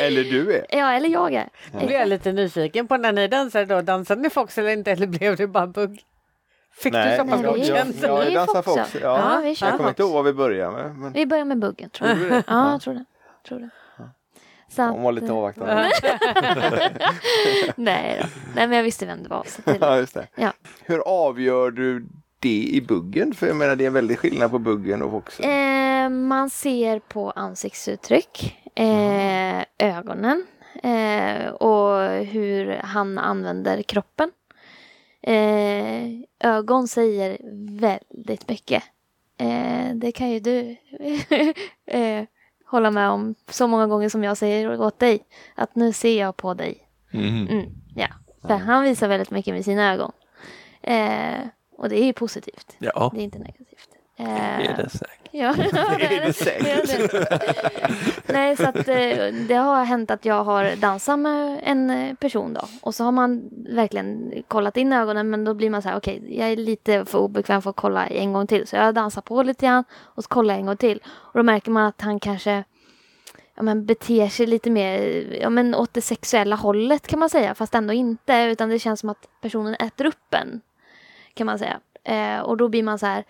Eller 0.02 0.24
du 0.24 0.54
är. 0.54 0.66
ja, 0.70 0.92
eller 0.92 1.08
jag 1.08 1.34
är. 1.34 1.48
Nu 1.72 1.86
blir 1.86 1.96
jag 1.96 2.08
lite 2.08 2.32
nyfiken 2.32 2.88
på 2.88 2.96
när 2.96 3.12
ni 3.12 3.28
dansade 3.28 3.64
då. 3.64 3.80
Dansade 3.80 4.22
ni 4.22 4.30
Fox 4.30 4.58
eller 4.58 4.70
inte? 4.70 4.92
Eller 4.92 5.06
blev 5.06 5.36
det 5.36 5.46
bara 5.46 5.66
bugg? 5.66 6.02
Fick 6.72 6.92
du 6.92 7.16
så 7.18 7.24
pass 7.24 7.40
nej, 7.40 7.42
god 7.42 7.54
vi- 7.54 7.68
jag, 7.68 8.34
dansar 8.34 8.62
Fox, 8.62 8.76
Fox. 8.80 8.94
ja. 8.94 9.00
Ja. 9.02 9.34
Ja, 9.34 9.40
vi 9.40 9.54
kör 9.54 9.66
jag 9.66 9.76
kommer 9.76 9.88
inte 9.88 10.02
ihåg 10.02 10.12
vad 10.12 10.24
vi 10.24 10.32
började 10.32 10.72
med. 10.76 10.96
Men 10.96 11.12
Vi 11.12 11.26
börjar 11.26 11.44
med 11.44 11.58
buggen 11.58 11.90
tror 11.90 12.08
jag. 12.10 12.18
Gjorde 12.18 12.30
vi? 12.36 12.42
Ja, 12.46 12.72
jag 12.72 12.80
tror 12.80 12.94
det. 12.94 13.04
Tror 13.48 13.58
det. 13.58 13.70
Så 14.68 14.82
hon 14.82 15.02
var 15.02 15.12
lite 15.12 15.26
eh, 15.26 15.32
avvaktande. 15.36 15.90
nej, 17.76 18.18
då. 18.22 18.28
nej, 18.54 18.66
men 18.68 18.72
jag 18.72 18.82
visste 18.82 19.06
vem 19.06 19.22
det 19.22 19.28
var. 19.28 19.44
Så 19.46 19.62
till. 19.62 19.76
Ja, 19.80 19.96
just 19.96 20.14
det. 20.14 20.26
Ja. 20.34 20.52
Hur 20.84 20.98
avgör 21.06 21.70
du 21.70 22.06
det 22.38 22.68
i 22.72 22.80
buggen? 22.88 23.34
För 23.34 23.46
jag 23.46 23.56
menar 23.56 23.76
det 23.76 23.84
är 23.84 23.86
en 23.86 23.92
väldig 23.92 24.18
skillnad 24.18 24.50
på 24.50 24.58
buggen 24.58 25.02
och 25.02 25.10
Foxen. 25.10 25.50
Eh, 25.50 26.08
man 26.08 26.50
ser 26.50 26.98
på 26.98 27.30
ansiktsuttryck, 27.30 28.56
eh, 28.74 29.62
ögonen 29.78 30.46
eh, 30.82 31.48
och 31.52 32.10
hur 32.26 32.80
han 32.84 33.18
använder 33.18 33.82
kroppen. 33.82 34.30
Eh, 35.22 36.08
ögon 36.40 36.88
säger 36.88 37.38
väldigt 37.80 38.48
mycket. 38.48 38.82
Eh, 39.38 39.94
det 39.94 40.12
kan 40.12 40.30
ju 40.30 40.40
du 40.40 40.76
eh, 41.86 42.24
hålla 42.64 42.90
med 42.90 43.08
om 43.10 43.34
så 43.48 43.66
många 43.66 43.86
gånger 43.86 44.08
som 44.08 44.24
jag 44.24 44.36
säger 44.36 44.80
åt 44.80 44.98
dig. 44.98 45.20
Att 45.54 45.74
nu 45.74 45.92
ser 45.92 46.20
jag 46.20 46.36
på 46.36 46.54
dig. 46.54 46.88
Mm. 47.12 47.48
Mm, 47.48 47.66
ja, 47.96 48.08
för 48.42 48.54
han 48.56 48.82
visar 48.82 49.08
väldigt 49.08 49.30
mycket 49.30 49.54
med 49.54 49.64
sina 49.64 49.92
ögon. 49.92 50.12
Eh, 50.82 51.40
och 51.76 51.88
det 51.88 52.00
är 52.00 52.04
ju 52.04 52.12
positivt. 52.12 52.76
Ja, 52.78 53.10
Det 53.14 53.20
är 53.20 53.24
inte 53.24 53.38
negativt. 53.38 53.88
Det 54.24 54.30
Eh, 54.30 54.70
är 54.70 54.76
det 54.76 54.90
säkert. 54.90 55.16
Ja, 55.32 55.54
det 55.98 56.16
är 56.16 56.26
det 56.26 56.32
säkert. 56.32 57.12
Nej, 58.26 58.56
så 58.56 58.68
att 58.68 58.88
eh, 58.88 59.34
det 59.48 59.54
har 59.54 59.84
hänt 59.84 60.10
att 60.10 60.24
jag 60.24 60.44
har 60.44 60.76
dansat 60.76 61.18
med 61.18 61.60
en 61.62 62.16
person 62.16 62.54
då. 62.54 62.60
Och 62.80 62.94
så 62.94 63.04
har 63.04 63.12
man 63.12 63.50
verkligen 63.68 64.32
kollat 64.48 64.76
in 64.76 64.92
ögonen 64.92 65.30
men 65.30 65.44
då 65.44 65.54
blir 65.54 65.70
man 65.70 65.82
så 65.82 65.88
här, 65.88 65.96
okej, 65.96 66.38
jag 66.38 66.52
är 66.52 66.56
lite 66.56 67.04
för 67.04 67.18
obekväm 67.18 67.62
för 67.62 67.70
att 67.70 67.76
kolla 67.76 68.06
en 68.06 68.32
gång 68.32 68.46
till. 68.46 68.66
Så 68.66 68.76
jag 68.76 68.94
dansar 68.94 69.22
på 69.22 69.42
lite 69.42 69.66
grann 69.66 69.84
och 69.92 70.24
så 70.24 70.28
kollar 70.28 70.54
jag 70.54 70.60
en 70.60 70.66
gång 70.66 70.76
till. 70.76 71.00
Och 71.06 71.38
då 71.38 71.42
märker 71.42 71.70
man 71.70 71.86
att 71.86 72.00
han 72.00 72.20
kanske 72.20 72.64
ja, 73.54 73.62
men 73.62 73.86
beter 73.86 74.28
sig 74.28 74.46
lite 74.46 74.70
mer 74.70 74.98
ja, 75.40 75.50
men 75.50 75.74
åt 75.74 75.94
det 75.94 76.00
sexuella 76.00 76.56
hållet 76.56 77.06
kan 77.06 77.18
man 77.18 77.30
säga. 77.30 77.54
Fast 77.54 77.74
ändå 77.74 77.92
inte, 77.92 78.34
utan 78.34 78.68
det 78.68 78.78
känns 78.78 79.00
som 79.00 79.10
att 79.10 79.28
personen 79.40 79.74
äter 79.74 80.06
upp 80.06 80.34
en. 80.34 80.60
Kan 81.34 81.46
man 81.46 81.58
säga. 81.58 81.80
Eh, 82.04 82.40
och 82.40 82.56
då 82.56 82.68
blir 82.68 82.82
man 82.82 82.98
så 82.98 83.06
här, 83.06 83.24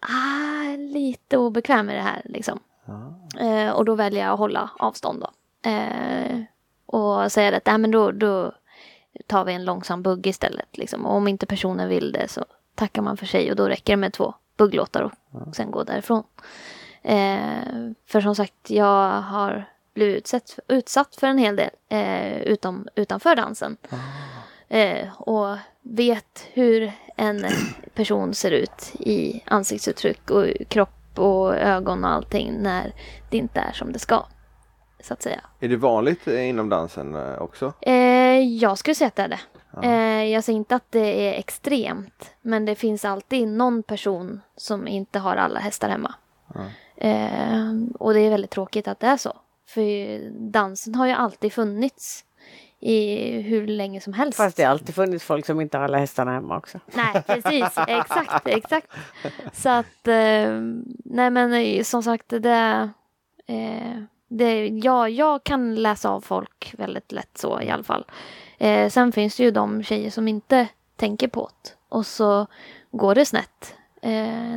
ah, 0.00 0.76
lite 0.76 1.36
obekväm 1.36 1.86
med 1.86 1.96
det 1.96 2.02
här 2.02 2.22
liksom. 2.24 2.60
Eh, 3.40 3.70
och 3.70 3.84
då 3.84 3.94
väljer 3.94 4.24
jag 4.24 4.32
att 4.32 4.38
hålla 4.38 4.70
avstånd 4.78 5.20
då. 5.20 5.30
Eh, 5.70 6.40
och 6.86 7.32
säga 7.32 7.56
att 7.56 7.68
äh, 7.68 7.78
men 7.78 7.90
då, 7.90 8.10
då 8.10 8.52
tar 9.26 9.44
vi 9.44 9.52
en 9.52 9.64
långsam 9.64 10.02
bugg 10.02 10.26
istället. 10.26 10.78
Liksom. 10.78 11.06
Och 11.06 11.14
om 11.14 11.28
inte 11.28 11.46
personen 11.46 11.88
vill 11.88 12.12
det 12.12 12.28
så 12.28 12.44
tackar 12.74 13.02
man 13.02 13.16
för 13.16 13.26
sig 13.26 13.50
och 13.50 13.56
då 13.56 13.68
räcker 13.68 13.92
det 13.92 13.96
med 13.96 14.12
två 14.12 14.34
bugglåtar 14.56 15.02
och 15.02 15.56
sen 15.56 15.70
gå 15.70 15.84
därifrån. 15.84 16.22
Eh, 17.02 17.90
för 18.06 18.20
som 18.20 18.34
sagt, 18.34 18.70
jag 18.70 19.10
har 19.10 19.64
blivit 19.94 20.16
utsatt, 20.16 20.58
utsatt 20.68 21.16
för 21.16 21.26
en 21.26 21.38
hel 21.38 21.56
del 21.56 21.70
eh, 21.88 22.38
utom, 22.38 22.88
utanför 22.94 23.36
dansen. 23.36 23.76
Eh, 24.68 25.20
och 25.20 25.56
vet 25.88 26.46
hur 26.52 26.92
en 27.16 27.44
person 27.94 28.34
ser 28.34 28.50
ut 28.50 28.92
i 28.98 29.42
ansiktsuttryck 29.46 30.30
och 30.30 30.46
kropp 30.68 31.18
och 31.18 31.54
ögon 31.54 32.04
och 32.04 32.10
allting 32.10 32.52
när 32.62 32.92
det 33.30 33.36
inte 33.36 33.60
är 33.60 33.72
som 33.72 33.92
det 33.92 33.98
ska. 33.98 34.26
Så 35.00 35.12
att 35.12 35.22
säga. 35.22 35.40
Är 35.60 35.68
det 35.68 35.76
vanligt 35.76 36.26
inom 36.26 36.68
dansen 36.68 37.14
eh, 37.14 37.42
också? 37.42 37.72
Eh, 37.80 38.38
jag 38.40 38.78
skulle 38.78 38.94
säga 38.94 39.08
att 39.08 39.16
det 39.16 39.22
är 39.22 39.28
det. 39.28 39.40
Eh, 39.82 40.24
jag 40.24 40.44
säger 40.44 40.56
inte 40.56 40.74
att 40.74 40.90
det 40.90 41.28
är 41.28 41.38
extremt. 41.38 42.34
Men 42.42 42.64
det 42.64 42.74
finns 42.74 43.04
alltid 43.04 43.48
någon 43.48 43.82
person 43.82 44.40
som 44.56 44.88
inte 44.88 45.18
har 45.18 45.36
alla 45.36 45.60
hästar 45.60 45.88
hemma. 45.88 46.14
Eh, 46.96 47.72
och 47.98 48.14
det 48.14 48.20
är 48.20 48.30
väldigt 48.30 48.50
tråkigt 48.50 48.88
att 48.88 49.00
det 49.00 49.06
är 49.06 49.16
så. 49.16 49.32
För 49.68 50.20
dansen 50.50 50.94
har 50.94 51.06
ju 51.06 51.12
alltid 51.12 51.52
funnits 51.52 52.24
i 52.80 53.40
hur 53.40 53.66
länge 53.66 54.00
som 54.00 54.12
helst. 54.12 54.36
Fast 54.36 54.56
det 54.56 54.62
har 54.62 54.70
alltid 54.70 54.94
funnits 54.94 55.24
folk 55.24 55.46
som 55.46 55.60
inte 55.60 55.78
har 55.78 55.84
alla 55.84 55.98
hästarna 55.98 56.32
hemma 56.32 56.56
också. 56.56 56.78
Nej, 56.94 57.22
precis. 57.26 57.78
exakt, 57.88 58.46
exakt. 58.46 58.92
Så 59.52 59.68
att, 59.68 60.08
eh, 60.08 60.60
nej 61.04 61.30
men 61.30 61.52
eh, 61.52 61.82
som 61.82 62.02
sagt 62.02 62.28
det, 62.28 62.90
eh, 63.46 64.02
det 64.28 64.68
ja, 64.68 65.08
jag 65.08 65.44
kan 65.44 65.74
läsa 65.74 66.10
av 66.10 66.20
folk 66.20 66.74
väldigt 66.78 67.12
lätt 67.12 67.38
så 67.38 67.60
i 67.60 67.70
alla 67.70 67.84
fall. 67.84 68.04
Sen 68.90 69.12
finns 69.12 69.36
det 69.36 69.42
ju 69.42 69.50
de 69.50 69.82
tjejer 69.82 70.10
som 70.10 70.28
inte 70.28 70.68
tänker 70.96 71.28
på 71.28 71.50
det. 71.62 71.70
Och 71.88 72.06
så 72.06 72.46
går 72.90 73.14
det 73.14 73.26
snett. 73.26 73.74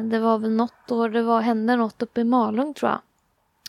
Det 0.04 0.20
var 0.20 0.38
väl 0.38 0.52
något 0.52 0.92
år 0.92 1.10
det 1.10 1.22
var, 1.22 1.42
hände 1.42 1.76
något 1.76 2.02
uppe 2.02 2.22
i 2.22 2.24
Malung 2.24 2.74
tror 2.74 2.92
jag. 2.92 3.00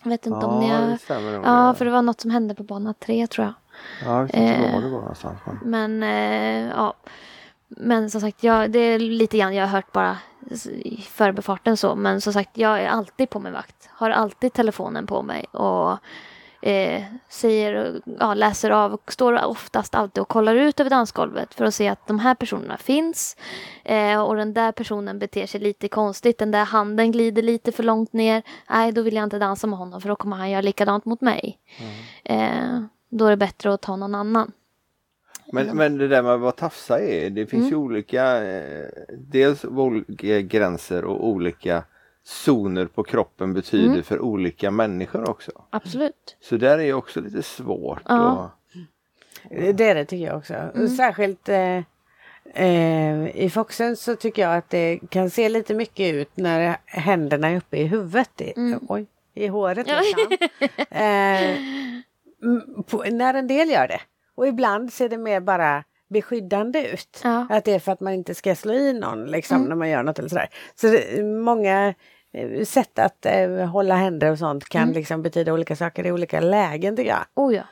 Jag 0.02 0.10
vet 0.10 0.26
inte 0.26 0.46
om 0.46 0.60
ni 0.60 0.68
Ja, 0.68 0.74
har... 0.74 1.66
Ja, 1.66 1.74
för 1.74 1.84
det 1.84 1.90
var 1.90 2.02
något 2.02 2.20
som 2.20 2.30
hände 2.30 2.54
på 2.54 2.62
bana 2.62 2.94
3 2.94 3.26
tror 3.26 3.44
jag. 3.46 3.54
Ja, 4.04 4.22
vet 4.22 4.34
inte 4.34 4.52
eh, 4.52 4.74
var 4.74 4.80
det 4.80 4.88
var 4.88 5.00
någonstans. 5.00 5.38
Men... 5.62 6.02
Eh, 6.02 6.68
ja. 6.68 6.94
Men 7.76 8.10
som 8.10 8.20
sagt, 8.20 8.44
jag, 8.44 8.70
det 8.70 8.78
är 8.78 8.98
lite 8.98 9.38
grann 9.38 9.54
jag 9.54 9.66
har 9.66 9.72
hört 9.72 9.92
bara 9.92 10.18
i 10.66 10.96
förbifarten 11.10 11.76
så. 11.76 11.94
Men 11.94 12.20
som 12.20 12.32
sagt, 12.32 12.50
jag 12.58 12.80
är 12.80 12.88
alltid 12.88 13.30
på 13.30 13.38
min 13.38 13.52
vakt. 13.52 13.88
Har 13.90 14.10
alltid 14.10 14.52
telefonen 14.52 15.06
på 15.06 15.22
mig 15.22 15.44
och 15.44 15.98
eh, 16.62 17.02
säger, 17.28 18.00
ja, 18.18 18.34
läser 18.34 18.70
av 18.70 18.94
och 18.94 19.12
står 19.12 19.44
oftast 19.44 19.94
alltid 19.94 20.22
och 20.22 20.28
kollar 20.28 20.54
ut 20.54 20.80
över 20.80 20.90
dansgolvet 20.90 21.54
för 21.54 21.64
att 21.64 21.74
se 21.74 21.88
att 21.88 22.06
de 22.06 22.18
här 22.18 22.34
personerna 22.34 22.76
finns. 22.76 23.36
Eh, 23.84 24.22
och 24.22 24.36
den 24.36 24.54
där 24.54 24.72
personen 24.72 25.18
beter 25.18 25.46
sig 25.46 25.60
lite 25.60 25.88
konstigt. 25.88 26.38
Den 26.38 26.50
där 26.50 26.64
handen 26.64 27.12
glider 27.12 27.42
lite 27.42 27.72
för 27.72 27.82
långt 27.82 28.12
ner. 28.12 28.42
Nej, 28.70 28.92
då 28.92 29.02
vill 29.02 29.14
jag 29.14 29.24
inte 29.24 29.38
dansa 29.38 29.66
med 29.66 29.78
honom 29.78 30.00
för 30.00 30.08
då 30.08 30.16
kommer 30.16 30.36
han 30.36 30.50
göra 30.50 30.62
likadant 30.62 31.04
mot 31.04 31.20
mig. 31.20 31.58
Eh, 32.24 32.80
då 33.12 33.26
är 33.26 33.30
det 33.30 33.36
bättre 33.36 33.74
att 33.74 33.80
ta 33.82 33.96
någon 33.96 34.14
annan. 34.14 34.52
Men, 35.52 35.76
men 35.76 35.98
det 35.98 36.08
där 36.08 36.22
med 36.22 36.38
vad 36.38 36.56
tafsa 36.56 37.00
är, 37.00 37.30
det 37.30 37.46
finns 37.46 37.70
ju 37.72 37.76
olika, 37.76 38.44
eh, 38.44 38.86
dels 39.18 39.64
olika 39.64 40.40
gränser 40.40 41.04
och 41.04 41.26
olika 41.28 41.84
zoner 42.24 42.86
på 42.86 43.02
kroppen 43.04 43.54
betyder 43.54 44.02
för 44.02 44.20
olika 44.20 44.70
människor 44.70 45.30
också. 45.30 45.52
Absolut. 45.70 46.36
Så 46.40 46.56
där 46.56 46.78
är 46.78 46.82
ju 46.82 46.94
också 46.94 47.20
lite 47.20 47.42
svårt. 47.42 48.02
Ja. 48.08 48.44
att- 48.44 48.58
Det 49.50 49.84
är 49.84 49.94
det 49.94 50.04
tycker 50.04 50.24
jag 50.26 50.36
också. 50.36 50.54
Särskilt 50.96 51.48
eh, 51.48 51.78
eh, 52.54 53.36
i 53.36 53.50
Foxen 53.54 53.96
så 53.96 54.16
tycker 54.16 54.42
jag 54.42 54.56
att 54.56 54.70
det 54.70 54.98
kan 55.10 55.30
se 55.30 55.48
lite 55.48 55.74
mycket 55.74 56.14
ut 56.14 56.30
när 56.36 56.76
händerna 56.84 57.48
är 57.48 57.56
uppe 57.56 57.76
i 57.76 57.84
huvudet. 57.84 58.40
I, 58.40 58.52
oj, 58.88 59.06
i 59.34 59.46
håret 59.46 59.86
liksom. 59.86 60.36
eh, 60.90 61.58
mm, 61.58 62.02
på, 62.86 63.04
när 63.10 63.34
en 63.34 63.46
del 63.46 63.70
gör 63.70 63.88
det. 63.88 64.00
Och 64.34 64.48
ibland 64.48 64.92
ser 64.92 65.08
det 65.08 65.18
mer 65.18 65.40
bara 65.40 65.84
beskyddande 66.10 66.88
ut. 66.88 67.20
Ja. 67.24 67.46
Att 67.50 67.64
det 67.64 67.74
är 67.74 67.78
för 67.78 67.92
att 67.92 68.00
man 68.00 68.12
inte 68.12 68.34
ska 68.34 68.54
slå 68.54 68.74
i 68.74 68.92
någon 68.92 69.26
liksom, 69.26 69.64
när 69.64 69.76
man 69.76 69.90
gör 69.90 70.02
något 70.02 70.18
eller 70.18 70.28
sådär. 70.28 70.48
Så 70.74 70.86
det, 70.86 71.24
många 71.24 71.94
eh, 72.32 72.64
sätt 72.64 72.98
att 72.98 73.26
eh, 73.26 73.50
hålla 73.50 73.94
händer 73.94 74.30
och 74.30 74.38
sånt 74.38 74.68
kan 74.68 74.92
liksom 74.92 75.22
betyda 75.22 75.52
olika 75.52 75.76
saker 75.76 76.06
i 76.06 76.12
olika 76.12 76.40
lägen 76.40 76.96
tycker 76.96 77.10
jag. 77.10 77.24
Oh 77.34 77.54
ja. 77.54 77.62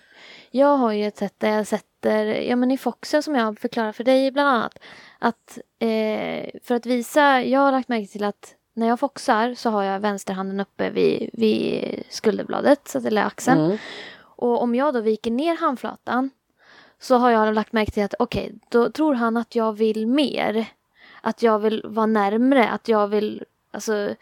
Jag 0.51 0.77
har 0.77 0.93
ju 0.93 1.07
ett 1.07 1.17
sätt 1.17 1.35
där 1.39 1.49
jag 1.49 1.67
sätter, 1.67 2.25
ja 2.27 2.57
men 2.57 2.71
i 2.71 2.79
Foxen 2.79 3.23
som 3.23 3.35
jag 3.35 3.59
förklarar 3.59 3.93
för 3.93 4.05
dig 4.05 4.31
bland 4.31 4.49
annat. 4.49 4.79
Att 5.19 5.59
eh, 5.79 6.61
för 6.63 6.75
att 6.75 6.87
visa, 6.87 7.43
jag 7.43 7.61
har 7.61 7.73
lagt 7.73 7.89
märke 7.89 8.13
till 8.13 8.25
att 8.25 8.55
när 8.75 8.87
jag 8.87 9.01
foxar 9.01 9.55
så 9.55 9.71
har 9.71 9.83
jag 9.83 10.01
vänsterhanden 10.01 10.61
uppe 10.61 10.91
vid, 10.91 11.31
vid 11.33 12.03
skulderbladet, 12.09 12.89
så 12.89 12.99
att, 12.99 13.05
eller 13.05 13.25
axeln. 13.25 13.65
Mm. 13.65 13.79
Och 14.41 14.63
om 14.63 14.75
jag 14.75 14.95
då 14.95 15.01
viker 15.01 15.31
ner 15.31 15.57
handflatan 15.57 16.31
så 16.99 17.17
har 17.17 17.31
jag 17.31 17.55
lagt 17.55 17.73
märke 17.73 17.91
till 17.91 18.05
att 18.05 18.15
okej, 18.19 18.53
då 18.69 18.91
tror 18.91 19.15
han 19.15 19.37
att 19.37 19.55
jag 19.55 19.73
vill 19.73 20.07
mer. 20.07 20.67
Att 21.23 21.43
jag 21.43 21.59
vill 21.59 21.83
vara 21.85 22.07
närmre, 22.07 22.69
att 22.69 22.89
jag 22.89 23.09
vill 23.09 23.45
alltså 23.71 24.15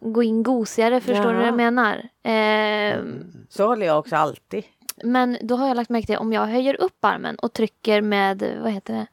gå 0.00 0.22
in 0.22 0.42
gosigare, 0.42 1.00
förstår 1.00 1.32
du 1.32 1.38
vad 1.38 1.46
jag 1.46 1.56
menar? 1.56 2.08
Eh, 2.22 3.02
Så 3.48 3.66
håller 3.66 3.86
jag 3.86 3.98
också 3.98 4.16
alltid. 4.16 4.64
men 5.04 5.38
då 5.42 5.56
har 5.56 5.68
jag 5.68 5.76
lagt 5.76 5.90
märke 5.90 6.06
till 6.06 6.16
om 6.16 6.32
jag 6.32 6.46
höjer 6.46 6.80
upp 6.80 7.04
armen 7.04 7.36
och 7.36 7.52
trycker 7.52 8.00
med, 8.00 8.58
vad 8.62 8.72
heter 8.72 8.94
det? 8.94 9.06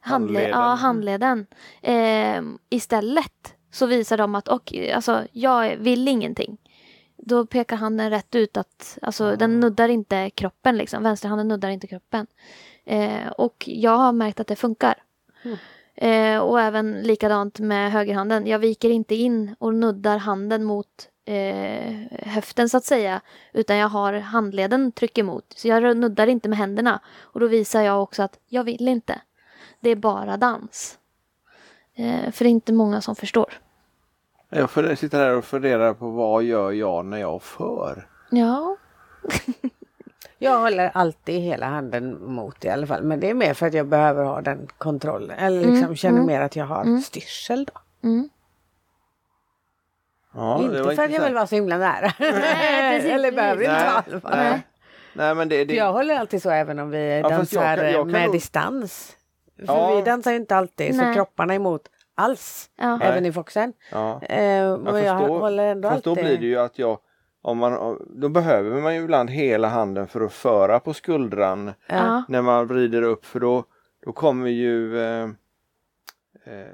Handle 0.00 0.38
Handleden. 0.38 0.50
Ja, 0.60 0.74
handleden. 0.74 1.46
Eh, 1.82 2.42
istället 2.70 3.54
så 3.70 3.86
visar 3.86 4.18
de 4.18 4.34
att 4.34 4.48
och, 4.48 4.72
alltså, 4.94 5.22
jag 5.32 5.76
vill 5.76 6.08
ingenting. 6.08 6.56
Då 7.28 7.46
pekar 7.46 7.76
handen 7.76 8.10
rätt 8.10 8.34
ut 8.34 8.56
att 8.56 8.98
alltså, 9.02 9.36
den 9.36 9.60
nuddar 9.60 9.88
inte 9.88 10.30
kroppen 10.30 10.76
liksom. 10.76 11.02
Vänsterhanden 11.02 11.48
nuddar 11.48 11.68
inte 11.68 11.86
kroppen. 11.86 12.26
Eh, 12.84 13.28
och 13.28 13.64
jag 13.66 13.96
har 13.96 14.12
märkt 14.12 14.40
att 14.40 14.46
det 14.46 14.56
funkar. 14.56 15.02
Eh, 15.94 16.38
och 16.38 16.60
även 16.60 17.02
likadant 17.02 17.58
med 17.58 17.92
högerhanden. 17.92 18.46
Jag 18.46 18.58
viker 18.58 18.90
inte 18.90 19.14
in 19.14 19.54
och 19.58 19.74
nuddar 19.74 20.18
handen 20.18 20.64
mot 20.64 21.08
eh, 21.24 21.94
höften 22.10 22.68
så 22.68 22.76
att 22.76 22.84
säga. 22.84 23.20
Utan 23.52 23.76
jag 23.76 23.88
har 23.88 24.12
handleden 24.12 24.92
tryck 24.92 25.18
emot. 25.18 25.44
Så 25.56 25.68
jag 25.68 25.96
nuddar 25.96 26.26
inte 26.26 26.48
med 26.48 26.58
händerna. 26.58 27.00
Och 27.20 27.40
då 27.40 27.46
visar 27.46 27.82
jag 27.82 28.02
också 28.02 28.22
att 28.22 28.38
jag 28.46 28.64
vill 28.64 28.88
inte. 28.88 29.20
Det 29.80 29.90
är 29.90 29.96
bara 29.96 30.36
dans. 30.36 30.98
Eh, 31.94 32.30
för 32.30 32.44
det 32.44 32.48
är 32.48 32.50
inte 32.50 32.72
många 32.72 33.00
som 33.00 33.16
förstår. 33.16 33.58
Jag 34.50 34.98
sitter 34.98 35.18
här 35.18 35.36
och 35.36 35.44
funderar 35.44 35.94
på 35.94 36.08
vad 36.10 36.42
gör 36.42 36.72
jag 36.72 37.04
när 37.04 37.18
jag 37.18 37.42
för? 37.42 38.06
Ja, 38.30 38.76
Jag 40.38 40.58
håller 40.60 40.90
alltid 40.94 41.40
hela 41.42 41.66
handen 41.66 42.32
mot 42.32 42.64
i 42.64 42.68
alla 42.68 42.86
fall. 42.86 43.02
Men 43.02 43.20
det 43.20 43.30
är 43.30 43.34
mer 43.34 43.54
för 43.54 43.66
att 43.66 43.74
jag 43.74 43.86
behöver 43.86 44.24
ha 44.24 44.40
den 44.40 44.68
kontrollen. 44.78 45.38
Eller 45.38 45.64
liksom 45.70 45.96
känner 45.96 46.22
mer 46.22 46.40
att 46.40 46.56
jag 46.56 46.64
har 46.64 46.98
styrsel 47.00 47.64
då. 47.64 47.80
Ja, 50.34 50.62
inte 50.62 50.94
för 50.94 51.02
att 51.04 51.10
jag 51.12 51.24
vill 51.24 51.34
vara 51.34 51.46
så 51.46 51.54
himla 51.54 51.78
nära. 51.78 52.12
Nej, 52.18 53.10
eller 53.10 53.32
behöver 53.32 53.62
inte 53.62 53.74
vara 53.74 54.04
i 54.06 54.10
alla 54.12 54.20
fall. 54.20 54.36
Nej. 54.36 54.60
Nej 55.12 55.34
men 55.34 55.48
det, 55.48 55.64
det, 55.64 55.74
jag 55.74 55.92
håller 55.92 56.18
alltid 56.18 56.42
så 56.42 56.50
även 56.50 56.78
om 56.78 56.90
vi 56.90 57.18
Ja, 57.22 57.28
fast 57.30 57.52
jag 57.52 57.62
dansar 57.62 57.76
kan- 57.84 57.92
jag 57.92 58.02
kan 58.04 58.10
med 58.10 58.22
nog- 58.24 58.32
distans. 58.34 59.16
För 59.56 59.64
Ja. 59.66 59.94
vi 59.96 60.02
dansar 60.02 60.30
ju 60.30 60.36
inte 60.36 60.56
alltid 60.56 60.96
så 60.96 61.02
Nej. 61.02 61.14
kropparna 61.14 61.52
är 61.52 61.56
emot 61.56 61.82
alls. 62.18 62.70
Ja. 62.76 62.98
Även 63.02 63.26
i 63.26 63.32
Foxen. 63.32 63.72
ja. 63.92 64.20
Eh, 64.22 64.42
Jag 64.54 64.80
men 64.80 65.04
jag 65.04 65.18
förstår, 65.18 65.38
håller 65.40 65.66
ändå 65.66 65.88
fast 65.88 66.04
då 66.04 66.10
alltid... 66.10 66.24
blir 66.24 66.38
det 66.38 66.46
ju 66.46 66.58
att 66.58 66.78
jag 66.78 66.98
om 67.42 67.58
man, 67.58 67.98
då 68.10 68.28
behöver 68.28 68.80
man 68.80 68.94
ju 68.94 69.02
ibland 69.02 69.30
hela 69.30 69.68
handen 69.68 70.08
för 70.08 70.20
att 70.20 70.32
föra 70.32 70.80
på 70.80 70.94
skuldran 70.94 71.72
ja. 71.86 72.22
när 72.28 72.42
man 72.42 72.66
vrider 72.66 73.02
upp 73.02 73.24
för 73.24 73.40
då, 73.40 73.64
då 74.06 74.12
kommer 74.12 74.48
ju 74.48 75.00
eh, 75.02 75.22
eh, 76.44 76.66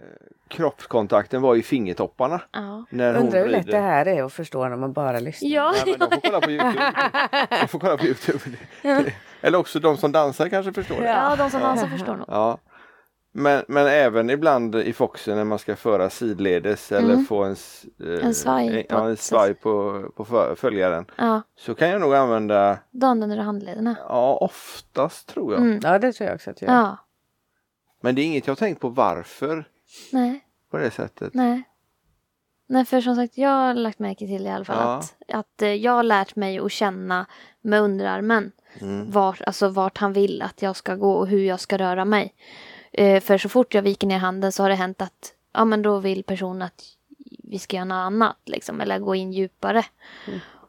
kroppskontakten 0.49 1.42
var 1.42 1.57
i 1.57 1.62
fingertopparna. 1.62 2.40
ja. 2.53 2.84
När 2.90 3.14
hon 3.14 3.22
Undrar 3.24 3.40
hur 3.42 3.49
lätt 3.49 3.66
det 3.66 3.78
här 3.78 4.07
är 4.09 4.22
att 4.22 4.32
förstå 4.32 4.68
när 4.68 4.76
man 4.76 4.92
bara 4.92 5.18
lyssnar. 5.18 5.49
ja. 5.51 5.74
Nej, 5.86 5.97
men 5.99 6.09
de 6.09 6.14
får 6.16 6.20
kolla 6.20 6.40
på 6.40 6.51
Youtube. 6.51 6.92
de 7.61 7.68
får 7.68 7.78
kolla 7.78 7.97
på 7.97 8.05
Youtube. 8.05 8.40
Eller 9.40 9.59
också 9.59 9.80
de 9.80 9.97
som 9.97 10.12
dansar 10.12 10.49
kanske 10.49 10.72
förstår 10.72 11.01
det. 11.01 11.09
ja, 11.09 11.36
de 11.36 11.51
som 11.51 11.61
dansar 11.61 11.86
förstår 11.86 12.16
nog. 12.16 12.26
Ja. 12.28 12.59
Men, 13.37 13.64
men 13.68 13.87
även 13.87 14.30
ibland 14.30 14.74
i 14.74 14.93
Foxen 14.93 15.37
när 15.37 15.45
man 15.45 15.59
ska 15.59 15.76
föra 15.76 16.11
sidledes 16.11 16.93
eller 16.93 17.16
få 17.16 17.45
en, 17.45 17.53
eh, 18.01 18.07
Mm. 18.09 18.26
En 18.26 18.35
svaj 18.35 18.85
på 18.89 18.95
ja, 18.95 19.09
en 19.09 19.16
svaj 19.16 19.55
på, 19.55 20.05
på 20.16 20.24
fö- 20.24 20.55
följaren. 20.57 21.07
Ja, 21.16 21.43
Så 21.59 21.74
kan 21.74 21.89
jag 21.89 22.01
nog 22.01 22.14
använda, 22.14 22.78
då 22.91 23.07
använder 23.07 23.37
du 23.37 23.43
handlederna. 23.43 23.97
ja 24.09 24.37
oftast 24.41 25.28
tror 25.28 25.53
jag. 25.53 25.62
Mm. 25.62 25.80
Ja 25.82 25.99
det 25.99 26.12
tror 26.12 26.26
jag 26.28 26.35
också 26.35 26.51
att 26.51 26.62
jag 26.62 26.68
gör. 26.70 26.76
Ja, 26.80 26.97
Men 28.01 28.14
det 28.14 28.22
är 28.22 28.24
inget 28.26 28.47
jag 28.47 28.51
har 28.53 28.57
tänkt 28.57 28.80
på 28.80 28.89
varför 28.89 29.64
nej. 30.12 30.45
på 30.70 30.76
det 30.76 30.91
sättet. 30.91 31.35
Nej. 31.35 31.62
Nej, 32.66 32.85
för 32.85 33.01
som 33.01 33.14
sagt, 33.16 33.39
jag 33.39 33.51
har 33.51 33.74
lagt 33.74 33.99
märke 33.99 34.26
till 34.26 34.47
i 34.47 34.51
alla 34.51 34.64
fall 34.64 34.76
Ja. 34.80 34.95
att, 34.97 35.14
att 35.45 35.62
eh, 35.62 35.68
jag 35.74 35.93
har 35.93 36.03
lärt 36.03 36.37
mig 36.37 36.59
att 36.59 36.72
känna 36.72 37.26
med 37.61 37.80
underarmen. 37.80 38.53
vart, 39.09 39.41
alltså 39.41 39.68
vart 39.68 39.99
han 39.99 40.12
vill 40.12 40.43
att 40.43 40.62
jag 40.62 40.76
ska 40.76 40.95
gå 40.95 41.12
och 41.12 41.26
hur 41.28 41.45
jag 41.45 41.61
ska 41.61 41.78
röra 41.78 42.05
mig. 42.05 42.35
Eh, 42.97 43.20
för 43.20 43.38
så 43.38 43.49
fort 43.49 43.74
jag 43.74 43.82
viker 43.82 44.07
ner 44.07 44.18
handen 44.18 44.53
så 44.53 44.62
har 44.62 44.70
det 44.70 44.74
hänt 44.74 45.03
att 45.03 45.32
ja, 45.53 45.64
men 45.64 45.82
då 45.82 45.99
vill 45.99 46.24
personen 46.24 46.62
att 46.62 46.84
vi 47.42 47.59
ska 47.59 47.76
göra 47.76 47.84
något 47.84 47.95
annat 48.07 48.36
liksom, 48.45 48.80
eller 48.80 48.99
gå 48.99 49.14
in 49.14 49.32
djupare. 49.32 49.84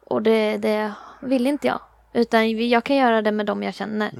Och 0.05 0.21
det, 0.21 0.57
det 0.57 0.93
vill 1.21 1.47
inte 1.47 1.67
jag. 1.67 1.79
Utan 2.13 2.69
jag 2.69 2.83
kan 2.83 2.95
göra 2.95 3.21
det 3.21 3.31
med 3.31 3.45
dem 3.45 3.63
jag 3.63 3.73
känner. 3.73 4.11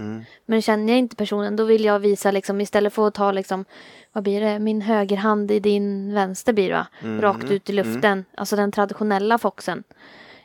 Men 0.45 0.62
känner 0.62 0.93
jag 0.93 0.99
inte 0.99 1.16
personen 1.16 1.56
då 1.56 1.64
vill 1.64 1.86
jag 1.86 1.99
visa 1.99 2.32
liksom 2.32 2.62
istället 2.62 2.93
för 2.93 3.08
att 3.08 3.14
ta 3.14 3.32
liksom 3.32 3.66
vad 4.14 4.24
blir 4.24 4.41
det, 4.41 4.60
min 4.60 4.82
högerhand 4.82 5.51
i 5.51 5.60
din 5.60 6.14
vänster 6.14 6.53
blir 6.53 6.70
det 6.70 6.76
va? 6.76 6.88
Rakt 7.22 7.51
ut 7.51 7.70
i 7.70 7.74
luften. 7.74 8.26
Alltså 8.38 8.56
den 8.56 8.72
traditionella 8.72 9.38
foxen. 9.38 9.84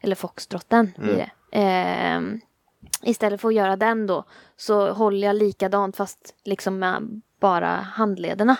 Eller 0.00 0.16
foxtrotten 0.16 0.92
blir 0.96 1.16
det. 1.16 1.30
Ehm, 1.52 2.40
istället 3.02 3.40
för 3.40 3.48
att 3.48 3.54
göra 3.54 3.76
den 3.76 4.06
då 4.06 4.24
så 4.56 4.92
håller 4.92 5.26
jag 5.26 5.36
likadant 5.36 5.96
fast 5.96 6.34
liksom 6.44 6.78
med 6.78 7.20
bara 7.40 7.66
handlederna. 7.68 8.56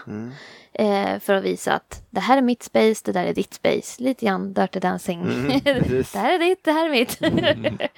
Eh, 0.72 1.18
för 1.18 1.34
att 1.34 1.44
visa 1.44 1.72
att 1.72 2.02
det 2.10 2.20
här 2.20 2.38
är 2.38 2.42
mitt 2.42 2.62
space, 2.62 3.02
det 3.04 3.12
där 3.12 3.24
är 3.24 3.34
ditt 3.34 3.54
space. 3.54 4.02
Lite 4.02 4.26
grann 4.26 4.52
Dirty 4.52 4.80
Dancing. 4.80 5.24
precis. 5.64 6.12
det 6.12 6.18
här 6.18 6.34
är 6.34 6.38
ditt, 6.38 6.64
det 6.64 6.72
här 6.72 6.86
är 6.86 6.90
mitt. 6.90 7.20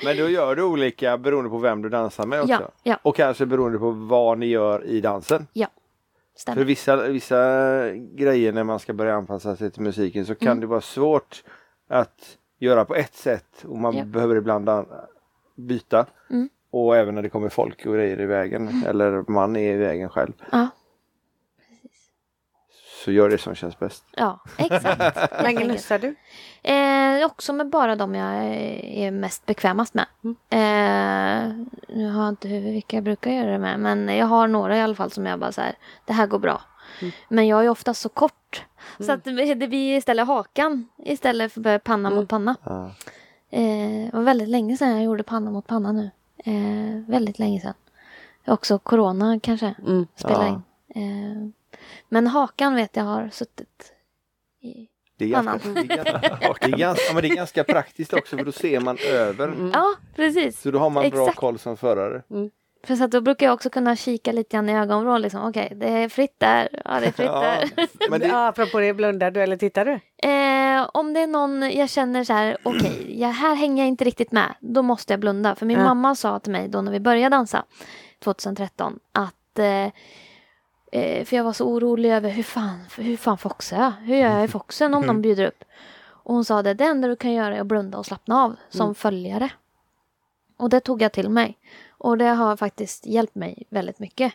Men 0.04 0.16
då 0.16 0.28
gör 0.28 0.56
du 0.56 0.62
olika 0.62 1.18
beroende 1.18 1.50
på 1.50 1.58
vem 1.58 1.82
du 1.82 1.88
dansar 1.88 2.26
med 2.26 2.40
också? 2.40 2.52
Ja, 2.52 2.70
ja. 2.82 2.98
Och 3.02 3.16
kanske 3.16 3.46
beroende 3.46 3.78
på 3.78 3.90
vad 3.90 4.38
ni 4.38 4.46
gör 4.46 4.84
i 4.84 5.00
dansen? 5.00 5.46
ja, 5.52 5.66
För 6.34 6.40
stämmer. 6.40 6.64
vissa, 6.64 6.96
vissa 7.08 7.36
grejer 7.90 8.52
när 8.52 8.64
man 8.64 8.78
ska 8.78 8.92
börja 8.92 9.14
anpassa 9.14 9.56
sig 9.56 9.70
till 9.70 9.82
musiken 9.82 10.26
så 10.26 10.34
kan 10.34 10.48
Mm. 10.48 10.60
det 10.60 10.66
vara 10.66 10.80
svårt 10.80 11.42
att 11.88 12.38
göra 12.58 12.84
på 12.84 12.94
ett 12.94 13.14
sätt 13.14 13.64
och 13.64 13.78
man 13.78 13.96
Ja. 13.96 14.04
behöver 14.04 14.36
ibland 14.36 14.68
an- 14.68 14.86
byta. 15.56 16.06
Mm. 16.30 16.48
Och 16.72 16.96
även 16.96 17.14
när 17.14 17.22
det 17.22 17.28
kommer 17.28 17.48
folk 17.48 17.86
och 17.86 17.94
grejer 17.94 18.20
i 18.20 18.26
vägen 18.26 18.84
eller 18.86 19.30
man 19.30 19.56
är 19.56 19.72
i 19.74 19.76
vägen 19.76 20.08
själv. 20.08 20.32
Ja, 20.52 20.68
Så 23.04 23.12
gör 23.12 23.28
det 23.28 23.38
som 23.38 23.54
känns 23.54 23.78
bäst. 23.78 24.04
ja, 24.16 24.40
exakt. 24.58 25.32
Men 25.42 25.54
gnussar 25.56 25.98
du? 25.98 26.14
Eh, 26.70 27.26
också 27.26 27.52
med 27.52 27.70
bara 27.70 27.96
de 27.96 28.14
jag 28.14 28.44
är 28.84 29.10
mest 29.10 29.46
bekvämast 29.46 29.94
med. 29.94 30.06
Eh, 30.50 31.52
nu 31.88 32.10
har 32.10 32.22
jag 32.22 32.28
inte 32.28 32.48
huvud 32.48 32.72
vilka 32.72 32.96
jag 32.96 33.04
brukar 33.04 33.30
göra 33.30 33.50
det 33.50 33.58
med. 33.58 33.80
Men 33.80 34.16
jag 34.16 34.26
har 34.26 34.48
några 34.48 34.76
i 34.76 34.80
alla 34.80 34.94
fall 34.94 35.10
som 35.10 35.26
jag 35.26 35.38
bara 35.38 35.52
så 35.52 35.60
här, 35.60 35.74
det 36.04 36.12
här 36.12 36.26
går 36.26 36.38
bra. 36.38 36.62
Men 37.28 37.46
jag 37.46 37.64
är 37.64 37.68
oftast 37.68 38.00
så 38.00 38.08
kort. 38.08 38.64
Så 39.00 39.12
att 39.12 39.24
det 39.24 39.68
blir 39.68 39.96
istället 39.96 40.26
hakan 40.26 40.88
istället 40.98 41.52
för 41.52 41.78
panna 41.78 42.10
mot 42.10 42.28
panna. 42.28 42.56
Ja. 42.64 42.90
Eh, 43.50 44.06
det 44.06 44.10
var 44.12 44.22
väldigt 44.22 44.48
länge 44.48 44.76
sedan 44.76 44.90
jag 44.90 45.02
gjorde 45.02 45.22
panna 45.22 45.50
mot 45.50 45.66
panna 45.66 45.92
nu. 45.92 46.10
Eh, 46.44 47.00
väldigt 47.10 47.38
länge 47.38 47.60
sedan. 47.60 47.74
Också 48.46 48.78
corona 48.78 49.40
kanske 49.42 49.74
Mm. 49.86 50.06
spelar 50.16 50.46
Ja. 50.46 50.62
in. 50.94 51.02
Eh, 51.02 51.48
men 52.08 52.26
hakan 52.26 52.74
vet 52.74 52.96
jag 52.96 53.04
har 53.04 53.28
suttit 53.32 53.92
i 54.60 54.88
Det 55.16 55.24
är, 55.24 55.28
ganska, 55.28 55.68
det, 55.68 55.80
är 55.80 55.84
ganska, 55.84 56.18
det, 56.60 56.66
är 56.66 56.76
ganska, 56.78 56.98
ja, 57.08 57.12
men 57.14 57.22
det 57.22 57.28
är 57.28 57.36
ganska 57.36 57.64
praktiskt 57.64 58.12
också 58.14 58.36
för 58.36 58.44
då 58.44 58.52
ser 58.52 58.80
man 58.80 58.98
över. 59.10 59.70
Ja, 59.72 59.94
precis. 60.16 60.60
Så 60.60 60.70
då 60.70 60.78
har 60.78 60.90
man 60.90 61.10
bra 61.10 61.22
Exakt. 61.22 61.38
koll 61.38 61.58
som 61.58 61.76
förare. 61.76 62.22
För 62.84 62.96
så 62.96 63.04
att 63.04 63.10
då 63.10 63.20
brukar 63.20 63.46
jag 63.46 63.54
också 63.54 63.70
kunna 63.70 63.96
kika 63.96 64.32
lite 64.32 64.56
grann 64.56 64.68
i 64.68 64.76
ögonvrån. 64.78 65.22
Liksom. 65.22 65.44
Okej, 65.48 65.72
det 65.76 65.88
är 65.88 66.08
fritt 66.08 66.34
där. 66.38 66.68
Ja, 66.84 67.00
det 67.00 67.06
är 67.06 67.12
fritt 67.12 67.26
Ja, 67.26 67.40
där. 67.40 67.88
men 68.10 68.20
det, 68.20 68.26
Ja, 68.32 68.46
apropå 68.48 68.78
det, 68.80 68.94
blundar 68.94 69.30
du 69.30 69.40
eller 69.42 69.56
tittar 69.56 69.84
du? 69.84 69.92
Eh, 70.28 70.88
om 70.94 71.12
det 71.14 71.20
är 71.20 71.26
någon 71.26 71.62
jag 71.70 71.90
känner 71.90 72.24
så 72.24 72.32
här, 72.32 72.56
okej, 72.62 73.20
jag, 73.20 73.28
här 73.28 73.54
hänger 73.54 73.82
jag 73.82 73.88
inte 73.88 74.04
riktigt 74.04 74.32
med. 74.32 74.54
Då 74.60 74.82
måste 74.82 75.12
jag 75.12 75.20
blunda. 75.20 75.54
För 75.54 75.66
min 75.66 75.78
Ja. 75.78 75.84
mamma 75.84 76.14
sa 76.14 76.38
till 76.38 76.52
mig 76.52 76.68
då 76.68 76.80
när 76.82 76.92
vi 76.92 77.00
började 77.00 77.36
dansa 77.36 77.64
2013 78.24 78.98
att 79.12 79.58
eh, 79.58 79.84
eh, 81.02 81.24
för 81.24 81.36
jag 81.36 81.44
var 81.44 81.52
så 81.52 81.66
orolig 81.66 82.12
över 82.12 82.30
hur 82.30 82.42
fan, 82.42 82.78
hur 82.98 83.16
fan 83.16 83.38
foxar 83.38 83.76
jag? 83.82 83.90
Hur 83.90 84.16
gör 84.16 84.30
jag 84.36 84.44
i 84.44 84.48
foxen 84.48 84.94
om 84.94 85.06
de 85.06 85.22
bjuder 85.22 85.46
upp? 85.46 85.64
Och 86.24 86.34
hon 86.34 86.44
sa 86.44 86.62
det, 86.62 86.74
det 86.74 86.84
enda 86.84 87.08
du 87.08 87.16
kan 87.16 87.32
göra 87.32 87.56
är 87.56 87.60
att 87.60 87.66
blunda 87.66 87.98
och 87.98 88.06
slappna 88.06 88.42
av 88.42 88.56
som 88.68 88.94
följare. 88.94 89.50
Och 90.56 90.70
det 90.70 90.80
tog 90.80 91.02
jag 91.02 91.12
till 91.12 91.28
mig. 91.28 91.58
Och 92.02 92.18
det 92.18 92.24
har 92.24 92.56
faktiskt 92.56 93.06
hjälpt 93.06 93.34
mig 93.34 93.66
väldigt 93.70 93.98
mycket. 93.98 94.32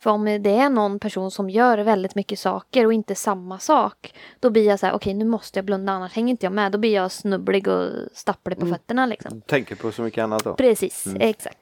För 0.00 0.10
om 0.10 0.24
det 0.24 0.50
är 0.50 0.70
någon 0.70 0.98
person 0.98 1.30
som 1.30 1.50
gör 1.50 1.78
väldigt 1.78 2.14
mycket 2.14 2.38
saker 2.38 2.86
och 2.86 2.92
inte 2.92 3.14
samma 3.14 3.58
sak. 3.58 4.14
Då 4.40 4.50
blir 4.50 4.66
jag 4.66 4.80
så 4.80 4.86
här, 4.86 4.92
okej 4.94 5.14
nu 5.14 5.24
måste 5.24 5.58
jag 5.58 5.64
blunda 5.64 5.92
annars 5.92 6.12
hänger 6.12 6.30
inte 6.30 6.46
jag 6.46 6.52
med. 6.52 6.72
Då 6.72 6.78
blir 6.78 6.94
jag 6.94 7.12
snubblig 7.12 7.68
och 7.68 7.90
stapplig 8.12 8.58
på 8.58 8.66
fötterna 8.66 9.06
liksom. 9.06 9.40
tänker 9.40 9.76
på 9.76 9.92
så 9.92 10.02
mycket 10.02 10.22
annat 10.22 10.44
då. 10.44 10.54
Precis, 10.54 11.06
exakt. 11.20 11.58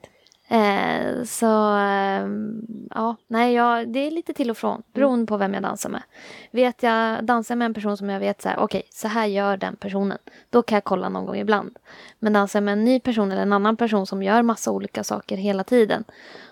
Eh, 0.52 1.24
så 1.24 1.72
ehm, 1.76 2.66
ja, 2.90 3.16
nej, 3.26 3.54
jag, 3.54 3.88
det 3.88 3.98
är 3.98 4.10
lite 4.10 4.32
till 4.32 4.50
och 4.50 4.56
från 4.56 4.82
beroende 4.92 5.26
på 5.26 5.36
vem 5.36 5.54
jag 5.54 5.62
dansar 5.62 5.90
med. 5.90 6.02
Vet 6.50 6.82
jag 6.82 7.24
dansar 7.24 7.56
med 7.56 7.66
en 7.66 7.74
person 7.74 7.96
som 7.96 8.10
jag 8.10 8.20
vet 8.20 8.42
så 8.42 8.48
här, 8.48 8.58
okej, 8.58 8.82
så 8.90 9.08
här 9.08 9.26
gör 9.26 9.56
den 9.56 9.76
personen. 9.76 10.18
Då 10.50 10.62
kan 10.62 10.76
jag 10.76 10.84
kolla 10.84 11.08
någon 11.08 11.26
gång 11.26 11.36
ibland. 11.36 11.78
Men 12.18 12.32
dansar 12.32 12.58
jag 12.58 12.64
med 12.64 12.72
en 12.72 12.84
ny 12.84 13.00
person 13.00 13.32
eller 13.32 13.42
en 13.42 13.52
annan 13.52 13.76
person 13.76 14.06
som 14.06 14.22
gör 14.22 14.42
massa 14.42 14.70
olika 14.70 15.04
saker 15.04 15.36
hela 15.36 15.64
tiden. 15.64 16.04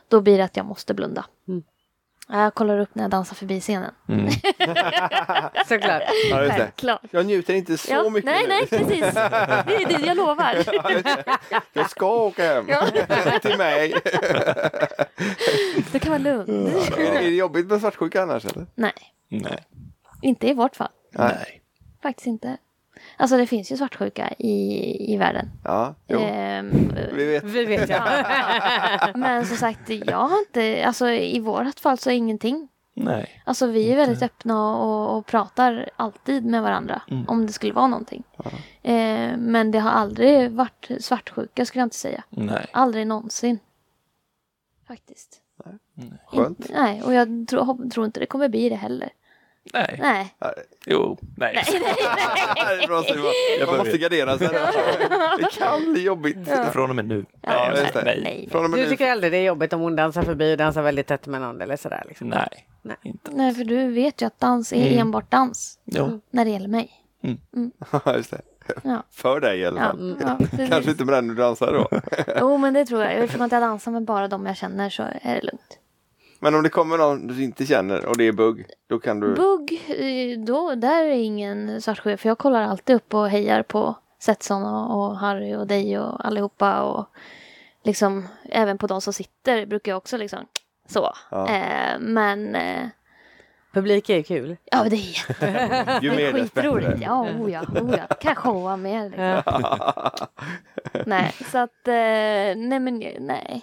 Då 0.09 0.21
blir 0.21 0.39
det 0.39 0.45
att 0.45 0.57
jag 0.57 0.67
måste 0.67 0.95
blunda. 0.95 1.25
Jag 2.33 2.55
kollar 2.55 2.79
upp 2.79 2.95
när 2.95 3.05
jag 3.05 3.11
dansar 3.11 3.35
förbi 3.37 3.61
scenen. 3.61 3.91
Såklart. 5.69 6.03
Ja, 6.31 6.43
just 6.43 6.51
det. 6.51 6.59
Självklart. 6.59 7.01
Jag 7.11 7.27
njuter 7.27 7.55
inte 7.55 7.79
så 7.79 7.93
Ja, 7.93 8.11
mycket 8.11 8.25
nej, 8.25 8.43
nu. 8.43 8.49
nej, 8.49 8.67
precis. 8.67 9.15
Det 9.67 9.75
är 9.83 9.99
det 9.99 10.07
jag 10.07 10.17
lovar. 10.17 10.57
Ja. 11.51 11.61
Jag 11.73 11.91
ska 11.91 12.07
åka 12.07 12.43
hem 12.45 12.67
till 13.43 13.59
mig. 13.59 13.95
Det 15.93 15.99
kan 15.99 16.11
vara 16.11 16.19
lugnt. 16.23 16.49
Är 16.99 17.13
det 17.21 17.29
jobbigt 17.29 17.67
med 17.67 17.81
svartsjuka 17.81 18.23
annars 18.23 18.45
eller? 18.45 18.67
Nej, 18.75 18.93
Nej. 19.29 19.65
inte 20.23 20.47
i 20.49 20.55
vårt 20.55 20.77
fall. 20.77 20.89
Nej. 21.13 21.61
Faktiskt 22.03 22.27
inte. 22.27 22.57
Alltså 23.21 23.37
det 23.37 23.47
finns 23.47 23.73
ju 23.73 23.77
svartsjuka 23.77 24.35
i, 24.39 25.15
i 25.15 25.17
världen. 25.17 25.51
Ja, 25.65 25.95
jo. 26.09 26.19
Ehm, 26.21 26.71
Vi 27.15 27.25
vet. 27.27 27.45
Vi 27.45 27.65
vet 27.65 27.89
ja. 27.91 28.03
men 29.15 29.47
som 29.47 29.57
sagt, 29.57 29.91
jag 29.91 30.17
har 30.19 30.39
inte, 30.39 30.85
alltså 30.87 31.09
i 31.11 31.41
vårt 31.41 31.81
fall 31.81 31.99
så 31.99 32.11
är 32.11 32.15
ingenting. 32.15 32.69
Nej. 32.95 33.43
Alltså 33.45 33.67
vi 33.67 33.93
är 33.93 33.97
väldigt 33.97 34.23
öppna 34.23 34.77
och, 34.77 35.17
och 35.19 35.27
pratar 35.27 35.91
alltid 35.97 36.45
med 36.45 36.63
varandra 36.63 37.03
om 37.29 37.47
det 37.47 37.53
skulle 37.53 37.73
vara 37.73 37.87
någonting. 37.87 38.23
Eh, 38.83 39.37
men 39.37 39.71
det 39.71 39.79
har 39.79 39.91
aldrig 39.91 40.51
varit 40.51 40.91
svartsjuka 41.01 41.65
skulle 41.65 41.81
jag 41.81 41.87
inte 41.87 41.97
säga. 41.97 42.25
Nej. 42.31 42.67
Aldrig 42.73 43.07
någonsin. 43.07 43.59
Faktiskt. 44.89 45.41
Skönt. 46.27 46.61
Inte- 46.61 46.73
nej, 46.73 47.03
och 47.03 47.15
jag 47.15 47.47
tror, 47.49 47.91
tror 47.91 48.07
inte 48.07 48.21
det 48.21 48.27
kommer 48.27 48.49
bli 48.49 48.69
det 48.69 48.77
heller. 48.77 49.11
Nej. 49.73 49.99
Nej. 50.03 50.33
Jo. 50.87 51.19
Nej. 51.37 51.63
Det 51.67 52.83
är 52.83 52.87
bra, 52.89 53.03
så 53.03 53.15
det 53.15 53.21
var- 53.21 53.67
Man 53.67 53.77
måste 53.79 53.99
gardera 53.99 54.39
sig. 54.39 54.49
Det 55.39 55.49
kan 55.59 55.93
bli 55.93 56.03
jobbigt. 56.03 56.37
Från 56.73 56.91
och 56.91 56.97
med 56.97 57.05
nu. 57.05 57.25
Ja, 57.43 57.71
Nej. 57.75 57.91
det. 57.95 58.03
Nej. 58.05 58.21
Nej. 58.25 58.49
Från 58.51 58.65
och 58.65 58.71
med 58.71 58.79
Du 58.81 58.85
nu. 58.85 58.91
tycker 58.91 59.11
aldrig 59.13 59.33
det 59.33 59.39
är 59.39 59.43
jobbigt 59.43 59.73
om 59.73 59.81
hon 59.81 59.97
dansar 59.97 60.23
förbi 60.23 60.55
och 60.55 60.59
dansar 60.59 60.83
väldigt 60.83 61.07
tätt 61.07 61.27
med 61.27 61.41
någon 61.41 61.61
eller 61.61 61.77
sådär 61.77 62.05
liksom? 62.09 62.29
Nej. 62.29 62.67
Nej. 62.83 62.97
Inte. 63.03 63.31
Nej, 63.35 63.55
för 63.55 63.65
du 63.65 63.91
vet 63.93 64.23
ju 64.23 64.27
att 64.27 64.41
dans 64.41 64.73
är 64.73 64.87
Mm. 64.87 64.99
enbart 64.99 65.31
dans. 65.31 65.79
Jo. 65.85 66.21
När 66.31 66.45
det 66.45 66.51
gäller 66.51 66.69
mig. 66.69 66.91
Ja, 68.05 68.17
just 68.17 68.31
det. 68.31 68.41
Ja. 68.83 69.03
För 69.11 69.41
dig 69.41 69.59
i 69.61 69.67
alla 69.67 69.81
Ja, 69.81 69.87
fall. 69.87 70.17
ja, 70.21 70.37
precis. 70.51 70.69
Kanske 70.71 70.91
inte 70.91 71.05
med 71.05 71.15
den 71.15 71.29
du 71.29 71.35
dansar 71.35 71.73
då. 71.73 71.89
Jo, 72.41 72.57
men 72.57 72.75
det 72.75 72.85
tror 72.87 73.03
jag. 73.03 73.13
Eftersom 73.15 73.43
att 73.47 73.53
jag 73.53 73.63
dansar 73.63 73.91
med 73.93 74.03
bara 74.05 74.29
de 74.29 74.47
jag 74.47 74.57
känner 74.57 74.91
så 74.91 75.03
är 75.03 75.35
det 75.35 75.41
lugnt. 75.43 75.79
Men 76.43 76.55
om 76.55 76.63
det 76.63 76.69
kommer 76.69 76.99
någon 76.99 77.27
du 77.27 77.43
inte 77.45 77.67
känner 77.67 78.07
och 78.07 78.17
det 78.17 78.25
är 78.25 78.33
bugg, 78.33 78.65
då 78.89 78.99
kan 78.99 79.21
du... 79.21 79.35
Bugg, 79.35 79.73
eh, 79.89 80.39
då, 80.45 80.75
där 80.75 81.05
är 81.05 81.11
ingen 81.11 81.81
svartsjuka. 81.83 82.17
För 82.17 82.29
jag 82.29 82.39
kollar 82.39 82.63
alltid 82.63 82.97
upp 82.97 83.15
och 83.15 83.29
hejar 83.29 83.63
på 83.63 83.95
Setson 84.19 84.63
och, 84.65 84.99
och 85.11 85.17
Harry 85.19 85.55
och 85.55 85.67
dig 85.67 85.99
och 85.99 86.27
allihopa. 86.27 86.83
Och 86.83 87.07
liksom 87.85 88.29
även 88.45 88.79
på 88.79 88.87
de 88.87 89.01
som 89.01 89.13
sitter 89.13 89.67
brukar 89.67 89.93
jag 89.93 89.97
också 89.97 90.17
liksom 90.17 90.39
så. 90.89 91.13
Ja. 91.31 91.49
Eh, 91.49 91.99
men 92.01 92.55
eh, 92.55 92.87
Publik 93.73 94.09
är 94.11 94.17
ju 94.17 94.23
kul. 94.23 94.57
ja, 94.65 94.85
det 94.91 94.97
är 94.97 95.29
jätte- 95.31 95.99
Ju 96.03 96.11
mer 96.11 96.33
skitroligt. 96.33 96.89
bättre. 96.89 97.05
Ja, 97.05 97.23
oh 97.39 97.53
ja, 97.53 97.63
oh 97.81 97.95
ja. 98.09 98.15
Kan 98.15 98.35
showa 98.35 98.77
mer. 98.77 99.05
Liksom. 99.11 99.43
nej, 101.07 101.35
så 101.53 101.59
att 101.59 101.89
eh, 101.89 101.93
nej 102.57 102.81
men 102.81 102.99
nej. 103.21 103.63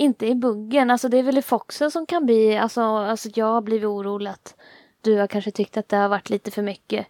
Inte 0.00 0.26
i 0.26 0.34
buggen. 0.34 0.90
Alltså 0.90 1.08
det 1.08 1.18
är 1.18 1.22
väl 1.22 1.38
i 1.38 1.42
Foxen 1.42 1.90
som 1.90 2.06
kan 2.06 2.26
bli, 2.26 2.56
alltså, 2.58 2.82
alltså 2.82 3.28
jag 3.34 3.46
har 3.46 3.60
blivit 3.60 3.86
orolig 3.86 4.30
att 4.30 4.54
du 5.00 5.18
har 5.18 5.26
kanske 5.26 5.50
tyckt 5.50 5.76
att 5.76 5.88
det 5.88 5.96
har 5.96 6.08
varit 6.08 6.30
lite 6.30 6.50
för 6.50 6.62
mycket. 6.62 7.06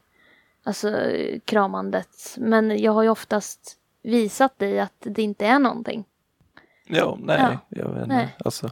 Alltså 0.64 0.88
kramandet. 1.44 2.34
Men 2.38 2.78
jag 2.82 2.92
har 2.92 3.02
ju 3.02 3.08
oftast 3.08 3.76
visat 4.02 4.58
dig 4.58 4.80
att 4.80 4.92
det 5.00 5.22
inte 5.22 5.46
är 5.46 5.58
någonting. 5.58 6.04
Ja, 6.86 7.18
nej. 7.20 7.38
Ja. 7.40 7.58
Jag 7.68 7.88
vet 7.88 8.02
inte. 8.02 8.14
Nej. 8.14 8.36
Alltså, 8.44 8.70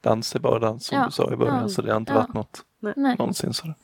dans 0.00 0.34
är 0.34 0.38
bara 0.38 0.58
dans 0.58 0.86
som 0.86 0.98
Ja. 0.98 1.04
du 1.06 1.10
sa 1.12 1.32
i 1.32 1.36
början. 1.36 1.58
Ja. 1.62 1.68
Så 1.68 1.82
det 1.82 1.90
har 1.92 1.96
inte 2.00 2.12
Ja. 2.12 2.18
varit 2.18 2.34
något 2.34 2.64
Nej. 2.96 3.16
någonsin. 3.18 3.54
Så. 3.54 3.74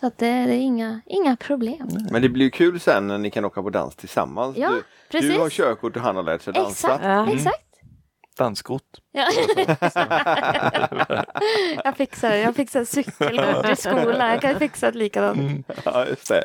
Så 0.00 0.06
att 0.06 0.18
det, 0.18 0.26
det 0.26 0.54
är 0.54 0.60
inga, 0.60 1.00
inga 1.06 1.36
problem. 1.36 1.88
Men 2.10 2.22
det 2.22 2.28
blir 2.28 2.50
kul 2.50 2.80
sen 2.80 3.06
när 3.06 3.18
ni 3.18 3.30
kan 3.30 3.44
åka 3.44 3.62
på 3.62 3.70
dans 3.70 3.96
tillsammans. 3.96 4.56
Ja, 4.56 4.70
du, 4.70 4.82
precis. 5.10 5.34
du 5.34 5.40
har 5.40 5.50
körkort 5.50 5.96
och 5.96 6.02
han 6.02 6.16
har 6.16 6.22
lärt 6.22 6.42
sig 6.42 6.52
dansa. 6.52 6.70
Exakt, 6.88 7.04
Ja. 7.04 7.32
exakt. 7.32 7.64
Distanskort. 8.42 8.82
Ja. 9.12 9.28
jag 11.84 11.96
fixar. 11.96 12.34
Jag 12.34 12.56
fixar 12.56 12.84
cykelkort 12.84 13.70
i 13.72 13.76
skolan. 13.76 14.30
Jag 14.30 14.40
kan 14.40 14.58
fixa 14.58 14.88
ett 14.88 14.94
likadant. 14.94 15.66
Ja, 15.84 16.06
just 16.06 16.28
det. 16.28 16.44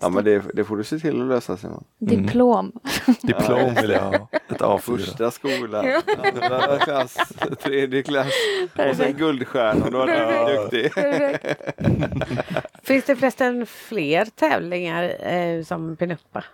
Ja, 0.00 0.08
men 0.08 0.24
det, 0.24 0.42
det 0.54 0.64
får 0.64 0.76
du 0.76 0.84
se 0.84 0.98
till 0.98 1.22
att 1.22 1.28
lösa 1.28 1.56
Simon. 1.56 1.84
Diplom. 1.98 2.72
Diplom 3.22 3.74
vill 3.74 3.90
jag 3.90 4.00
ha. 4.00 4.28
Ett 4.48 4.60
A4. 4.60 4.78
Första 4.78 5.30
skolan, 5.30 5.86
andra 6.18 6.78
klass, 6.78 7.16
tredje 7.62 8.02
klass 8.02 8.26
och 8.26 8.76
sen 8.76 8.86
Perfekt. 8.86 9.18
guldstjärna. 9.18 9.90
Då 9.90 10.00
är 10.02 10.46
du 10.46 10.56
duktig. 10.56 10.94
Perfekt. 10.94 11.60
Finns 12.82 13.04
det 13.04 13.16
förresten 13.16 13.66
fler 13.66 14.24
tävlingar 14.24 15.32
eh, 15.32 15.62
som 15.62 15.96
pinuppa? 15.96 16.44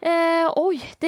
Eh, 0.00 0.52
oj, 0.56 0.82
det 0.98 1.06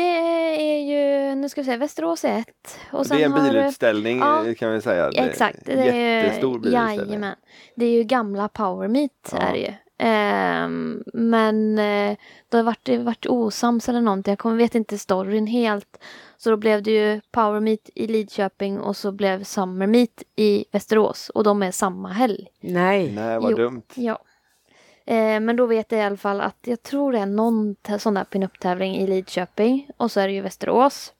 är 0.60 0.80
ju, 0.80 1.34
nu 1.34 1.48
ska 1.48 1.60
vi 1.60 1.64
se, 1.64 1.76
Västerås 1.76 2.24
är 2.24 2.38
ett. 2.38 2.78
Och 2.92 3.06
Det 3.08 3.14
är 3.22 3.26
en 3.26 3.32
har 3.32 3.50
bilutställning 3.50 4.18
Ja, 4.18 4.46
eh, 4.46 4.54
kan 4.54 4.72
vi 4.72 4.80
säga. 4.80 5.10
Det 5.10 5.18
är 5.18 5.28
Exakt. 5.28 5.58
Det 5.64 5.72
är, 5.72 6.24
Jättestor 6.24 6.58
bilutställning. 6.58 7.06
Jajamän. 7.08 7.34
Det 7.74 7.84
är 7.84 7.90
ju 7.90 8.02
gamla 8.04 8.48
Power 8.48 8.88
Meet 8.88 9.10
Ja. 9.32 9.38
är 9.38 9.52
det 9.52 9.58
ju. 9.58 9.72
Ehm, 10.00 11.02
men 11.12 11.78
eh, 11.78 12.16
det 12.48 12.56
har 12.56 12.64
varit, 12.64 12.80
det 12.84 12.96
har 12.96 13.04
varit 13.04 13.26
osams 13.26 13.88
eller 13.88 14.00
någonting. 14.00 14.32
Jag 14.32 14.38
kommer, 14.38 14.56
vet 14.56 14.74
inte 14.74 14.98
storyn 14.98 15.46
helt. 15.46 15.98
Så 16.36 16.50
då 16.50 16.56
blev 16.56 16.82
det 16.82 16.90
ju 16.90 17.20
Power 17.30 17.60
Meet 17.60 17.90
i 17.94 18.06
Lidköping 18.06 18.80
och 18.80 18.96
så 18.96 19.12
blev 19.12 19.44
Summer 19.44 19.86
Meet 19.86 20.22
i 20.36 20.64
Västerås. 20.72 21.28
Och 21.34 21.44
de 21.44 21.62
är 21.62 21.70
samma 21.70 22.08
helg. 22.08 22.46
Nej. 22.60 23.12
Nej, 23.12 23.38
vad 23.38 23.50
Jo. 23.50 23.56
dumt. 23.56 23.82
Ja. 23.94 24.18
Eh, 25.08 25.40
men 25.40 25.56
då 25.56 25.66
vet 25.66 25.92
jag 25.92 26.00
i 26.00 26.04
alla 26.04 26.16
fall 26.16 26.40
att 26.40 26.56
jag 26.60 26.82
tror 26.82 27.12
det 27.12 27.18
är 27.18 27.26
någon 27.26 27.76
sån 27.98 28.14
där 28.14 28.24
pinup-tävling 28.24 28.96
i 28.96 29.06
Lidköping. 29.06 29.90
Och 29.96 30.10
så 30.10 30.20
är 30.20 30.28
det 30.28 30.34
ju 30.34 30.40
Västerås. 30.40 31.12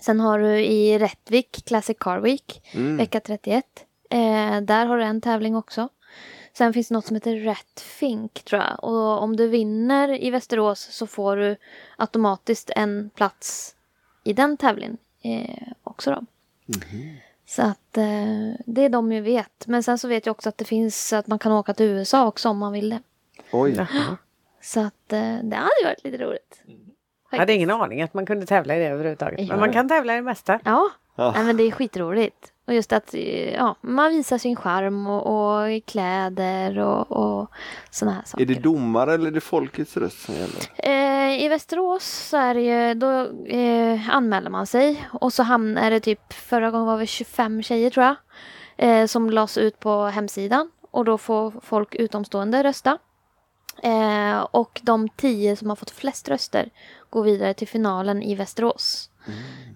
Sen 0.00 0.20
har 0.20 0.38
du 0.38 0.58
i 0.64 0.98
Rättvik 0.98 1.64
Classic 1.66 1.96
Car 2.00 2.18
Week, 2.20 2.62
Mm. 2.74 2.96
vecka 2.96 3.20
31. 3.20 3.64
Eh, 4.10 4.60
där 4.60 4.86
har 4.86 4.96
du 4.96 5.04
en 5.04 5.20
tävling 5.20 5.56
också. 5.56 5.88
Sen 6.52 6.72
finns 6.72 6.88
det 6.88 6.94
något 6.94 7.06
som 7.06 7.16
heter 7.16 7.36
Rätt 7.36 7.80
Fink 7.80 8.42
tror 8.44 8.62
jag. 8.62 8.84
Och 8.84 9.22
om 9.22 9.36
du 9.36 9.48
vinner 9.48 10.22
i 10.24 10.30
Västerås 10.30 10.80
så 10.80 11.06
får 11.06 11.36
du 11.36 11.56
automatiskt 11.96 12.70
en 12.76 13.10
plats 13.14 13.74
i 14.24 14.32
den 14.32 14.56
tävlingen 14.56 14.96
eh, 15.22 15.68
också 15.84 16.10
då. 16.10 16.24
Så 17.46 17.62
att 17.62 17.96
eh, 17.96 18.52
det 18.66 18.84
är 18.84 18.88
de 18.88 19.12
jag 19.12 19.22
vet. 19.22 19.66
Men 19.66 19.82
sen 19.82 19.98
så 19.98 20.08
vet 20.08 20.26
jag 20.26 20.30
också 20.30 20.48
att 20.48 20.58
det 20.58 20.64
finns 20.64 21.12
att 21.12 21.26
man 21.26 21.38
kan 21.38 21.52
åka 21.52 21.74
till 21.74 21.86
USA 21.86 22.26
också 22.26 22.48
om 22.48 22.58
man 22.58 22.72
vill 22.72 22.90
det. 22.90 23.00
Oj. 23.52 23.74
Jaha. 23.76 24.16
Så 24.60 24.80
att 24.80 25.12
eh, 25.12 25.36
det 25.42 25.56
hade 25.56 25.84
varit 25.84 26.04
lite 26.04 26.24
roligt. 26.24 26.62
Jag 27.30 27.38
hade 27.38 27.52
ingen 27.54 27.70
aning 27.70 28.02
att 28.02 28.14
man 28.14 28.26
kunde 28.26 28.46
tävla 28.46 28.76
i 28.76 28.78
det 28.78 28.86
överhuvudtaget. 28.86 29.40
Ja. 29.40 29.46
Men 29.48 29.60
man 29.60 29.72
kan 29.72 29.88
tävla 29.88 30.12
i 30.12 30.16
det 30.16 30.22
mesta. 30.22 30.60
Ja, 30.64 30.90
Ja. 31.18 31.32
Nej, 31.36 31.44
men 31.44 31.56
det 31.56 31.62
är 31.62 31.70
skitroligt. 31.70 32.52
Och 32.66 32.74
just 32.74 32.92
att 32.92 33.14
ja, 33.54 33.76
man 33.80 34.10
visar 34.10 34.38
sin 34.38 34.56
charm 34.56 35.06
och, 35.06 35.26
och 35.26 35.84
kläder 35.86 36.78
och, 36.78 37.10
och 37.12 37.50
såna 37.90 38.12
här 38.12 38.22
saker. 38.24 38.44
Är 38.44 38.46
det 38.46 38.60
domare 38.60 39.14
eller 39.14 39.26
är 39.26 39.30
det 39.30 39.40
folkets 39.40 39.96
röst 39.96 40.20
som 40.20 40.34
gäller? 40.34 40.62
Eh, 40.76 41.44
I 41.44 41.48
Västerås 41.48 42.04
så 42.04 42.36
är 42.36 42.54
det 42.54 42.60
ju, 42.60 42.94
då 42.94 43.20
eh, 43.46 44.16
anmäler 44.16 44.50
man 44.50 44.66
sig 44.66 45.08
och 45.12 45.32
så 45.32 45.42
hamnar 45.42 45.90
det 45.90 46.00
typ, 46.00 46.32
förra 46.32 46.70
gången 46.70 46.86
var 46.86 46.98
det 46.98 47.06
25 47.06 47.62
tjejer 47.62 47.90
tror 47.90 48.06
jag, 48.06 48.16
eh, 48.76 49.06
som 49.06 49.30
lades 49.30 49.58
ut 49.58 49.80
på 49.80 50.04
hemsidan 50.04 50.70
och 50.90 51.04
då 51.04 51.18
får 51.18 51.52
folk 51.62 51.94
utomstående 51.94 52.62
rösta. 52.64 52.98
Eh, 53.82 54.38
och 54.40 54.80
de 54.82 55.08
tio 55.08 55.56
som 55.56 55.68
har 55.68 55.76
fått 55.76 55.90
flest 55.90 56.28
röster 56.28 56.70
går 57.10 57.22
vidare 57.22 57.54
till 57.54 57.68
finalen 57.68 58.22
i 58.22 58.34
Västerås. 58.34 59.10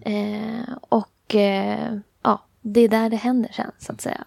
Eh, 0.00 0.74
och 0.80 1.34
eh, 1.34 1.96
ja, 2.22 2.42
det 2.60 2.80
är 2.80 2.88
där 2.88 3.10
det 3.10 3.16
händer 3.16 3.52
sen 3.52 3.70
så 3.78 3.92
att 3.92 4.00
säga. 4.00 4.24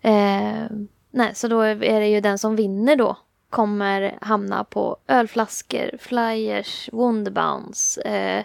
Eh, 0.00 0.66
nej, 1.10 1.34
så 1.34 1.48
då 1.48 1.60
är 1.60 2.00
det 2.00 2.08
ju 2.08 2.20
den 2.20 2.38
som 2.38 2.56
vinner 2.56 2.96
då 2.96 3.16
kommer 3.50 4.18
hamna 4.20 4.64
på 4.64 4.96
ölflaskor, 5.06 5.98
flyers, 5.98 6.88
Wonderbounce, 6.92 8.00
eh, 8.02 8.44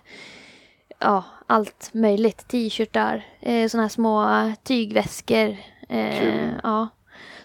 ja, 1.00 1.24
allt 1.48 1.90
möjligt. 1.94 2.48
T-shirtar, 2.48 3.26
eh, 3.40 3.68
såna 3.68 3.84
här 3.84 3.90
små 3.90 4.52
tygväskor. 4.64 5.58
Eh, 5.90 6.50
ja. 6.64 6.88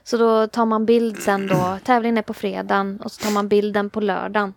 Så 0.07 0.16
då 0.16 0.46
tar 0.46 0.66
man 0.66 0.86
bild 0.86 1.16
sen 1.18 1.46
då, 1.46 1.78
tävlingen 1.84 2.18
är 2.18 2.22
på 2.22 2.34
fredagen 2.34 3.00
och 3.04 3.12
så 3.12 3.24
tar 3.24 3.30
man 3.32 3.48
bilden 3.48 3.90
på 3.90 4.00
lördagen 4.00 4.54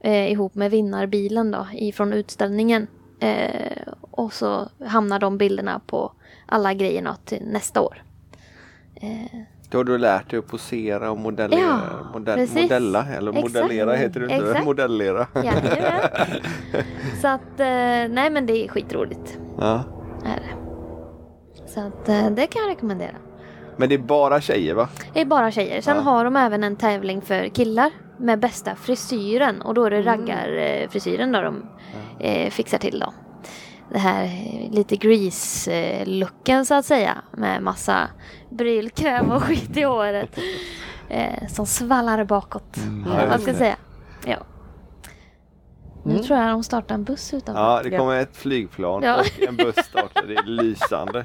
eh, 0.00 0.32
ihop 0.32 0.54
med 0.54 0.70
vinnarbilen 0.70 1.50
då 1.50 1.66
ifrån 1.72 2.12
utställningen. 2.12 2.86
Eh, 3.20 3.82
och 4.00 4.32
så 4.32 4.68
hamnar 4.86 5.18
de 5.18 5.38
bilderna 5.38 5.80
på 5.86 6.12
alla 6.46 6.74
grejerna 6.74 7.16
till 7.24 7.42
nästa 7.46 7.80
år. 7.80 8.02
Eh, 8.94 9.38
Då 9.70 9.78
har 9.78 9.84
du 9.84 9.98
lärt 9.98 10.30
dig 10.30 10.38
att 10.38 10.46
posera 10.46 11.10
och 11.10 11.18
modellera. 11.18 11.60
Ja, 11.60 11.80
modell, 12.12 12.48
modella, 12.54 13.06
eller 13.06 13.32
Exakt. 13.32 13.54
modellera 13.54 13.94
heter 13.94 14.20
det 14.20 14.34
inte. 14.34 14.46
Exakt. 14.46 14.64
Modellera. 14.64 15.26
Så 17.20 17.28
att, 17.28 17.60
eh, 17.60 17.66
nej 18.14 18.30
men 18.30 18.46
det 18.46 18.64
är 18.64 18.68
skitroligt. 18.68 19.38
Ja. 19.58 19.82
Är 20.24 20.36
det. 20.36 20.56
Så 21.70 21.80
att 21.80 22.08
eh, 22.08 22.30
det 22.30 22.46
kan 22.46 22.62
jag 22.62 22.70
rekommendera. 22.70 23.16
Men 23.76 23.88
det 23.88 23.94
är 23.94 23.98
bara 23.98 24.40
tjejer 24.40 24.74
va? 24.74 24.88
Det 25.14 25.20
är 25.20 25.24
bara 25.24 25.50
tjejer. 25.50 25.80
Sen 25.80 25.96
Ja. 25.96 26.02
har 26.02 26.24
de 26.24 26.36
även 26.36 26.64
en 26.64 26.76
tävling 26.76 27.22
för 27.22 27.48
killar 27.48 27.90
med 28.16 28.38
bästa 28.38 28.74
frisyren. 28.76 29.62
Och 29.62 29.74
då 29.74 29.84
är 29.84 29.90
det 29.90 30.02
raggarfrisyren 30.02 31.32
då 31.32 31.40
de 31.42 31.62
eh, 32.20 32.50
fixar 32.50 32.78
till 32.78 32.98
då. 33.00 33.12
Det 33.92 33.98
här 33.98 34.24
eh, 34.24 34.70
lite 34.72 34.96
grease-looken 34.96 36.64
så 36.64 36.74
att 36.74 36.84
säga. 36.86 37.16
Med 37.30 37.62
massa 37.62 38.08
brylkräm 38.50 39.30
och 39.30 39.42
skit 39.44 39.76
i 39.76 39.82
håret. 39.82 40.38
Eh, 41.08 41.46
som 41.48 41.66
svallar 41.66 42.24
bakåt. 42.24 42.76
Ja, 43.06 43.26
Vad 43.30 43.40
ska 43.40 43.54
säga. 43.54 43.76
Ja. 44.26 44.36
Nu 46.04 46.12
Mm. 46.12 46.22
tror 46.24 46.38
jag 46.38 46.48
de 46.48 46.62
startar 46.64 46.94
en 46.94 47.04
buss 47.04 47.34
utanför. 47.34 47.62
Ja, 47.62 47.80
det 47.84 47.90
kommer 47.98 48.16
ett 48.20 48.36
flygplan 48.36 49.02
Ja. 49.02 49.20
och 49.20 49.42
en 49.48 49.56
buss 49.56 49.76
startar. 49.76 50.22
Det 50.26 50.34
är 50.34 50.42
lysande. 50.46 51.24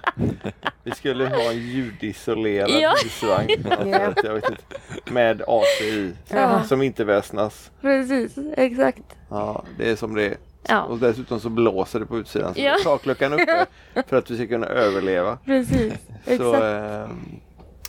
Vi 0.83 0.91
skulle 0.91 1.27
ha 1.27 1.51
en 1.51 1.57
ljudisolerad 1.57 2.69
Ja. 2.69 2.93
husvagn. 3.03 3.49
Ja. 3.91 4.13
Jag 4.23 4.33
vet 4.33 4.49
inte, 4.49 4.63
med 5.11 5.41
AC 5.47 5.81
i. 5.83 6.13
Ja. 6.29 6.63
Som 6.63 6.81
inte 6.81 7.03
väsnas. 7.05 7.71
Precis, 7.81 8.37
exakt. 8.57 9.03
Ja, 9.29 9.63
det 9.77 9.89
är 9.89 9.95
som 9.95 10.15
det 10.15 10.25
är. 10.25 10.37
Ja, 10.69 10.81
Och 10.83 10.97
dessutom 10.97 11.39
så 11.39 11.49
blåser 11.49 11.99
det 11.99 12.05
på 12.05 12.17
utsidan. 12.17 12.53
Så 12.53 12.61
Ja. 12.61 12.75
takluckan 12.83 13.33
uppe 13.33 13.65
för 14.07 14.17
att 14.17 14.31
vi 14.31 14.37
ska 14.37 14.47
kunna 14.47 14.67
överleva. 14.67 15.37
precis. 15.45 15.93
Så, 16.25 16.31
Exakt. 16.31 16.63
ehm, 16.63 17.39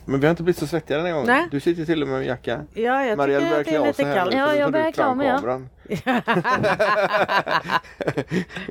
men 0.09 0.20
vi 0.20 0.26
har 0.26 0.30
inte 0.30 0.42
blivit 0.42 0.59
så 0.61 0.66
svettiga 0.66 0.96
den 0.96 1.06
här 1.06 1.12
gången. 1.12 1.26
Nej. 1.26 1.48
Du 1.50 1.61
sitter 1.61 1.84
till 1.84 2.02
och 2.02 2.09
med 2.09 2.18
med 2.18 2.26
jacka. 2.26 2.64
Ja, 2.74 3.04
jag 3.04 3.16
Marielle 3.16 3.48
tycker 3.48 3.50
börjar 3.50 3.61
att 3.61 3.66
det 3.66 3.70
klä 3.70 3.76
är 3.76 3.80
av 3.80 3.86
lite 3.86 3.96
sig 3.96 4.04
här. 4.06 4.14
kallt. 4.16 4.30
lite, 4.30 4.38
Ja, 4.38 4.48
så 4.50 4.56
jag 4.56 4.64
får 4.66 4.72
börjar 4.72 4.86
du 4.86 4.92
klä 4.92 5.04
av 5.06 5.16
mig, 5.16 5.26
ja. 5.26 5.38
kameran. 5.38 5.68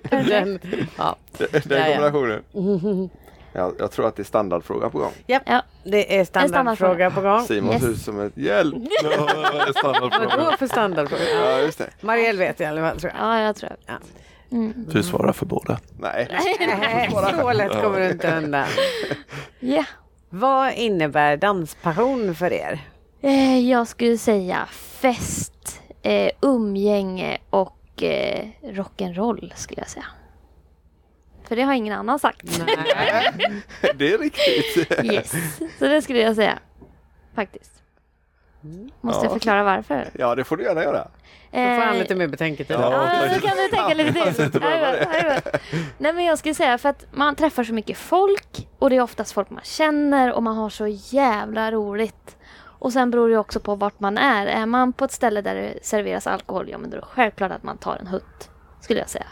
Den, 0.27 0.59
ja. 0.97 1.15
Den 1.37 1.49
Ja, 1.69 1.77
ja. 1.77 1.85
kombinationen. 2.11 3.09
Ja, 3.53 3.71
jag 3.79 3.91
tror 3.91 4.07
att 4.07 4.15
det 4.15 4.21
är 4.21 4.23
standardfråga 4.23 4.89
på 4.89 4.97
gång. 4.99 5.11
Ja. 5.25 5.61
det 5.83 6.17
är 6.19 6.25
standardfråga 6.25 7.11
på 7.11 7.21
gång. 7.21 7.41
Simon 7.41 7.73
Yes. 7.73 7.81
ser 7.81 7.89
ut 7.89 8.01
som 8.01 8.19
ett 8.19 8.37
hjälp. 8.37 8.75
Vadå 9.83 10.51
för 10.59 10.67
standardfråga? 10.67 11.23
Ja. 11.43 11.59
Just 11.59 11.77
det. 11.77 11.89
Marielle 12.01 12.39
vet 12.39 12.61
i 12.61 12.65
alla 12.65 12.81
fall 12.89 12.99
tror 12.99 13.11
jag. 13.17 13.23
Ja, 13.27 13.41
jag 13.41 13.55
tror 13.55 13.71
jag. 13.85 13.95
Ja. 13.95 13.99
Du 14.75 15.03
svarar 15.03 15.33
för 15.33 15.45
båda. 15.45 15.79
Nej. 15.99 16.27
Nej, 16.31 17.09
så 17.39 17.53
lätt 17.53 17.81
kommer 17.81 17.99
du 17.99 18.09
inte 18.09 18.37
undan. 18.37 18.65
Ja. 19.59 19.83
Vad 20.29 20.73
innebär 20.73 21.37
danspassion 21.37 22.35
för 22.35 22.53
er? 22.53 22.79
Eh, 23.21 23.59
jag 23.69 23.87
skulle 23.87 24.17
säga 24.17 24.65
fest, 24.71 25.81
eh, 26.01 26.29
umgänge 26.41 27.37
och 27.49 28.03
eh, 28.03 28.47
rock'n'roll 28.63 29.51
skulle 29.55 29.81
jag 29.81 29.89
säga. 29.89 30.05
För 31.47 31.55
det 31.55 31.61
har 31.61 31.73
ingen 31.73 31.93
annan 31.99 32.19
sagt. 32.19 32.59
Nej. 32.59 33.31
Det 33.95 34.13
är 34.13 34.17
riktigt. 34.17 35.05
Yes, 35.05 35.31
så 35.79 35.85
det 35.85 36.01
skulle 36.01 36.19
jag 36.19 36.35
säga. 36.35 36.59
Faktiskt. 37.35 37.71
Måste 39.01 39.25
jag 39.25 39.29
Ja. 39.31 39.33
förklara 39.33 39.63
varför? 39.63 40.07
Ja, 40.13 40.35
det 40.35 40.43
får 40.43 40.57
du 40.57 40.63
gärna 40.63 40.83
göra. 40.83 41.07
Då 41.51 41.57
får 41.57 41.85
han 41.85 41.93
Eh, 41.95 41.99
lite 41.99 42.15
mer 42.15 42.27
betänketid. 42.27 42.75
Ja. 42.79 43.21
Ja, 43.23 43.33
så 43.33 43.41
kan 43.47 43.57
du 43.57 43.67
tänka 43.67 43.93
lite 43.93 44.49
till. 44.49 44.61
Nej 45.97 46.13
men 46.13 46.25
jag 46.25 46.39
skulle 46.39 46.53
säga 46.55 46.77
för 46.77 46.89
att 46.89 47.05
man 47.11 47.35
träffar 47.35 47.63
så 47.63 47.73
mycket 47.73 47.97
folk 47.97 48.67
och 48.79 48.89
det 48.89 48.95
är 48.95 49.01
oftast 49.01 49.31
folk 49.31 49.49
man 49.49 49.63
känner 49.63 50.33
och 50.33 50.43
man 50.43 50.57
har 50.57 50.69
så 50.69 50.87
jävla 50.87 51.71
roligt. 51.71 52.37
Och 52.79 52.93
sen 52.93 53.11
beror 53.11 53.29
det 53.29 53.37
också 53.37 53.59
på 53.59 53.75
vart 53.75 53.99
man 53.99 54.17
är. 54.17 54.45
Är 54.47 54.65
man 54.65 54.93
på 54.93 55.05
ett 55.05 55.11
ställe 55.11 55.41
där 55.41 55.55
det 55.55 55.85
serveras 55.85 56.27
alkohol, 56.27 56.69
ja 56.69 56.77
men 56.77 56.89
då 56.89 56.97
är 56.97 57.01
det 57.01 57.07
självklart 57.11 57.51
att 57.51 57.63
man 57.63 57.77
tar 57.77 57.95
en 57.95 58.07
hutt. 58.07 58.49
Skulle 58.81 58.99
jag 58.99 59.09
säga. 59.09 59.25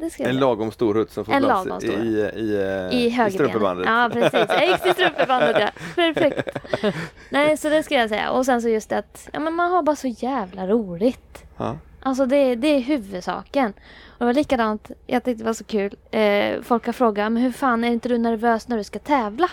Jag 0.00 0.20
En 0.20 0.36
lagom 0.36 0.72
stor 0.72 0.94
hutt 0.94 1.12
som 1.12 1.24
får 1.24 1.32
plats 1.32 1.66
lagom 1.66 1.84
i, 1.84 1.86
i, 1.86 1.90
i, 1.90 2.56
eh, 2.56 2.98
I 2.98 3.06
i 3.06 3.10
högerbenet. 3.10 3.32
strupebandet. 3.32 3.86
Ja 3.86 4.10
precis, 4.12 4.50
extra 4.50 4.90
i 4.90 4.94
strupebandet 4.94 5.56
ja. 5.60 5.68
Perfekt. 5.94 6.48
Nej 7.30 7.56
så 7.56 7.68
det 7.68 7.82
ska 7.82 7.94
jag 7.94 8.08
säga. 8.08 8.30
Och 8.30 8.46
sen 8.46 8.62
så 8.62 8.68
just 8.68 8.88
det 8.90 8.98
att 8.98 9.28
ja, 9.32 9.40
men 9.40 9.54
man 9.54 9.70
har 9.70 9.82
bara 9.82 9.96
så 9.96 10.08
jävla 10.08 10.66
roligt. 10.66 11.44
Ja. 11.56 11.78
Alltså 12.02 12.26
det, 12.26 12.54
det 12.54 12.68
är 12.68 12.80
huvudsaken. 12.80 13.72
Och 14.08 14.18
det 14.18 14.24
var 14.24 14.34
likadant, 14.34 14.90
jag 15.06 15.24
tyckte 15.24 15.42
det 15.42 15.46
var 15.46 15.52
så 15.52 15.64
kul. 15.64 15.96
Eh, 16.10 16.62
folk 16.62 16.86
har 16.86 16.92
frågat, 16.92 17.32
men 17.32 17.42
hur 17.42 17.52
fan 17.52 17.84
är 17.84 17.88
inte 17.88 18.08
du 18.08 18.18
nervös 18.18 18.68
när 18.68 18.76
du 18.76 18.84
ska 18.84 18.98
tävla? 18.98 19.50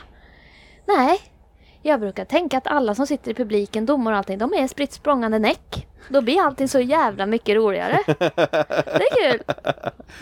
Nej, 0.85 1.19
jag 1.83 1.99
brukar 1.99 2.25
tänka 2.25 2.57
att 2.57 2.67
alla 2.67 2.95
som 2.95 3.07
sitter 3.07 3.31
i 3.31 3.33
publiken, 3.33 3.85
domare 3.85 4.13
och 4.13 4.17
allting, 4.17 4.37
de 4.37 4.53
är 4.53 4.67
spritt 4.67 4.93
språngande 4.93 5.39
näck. 5.39 5.87
Då 6.09 6.21
blir 6.21 6.41
allting 6.41 6.67
så 6.67 6.79
jävla 6.79 7.25
mycket 7.25 7.55
roligare. 7.55 7.99
Det 8.05 9.03
är 9.09 9.31
kul. 9.31 9.43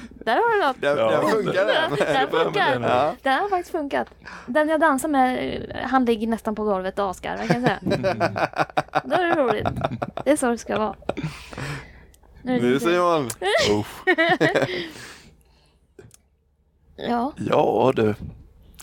Där 0.09 0.35
har 0.35 0.53
du 0.59 0.67
något. 0.67 0.81
Den, 0.81 0.97
Ja. 0.97 1.11
den 1.11 1.29
funkar 1.29 1.65
den. 1.65 1.97
Den 1.97 2.27
funkar. 2.29 2.71
den. 2.73 2.81
Ja. 2.83 3.13
Den 3.21 3.39
har 3.39 3.49
faktiskt 3.49 3.71
funkat. 3.71 4.07
Den 4.45 4.69
jag 4.69 4.79
dansar 4.79 5.09
med, 5.09 5.61
han 5.85 6.05
ligger 6.05 6.27
nästan 6.27 6.55
på 6.55 6.63
golvet 6.63 6.99
och 6.99 7.09
asgarvar 7.09 7.47
kan 7.47 7.61
jag 7.61 7.63
säga. 7.63 7.79
Då 9.03 9.15
är 9.15 9.23
det 9.25 9.35
roligt. 9.35 9.67
Det 10.25 10.31
är 10.31 10.35
så 10.35 10.49
det 10.49 10.57
ska 10.57 10.79
vara. 10.79 10.95
Nu 12.41 12.55
är 12.55 12.59
det 12.61 12.67
Nu 12.67 12.79
Simon! 12.79 13.29
Ja. 16.95 17.33
Ja 17.37 17.91
du, 17.95 18.15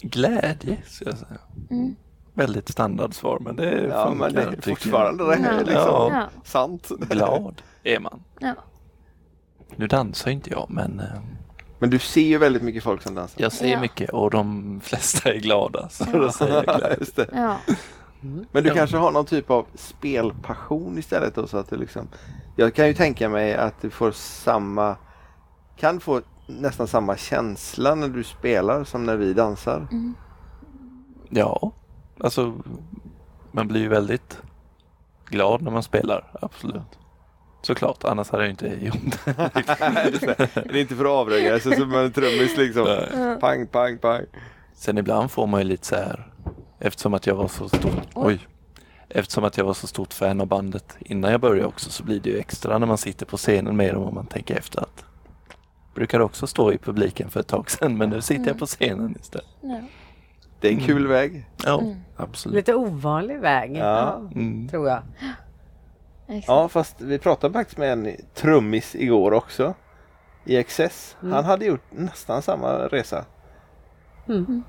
glädje 0.01 0.77
ska 0.87 1.05
jag 1.05 1.19
säga. 1.19 1.41
Mm. 1.71 1.97
Väldigt 2.39 2.69
standardsvar 2.69 3.39
men 3.41 3.57
det 3.57 3.83
Ja 3.87 4.07
funkar. 4.09 4.25
men 4.31 4.35
det 4.35 4.43
är 4.43 4.71
fortfarande 4.71 5.25
det 5.25 5.35
är 5.35 5.53
Ja. 5.53 5.59
liksom 5.61 6.13
Ja. 6.13 6.29
sant. 6.45 6.89
Glad 6.99 7.63
är 7.83 8.01
man. 8.01 8.23
Ja. 8.39 8.55
Nu 9.77 9.87
dansar 9.87 10.31
inte 10.31 10.51
jag 10.51 10.67
men 10.69 11.01
eh, 11.01 11.07
Men 11.79 11.91
du 11.91 11.99
ser 11.99 12.21
ju 12.23 12.39
väldigt 12.39 12.63
mycket 12.63 12.83
folk 12.83 13.03
som 13.03 13.15
dansar. 13.15 13.41
jag 13.43 13.53
ser 13.53 13.69
Ja. 13.73 13.81
mycket 13.81 14.11
och 14.11 14.31
de 14.31 14.81
flesta 14.85 15.33
är 15.35 15.39
glada. 15.39 15.89
Så 15.89 16.05
då 16.05 16.33
säger 16.33 16.55
jag 16.55 16.65
glädje. 16.79 16.97
Just 17.01 17.17
det. 17.17 17.29
Ja. 17.33 17.57
Men 18.53 18.63
du 18.63 18.69
Ja. 18.69 18.75
kanske 18.75 18.97
har 18.97 19.11
någon 19.11 19.27
typ 19.27 19.51
av 19.51 19.67
spelpassion 19.75 20.99
istället 20.99 21.35
då 21.35 21.47
så 21.47 21.59
att 21.59 21.71
det 21.71 21.77
liksom 21.77 22.09
Jag 22.57 22.75
kan 22.75 22.87
ju 22.87 22.95
tänka 22.95 23.29
mig 23.29 23.55
att 23.55 23.81
du 23.83 23.91
får 23.91 24.11
samma 24.13 24.97
Kan 25.77 26.01
få 26.01 26.21
nästan 26.47 26.87
samma 26.87 27.17
känsla 27.17 27.95
när 27.95 28.09
du 28.09 28.25
spelar 28.25 28.85
som 28.85 29.05
när 29.07 29.17
vi 29.17 29.33
dansar. 29.33 29.87
Ja, 31.29 31.73
alltså 32.21 32.55
man 33.53 33.69
blir 33.69 33.81
ju 33.81 33.89
väldigt 33.89 34.43
glad 35.29 35.63
när 35.63 35.71
man 35.71 35.83
spelar, 35.83 36.31
absolut. 36.43 36.99
Såklart, 37.63 38.05
annars 38.05 38.31
hade 38.31 38.43
jag 38.45 38.51
inte 38.51 38.67
gjort 38.81 39.25
det. 39.25 39.35
det 40.55 40.71
är 40.71 40.77
inte 40.77 40.95
för 40.95 41.05
att 41.05 41.11
avröja 41.11 41.61
sig 41.61 41.77
som 41.77 41.95
en 41.95 42.13
trummis 42.13 42.57
liksom. 42.57 42.85
Nej. 42.85 43.41
Pang, 43.41 43.67
pang, 43.67 43.99
pang. 43.99 44.25
Sen 44.75 44.99
ibland 44.99 45.31
får 45.31 45.47
man 45.47 45.61
ju 45.61 45.67
lite 45.67 45.87
så 45.87 45.95
här, 45.95 46.33
eftersom 46.79 47.15
att 47.15 47.27
jag 47.27 47.35
var 47.35 47.49
så 47.49 47.69
stort, 47.69 48.09
oj, 48.15 48.39
eftersom 49.09 49.45
att 49.45 49.57
jag 49.57 49.65
var 49.65 49.75
så 49.75 49.87
stort 49.87 50.15
fan 50.15 50.41
av 50.41 50.47
bandet 50.47 50.97
innan 51.01 51.31
jag 51.31 51.41
började 51.41 51.69
också 51.69 51.91
så 51.91 52.05
blir 52.05 52.21
det 52.21 52.31
ju 52.31 52.39
extra 52.39 52.79
när 52.79 52.87
man 52.87 52.99
sitter 52.99 53.27
på 53.27 53.37
scenen 53.37 53.77
mer 53.77 53.95
än 53.95 54.01
vad 54.01 54.13
man 54.13 54.27
tänker 54.27 54.57
efter 54.57 54.81
att 54.81 55.05
brukade 55.95 56.25
också 56.25 56.47
stå 56.47 56.73
i 56.73 56.79
publiken 56.79 57.31
för 57.31 57.41
ett 57.41 57.47
tag 57.47 57.71
sedan 57.71 57.97
men 57.97 58.11
nu 58.11 58.23
sitter 58.23 58.47
jag 58.47 58.59
på 58.59 58.67
scenen 58.67 59.17
istället. 59.21 59.47
Ja. 59.61 59.81
Det 60.61 60.69
är 60.69 60.73
en 60.73 60.81
kul 60.81 61.07
väg. 61.07 61.47
Ja, 61.65 61.81
Mm. 61.81 61.97
absolut. 62.17 62.57
Lite 62.57 62.75
ovanlig 62.75 63.39
väg. 63.41 63.77
Ja. 63.77 64.17
Mm. 64.35 64.69
Tror 64.69 64.89
jag. 64.89 65.03
Exakt. 66.29 66.49
Ja, 66.49 66.69
fast 66.69 67.01
vi 67.01 67.19
pratade 67.19 67.53
faktiskt 67.55 67.79
med 67.79 67.93
en 67.93 68.09
trummis 68.35 68.95
igår 68.95 69.33
också. 69.33 69.75
I 70.45 70.57
Excess. 70.57 71.17
Han 71.21 71.45
hade 71.45 71.65
gjort 71.65 71.85
nästan 71.91 72.43
samma 72.43 72.73
resa. 72.73 73.25
Mm. 74.29 74.63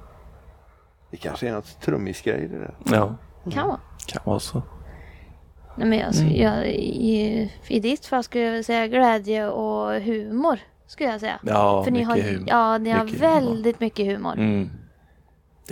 Det 1.12 1.18
kanske 1.18 1.48
är 1.48 1.52
något 1.54 1.82
trummisgrej 1.82 2.48
det 2.48 2.60
där. 2.60 2.74
Ja, 2.92 3.16
Kan 3.52 3.68
vara. 3.68 3.80
kan 4.08 4.22
vara 4.26 4.40
så. 4.40 4.62
Nej, 5.76 5.88
men 5.88 6.00
jag, 6.00 6.16
Mm. 6.16 6.36
jag, 6.36 6.68
i, 6.68 7.52
I 7.68 7.80
ditt 7.80 8.06
fall 8.06 8.24
skulle 8.24 8.44
jag 8.44 8.66
säga 8.66 8.88
glädje 8.88 9.50
och 9.50 10.02
humor. 10.02 10.60
Skulle 10.88 11.10
jag 11.10 11.20
säga. 11.20 11.40
Ja, 11.44 11.84
För 11.84 11.92
ni 11.92 12.00
mycket 12.00 12.26
har, 12.26 12.32
humor. 12.32 12.48
ja, 12.50 12.78
ni 12.78 12.90
har 12.90 13.04
Mycket 13.06 13.20
humor. 13.22 13.34
väldigt 13.36 13.80
mycket 13.80 14.06
humor. 14.06 14.36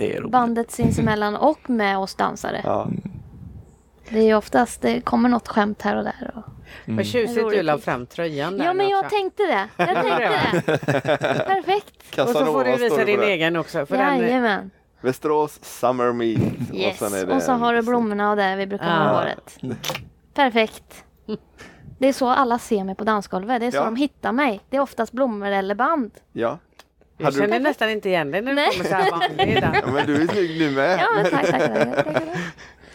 Mm. 0.00 0.10
Det 0.10 0.16
är 0.16 0.20
roligt. 0.20 0.32
Bandet 0.32 0.70
sinsemellan 0.70 1.36
och 1.36 1.70
med 1.70 1.98
oss 1.98 2.14
dansare. 2.14 2.60
Ja. 2.64 2.88
Det 4.10 4.18
är 4.18 4.22
ju 4.24 4.34
oftast, 4.34 4.82
det 4.82 5.00
kommer 5.00 5.28
något 5.28 5.48
skämt 5.48 5.82
här 5.82 5.96
och 5.96 6.04
där. 6.04 6.32
Och... 6.34 6.42
Vad 6.86 7.06
tjusigt 7.06 7.50
du 7.50 7.62
la 7.62 7.78
fram 7.78 8.06
tröjan 8.06 8.58
där 8.58 8.64
Ja 8.64 8.72
men 8.74 8.88
jag 8.88 8.98
också. 9.04 9.16
tänkte 9.16 9.42
det. 9.42 9.68
Jag 9.76 9.88
tänkte 10.02 10.18
det. 10.18 11.44
Perfekt. 11.46 12.18
Och 12.18 12.28
så 12.28 12.32
får 12.46 12.64
du 12.64 12.70
Casanova 12.70 12.76
visa 12.76 13.04
din 13.04 13.22
egen 13.22 13.56
också. 13.56 13.86
För 13.86 13.96
den, 13.96 14.18
Jajamän. 14.18 14.70
Västerås 15.00 15.64
Summer 15.64 16.12
Meet. 16.12 16.38
Yes. 16.74 17.02
Och, 17.02 17.08
sen 17.08 17.20
är 17.22 17.26
det 17.26 17.34
Och 17.34 17.42
så 17.42 17.52
har 17.52 17.74
du 17.74 17.82
blommorna 17.82 18.30
och 18.30 18.36
det 18.36 18.56
vi 18.56 18.66
brukar 18.66 18.86
ha 18.86 19.04
Ja. 19.04 19.10
i 19.12 19.14
håret. 19.16 19.58
Perfekt. 20.34 21.04
Det 21.98 22.08
är 22.08 22.12
så 22.12 22.28
alla 22.28 22.58
ser 22.58 22.84
mig 22.84 22.94
på 22.94 23.04
dansgolvet. 23.04 23.60
Det 23.60 23.66
är 23.66 23.70
så 23.70 23.76
Ja. 23.76 23.84
de 23.84 23.96
hittar 23.96 24.32
mig. 24.32 24.60
Det 24.70 24.76
är 24.76 24.80
oftast 24.80 25.12
blommor 25.12 25.48
eller 25.48 25.74
band. 25.74 26.10
Ja. 26.32 26.58
Jag 27.18 27.24
Hade 27.24 27.36
känner 27.38 27.58
du... 27.58 27.62
nästan 27.64 27.90
inte 27.90 28.08
igen 28.08 28.30
dig 28.30 28.42
när 28.42 28.54
du 28.54 28.70
kommer 28.72 28.84
så 28.88 28.94
här 28.94 29.10
vanlig. 29.10 29.58
ja, 29.62 29.90
men 29.92 30.06
du 30.06 30.22
är 30.22 30.26
snygg 30.26 30.58
nu 30.58 30.70
med. 30.70 30.98
Ja, 31.00 31.06
men 31.16 31.30
tack, 31.30 31.46
tack, 31.50 31.62
tack, 31.62 31.94
tack, 32.04 32.14
tack. 32.14 32.22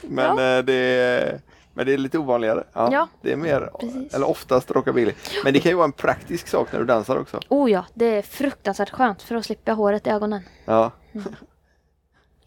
Men, 0.01 0.37
Ja. 0.37 0.57
eh, 0.57 0.63
det 0.63 0.73
är, 0.73 1.39
men 1.73 1.85
det 1.85 1.93
är 1.93 1.97
lite 1.97 2.17
ovanligare. 2.17 2.63
Ja, 2.73 2.89
Ja, 2.91 3.07
Det 3.21 3.31
är 3.31 3.35
mer, 3.35 3.69
precis. 3.79 4.13
eller 4.13 4.29
oftast 4.29 4.71
rockabilly. 4.71 5.13
Men 5.43 5.53
det 5.53 5.59
kan 5.59 5.69
ju 5.71 5.75
vara 5.75 5.85
en 5.85 5.91
praktisk 5.91 6.47
sak 6.47 6.67
när 6.71 6.79
du 6.79 6.85
dansar 6.85 7.17
också. 7.17 7.39
Oh 7.49 7.71
ja, 7.71 7.85
det 7.93 8.05
är 8.05 8.21
fruktansvärt 8.21 8.89
skönt 8.89 9.21
för 9.21 9.35
att 9.35 9.45
slippa 9.45 9.71
håret 9.71 10.07
i 10.07 10.09
ögonen. 10.09 10.41
Ja. 10.65 10.91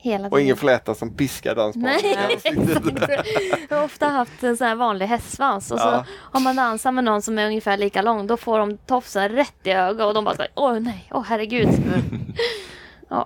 Hela 0.06 0.28
Och 0.28 0.40
ingen 0.40 0.56
fläta 0.56 0.94
som 0.94 1.16
piskar 1.16 1.54
dansbanan. 1.54 1.98
Nej, 2.02 2.38
Jag 3.68 3.76
har 3.76 3.84
ofta 3.84 4.06
haft 4.06 4.42
en 4.42 4.56
sån 4.56 4.66
här 4.66 4.74
vanlig 4.74 5.06
hästsvans 5.06 5.70
och 5.70 5.78
så 5.80 5.86
Ja. 5.88 6.04
har 6.32 6.40
man 6.40 6.56
dansat 6.56 6.94
med 6.94 7.04
någon 7.04 7.22
som 7.22 7.38
är 7.38 7.46
ungefär 7.46 7.76
lika 7.76 8.02
lång 8.02 8.26
då 8.26 8.36
får 8.36 8.58
de 8.58 8.78
tofsar 8.78 9.28
rätt 9.28 9.54
i 9.64 9.70
ögat 9.70 10.06
och 10.06 10.14
de 10.14 10.24
bara 10.24 10.36
såhär, 10.36 10.50
åh 10.54 10.78
nej, 10.80 11.08
åh 11.10 11.24
herregud. 11.28 11.68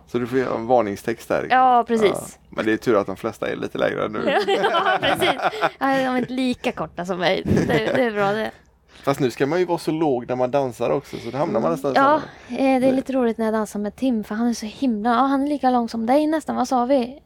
Så 0.06 0.18
du 0.18 0.26
får 0.26 0.38
göra 0.38 0.54
en 0.54 0.66
varningstext 0.66 1.28
där. 1.28 1.46
Ja, 1.50 1.84
precis. 1.88 2.38
Men 2.50 2.64
det 2.66 2.72
är 2.72 2.76
tur 2.76 2.96
att 2.96 3.06
de 3.06 3.16
flesta 3.16 3.48
är 3.48 3.56
lite 3.56 3.78
längre 3.78 4.04
än 4.04 4.12
nu. 4.12 4.38
ja, 4.72 4.98
precis. 5.00 5.30
Ja, 5.78 5.86
de 5.86 6.04
är 6.04 6.16
inte 6.18 6.32
lika 6.32 6.72
korta 6.72 7.04
som 7.04 7.18
mig. 7.18 7.42
Det, 7.44 7.66
det 7.96 8.02
är 8.04 8.10
bra 8.10 8.32
det. 8.32 8.50
Fast 9.02 9.20
nu 9.20 9.30
ska 9.30 9.46
man 9.46 9.58
ju 9.58 9.64
vara 9.64 9.78
så 9.78 9.90
låg 9.90 10.28
när 10.28 10.36
man 10.36 10.50
dansar 10.50 10.90
också 10.90 11.16
så 11.16 11.30
då 11.30 11.38
hamnar 11.38 11.60
man 11.60 11.70
nästan 11.72 11.92
Ja, 11.96 12.14
eh, 12.48 12.56
det 12.80 12.88
är 12.88 12.92
lite 12.92 13.12
roligt 13.12 13.38
när 13.38 13.44
jag 13.44 13.54
dansar 13.54 13.80
med 13.80 13.96
Tim 13.96 14.24
för 14.24 14.34
han 14.34 14.48
är 14.48 14.54
så 14.54 14.66
himla, 14.66 15.10
ja 15.10 15.16
han 15.26 15.42
är 15.42 15.46
lika 15.46 15.70
lång 15.70 15.88
som 15.88 16.06
dig 16.06 16.26
nästan, 16.26 16.56
vad 16.56 16.68
sa 16.68 16.84
vi? 16.84 17.22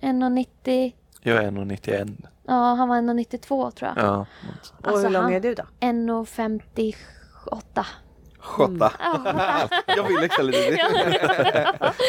1,90, 0.00 0.92
Jag 1.22 1.36
är 1.44 1.50
1,91. 1.50 2.16
ja 2.46 2.74
han 2.74 2.88
var 2.88 2.96
1,92 2.96 3.70
tror 3.70 3.90
jag. 3.96 4.04
Ja. 4.06 4.26
Och 4.80 4.88
Alltså, 4.88 5.06
hur 5.06 5.12
lång 5.12 5.22
han- 5.22 5.32
är 5.32 5.40
du 5.40 5.54
då? 5.54 5.62
1,58. 5.80 7.84
Skötta. 8.48 8.92
Ja, 8.98 9.68
Jag 9.96 10.04
vill 10.08 10.20
läxa 10.20 10.42
lite 10.42 10.62
till. 10.66 10.78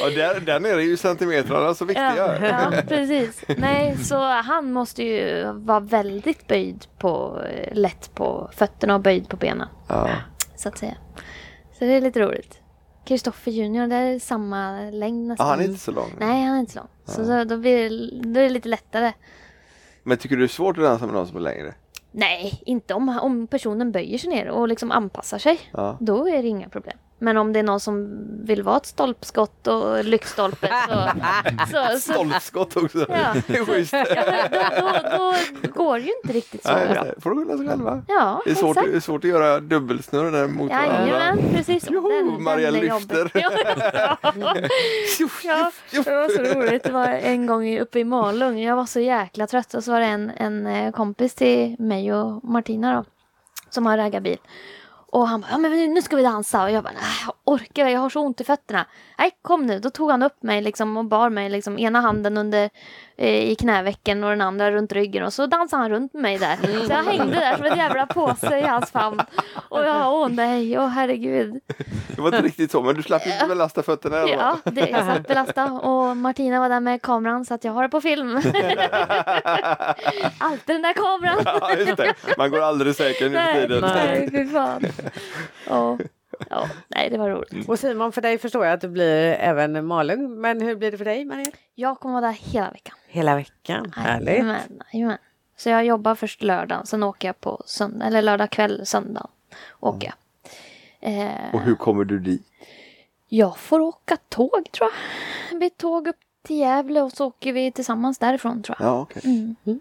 och 0.05 0.11
där, 0.15 0.39
där 0.39 0.59
nere 0.59 0.73
är 0.81 0.85
ju 0.85 0.97
centimetrarna 0.97 1.73
så 1.73 1.85
viktiga. 1.85 2.15
Ja, 2.17 2.47
ja, 2.47 2.81
precis. 2.87 3.43
Nej, 3.57 3.97
så 3.97 4.19
han 4.25 4.71
måste 4.73 5.03
ju 5.03 5.51
vara 5.53 5.79
väldigt 5.79 6.47
böjd 6.47 6.85
på, 6.97 7.41
eh, 7.51 7.73
lätt 7.75 8.15
på 8.15 8.49
fötterna 8.53 8.95
och 8.95 9.01
böjd 9.01 9.29
på 9.29 9.37
benen. 9.37 9.67
Ja. 9.87 10.09
Så 10.55 10.69
att 10.69 10.77
säga. 10.77 10.95
Så 11.79 11.85
det 11.85 11.93
är 11.93 12.01
lite 12.01 12.19
roligt. 12.19 12.59
Kristoffer 13.07 13.51
Junior, 13.51 13.87
det 13.87 13.95
är 13.95 14.19
samma 14.19 14.79
längd 14.91 15.27
nästan. 15.27 15.47
han 15.47 15.59
är 15.59 15.63
inte 15.63 15.79
så 15.79 15.91
lång. 15.91 16.13
Nej, 16.19 16.43
han 16.45 16.55
är 16.55 16.59
inte 16.59 16.71
så 16.73 16.79
lång. 16.79 16.87
Så 17.05 17.21
då, 17.23 17.43
då, 17.43 17.57
blir 17.57 17.89
det, 17.89 18.29
då 18.33 18.39
är 18.39 18.43
det 18.43 18.49
lite 18.49 18.69
lättare. 18.69 19.13
Men 20.03 20.17
tycker 20.17 20.35
du 20.35 20.41
det 20.41 20.45
är 20.45 20.47
svårt 20.47 20.77
att 20.77 20.83
dansa 20.83 21.05
med 21.05 21.13
någon 21.15 21.27
som 21.27 21.37
är 21.37 21.41
längre? 21.41 21.73
Nej, 22.11 22.61
inte 22.65 22.94
om, 22.94 23.19
om 23.22 23.48
personen 23.48 23.91
böjer 23.91 24.18
sig 24.18 24.30
ner 24.30 24.49
och 24.49 24.68
liksom 24.68 24.91
anpassar 24.91 25.38
sig. 25.38 25.60
Ja. 25.72 25.98
Då 25.99 26.27
är 26.27 26.41
det 26.41 26.48
inga 26.48 26.69
problem. 26.69 26.98
Men 27.21 27.37
om 27.37 27.53
det 27.53 27.59
är 27.59 27.63
någon 27.63 27.79
som 27.79 28.07
vill 28.45 28.63
vara 28.63 28.77
ett 28.77 28.85
stolpskott 28.85 29.67
och 29.67 30.03
lyktstolpe 30.05 30.67
så... 30.89 31.09
så, 31.71 31.99
så 31.99 32.13
Stolpskott 32.13 32.77
också. 32.77 33.05
Ja. 33.09 33.33
Det 33.47 33.57
är 33.57 33.65
schysst. 33.65 33.93
ja, 33.93 34.05
då, 34.79 35.17
då, 35.17 35.33
då 35.61 35.71
går 35.83 35.99
det 35.99 36.05
ju 36.05 36.11
inte 36.23 36.33
riktigt 36.37 36.63
så 36.63 36.71
Nej, 36.73 36.87
bra. 36.89 37.03
det 37.03 37.21
får 37.21 37.29
de 37.29 37.39
skylla 37.39 37.57
sig 37.57 37.67
själva. 37.67 38.01
Ja, 38.07 38.41
Det 38.45 38.51
är 38.51 38.55
svårt, 38.55 38.77
exakt. 38.77 38.91
det 38.91 38.97
är 38.97 39.01
svårt 39.01 39.23
att 39.23 39.29
göra 39.29 39.59
dubbelsnurr 39.59 40.31
där 40.31 40.47
mot 40.47 40.69
varandra. 40.71 41.07
Jajamän, 41.07 41.39
precis. 41.55 41.89
Joho, 41.89 42.09
Den- 42.09 42.27
den 42.33 42.43
Maria 42.43 42.67
är 42.67 42.71
lyfter. 42.71 43.31
Ja, 43.33 43.51
ja, 45.43 45.71
det 45.91 46.09
var 46.15 46.29
så 46.29 46.59
roligt. 46.59 46.83
Det 46.83 46.91
var 46.91 47.07
en 47.07 47.45
gång 47.47 47.65
i- 47.67 47.79
uppe 47.79 47.99
i 47.99 48.03
Malung. 48.03 48.59
Jag 48.59 48.75
var 48.75 48.85
så 48.85 48.99
jäkla 48.99 49.47
trött 49.47 49.73
och 49.73 49.83
så 49.83 49.91
var 49.91 49.99
det 49.99 50.05
en, 50.05 50.29
en 50.37 50.67
eh, 50.67 50.91
kompis 50.91 51.35
till 51.35 51.75
mig 51.79 52.13
och 52.13 52.43
Martina 52.43 52.95
då. 52.95 53.05
Som 53.69 53.85
har 53.85 53.97
raggarbil. 53.97 54.37
Och 55.11 55.27
han 55.27 55.41
bara, 55.41 55.52
ja 55.52 55.57
men 55.57 55.94
nu 55.94 56.02
ska 56.02 56.15
vi 56.15 56.23
dansa. 56.23 56.64
Och 56.64 56.72
jag 56.72 56.84
bara, 56.84 56.94
nej 56.94 57.18
jag 57.26 57.34
orkar 57.44 57.88
jag 57.88 57.99
har 57.99 58.10
så 58.10 58.22
ont 58.22 58.41
i 58.41 58.44
fötterna. 58.44 58.86
Nej 59.18 59.31
kom 59.41 59.65
nu. 59.65 59.80
Då 59.80 59.90
tog 59.90 60.11
han 60.11 60.23
upp 60.23 60.44
mig 60.44 60.61
liksom 60.61 60.98
och 60.98 61.06
bar 61.06 61.30
mig 61.30 61.49
liksom 61.49 61.80
ena 61.80 62.02
handen 62.02 62.38
under 62.38 62.69
i 63.27 63.55
knävecken 63.55 64.23
och 64.23 64.29
den 64.29 64.41
andra 64.41 64.71
runt 64.71 64.91
ryggen 64.91 65.23
och 65.23 65.33
så 65.33 65.45
dansade 65.45 65.81
han 65.81 65.89
runt 65.91 66.13
mig 66.13 66.37
där. 66.37 66.55
Så 66.87 66.91
jag 66.93 67.03
hängde 67.03 67.33
där 67.33 67.55
som 67.55 67.65
ett 67.65 67.77
jävla 67.77 68.05
påse 68.05 68.59
i 68.59 68.61
hans 68.61 68.91
famn. 68.91 69.21
Och 69.69 69.83
jag, 69.85 70.13
åh 70.13 70.29
nej, 70.29 70.79
åh 70.79 70.87
herregud. 70.87 71.59
Det 72.07 72.21
var 72.21 72.27
inte 72.27 72.41
riktigt 72.47 72.71
så, 72.71 72.81
men 72.81 72.95
du 72.95 73.03
slapp 73.03 73.25
inte 73.27 73.45
belasta 73.47 73.83
fötterna 73.83 74.17
i 74.17 74.21
alla 74.21 74.31
Ja, 74.31 74.57
fall. 74.63 74.73
det, 74.75 74.89
jag 74.89 75.05
satt 75.05 75.27
belasta 75.27 75.65
och 75.71 76.17
Martina 76.17 76.59
var 76.59 76.69
där 76.69 76.79
med 76.79 77.01
kameran 77.01 77.45
så 77.45 77.53
att 77.53 77.63
jag 77.63 77.71
har 77.71 77.83
det 77.83 77.89
på 77.89 78.01
film. 78.01 78.35
Alltid 80.37 80.75
den 80.75 80.81
där 80.81 80.93
kameran. 80.93 81.37
Ja, 81.45 81.73
just 81.77 81.97
det. 81.97 82.13
Man 82.37 82.51
går 82.51 82.61
aldrig 82.61 82.95
säker 82.95 83.25
nu 83.29 83.35
för 83.35 83.43
Nej, 83.43 83.61
tiden. 83.67 83.81
nej, 83.81 84.29
fy 84.31 84.47
fan. 84.47 84.85
Ja, 85.69 85.97
ja, 86.49 86.69
nej, 86.87 87.09
det 87.09 87.17
var 87.17 87.29
roligt. 87.29 87.69
Och 87.69 87.79
Simon, 87.79 88.11
för 88.11 88.21
dig 88.21 88.37
förstår 88.37 88.65
jag 88.65 88.73
att 88.73 88.81
det 88.81 88.87
blir 88.89 89.33
även 89.33 89.85
Malung. 89.85 90.41
Men 90.41 90.61
hur 90.61 90.75
blir 90.75 90.91
det 90.91 90.97
för 90.97 91.05
dig, 91.05 91.25
Maria? 91.25 91.51
Jag 91.75 91.99
kommer 91.99 92.21
vara 92.21 92.25
där 92.31 92.37
hela 92.53 92.71
veckan. 92.71 92.95
Hela 93.07 93.35
veckan. 93.35 93.93
Härligt. 93.95 94.29
Jajamän, 94.29 94.81
jajamän. 94.93 95.17
Så 95.57 95.69
jag 95.69 95.85
jobbar 95.85 96.15
först 96.15 96.43
lördagen, 96.43 96.85
sen 96.85 97.03
åker 97.03 97.27
jag 97.27 97.41
på 97.41 97.61
söndag, 97.65 98.05
eller 98.05 98.21
lördag 98.21 98.49
kväll, 98.49 98.85
söndag. 98.85 99.27
Åker 99.79 100.07
jag. 100.07 100.15
Eh, 101.21 101.53
Och 101.53 101.61
hur 101.61 101.75
kommer 101.75 102.03
du 102.03 102.19
dit? 102.19 102.45
jag 103.31 103.57
får 103.57 103.79
åka 103.79 104.17
tåg 104.29 104.71
tror 104.71 104.89
jag. 105.51 105.63
Ett 105.63 105.77
tåg 105.77 106.07
upp 106.07 106.15
till 106.43 106.57
Gävle 106.57 107.01
och 107.01 107.11
så 107.11 107.25
åker 107.27 107.53
vi 107.53 107.71
tillsammans 107.71 108.17
därifrån 108.17 108.63
tror 108.63 108.77
jag. 108.79 108.87
Ja, 108.87 109.01
okej. 109.01 109.21
Mm. 109.65 109.79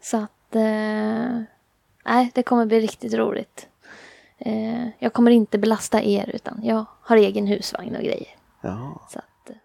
Så 0.00 0.16
att... 0.16 0.54
Eh, 0.56 1.42
nej, 2.04 2.30
det 2.34 2.42
kommer 2.42 2.66
bli 2.66 2.80
riktigt 2.80 3.14
roligt. 3.14 3.68
Eh, 4.38 4.88
jag 4.98 5.12
kommer 5.12 5.30
inte 5.30 5.58
belasta 5.58 6.02
er 6.02 6.30
utan 6.34 6.60
jag 6.62 6.84
har 7.00 7.16
egen 7.16 7.46
husvagn 7.46 7.96
och 7.96 8.02
grejer. 8.02 8.28
Ja. 8.60 9.06
Så 9.10 9.18
att... 9.18 9.50
Eh, 9.50 9.56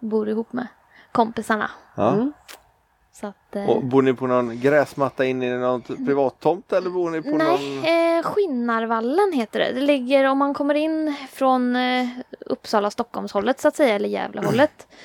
bor 0.00 0.28
ihop 0.28 0.52
med 0.52 0.66
kompisarna. 1.12 1.70
Ja. 1.94 2.30
Så 3.12 3.26
att... 3.26 3.56
Eh, 3.56 3.68
Och 3.68 3.84
bor 3.84 4.02
ni 4.02 4.14
på 4.14 4.26
någon 4.26 4.60
gräsmatta 4.60 5.24
inne 5.24 5.46
i 5.46 5.58
någon 5.58 5.82
privattomt 5.82 6.72
eller 6.72 6.90
bor 6.90 7.10
ni 7.10 7.22
på 7.22 7.28
någon? 7.28 7.38
Nej, 7.38 8.18
eh, 8.18 8.22
Skinnarvallen 8.22 9.32
heter 9.34 9.58
det. 9.60 9.72
Det 9.72 9.80
ligger 9.80 10.24
om 10.24 10.38
man 10.38 10.54
kommer 10.54 10.74
in 10.74 11.14
från 11.30 11.76
eh, 11.76 12.08
Uppsala 12.40 12.90
Stockholmshållet 12.90 13.60
så 13.60 13.68
att 13.68 13.76
säga, 13.76 13.94
eller 13.94 14.08
Gävlehållet. 14.08 14.86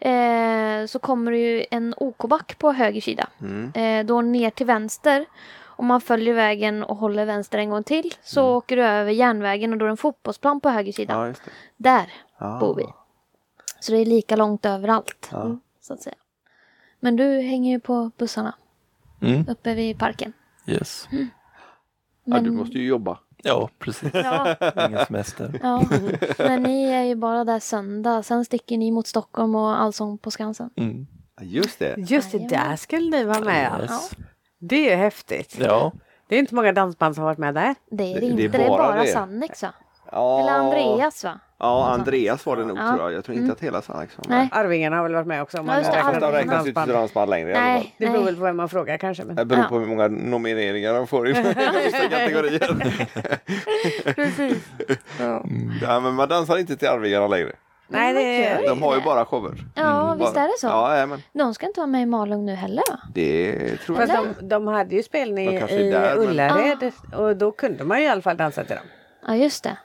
Eh, 0.00 0.86
så 0.86 0.98
kommer 0.98 1.32
det 1.32 1.38
ju 1.38 1.64
en 1.70 1.94
OK-back 1.96 2.58
på 2.58 2.72
höger 2.72 3.00
sida. 3.00 3.26
Mm. 3.40 3.72
Eh, 3.74 4.06
då 4.06 4.20
ner 4.20 4.50
till 4.50 4.66
vänster. 4.66 5.26
Om 5.76 5.86
man 5.86 6.00
följer 6.00 6.34
vägen 6.34 6.84
och 6.84 6.96
håller 6.96 7.24
vänster 7.26 7.58
en 7.58 7.70
gång 7.70 7.84
till 7.84 8.14
så 8.22 8.40
Mm. 8.40 8.52
åker 8.52 8.76
du 8.76 8.82
över 8.84 9.10
järnvägen 9.12 9.72
och 9.72 9.78
då 9.78 9.84
är 9.84 9.88
det 9.88 9.92
en 9.92 9.96
fotbollsplan 9.96 10.60
på 10.60 10.68
höger 10.70 10.92
sida. 10.92 11.26
Ja. 11.28 11.34
Där 11.76 12.12
Ja. 12.38 12.58
bor 12.60 12.74
vi. 12.74 12.84
Så 13.80 13.92
det 13.92 13.98
är 13.98 14.06
lika 14.06 14.36
långt 14.36 14.66
överallt. 14.66 15.28
Ja. 15.32 15.56
Så 15.80 15.94
att 15.94 16.02
säga. 16.02 16.16
Men 17.00 17.16
du 17.16 17.40
hänger 17.40 17.70
ju 17.72 17.80
på 17.80 18.10
bussarna 18.18 18.54
Mm, 19.22 19.44
uppe 19.48 19.74
vid 19.74 19.98
parken. 19.98 20.32
yes. 20.66 21.08
Ja, 22.24 22.40
du 22.40 22.50
måste 22.50 22.78
ju 22.78 22.86
jobba. 22.86 23.18
Ja, 23.42 23.68
precis. 23.78 24.10
Ja, 24.14 24.56
Ingen 24.88 25.06
semester. 25.06 25.60
Ja, 25.62 25.82
men 26.38 26.62
ni 26.62 26.84
är 26.84 27.02
ju 27.02 27.14
bara 27.14 27.44
där 27.44 27.58
söndag. 27.60 28.22
Sen 28.22 28.44
sticker 28.44 28.78
ni 28.78 28.90
mot 28.90 29.06
Stockholm 29.06 29.54
och 29.54 29.80
Allsång 29.80 30.18
på 30.18 30.30
Skansen. 30.30 30.70
Mm. 30.76 31.06
Just 31.40 31.78
det. 31.78 31.94
Just 31.98 32.32
det, 32.32 32.38
där 32.48 32.76
skulle 32.76 33.10
ni 33.10 33.24
vara 33.24 33.40
med. 33.40 33.86
ja. 33.90 34.00
Det 34.68 34.92
är 34.92 34.96
häftigt. 34.96 35.56
Ja, 35.60 35.92
Det 36.28 36.34
är 36.34 36.38
inte 36.38 36.54
många 36.54 36.72
dansband 36.72 37.14
som 37.14 37.22
har 37.24 37.30
varit 37.30 37.38
med 37.38 37.54
där. 37.54 37.74
Det 37.90 38.04
är 38.04 38.14
det, 38.14 38.20
Det- 38.20 38.26
inte, 38.26 38.36
det 38.42 38.44
är 38.44 38.48
det 38.58 38.64
är 38.64 38.68
bara 38.68 38.82
bara 38.92 39.02
det. 39.02 39.06
Sannex 39.08 39.62
va? 39.62 39.68
Ja. 40.12 40.40
Eller 40.40 40.52
Andreas 40.52 41.24
va? 41.24 41.38
Ja, 41.58 41.88
Andreas 41.90 42.46
var 42.46 42.56
det 42.56 42.64
nog 42.64 42.76
Ja. 42.78 42.82
Mm. 42.82 42.96
tror 42.96 43.10
jag. 43.10 43.18
Jag 43.18 43.24
tror 43.24 43.36
inte 43.36 43.52
att 43.52 43.60
hela 43.60 43.82
Sannex 43.82 44.18
var 44.18 44.28
med. 44.28 44.38
Nej. 44.38 44.48
Arvingarna 44.52 44.96
har 44.96 45.02
väl 45.02 45.12
varit 45.14 45.26
med 45.26 45.42
också. 45.42 45.58
Om 45.58 45.66
Ja, 45.66 45.72
man 45.74 45.82
räknar 45.82 46.02
Fast 46.02 46.20
de 46.20 46.32
räknas 46.32 46.66
inte 46.66 46.84
till 46.84 46.92
dansband 46.92 47.30
längre 47.30 47.50
i 47.50 47.54
alla 47.54 47.62
fall. 47.64 47.72
Nej, 47.72 47.94
Det 47.98 48.06
beror 48.06 48.16
nej. 48.16 48.24
väl 48.24 48.36
på 48.36 48.42
vem 48.44 48.56
man 48.56 48.68
frågar 48.68 48.96
kanske. 48.98 49.24
Men... 49.24 49.36
Det 49.36 49.44
beror 49.44 49.62
Ja. 49.62 49.68
på 49.68 49.78
hur 49.78 49.86
många 49.86 50.08
nomineringar 50.08 50.94
de 50.94 51.06
får 51.06 51.28
i 51.28 51.32
vissa 51.84 52.08
kategorier. 52.08 52.76
Precis. 54.14 54.64
Ja, 55.82 56.00
men 56.00 56.14
man 56.14 56.28
dansar 56.28 56.58
inte 56.58 56.76
till 56.76 56.88
Arvingarna 56.88 57.26
längre. 57.26 57.52
Nej, 57.88 58.14
det 58.14 58.46
är... 58.46 58.68
De 58.68 58.82
har 58.82 58.96
ju 58.96 59.02
bara 59.02 59.24
shower. 59.24 59.54
Ja, 59.74 60.14
visst 60.18 60.36
är 60.36 60.42
det 60.48 60.54
så? 60.60 60.66
Ja, 60.66 60.98
ja, 60.98 61.06
men 61.06 61.22
De 61.32 61.54
ska 61.54 61.66
inte 61.66 61.80
vara 61.80 61.86
med 61.86 62.02
i 62.02 62.06
Malung 62.06 62.46
nu 62.46 62.54
heller 62.54 62.82
va? 62.90 62.98
det 63.14 63.76
tror 63.76 64.00
jag. 64.00 64.08
Fast 64.08 64.38
de, 64.40 64.48
de 64.48 64.66
hade 64.66 64.94
ju 64.96 65.02
spelning 65.02 65.48
i 65.54 65.58
där, 65.90 66.16
men- 66.16 66.28
Ullared 66.28 66.92
och 67.14 67.36
då 67.36 67.52
kunde 67.52 67.84
man 67.84 67.98
ju 67.98 68.04
i 68.04 68.08
alla 68.08 68.22
fall 68.22 68.36
dansa 68.36 68.64
till 68.64 68.76
dem. 68.76 68.84
Ja, 69.26 69.34
just 69.36 69.64
det. 69.64 69.76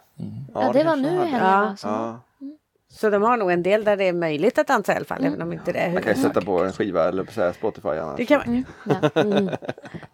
Ja, 0.54 0.60
det, 0.60 0.66
var 0.66 0.74
kanske 0.84 0.96
nu 0.96 1.10
de 1.10 1.16
hade. 1.18 1.28
heller 1.30 1.46
Ja. 1.52 1.62
va? 1.62 1.76
Så- 1.78 1.88
Ja. 1.88 2.20
Så 2.92 3.10
de 3.10 3.22
har 3.22 3.38
nog 3.38 3.52
en 3.52 3.64
del 3.64 3.84
där 3.84 3.98
det 3.98 4.04
är 4.04 4.14
möjligt 4.14 4.58
att 4.60 4.68
dansa 4.68 4.94
i 4.94 4.96
alla 4.96 5.06
fall, 5.06 5.26
även 5.26 5.42
om 5.42 5.54
inte 5.54 5.72
det 5.72 5.80
är 5.80 5.94
Man 5.94 6.02
kan 6.04 6.16
ju 6.16 6.22
sätta 6.22 6.42
på 6.42 6.64
en 6.64 6.74
skiva 6.74 7.08
eller 7.08 7.24
på 7.24 7.32
så 7.32 7.54
Spotify 7.54 7.90
annars. 7.90 8.18
Det 8.18 8.26
kan 8.26 8.42
man. 8.46 8.64
Mm, 9.16 9.50
ja. 9.54 9.58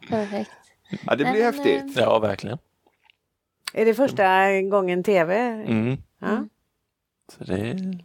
Perfekt. 0.09 0.51
Ja, 1.05 1.15
det 1.15 1.15
blir 1.15 1.25
Men, 1.33 1.41
häftigt. 1.41 1.97
ja 1.97 2.19
verkligen. 2.19 2.57
Är 3.73 3.85
det 3.85 3.93
första 3.93 4.51
gången 4.61 5.03
tv? 5.03 5.35
Mm. 5.67 5.97
Ja. 6.21 6.45
Så 7.31 7.43
det 7.43 7.53
är 7.53 7.95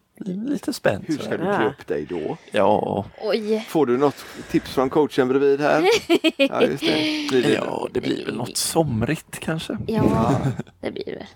lite 0.49 0.73
spänt. 0.73 1.09
Hur 1.09 1.19
ska 1.19 1.31
du 1.31 1.37
klä 1.45 1.67
upp 1.69 1.87
dig 1.87 2.07
då? 2.07 2.37
Ja, 2.51 3.05
Oj. 3.23 3.67
Får 3.69 3.87
du 3.87 3.99
något 3.99 4.25
tips 4.51 4.75
från 4.75 4.91
coachen 4.91 5.29
bredvid 5.29 5.61
här? 5.61 5.83
Ja, 6.37 6.63
just 6.63 6.81
det. 6.85 7.27
Blir 7.31 7.43
det 7.43 7.53
ja, 7.53 7.89
det 7.93 8.01
blir 8.01 8.27
väl 8.27 8.37
något 8.37 8.57
somrigt 8.57 9.39
kanske. 9.41 9.79
Ja, 9.87 10.41
det 10.81 10.91
blir 10.91 11.05
det. 11.05 11.27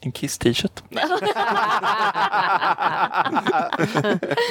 En 0.00 0.12
Kiss-t-shirt. 0.12 0.82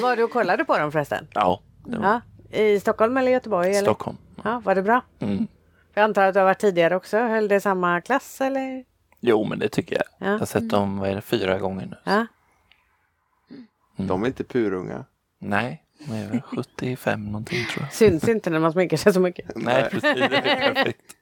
Var 0.02 0.16
du 0.16 0.24
och 0.24 0.32
kollade 0.32 0.66
på 0.66 0.78
dem 0.78 0.92
förresten? 0.92 1.28
Ja, 1.34 1.62
Ja. 2.02 2.22
I 2.52 2.80
Stockholm 2.80 3.18
eller 3.18 3.32
Göteborg? 3.32 3.70
Eller? 3.70 3.82
Stockholm. 3.82 4.18
Ja, 4.44 4.62
var 4.66 4.76
det 4.76 4.82
bra? 4.82 5.02
Mm. 5.20 5.48
Jag 5.94 6.04
antar 6.04 6.24
att 6.24 6.34
du 6.34 6.40
har 6.40 6.46
varit 6.46 6.60
tidigare 6.60 6.96
också. 6.96 7.18
Höll 7.18 7.48
det 7.48 7.62
samma 7.62 8.02
klass 8.02 8.42
eller? 8.42 8.84
Jo, 9.20 9.46
men 9.46 9.60
det 9.60 9.70
tycker 9.70 9.96
jag. 9.96 10.28
Ja. 10.28 10.32
Jag 10.34 10.40
har 10.40 10.46
sett 10.46 10.70
dem 10.70 10.98
vad 11.00 11.10
är 11.10 11.16
det, 11.16 11.22
fyra 11.22 11.58
gånger 11.60 11.86
nu. 11.86 11.98
Ja. 12.04 12.26
De 14.08 14.24
är 14.24 14.28
inte 14.28 14.44
purunga. 14.44 15.06
Nej, 15.40 15.84
de 16.08 16.14
är 16.14 16.28
väl 16.30 16.42
75 16.42 17.26
någonting 17.26 17.66
tror 17.74 17.86
jag. 17.86 17.94
Syns 17.94 18.28
inte 18.28 18.50
när 18.50 18.60
man 18.60 18.72
sminkar 18.72 18.98
sig 18.98 19.14
så 19.14 19.20
mycket. 19.20 19.52
Nej, 19.56 19.84
precis. 19.84 20.02
Det 20.02 20.26
är 20.38 20.74
perfekt. 20.74 21.16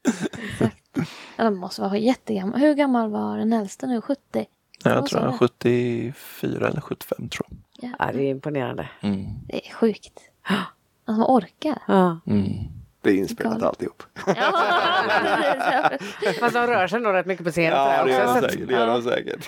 Ja, 1.35 1.43
de 1.43 1.55
måste 1.57 1.81
vara 1.81 1.97
jättegamla. 1.97 2.57
Hur 2.57 2.73
gammal 2.73 3.09
var 3.09 3.37
den 3.37 3.53
äldsta 3.53 3.87
nu? 3.87 4.01
70? 4.01 4.45
Jag 4.83 5.05
tror 5.05 5.23
jag 5.23 5.33
du? 5.33 5.37
74 5.37 6.67
eller 6.67 6.81
75 6.81 7.29
tror 7.29 7.47
jag. 7.49 7.91
Ja, 7.99 8.11
det 8.13 8.23
är 8.23 8.29
imponerande. 8.31 8.89
Mm. 9.01 9.25
Det 9.47 9.67
är 9.67 9.73
sjukt. 9.73 10.19
Att 10.43 11.15
de 11.15 11.23
orkar. 11.23 11.81
Ja. 11.87 12.19
Mm. 12.27 12.47
Det 13.01 13.09
är 13.09 13.15
inspelat 13.15 13.53
Galet. 13.53 13.67
alltihop. 13.67 14.03
Ja. 14.27 15.91
Fast 16.39 16.53
de 16.53 16.67
rör 16.67 16.87
sig 16.87 16.99
nog 16.99 17.13
rätt 17.13 17.25
mycket 17.25 17.45
på 17.45 17.51
scenen. 17.51 17.77
Ja, 17.77 18.03
det 18.03 18.11
gör 18.11 18.25
de 18.25 18.41
säkert. 18.41 18.67
Det 18.67 18.73
gör 18.73 18.87
de 18.87 19.01
säkert. 19.01 19.47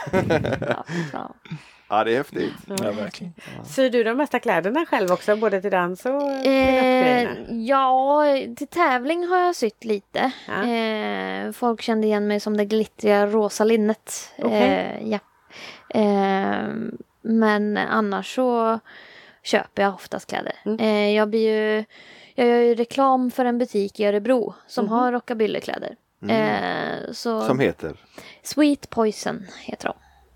Ja, 1.14 1.36
ja. 1.90 2.04
Det 2.04 2.12
är 2.14 2.18
häftigt. 2.18 2.54
Ja, 2.68 2.92
verkligen. 2.92 3.34
Syr 3.66 3.90
du 3.90 4.04
de 4.04 4.14
mesta 4.18 4.40
kläderna 4.40 4.86
själv 4.86 5.12
också? 5.12 5.36
Både 5.36 5.62
till 5.62 5.72
dans 5.72 6.06
och 6.06 6.22
Eh, 6.46 7.30
ja, 7.52 8.24
till 8.58 8.68
tävling 8.68 9.28
har 9.28 9.38
jag 9.38 9.56
sytt 9.56 9.84
lite. 9.86 10.32
Ja. 10.48 10.64
Eh, 10.68 11.52
folk 11.52 11.82
kände 11.82 12.08
igen 12.08 12.28
mig 12.28 12.40
som 12.40 12.58
det 12.58 12.66
glittriga 12.66 13.28
rosa 13.28 13.64
linnet. 13.64 14.34
Okej. 14.38 14.62
Eh, 14.62 15.08
ja. 15.10 15.20
eh, 16.00 16.68
men 17.22 17.78
annars 17.78 18.36
så 18.36 18.80
köper 19.44 19.84
jag 19.84 19.94
oftast 19.94 20.30
kläder. 20.30 20.54
Mm. 20.66 20.80
Eh, 20.80 21.16
jag 21.16 21.30
blir 21.30 21.50
ju 21.50 21.86
jag 22.36 22.48
gör 22.48 22.58
ju 22.58 22.76
reklam 22.76 23.32
för 23.32 23.46
en 23.46 23.58
butik 23.58 24.00
i 24.00 24.06
Örebro 24.06 24.54
som 24.68 24.86
Mhm. 24.86 24.94
har 24.94 25.12
rockabillykläder. 25.12 25.96
Eh, 26.30 27.12
så 27.12 27.42
Som 27.42 27.60
heter? 27.60 27.96
Sweet 28.44 28.90
Poison 28.90 29.46
heter 29.66 29.88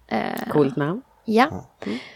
de. 0.08 0.16
Eh, 0.16 0.50
Coolt 0.50 0.76
namn. 0.76 1.02
Ja, 1.26 1.66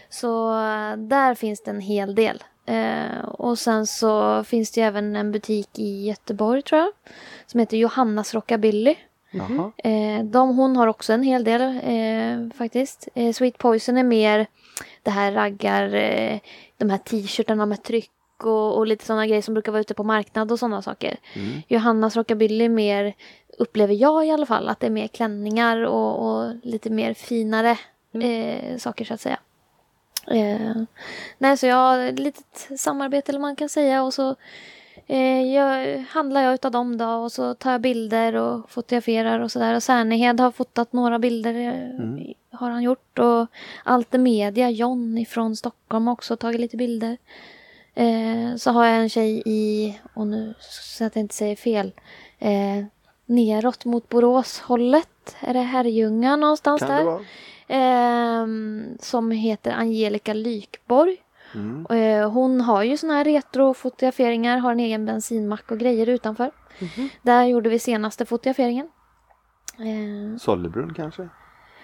så 0.08 0.50
eh, 0.50 0.96
där 0.96 1.34
finns 1.34 1.62
det 1.62 1.70
en 1.70 1.80
hel 1.80 2.14
del. 2.14 2.42
Eh, 2.66 3.24
och 3.24 3.58
sen 3.58 3.86
så 3.86 4.44
finns 4.44 4.70
det 4.70 4.80
även 4.80 5.16
en 5.16 5.32
butik 5.32 5.78
i 5.78 6.06
Göteborg 6.06 6.62
tror 6.62 6.80
jag. 6.80 6.90
Som 7.46 7.60
heter 7.60 7.76
Johannas 7.76 8.34
Rockabilly. 8.34 8.94
Jaha. 9.30 9.72
Eh, 9.76 10.24
de, 10.24 10.56
hon 10.56 10.76
har 10.76 10.86
också 10.86 11.12
en 11.12 11.22
hel 11.22 11.44
del 11.44 11.60
eh, 11.82 12.56
faktiskt. 12.58 13.08
Eh, 13.14 13.32
Sweet 13.32 13.58
Poison 13.58 13.96
är 13.96 14.04
mer 14.04 14.46
det 15.02 15.10
här 15.10 15.32
raggar, 15.32 15.94
eh, 15.94 16.38
de 16.76 16.90
här 16.90 16.98
t-shirtarna 16.98 17.66
med 17.66 17.82
tryck 17.82 18.10
och, 18.44 18.76
och 18.76 18.86
lite 18.86 19.04
sådana 19.04 19.26
grejer 19.26 19.42
som 19.42 19.54
brukar 19.54 19.72
vara 19.72 19.80
ute 19.80 19.94
på 19.94 20.04
marknad 20.04 20.52
och 20.52 20.58
sådana 20.58 20.82
saker. 20.82 21.16
Mm. 21.34 21.62
Johannas 21.68 22.16
Rockabilly 22.16 22.64
är 22.64 22.68
mer, 22.68 23.14
upplever 23.58 23.94
jag 23.94 24.26
i 24.26 24.30
alla 24.30 24.46
fall, 24.46 24.68
att 24.68 24.80
det 24.80 24.86
är 24.86 24.90
mer 24.90 25.08
klänningar 25.08 25.82
och, 25.82 26.28
och 26.28 26.54
lite 26.62 26.90
mer 26.90 27.14
finare 27.14 27.78
eh, 28.12 28.76
saker 28.76 29.04
så 29.04 29.14
att 29.14 29.20
säga. 29.20 29.38
Eh, 30.30 30.82
nej, 31.38 31.56
så 31.56 31.66
jag 31.66 31.76
har 31.76 31.98
ett 31.98 32.18
litet 32.18 32.70
samarbete 32.80 33.32
eller 33.32 33.40
man 33.40 33.56
kan 33.56 33.68
säga 33.68 34.02
och 34.02 34.14
så 34.14 34.34
eh, 35.06 35.42
jag, 35.54 35.98
handlar 35.98 36.42
jag 36.42 36.54
utav 36.54 36.70
dem 36.72 36.98
då 36.98 37.06
och 37.06 37.32
så 37.32 37.54
tar 37.54 37.72
jag 37.72 37.80
bilder 37.80 38.34
och 38.34 38.70
fotograferar 38.70 39.40
och 39.40 39.52
sådär. 39.52 39.74
Och 39.74 39.82
Särnehed 39.82 40.40
har 40.40 40.50
fotat 40.50 40.92
några 40.92 41.18
bilder 41.18 41.54
eh, 41.54 42.34
har 42.50 42.70
han 42.70 42.82
gjort 42.82 43.18
och 43.18 43.46
Alter 43.84 44.18
Media, 44.18 44.70
John 44.70 45.18
ifrån 45.18 45.56
Stockholm 45.56 46.06
har 46.06 46.12
också 46.12 46.36
tagit 46.36 46.60
lite 46.60 46.76
bilder. 46.76 47.16
Eh, 47.94 48.56
så 48.56 48.70
har 48.70 48.84
jag 48.84 48.96
en 48.96 49.08
tjej 49.08 49.42
i, 49.46 49.98
och 50.14 50.26
nu 50.26 50.54
så 50.60 51.04
att 51.04 51.16
jag 51.16 51.22
inte 51.22 51.34
säger 51.34 51.56
fel, 51.56 51.92
eh, 52.38 52.84
neråt 53.26 53.84
mot 53.84 54.08
Borås 54.08 54.60
hållet. 54.60 55.36
Är 55.40 55.54
det 55.54 55.60
Herrljunga 55.60 56.36
någonstans 56.36 56.80
Kan 56.80 56.88
där? 56.90 56.98
det 56.98 57.04
vara? 57.04 57.24
Ehm, 57.68 58.96
som 59.00 59.30
heter 59.30 59.70
Angelica 59.72 60.32
Lykborg. 60.32 61.16
Mm. 61.54 61.86
Eh, 61.90 62.30
hon 62.30 62.60
har 62.60 62.82
ju 62.82 62.96
såna 62.96 63.14
här 63.14 63.24
retrofotograferingar, 63.24 64.58
har 64.58 64.72
en 64.72 64.80
egen 64.80 65.06
bensinmack 65.06 65.70
och 65.70 65.78
grejer 65.78 66.08
utanför. 66.08 66.50
Mhm. 66.78 67.08
Där 67.22 67.44
gjorde 67.44 67.68
vi 67.68 67.78
senaste 67.78 68.26
fotograferingen. 68.26 68.88
Eh, 69.78 70.38
Sollebrunn 70.38 70.94
kanske? 70.94 71.28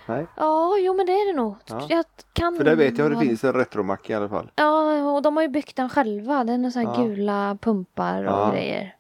Nej, 0.09 0.27
ja, 0.37 0.77
jo 0.79 0.95
men 0.95 1.07
det 1.07 1.13
är 1.13 1.33
det 1.33 1.37
nog. 1.37 1.55
Ja. 1.67 1.87
Jag 1.89 2.05
kan 2.33 2.57
för 2.57 2.65
där 2.65 2.77
vet 2.77 2.99
jag 2.99 3.13
att 3.13 3.21
det 3.21 3.27
finns 3.27 3.45
en 3.45 3.53
retromack 3.53 4.11
i 4.11 4.15
alla 4.15 4.29
fall. 4.29 4.51
Ja, 4.57 5.03
och 5.13 5.23
de 5.23 5.37
har 5.37 5.43
ju 5.43 5.49
byggt 5.49 5.77
den 5.77 5.89
själva. 5.89 6.45
Den 6.45 6.65
är 6.65 6.71
så 6.71 6.79
här 6.79 6.87
Ja. 6.87 7.03
gula 7.05 7.59
pumpar 7.61 8.25
och 8.25 8.33
Ja. 8.33 8.51
grejer. 8.53 8.95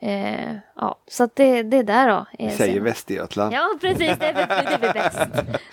Eh, 0.00 0.54
ja, 0.76 0.98
så 1.08 1.24
att 1.24 1.36
det, 1.36 1.62
det 1.62 1.82
där 1.82 2.08
då. 2.08 2.26
Är 2.38 2.50
Vi 2.50 2.56
säger 2.56 2.74
sen- 2.74 2.84
Västergötland. 2.84 3.54
Ja, 3.54 3.68
precis. 3.80 4.18
Det 4.18 4.26
är, 4.26 4.34
det 4.34 4.74
är 4.74 4.78
väl 4.78 4.92
bäst. 4.92 5.18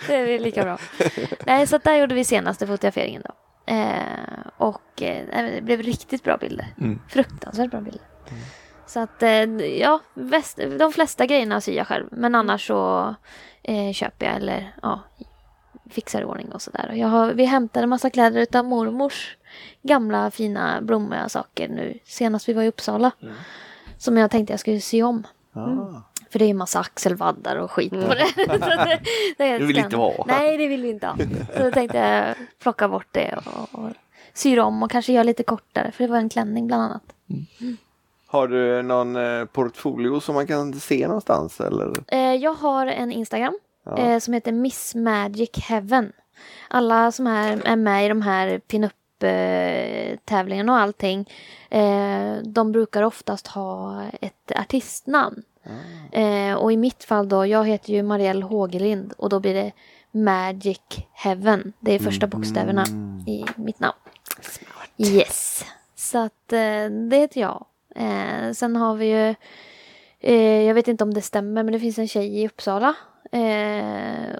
Det 0.06 0.14
är 0.16 0.26
väl 0.26 0.42
lika 0.42 0.62
bra. 0.62 0.78
Nej, 1.46 1.66
så 1.66 1.76
att 1.76 1.84
där 1.84 1.96
gjorde 1.96 2.14
vi 2.14 2.24
senaste 2.24 2.66
fotograferingen 2.66 3.22
då. 3.24 3.34
Eh, 3.72 4.46
och 4.56 5.02
eh, 5.02 5.26
det 5.54 5.62
blev 5.62 5.82
riktigt 5.82 6.22
bra 6.24 6.36
bilder. 6.36 6.66
Mm. 6.80 7.00
Fruktansvärt 7.08 7.70
bra 7.70 7.80
bilder. 7.80 8.02
Så 8.86 9.00
att 9.00 9.22
eh, 9.22 9.30
ja, 9.80 10.00
väst, 10.14 10.60
de 10.78 10.92
flesta 10.92 11.26
grejerna 11.26 11.60
syr 11.60 11.76
jag 11.76 11.86
själv. 11.86 12.06
Men 12.10 12.34
annars 12.34 12.66
så 12.66 13.14
eh, 13.62 13.92
köper 13.92 14.26
jag 14.26 14.34
eller 14.36 14.74
ja, 14.82 15.00
fixar 15.90 16.20
i 16.20 16.24
ordning 16.24 16.52
och 16.52 16.62
sådär. 16.62 17.32
Vi 17.34 17.44
hämtade 17.44 17.86
massa 17.86 18.10
kläder 18.10 18.40
utav 18.40 18.64
mormors 18.64 19.36
gamla 19.82 20.30
fina 20.30 20.80
blommiga 20.80 21.28
saker 21.28 21.68
nu. 21.68 21.98
Senast 22.04 22.48
vi 22.48 22.52
var 22.52 22.62
i 22.62 22.68
Uppsala. 22.68 23.10
Som 23.98 24.16
jag 24.16 24.30
tänkte 24.30 24.52
jag 24.52 24.60
skulle 24.60 24.80
sy 24.80 25.02
om. 25.02 25.26
Ah. 25.52 26.00
För 26.30 26.38
det 26.38 26.44
är 26.44 26.50
en 26.50 26.56
massa 26.56 26.80
axelvaddar 26.80 27.56
och 27.56 27.70
skit 27.70 27.90
på 27.90 27.96
det. 27.96 28.26
Så 28.36 28.44
det, 28.58 29.00
det 29.38 29.58
Det 29.58 29.64
vill 29.64 29.78
inte 29.78 29.96
ha. 29.96 30.24
Nej, 30.28 30.56
det 30.56 30.66
vill 30.68 30.82
vi 30.82 30.90
inte 30.90 31.06
ha. 31.06 31.16
Så 31.56 31.62
då 31.64 31.70
tänkte 31.70 31.98
jag 31.98 32.34
plocka 32.62 32.88
bort 32.88 33.06
det 33.12 33.38
och, 33.46 33.78
och 33.84 33.90
sy 34.32 34.58
om 34.58 34.82
och 34.82 34.90
kanske 34.90 35.12
göra 35.12 35.22
lite 35.22 35.42
kortare. 35.42 35.92
För 35.92 36.04
det 36.04 36.10
var 36.10 36.18
en 36.18 36.28
klänning 36.28 36.66
bland 36.66 36.82
annat. 36.82 37.02
Har 38.26 38.48
du 38.48 38.82
någon 38.82 39.16
eh, 39.16 39.44
portfolio 39.44 40.20
som 40.20 40.34
man 40.34 40.46
kan 40.46 40.72
se 40.72 41.06
någonstans 41.06 41.60
eller? 41.60 41.92
Eh, 42.08 42.18
jag 42.34 42.54
har 42.54 42.86
en 42.86 43.12
Instagram 43.12 43.58
Ja. 43.86 43.96
eh, 43.98 44.18
som 44.18 44.34
heter 44.34 44.52
Miss 44.52 44.94
Magic 44.94 45.50
Heaven. 45.58 46.12
Alla 46.68 47.12
som 47.12 47.26
är, 47.26 47.62
är 47.66 47.76
med 47.76 48.04
i 48.06 48.08
de 48.08 48.22
här 48.22 48.58
pinup 48.58 48.92
tävlingarna 50.24 50.72
och 50.72 50.78
allting. 50.78 51.30
Eh, 51.70 52.36
de 52.44 52.72
brukar 52.72 53.02
oftast 53.02 53.46
ha 53.46 54.02
ett 54.20 54.52
artistnamn. 54.56 55.42
Eh, 56.12 56.54
och 56.54 56.72
i 56.72 56.76
mitt 56.76 57.04
fall 57.04 57.28
då, 57.28 57.46
jag 57.46 57.66
heter 57.66 57.92
ju 57.92 58.02
Marielle 58.02 58.44
Hågelind 58.44 59.12
och 59.16 59.28
då 59.28 59.40
blir 59.40 59.54
det 59.54 59.72
Magic 60.10 60.80
Heaven. 61.12 61.72
Det 61.80 61.94
är 61.94 61.98
första 61.98 62.26
bokstäverna 62.26 62.84
i 63.26 63.44
mitt 63.56 63.80
namn. 63.80 63.98
Yes. 64.98 65.64
Så 65.94 66.18
att 66.18 66.52
eh, 66.52 66.90
det 67.10 67.16
heter 67.16 67.40
jag. 67.40 67.66
Sen 68.54 68.76
har 68.76 68.94
vi 68.94 69.06
ju, 69.06 69.34
jag 70.66 70.74
vet 70.74 70.88
inte 70.88 71.04
om 71.04 71.14
det 71.14 71.22
stämmer, 71.22 71.62
men 71.62 71.72
det 71.72 71.80
finns 71.80 71.98
en 71.98 72.08
tjej 72.08 72.40
i 72.40 72.46
Uppsala. 72.46 72.94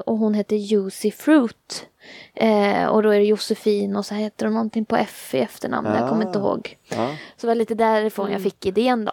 Och 0.07 0.19
hon 0.19 0.35
heter 0.35 0.57
Juicy 0.57 1.11
Fruit. 1.11 1.87
Eh, 2.35 2.87
och 2.87 3.03
då 3.03 3.11
är 3.11 3.19
det 3.19 3.25
Josefin 3.25 3.97
och 3.97 4.07
så 4.07 4.15
heter 4.15 4.47
hon 4.47 4.55
någonting 4.55 4.85
på 4.85 4.97
F 4.97 5.35
i 5.35 5.39
efternamn. 5.41 5.89
Jag 5.89 6.09
kommer 6.09 6.27
inte 6.27 6.39
Ah. 6.39 6.43
ihåg. 6.43 6.77
Ja. 6.89 7.09
Så 7.37 7.41
det 7.41 7.47
var 7.47 7.55
lite 7.55 7.75
därifrån 7.75 8.33
jag 8.33 8.43
fick 8.43 8.67
idén 8.67 9.05
då. 9.05 9.13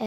Eh, 0.00 0.06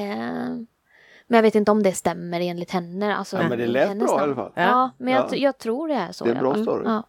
men 1.28 1.38
jag 1.38 1.42
vet 1.44 1.56
inte 1.56 1.72
om 1.72 1.84
det 1.84 1.92
stämmer 1.94 2.42
enligt 2.42 2.72
henne. 2.72 3.16
Alltså, 3.16 3.38
Ja, 3.38 3.48
men 3.50 3.58
det 3.58 3.64
i 3.64 3.68
lät 3.68 3.88
bra 3.88 3.94
i 3.94 3.98
namn. 4.10 4.22
alla 4.24 4.36
fall. 4.36 4.52
Ja, 4.56 4.92
men 4.98 5.14
jag, 5.14 5.26
Ja. 5.32 5.36
jag 5.36 5.58
tror 5.58 5.88
det 5.88 5.94
är 5.94 6.12
så. 6.12 6.24
Det 6.26 6.30
är 6.32 6.34
i 6.34 6.38
en 6.38 6.44
bra 6.44 6.56
story. 6.56 6.84
Ja. 6.86 7.04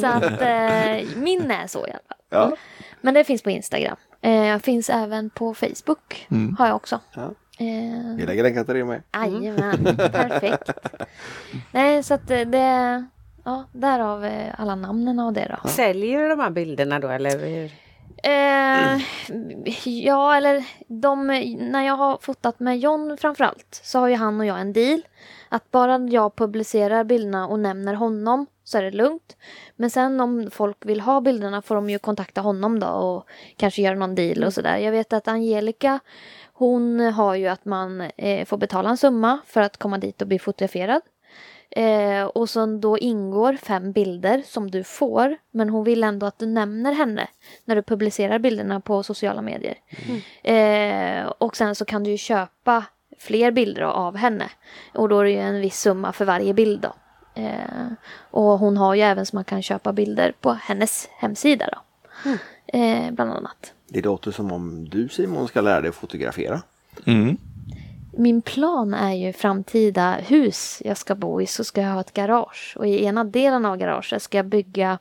Så 0.00 0.06
att 0.06 0.22
eh, 0.40 1.16
min 1.16 1.50
är 1.50 1.66
så 1.66 1.78
i 1.86 1.90
alla 1.90 2.00
fall. 2.08 2.16
Ja. 2.30 2.52
Men 3.00 3.14
det 3.14 3.24
finns 3.24 3.42
på 3.42 3.50
Instagram. 3.50 3.96
Eh, 4.20 4.58
finns 4.58 4.90
även 4.90 5.30
på 5.30 5.54
Facebook. 5.54 6.26
Mm. 6.30 6.56
Har 6.58 6.66
jag 6.66 6.76
också. 6.76 7.00
Ja. 7.14 7.22
Eh, 7.58 8.16
Vi 8.16 8.24
lägger 8.26 8.42
den 8.42 8.54
Katarina 8.54 8.86
med. 8.86 9.02
Jajamän, 9.14 9.84
perfekt. 9.96 10.70
Nej, 11.72 12.02
så 12.02 12.14
att 12.14 12.30
eh, 12.30 12.40
det... 12.40 13.04
Ja, 13.44 13.64
därav 13.72 14.24
eh, 14.24 14.60
alla 14.60 14.74
namnen 14.74 15.18
och 15.18 15.32
det 15.32 15.56
då. 15.62 15.68
Säljer 15.68 16.20
du 16.20 16.28
de 16.28 16.40
här 16.40 16.50
bilderna 16.50 16.98
då 16.98 17.08
eller? 17.08 17.38
hur? 17.38 17.70
Eh, 18.22 19.00
ja, 20.04 20.36
eller 20.36 20.64
de, 20.86 21.26
när 21.58 21.86
jag 21.86 21.96
har 21.96 22.18
fotat 22.20 22.60
med 22.60 22.78
John 22.78 23.16
framförallt 23.20 23.80
så 23.82 23.98
har 23.98 24.08
ju 24.08 24.14
han 24.14 24.40
och 24.40 24.46
jag 24.46 24.60
en 24.60 24.72
deal. 24.72 25.02
Att 25.48 25.70
bara 25.70 25.98
jag 25.98 26.36
publicerar 26.36 27.04
bilderna 27.04 27.46
och 27.46 27.58
nämner 27.58 27.94
honom 27.94 28.46
så 28.64 28.78
är 28.78 28.82
det 28.82 28.90
lugnt. 28.90 29.36
Men 29.76 29.90
sen 29.90 30.20
om 30.20 30.50
folk 30.50 30.76
vill 30.80 31.00
ha 31.00 31.20
bilderna 31.20 31.62
får 31.62 31.74
de 31.74 31.90
ju 31.90 31.98
kontakta 31.98 32.40
honom 32.40 32.80
då 32.80 32.86
och 32.86 33.28
kanske 33.56 33.82
göra 33.82 33.94
någon 33.94 34.14
deal 34.14 34.44
och 34.44 34.54
sådär. 34.54 34.76
Jag 34.76 34.92
vet 34.92 35.12
att 35.12 35.28
Angelica 35.28 36.00
hon 36.60 37.00
har 37.00 37.34
ju 37.34 37.46
att 37.46 37.64
man 37.64 38.00
eh, 38.00 38.44
får 38.44 38.56
betala 38.56 38.90
en 38.90 38.96
summa 38.96 39.38
för 39.46 39.60
att 39.60 39.76
komma 39.76 39.98
dit 39.98 40.22
och 40.22 40.28
bli 40.28 40.38
fotograferad. 40.38 41.02
Eh, 41.70 42.24
och 42.24 42.50
så 42.50 42.66
då 42.66 42.98
ingår 42.98 43.56
fem 43.62 43.92
bilder 43.92 44.42
som 44.46 44.70
du 44.70 44.84
får. 44.84 45.36
Men 45.50 45.68
hon 45.68 45.84
vill 45.84 46.04
ändå 46.04 46.26
att 46.26 46.38
du 46.38 46.46
nämner 46.46 46.92
henne 46.92 47.28
när 47.64 47.76
du 47.76 47.82
publicerar 47.82 48.38
bilderna 48.38 48.80
på 48.80 49.02
sociala 49.02 49.42
medier. 49.42 49.78
Eh, 50.42 51.26
och 51.38 51.56
sen 51.56 51.74
så 51.74 51.84
kan 51.84 52.04
du 52.04 52.10
ju 52.10 52.16
köpa 52.16 52.84
fler 53.18 53.50
bilder 53.50 53.82
av 53.82 54.16
henne. 54.16 54.50
Och 54.94 55.08
då 55.08 55.18
är 55.18 55.24
det 55.24 55.30
ju 55.30 55.38
en 55.38 55.60
viss 55.60 55.80
summa 55.80 56.12
för 56.12 56.24
varje 56.24 56.54
bild 56.54 56.80
då. 56.80 56.94
Eh, 57.42 57.92
och 58.30 58.58
hon 58.58 58.76
har 58.76 58.94
ju 58.94 59.00
även 59.00 59.26
så 59.26 59.36
man 59.36 59.44
kan 59.44 59.62
köpa 59.62 59.92
bilder 59.92 60.32
på 60.40 60.52
hennes 60.52 61.08
hemsida 61.12 61.66
då. 61.72 61.80
Eh, 62.66 63.10
bland 63.10 63.32
annat. 63.32 63.72
Det 63.88 64.04
låter 64.04 64.30
som 64.30 64.52
om 64.52 64.88
du 64.88 65.08
Simon 65.08 65.48
ska 65.48 65.60
lära 65.60 65.80
dig 65.80 65.88
att 65.88 65.94
fotografera. 65.94 66.62
Mm. 67.06 67.36
Min 68.20 68.42
plan 68.42 68.94
är 68.94 69.12
ju 69.12 69.32
framtida 69.32 70.12
hus 70.12 70.82
jag 70.84 70.96
ska 70.96 71.14
bo 71.14 71.40
i 71.40 71.46
så 71.46 71.64
ska 71.64 71.80
jag 71.80 71.90
ha 71.90 72.00
ett 72.00 72.12
garage. 72.12 72.74
Och 72.78 72.86
i 72.86 73.04
ena 73.04 73.24
delen 73.24 73.64
av 73.64 73.76
garaget 73.76 74.22
ska 74.22 74.38
jag 74.38 74.46
bygga 74.46 74.98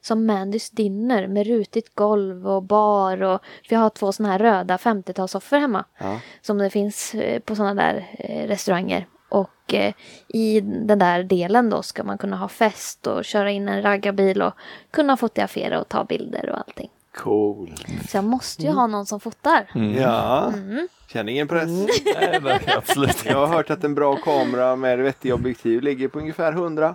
som 0.00 0.26
Mandys 0.26 0.70
Dinner 0.70 1.26
med 1.26 1.46
rutigt 1.46 1.94
golv 1.94 2.48
och 2.48 2.62
bar 2.62 3.22
och 3.22 3.40
för 3.68 3.76
jag 3.76 3.80
har 3.80 3.90
två 3.90 4.12
såna 4.12 4.28
här 4.28 4.38
röda 4.38 4.76
50-talssoffor 4.76 5.58
hemma. 5.58 5.84
Ja. 5.98 6.20
Som 6.42 6.58
det 6.58 6.70
finns 6.70 7.14
eh, 7.14 7.40
på 7.40 7.56
såna 7.56 7.74
där 7.74 8.06
eh, 8.18 8.46
restauranger. 8.48 9.06
Och 9.28 9.74
eh, 9.74 9.94
i 10.28 10.60
den 10.60 10.98
där 10.98 11.22
delen 11.22 11.70
då 11.70 11.82
ska 11.82 12.04
man 12.04 12.18
kunna 12.18 12.36
ha 12.36 12.48
fest 12.48 13.06
och 13.06 13.24
köra 13.24 13.50
in 13.50 13.68
en 13.68 13.82
raggarbil 13.82 14.42
och 14.42 14.54
kunna 14.90 15.16
fotografera 15.16 15.80
och 15.80 15.88
ta 15.88 16.04
bilder 16.04 16.50
och 16.50 16.58
allting. 16.58 16.90
Cool. 17.16 17.74
Så 18.08 18.16
jag 18.16 18.24
måste 18.24 18.62
ju 18.62 18.70
ha 18.70 18.86
någon 18.86 19.06
som 19.06 19.20
fotar. 19.20 19.70
Mm. 19.74 19.94
Ja, 20.02 20.46
Mm. 20.54 20.88
känner 21.12 21.32
ingen 21.32 21.48
press. 21.48 21.68
Nej, 22.20 22.40
verkligen 22.40 22.78
absolut 22.78 23.24
Jag 23.24 23.36
har 23.38 23.46
hört 23.46 23.70
att 23.70 23.84
en 23.84 23.94
bra 23.94 24.16
kamera 24.16 24.76
med 24.76 24.98
vettig 24.98 25.34
objektiv 25.34 25.82
ligger 25.82 26.08
på 26.08 26.18
ungefär 26.18 26.52
100. 26.52 26.94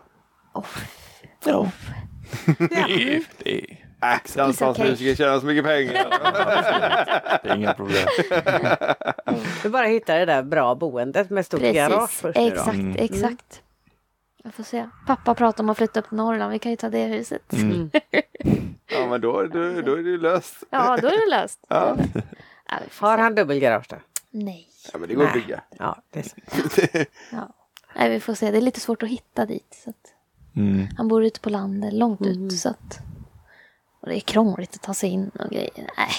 Ja. 1.46 1.72
Det 2.58 2.76
är, 2.76 3.24
det 3.44 3.58
är, 3.62 3.78
Äh, 4.02 4.18
dansbandsmusiker 4.36 5.16
tjänar 5.16 5.40
så 5.40 5.46
mycket 5.46 5.66
pengar. 5.66 6.08
det 7.44 7.50
är 7.50 7.56
inga 7.56 7.74
problem. 7.74 8.08
Du 9.64 9.70
bara 9.70 9.86
hittar 9.86 10.20
det 10.20 10.26
där 10.26 10.44
bra 10.44 10.76
boendet 10.76 11.30
med 11.30 11.46
stort 11.46 11.62
garage 11.62 12.00
Precis, 12.00 12.20
först 12.22 12.38
nu 12.38 12.41
då. 12.44 12.48
exakt, 12.56 12.74
Mm. 12.78 12.96
exakt. 13.00 13.62
Jag 14.50 14.54
får 14.56 14.64
se. 14.64 14.90
Pappa 15.08 15.36
pratar 15.36 15.64
om 15.64 15.70
att 15.70 15.78
flytta 15.78 16.00
upp 16.00 16.08
till 16.08 16.18
Norrland. 16.18 16.52
Vi 16.52 16.60
kan 16.60 16.72
ju 16.72 16.76
ta 16.76 16.90
det 16.90 17.04
huset. 17.06 17.54
Mm. 17.54 17.92
Ja, 18.92 19.08
men 19.10 19.22
då, 19.22 19.44
då, 19.44 19.60
då 19.82 19.94
är 19.94 20.04
det 20.04 20.10
ju 20.10 20.18
löst. 20.18 20.64
Ja, 20.70 20.98
då 21.02 21.08
är 21.08 21.26
det 21.32 21.38
löst. 21.42 21.60
Ja. 21.68 21.98
Ja, 22.70 22.76
Har 23.00 23.18
han 23.18 23.36
dubbelgarage 23.36 23.86
då? 23.90 23.96
Nej. 24.32 24.68
Ja, 24.94 25.00
men 25.00 25.10
det 25.10 25.16
går 25.16 25.24
att 25.26 25.36
Nej. 25.36 25.42
bygga. 25.44 25.62
Ja, 25.78 25.98
det 26.10 26.20
är 26.20 26.24
så. 26.24 26.36
Ja. 27.36 27.50
Nej, 27.96 28.10
vi 28.10 28.20
får 28.20 28.34
se. 28.34 28.52
Det 28.52 28.58
är 28.58 28.62
lite 28.62 28.80
svårt 28.80 29.04
att 29.04 29.10
hitta 29.10 29.46
dit. 29.46 29.82
Så 29.84 29.90
att 29.90 30.14
Mm. 30.56 30.88
han 30.98 31.08
bor 31.08 31.24
ute 31.24 31.40
på 31.40 31.50
landet, 31.50 31.94
långt 31.94 32.22
ut. 32.22 32.54
Så 32.54 32.70
att, 32.70 33.00
och 34.02 34.08
det 34.10 34.16
är 34.16 34.20
krångligt 34.20 34.76
att 34.76 34.82
ta 34.82 34.94
sig 34.94 35.10
in 35.10 35.30
och 35.40 35.50
grejer. 35.50 35.90
Nej. 35.98 36.10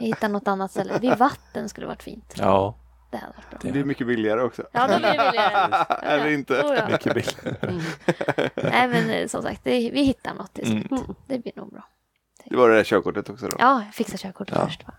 Vi 0.00 0.06
hittar 0.06 0.28
något 0.28 0.48
annat 0.48 0.70
ställe. 0.70 0.98
Vid 0.98 1.18
vatten 1.18 1.68
skulle 1.68 1.84
det 1.84 1.88
varit 1.88 2.02
fint. 2.02 2.34
Ja, 2.36 2.74
Det 3.10 3.16
hade 3.16 3.32
varit 3.36 3.50
bra. 3.50 3.58
Det 3.62 3.72
blir 3.72 3.84
mycket 3.84 4.06
billigare 4.06 4.42
också. 4.42 4.62
Ja, 4.72 4.80
då 4.88 4.98
blir 4.98 5.08
det 5.08 5.30
billigare. 5.30 5.84
Eller 6.02 6.30
inte. 6.30 6.54
Oh, 6.62 6.74
ja. 6.74 6.88
mycket 6.88 7.14
billigare. 7.14 7.80
Nej, 8.54 8.88
men 8.88 9.10
eh, 9.10 9.26
som 9.28 9.42
sagt, 9.42 9.60
det, 9.64 9.70
vi 9.90 10.02
hittar 10.02 10.34
något 10.34 10.54
till 10.54 10.70
Mm. 10.72 10.88
slut. 10.88 11.16
Det 11.26 11.38
blir 11.38 11.52
nog 11.56 11.72
bra. 11.72 11.84
Det 12.44 12.56
var 12.56 12.68
det 12.68 12.76
där 12.76 12.84
körkortet 12.84 13.30
också 13.30 13.46
då. 13.46 13.56
Ja, 13.58 13.82
jag 13.86 13.94
fixar 13.94 14.18
körkortet 14.18 14.56
Ja. 14.56 14.66
först. 14.66 14.86
Va? 14.86 14.94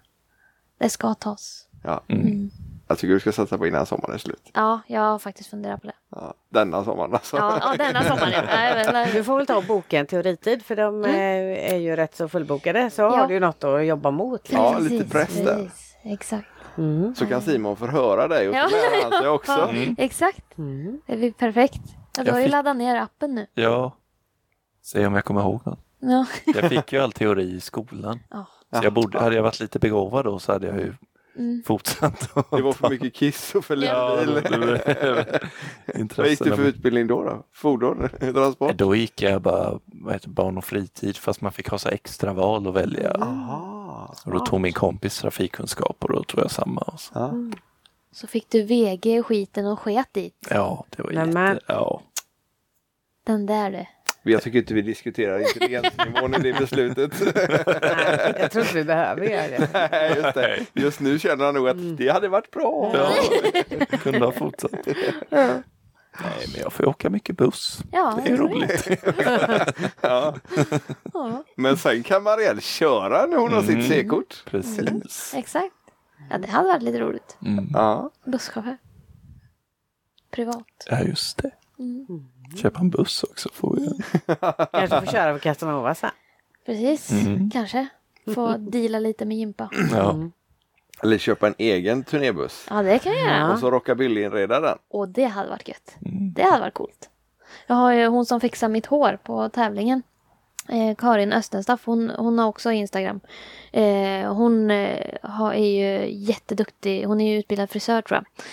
Det 0.78 0.90
ska 0.90 1.14
tas. 1.14 1.68
Ja. 1.84 2.02
Mm. 2.08 2.50
Jag 2.88 2.98
tycker 2.98 3.14
du 3.14 3.20
ska 3.20 3.32
satsa 3.32 3.58
på 3.58 3.68
innan 3.68 3.86
sommaren 3.86 4.14
är 4.14 4.18
slut. 4.18 4.50
Ja, 4.54 4.82
jag 4.88 5.02
har 5.02 5.20
faktiskt 5.20 5.50
funderat 5.50 5.82
på 5.82 5.88
det. 5.88 5.94
Ja. 6.12 6.34
denna 6.50 6.84
sommaren. 6.84 7.14
Alltså. 7.14 7.38
Ja, 7.38 7.60
ja 7.62 7.76
denna 7.86 8.04
sommaren 8.04 8.32
ja. 8.34 8.42
Nej, 8.48 8.90
men, 8.94 9.08
Du 9.14 9.24
får 9.24 9.38
väl 9.38 9.46
ta 9.48 9.58
och 9.58 9.64
boka 9.64 10.00
en 10.00 10.06
teoritid 10.08 10.66
för 10.66 10.76
de 10.76 11.06
eh, 11.06 11.74
är 11.74 11.76
ju 11.78 11.96
rätt 11.96 12.16
så 12.16 12.28
fullbokade. 12.28 12.90
Så 12.90 13.10
har 13.10 13.28
du 13.28 13.34
ju 13.34 13.40
något 13.40 13.64
att 13.64 13.86
jobba 13.86 14.12
mot. 14.12 14.50
liksom. 14.50 14.66
Ja, 14.66 14.80
lite 14.80 15.10
press 15.10 15.36
där. 15.36 15.56
precis. 15.56 15.96
Exakt. 16.04 16.48
Mm. 16.78 17.16
Så 17.16 17.26
kan 17.26 17.42
Simon 17.42 17.78
förhöra 17.78 18.28
dig 18.28 18.50
och 18.50 18.56
så 18.56 18.60
Ja. 18.60 18.68
lär 18.68 19.02
han 19.12 19.22
sig 19.22 19.30
också. 19.30 19.52
Ja, 19.52 19.94
exakt. 19.98 20.58
Mm. 20.58 21.02
Det 21.06 21.18
blir 21.18 21.32
perfekt. 21.32 21.82
Ja, 22.18 22.24
du 22.24 22.28
Jag 22.30 22.34
har 22.34 22.40
ju 22.40 22.46
fick- 22.46 22.52
laddat 22.52 22.76
ner 22.78 22.96
appen 22.96 23.36
nu. 23.36 23.48
Ja. 23.54 23.96
Se 24.82 25.06
om 25.06 25.16
jag 25.16 25.26
kommer 25.26 25.42
ihåg 25.42 25.62
något. 25.66 25.80
Ja. 26.00 26.26
Jag 26.46 26.70
fick 26.70 26.94
ju 26.94 27.00
all 27.00 27.12
teori 27.12 27.56
i 27.56 27.60
skolan. 27.60 28.20
Ja. 28.30 28.46
Så 28.74 28.84
jag 28.84 28.94
borde, 28.94 29.20
hade 29.20 29.36
jag 29.36 29.44
varit 29.44 29.60
lite 29.60 29.80
begåvad 29.80 30.26
då 30.26 30.40
så 30.40 30.52
hade 30.52 30.68
jag 30.68 30.78
ju 30.80 30.94
Mm. 31.36 31.64
fortsatt. 31.66 32.38
att 32.38 32.52
Det 32.52 32.62
var 32.62 32.74
för 32.74 32.90
mycket 32.90 33.14
kiss 33.14 33.56
och 33.56 33.66
för 33.66 33.76
lite 33.76 33.92
Ja, 33.92 34.18
bil. 34.26 36.10
Vad 36.18 36.28
gick 36.30 36.44
du 36.44 36.56
för 36.56 36.64
utbildning 36.64 37.08
då? 37.08 37.24
då? 37.24 37.46
Fordon? 37.54 38.10
Transport? 38.20 38.78
Då 38.78 38.96
gick 38.96 39.22
jag 39.22 39.42
bara 39.42 39.80
vad 39.86 40.14
heter, 40.14 40.28
det, 40.28 40.34
barn 40.34 40.58
och 40.58 40.66
fritid 40.66 41.18
fast 41.18 41.42
man 41.42 41.52
fick 41.52 41.70
ha 41.70 41.78
så 41.78 41.90
extra 41.90 42.34
val 42.34 42.68
att 42.68 42.74
välja. 42.74 43.12
Aha. 43.12 44.16
Och 44.26 44.32
då 44.32 44.40
tog 44.40 44.62
min 44.62 44.74
kompis 44.74 45.20
trafikkunskap 45.20 45.98
och 46.00 46.14
då 46.14 46.24
tog 46.24 46.40
jag 46.40 46.52
samma. 46.52 46.82
Och 46.82 47.00
så. 47.00 47.12
Ja. 47.16 47.34
Så 48.12 48.28
fick 48.28 48.50
du 48.50 48.62
VG 48.64 49.16
i 49.16 49.24
skiten 49.24 49.66
och 49.66 49.80
sket 49.80 50.08
dit. 50.12 50.48
Ja, 50.50 50.86
det 50.90 51.04
var 51.04 51.12
jätte... 51.12 51.60
Ja. 51.68 52.02
Den 53.24 53.46
där 53.46 53.72
du. 53.72 53.86
Jag 54.24 54.42
tycker 54.42 54.60
inte 54.60 54.74
vi 54.74 54.82
diskuterar 54.82 55.40
intelligensnivån 55.40 56.34
i 56.36 56.38
det 56.40 56.54
beslutet. 56.54 57.12
Nej, 57.36 58.36
jag 58.40 58.52
tror 58.52 58.64
inte 58.64 58.76
vi 58.76 58.84
behöver 58.84 59.26
göra 59.26 59.48
det. 59.48 59.70
Nej, 59.92 60.14
Just, 60.16 60.34
det. 60.34 60.66
Just 60.74 61.00
nu 61.00 61.20
känner 61.20 61.46
han 61.46 61.54
nog 61.54 61.70
att 61.70 61.98
det 61.98 62.10
hade 62.10 62.28
varit 62.28 62.52
bra. 62.52 62.92
ja, 62.94 63.12
kunde 63.98 64.26
ha 64.26 64.32
fortsatt. 64.32 64.72
Nej, 65.30 66.48
men 66.54 66.62
jag 66.62 66.74
får 66.74 66.88
åka 66.88 67.10
mycket 67.10 67.38
buss. 67.38 67.80
Ja, 67.92 68.20
Det 68.26 68.32
är 68.32 68.38
roligt. 68.38 68.88
Ja. 70.02 70.36
Ja, 71.14 71.44
Men 71.56 71.78
sen 71.78 72.04
kan 72.04 72.24
Marielle 72.24 72.62
köra 72.62 73.26
när 73.26 73.38
hon 73.38 73.54
har 73.54 73.62
Mm. 73.64 73.82
sitt 73.82 73.92
C-kort. 73.92 74.44
Precis. 74.46 75.34
exakt. 75.38 75.76
Ja, 76.30 76.38
det 76.38 76.48
hade 76.48 76.68
varit 76.68 76.84
lite 76.84 77.00
roligt. 77.00 77.38
Mm. 77.46 77.68
Ja. 77.74 78.10
Busschaufför. 78.26 78.78
Privat. 80.32 80.66
Ja, 80.90 81.00
just 81.02 81.38
det. 81.38 81.52
Mm. 81.80 82.06
Köpa 82.58 82.80
en 82.80 82.90
buss 82.90 83.24
också 83.24 83.50
får 83.54 83.76
vi. 83.76 83.88
Kanske 84.72 85.00
får 85.06 85.12
köra 85.12 85.34
på 85.34 85.40
Casanova 85.40 85.96
sen. 85.96 86.10
Precis, 86.66 87.12
Mm. 87.12 87.50
kanske. 87.50 87.88
Få 88.36 88.58
deala 88.58 89.00
lite 89.00 89.26
med 89.26 89.38
Jimpa. 89.38 89.70
Ja. 89.92 90.16
Eller 91.04 91.18
köpa 91.18 91.48
en 91.48 91.56
egen 91.58 92.04
turnébuss. 92.04 92.66
Ja, 92.70 92.82
det 92.84 93.00
kan 93.00 93.14
jag 93.14 93.22
göra. 93.22 93.54
Och 93.54 93.60
så 93.60 93.72
rockabilly-inreda 93.72 94.60
den. 94.60 94.78
Och 94.90 95.10
det 95.10 95.26
hade 95.26 95.50
varit 95.50 95.68
gött. 95.68 95.96
Mm. 96.06 96.34
Det 96.34 96.44
hade 96.44 96.60
varit 96.60 96.74
coolt. 96.74 97.10
Jag 97.68 97.76
har 97.76 97.92
ju 97.94 98.08
hon 98.08 98.26
som 98.26 98.40
fixar 98.42 98.70
mitt 98.70 98.86
hår 98.86 99.20
på 99.24 99.50
tävlingen. 99.50 100.04
Eh, 100.70 100.96
Karin 100.96 101.34
Östenstaff, 101.34 101.82
hon, 101.86 102.10
hon 102.10 102.40
har 102.40 102.48
också 102.48 102.72
Instagram. 102.72 103.20
Eh, 103.72 104.34
hon 104.34 104.72
eh, 104.72 105.06
har, 105.24 105.54
är 105.54 105.66
ju 106.06 106.14
jätteduktig, 106.14 107.06
hon 107.06 107.22
är 107.22 107.32
ju 107.34 107.40
utbildad 107.40 107.70
frisör 107.70 108.02
tror 108.02 108.18
jag. 108.18 108.46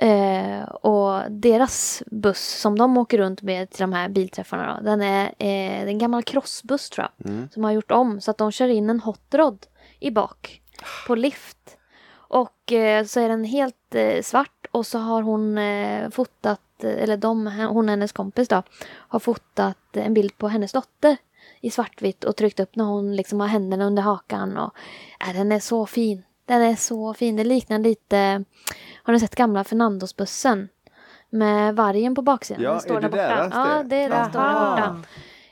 Eh, 0.00 0.62
och 0.62 1.30
deras 1.30 2.02
buss 2.06 2.60
som 2.60 2.78
de 2.78 2.96
åker 2.96 3.18
runt 3.18 3.42
med 3.42 3.70
till 3.70 3.80
de 3.80 3.92
här 3.92 4.08
bilträffarna 4.08 4.76
då, 4.76 4.84
den 4.84 5.02
är, 5.02 5.24
eh, 5.26 5.30
det 5.38 5.82
är 5.82 5.86
en 5.86 5.98
gammal 5.98 6.22
crossbuss 6.22 6.90
tror 6.90 7.06
jag. 7.06 7.30
Mm. 7.30 7.48
Som 7.50 7.64
har 7.64 7.72
gjort 7.72 7.90
om 7.90 8.20
så 8.20 8.30
att 8.30 8.38
de 8.38 8.52
kör 8.52 8.68
in 8.68 8.90
en 8.90 9.00
hot 9.00 9.34
rod 9.34 9.66
i 10.00 10.10
bak 10.10 10.62
på 11.06 11.14
lift. 11.14 11.76
Och 12.10 12.72
eh, 12.72 13.04
så 13.04 13.20
är 13.20 13.28
den 13.28 13.44
helt 13.44 13.94
eh, 13.94 14.22
svart 14.22 14.66
och 14.70 14.86
så 14.86 14.98
har 14.98 15.22
hon 15.22 15.58
eh, 15.58 16.10
fotat, 16.10 16.84
eh, 16.84 17.02
eller 17.02 17.16
de, 17.16 17.46
hon 17.46 17.84
och 17.84 17.90
hennes 17.90 18.12
kompis 18.12 18.48
då, 18.48 18.62
har 18.88 19.18
fotat 19.18 19.96
en 19.96 20.14
bild 20.14 20.38
på 20.38 20.48
hennes 20.48 20.72
dotter 20.72 21.16
i 21.60 21.70
svartvitt 21.70 22.24
och 22.24 22.36
tryckt 22.36 22.60
upp 22.60 22.76
när 22.76 22.84
hon 22.84 23.16
liksom 23.16 23.40
har 23.40 23.46
händerna 23.46 23.84
under 23.84 24.02
hakan. 24.02 24.56
Och, 24.56 24.74
äh, 25.28 25.34
den 25.34 25.52
är 25.52 25.60
så 25.60 25.86
fin. 25.86 26.22
Den 26.48 26.62
är 26.62 26.76
så 26.76 27.14
fin. 27.14 27.36
Det 27.36 27.44
liknar 27.44 27.78
lite, 27.78 28.44
har 29.02 29.12
ni 29.12 29.20
sett 29.20 29.34
gamla 29.36 29.64
Fernandosbussen? 29.64 30.68
Med 31.30 31.76
vargen 31.76 32.14
på 32.14 32.22
baksidan. 32.22 32.62
Ja, 32.62 32.70
den 32.70 32.80
står 32.80 32.96
är 32.96 33.00
där 33.00 33.08
det 33.08 33.08
borta. 33.08 33.22
deras 33.36 33.52
Ja, 33.54 33.82
det? 33.82 33.82
det 33.88 33.96
är 33.96 34.08
den 34.08 34.30
står 34.30 34.40
där 34.40 34.52
borta. 34.70 35.02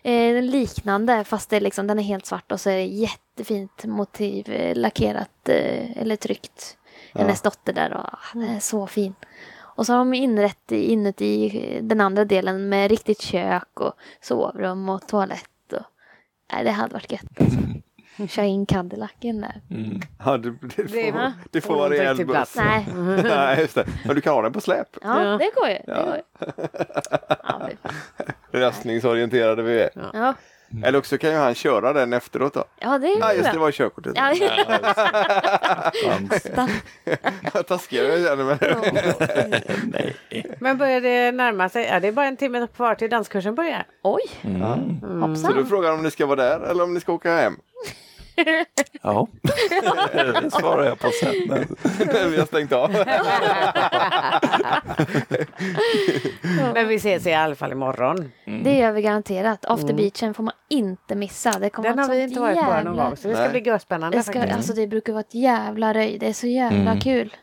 Eh, 0.02 0.42
liknande 0.42 1.24
fast 1.24 1.50
det 1.50 1.56
är 1.56 1.60
liksom, 1.60 1.86
den 1.86 1.98
är 1.98 2.02
helt 2.02 2.26
svart 2.26 2.52
och 2.52 2.60
så 2.60 2.70
är 2.70 2.76
det 2.76 2.84
jättefint 2.84 3.84
motiv 3.84 4.50
eh, 4.50 4.76
lackerat 4.76 5.48
eh, 5.48 5.98
eller 6.02 6.16
tryckt. 6.16 6.76
Hennes 7.14 7.42
dotter 7.42 7.72
där 7.72 7.92
och 7.94 8.00
ah, 8.04 8.18
den 8.32 8.42
är 8.42 8.60
så 8.60 8.86
fin. 8.86 9.14
Och 9.58 9.86
så 9.86 9.92
har 9.92 9.98
de 9.98 10.14
inrett 10.14 10.72
i- 10.72 10.92
inuti 10.92 11.58
eh, 11.76 11.82
den 11.82 12.00
andra 12.00 12.24
delen 12.24 12.68
med 12.68 12.90
riktigt 12.90 13.20
kök 13.20 13.80
och 13.80 13.92
sovrum 14.20 14.88
och 14.88 15.06
toalett. 15.08 15.72
Och, 15.72 15.82
nej, 16.52 16.64
det 16.64 16.70
hade 16.70 16.94
varit 16.94 17.12
gött 17.12 17.40
alltså. 17.40 17.58
Köra 18.28 18.44
in 18.46 18.66
Cadillacen 18.66 19.40
där. 19.40 19.60
Mm. 19.70 20.00
Ja, 20.24 20.36
det, 20.36 20.50
det, 20.50 20.58
Det- 20.76 20.88
får, 21.12 21.32
det 21.50 21.60
får 21.60 21.68
får 21.68 21.76
vara 21.76 21.86
inte 21.86 21.98
rejäl 22.02 22.16
buss. 22.16 22.26
plats. 22.34 22.56
Nej, 22.56 22.86
Nej, 23.24 23.60
just 23.60 23.74
det. 23.74 23.86
Men 24.04 24.14
du 24.14 24.20
kan 24.20 24.34
ha 24.34 24.42
den 24.42 24.52
på 24.52 24.60
släp. 24.60 24.88
ja, 25.02 25.22
Ja. 25.24 25.38
det 25.38 25.50
går 25.54 25.68
ju. 25.68 25.74
Det 25.74 25.82
Ja. 25.86 26.02
går 26.04 26.16
ju. 26.16 26.22
Röstningsorienterade 28.60 29.62
vi 29.62 29.80
är. 29.80 29.90
ja. 30.12 30.34
Eller 30.84 30.98
också 30.98 31.18
kan 31.18 31.30
ju 31.30 31.36
han 31.36 31.54
köra 31.54 31.92
den 31.92 32.12
efteråt 32.12 32.54
då. 32.54 32.64
ja, 32.80 32.98
det 32.98 33.06
är 33.06 33.18
Ja, 33.20 33.32
just 33.32 33.44
det, 33.44 33.52
det 33.52 33.58
var 33.58 33.70
körkortet. 33.72 34.12
Ja, 34.16 34.32
Fanns- 36.54 37.62
Taskigare 37.68 38.06
jag 38.18 38.28
känner 38.28 38.44
mig. 38.44 38.58
Nej. 39.84 40.16
Men 40.60 40.78
börjar 40.78 41.00
det 41.00 41.32
närma 41.32 41.68
sig? 41.68 41.84
Ja, 41.84 42.00
det 42.00 42.08
är 42.08 42.12
bara 42.12 42.26
en 42.26 42.36
timme 42.36 42.66
kvar 42.76 42.94
till 42.94 43.10
danskursen 43.10 43.54
börjar. 43.54 43.86
Oj, 44.02 44.22
Mm. 44.44 45.36
Så 45.36 45.52
du 45.52 45.66
frågar 45.66 45.92
om 45.92 46.02
ni 46.02 46.10
ska 46.10 46.26
vara 46.26 46.42
där 46.42 46.60
eller 46.60 46.84
om 46.84 46.94
ni 46.94 47.00
ska 47.00 47.12
åka 47.12 47.36
hem? 47.36 47.56
Ja, 49.02 49.28
det 50.42 50.50
svarar 50.50 50.84
jag 50.84 50.98
på 50.98 51.10
sen. 51.20 51.34
Men- 51.48 51.76
vi 52.30 52.38
har 52.38 52.46
stängt 52.46 52.72
av. 52.72 52.90
Men 56.74 56.88
vi 56.88 56.94
ses 56.94 57.26
i 57.26 57.32
alla 57.34 57.54
fall 57.54 57.72
imorgon. 57.72 58.32
Det 58.64 58.78
gör 58.78 58.92
vi 58.92 59.02
garanterat. 59.02 59.64
After 59.64 59.94
beachen 59.94 60.34
får 60.34 60.42
man 60.42 60.54
inte 60.68 61.14
missa. 61.14 61.58
Det 61.58 61.70
kommer 61.70 61.88
Den 61.88 61.98
har 61.98 62.08
vi 62.08 62.22
inte 62.22 62.40
varit 62.40 62.54
på 62.56 62.60
jävla- 62.60 62.82
någon 62.82 62.96
gång. 62.96 63.16
Så 63.16 63.28
det 63.28 63.34
ska 63.34 63.42
Nej. 63.42 63.50
bli 63.50 63.60
görspännande 63.70 64.18
Det, 64.18 64.22
ska, 64.22 64.32
faktiskt. 64.32 64.56
alltså, 64.56 64.72
det 64.72 64.86
brukar 64.86 65.12
vara 65.12 65.20
ett 65.20 65.34
jävla 65.34 65.94
röj. 65.94 66.18
Det 66.18 66.28
är 66.28 66.32
så 66.32 66.46
jävla 66.46 66.78
Mm. 66.90 67.00
kul. 67.00 67.36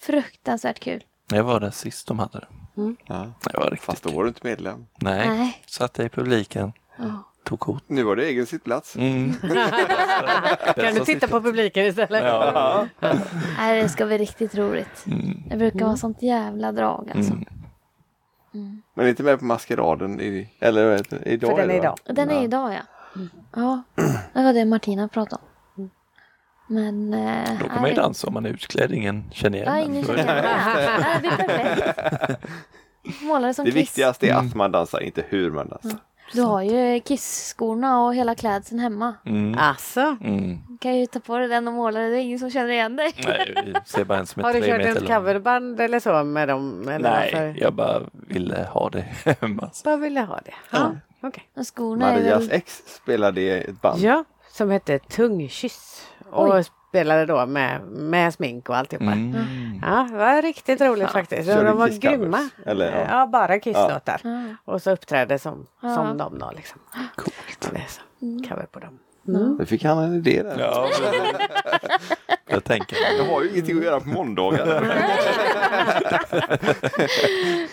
Fruktansvärt 0.00 0.80
kul. 0.80 1.04
Jag 1.32 1.44
var 1.44 1.60
där 1.60 1.70
sist 1.70 2.08
de 2.08 2.18
hade 2.18 2.38
det. 2.38 2.46
Ja. 3.06 3.32
Det 3.52 3.58
var 3.58 3.70
riktigt 3.70 3.84
Fast 3.86 4.02
då 4.02 4.10
var 4.10 4.22
du 4.22 4.28
inte 4.28 4.40
medlem. 4.46 4.86
Nej, 5.00 5.28
Nej. 5.28 5.62
satt 5.66 5.98
i 5.98 6.08
publiken. 6.08 6.72
Ja. 6.98 7.32
Tog 7.46 7.60
kort. 7.60 7.82
Nu 7.86 8.02
var 8.02 8.16
det 8.16 8.24
egen 8.26 8.46
sittplats. 8.46 8.96
Mm. 8.96 9.32
Kan 10.76 10.94
du 10.94 11.00
titta 11.04 11.28
på 11.28 11.42
publiken 11.42 11.86
istället? 11.86 12.24
Ja. 12.24 12.86
Nej, 13.58 13.82
det 13.82 13.88
ska 13.88 14.06
bli 14.06 14.18
riktigt 14.18 14.54
roligt. 14.54 15.06
Mm. 15.06 15.42
Det 15.50 15.56
brukar 15.56 15.84
vara 15.86 15.96
sånt 15.96 16.22
jävla 16.22 16.72
drag 16.72 17.10
alltså. 17.14 17.32
Mm. 18.54 18.82
Men 18.94 19.08
inte 19.08 19.22
med 19.22 19.38
på 19.38 19.44
maskeraden 19.44 20.20
i, 20.20 20.48
eller 20.60 20.86
vad 20.88 20.96
heter 20.96 21.18
det, 21.24 21.30
idag. 21.30 21.50
För 21.50 21.56
den 21.56 21.70
är 21.70 21.74
va? 21.74 21.78
idag. 22.04 22.16
Den 22.16 22.30
är 22.30 22.44
idag 22.44 22.72
ja. 22.74 22.80
Ja, 23.56 23.82
det 24.32 24.42
var 24.42 24.52
det 24.52 24.64
Martina 24.64 25.08
pratade 25.08 25.42
om. 25.42 25.90
Men... 26.68 27.14
Eh, 27.14 27.58
Då 27.62 27.68
kan 27.68 27.80
man 27.80 27.90
ju 27.90 27.96
dansa 27.96 28.26
om 28.26 28.34
man 28.34 28.46
är 28.46 28.50
utklädd. 28.50 28.92
Ingen 28.92 29.24
känner 29.32 29.58
igen 29.58 29.72
Ja, 29.76 29.80
en. 29.82 29.90
ingen 29.90 30.06
Då 30.06 30.12
är 30.12 30.16
känner 30.16 30.34
det- 30.34 30.48
igen 30.48 30.58
det. 30.76 30.98
Nej, 31.00 31.18
Det 31.22 31.36
blir 31.36 31.46
perfekt. 31.46 32.44
Målade 33.22 33.54
som 33.54 33.64
Det 33.64 33.70
Kiss. 33.70 33.80
viktigaste 33.80 34.28
är 34.28 34.34
att 34.34 34.54
man 34.54 34.72
dansar, 34.72 35.00
inte 35.00 35.24
hur 35.28 35.50
man 35.50 35.68
dansar. 35.68 36.00
Du 36.32 36.42
har 36.42 36.62
ju 36.62 37.00
Kiss-skorna 37.00 38.04
och 38.06 38.14
hela 38.14 38.34
klädseln 38.34 38.80
hemma. 38.80 39.14
Mm. 39.26 39.58
Alltså, 39.58 40.16
Mm. 40.20 40.58
Du 40.68 40.78
kan 40.78 40.96
ju 40.98 41.06
ta 41.06 41.20
på 41.20 41.38
dig 41.38 41.48
den 41.48 41.68
och 41.68 41.74
måla 41.74 42.00
det. 42.00 42.08
Det 42.08 42.16
är 42.16 42.20
ingen 42.20 42.38
som 42.38 42.50
känner 42.50 42.70
igen 42.70 42.96
dig. 42.96 43.12
Nej, 43.26 43.74
ser 43.86 44.04
bara 44.04 44.18
en 44.18 44.26
som 44.26 44.40
är 44.40 44.44
har 44.46 44.52
du 44.52 44.60
kört 44.66 44.80
ett 44.80 45.06
coverband 45.06 45.80
eller 45.80 46.00
så 46.00 46.24
med 46.24 46.48
dem? 46.48 46.88
Eller 46.88 47.10
Nej, 47.10 47.30
varför? 47.32 47.54
jag 47.60 47.72
bara 47.74 48.02
ville 48.12 48.68
ha 48.72 48.90
det 48.90 49.04
hemma. 49.40 49.70
Bara 49.84 49.96
ville 49.96 50.20
ha 50.20 50.40
det. 50.44 50.54
Ja, 50.70 50.96
okej. 51.20 51.48
Och 51.56 51.66
skorna 51.76 52.10
är 52.10 52.20
Marias 52.20 52.42
väl... 52.42 52.52
ex 52.52 52.82
spelade 52.86 53.40
i 53.40 53.50
ett 53.50 53.80
band. 53.82 54.00
Ja, 54.00 54.24
som 54.52 54.70
hette 54.70 54.98
Tungkyss. 54.98 56.02
Och 56.30 56.54
Oj. 56.54 56.64
Spelade 56.96 57.26
då 57.26 57.46
med, 57.46 57.80
med 57.88 58.34
smink 58.34 58.68
och 58.68 58.76
alltihopa. 58.76 59.04
Mm. 59.12 59.34
Ja, 59.82 60.08
det 60.10 60.16
var 60.16 60.42
riktigt 60.42 60.80
roligt 60.80 61.10
faktiskt. 61.10 61.48
Kör 61.48 61.64
de 61.64 61.76
var 61.76 61.88
grymma. 61.88 62.48
Eller, 62.66 62.92
ja. 62.92 63.06
ja. 63.10 63.26
bara 63.26 63.60
Kiss-låtar. 63.60 64.20
Ja. 64.24 64.42
Och 64.64 64.82
så 64.82 64.90
uppträdde 64.90 65.38
som, 65.38 65.66
Ja. 65.82 65.94
som 65.94 66.18
dem 66.18 66.38
då 66.38 66.52
liksom. 66.56 66.80
Coolt. 67.16 67.74
Så. 67.88 68.00
Cover 68.48 68.66
på 68.66 68.78
dem. 68.80 68.98
Nu 69.58 69.66
fick 69.66 69.84
han 69.84 69.98
en 69.98 70.14
idé 70.14 70.42
där. 70.42 70.58
Ja, 70.58 70.88
jag 72.46 72.64
tänker 72.64 72.96
Jag 73.18 73.24
har 73.24 73.42
ju 73.42 73.50
ingenting 73.50 73.78
att 73.78 73.84
göra 73.84 74.00
på 74.00 74.08
måndagar. 74.08 74.96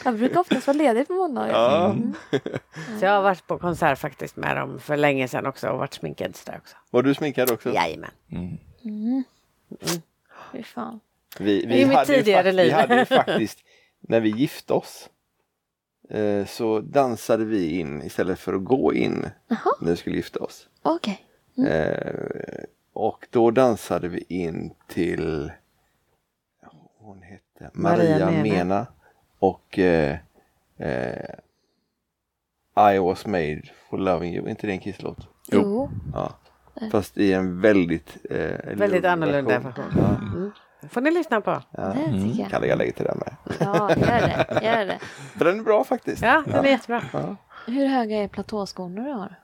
Jag 0.05 0.15
brukar 0.17 0.39
oftast 0.39 0.67
vara 0.67 0.77
ledig 0.77 1.07
på 1.07 1.13
måndagar. 1.13 1.53
Ja. 1.53 1.95
Så 2.99 3.05
jag 3.05 3.11
har 3.11 3.21
varit 3.21 3.47
på 3.47 3.57
konsert 3.57 3.99
faktiskt 3.99 4.35
med 4.35 4.57
dem 4.57 4.79
för 4.79 4.97
länge 4.97 5.27
sedan 5.27 5.45
också 5.45 5.67
och 5.67 5.77
varit 5.79 5.93
sminkad 5.93 6.37
där 6.45 6.57
också. 6.57 6.75
Var 6.91 7.03
du 7.03 7.13
sminkad 7.13 7.51
också? 7.51 7.73
Jajamän. 7.73 8.11
mm. 8.31 8.57
Fy 10.51 10.63
fan. 10.63 10.99
Vi, 11.39 11.81
I 11.81 11.85
mitt 11.85 12.05
tidigare 12.05 12.51
liv. 12.51 12.65
Vi 12.65 12.71
hade 12.71 12.99
ju 12.99 13.05
faktiskt, 13.25 13.59
när 13.99 14.19
vi 14.19 14.29
gifte 14.29 14.73
oss, 14.73 15.09
eh, 16.09 16.45
så 16.45 16.79
dansade 16.79 17.45
vi 17.45 17.79
in 17.79 18.01
istället 18.01 18.39
för 18.39 18.53
att 18.53 18.63
gå 18.63 18.93
in 18.93 19.25
Jaha, 19.47 19.71
när 19.81 19.91
vi 19.91 19.97
skulle 19.97 20.15
gifta 20.15 20.39
oss. 20.39 20.67
okej. 20.81 21.25
Eh, 21.67 22.63
och 22.93 23.27
då 23.29 23.51
dansade 23.51 24.07
vi 24.07 24.25
in 24.27 24.73
till 24.87 25.51
hon 26.97 27.21
hette 27.21 27.69
Maria, 27.73 28.25
Maria 28.25 28.43
Mena. 28.43 28.87
Och 29.39 29.79
eh, 29.79 30.17
eh, 30.77 31.35
I 32.93 32.99
was 32.99 33.25
made 33.25 33.61
for 33.89 33.97
loving 33.97 34.35
you. 34.35 34.49
inte 34.49 34.67
det 34.67 34.73
en 34.73 34.79
kisslåt? 34.79 35.27
Jo. 35.51 35.89
Ja. 36.13 36.33
Fast 36.91 37.17
i 37.17 37.33
en 37.33 37.61
väldigt 37.61 38.17
eh, 38.29 38.37
Väldigt 38.75 39.05
annorlunda 39.05 39.59
version. 39.59 39.85
version. 39.85 40.51
Ja. 40.81 40.87
får 40.89 41.01
ni 41.01 41.11
lyssna 41.11 41.41
på. 41.41 41.61
Ja. 41.71 41.81
Det 41.83 42.11
tycker 42.23 42.41
jag. 42.41 42.49
Kan 42.49 42.61
lägga 42.61 42.75
lägg 42.75 42.95
till 42.95 43.05
den 43.05 43.17
med. 43.17 43.35
Ja, 43.59 43.89
gör 43.89 43.95
det. 43.97 44.59
Gör 44.63 44.85
det. 44.85 44.99
För 45.37 45.45
den 45.51 45.59
är 45.59 45.63
bra 45.63 45.83
faktiskt. 45.83 46.21
Ja, 46.23 46.43
den 46.45 46.65
är 46.65 46.69
jättebra. 46.69 47.03
Ja. 47.13 47.35
Hur 47.67 47.87
höga 47.87 48.17
är 48.23 48.27
platåskorna 48.27 49.01
du 49.03 49.11
har? 49.11 49.35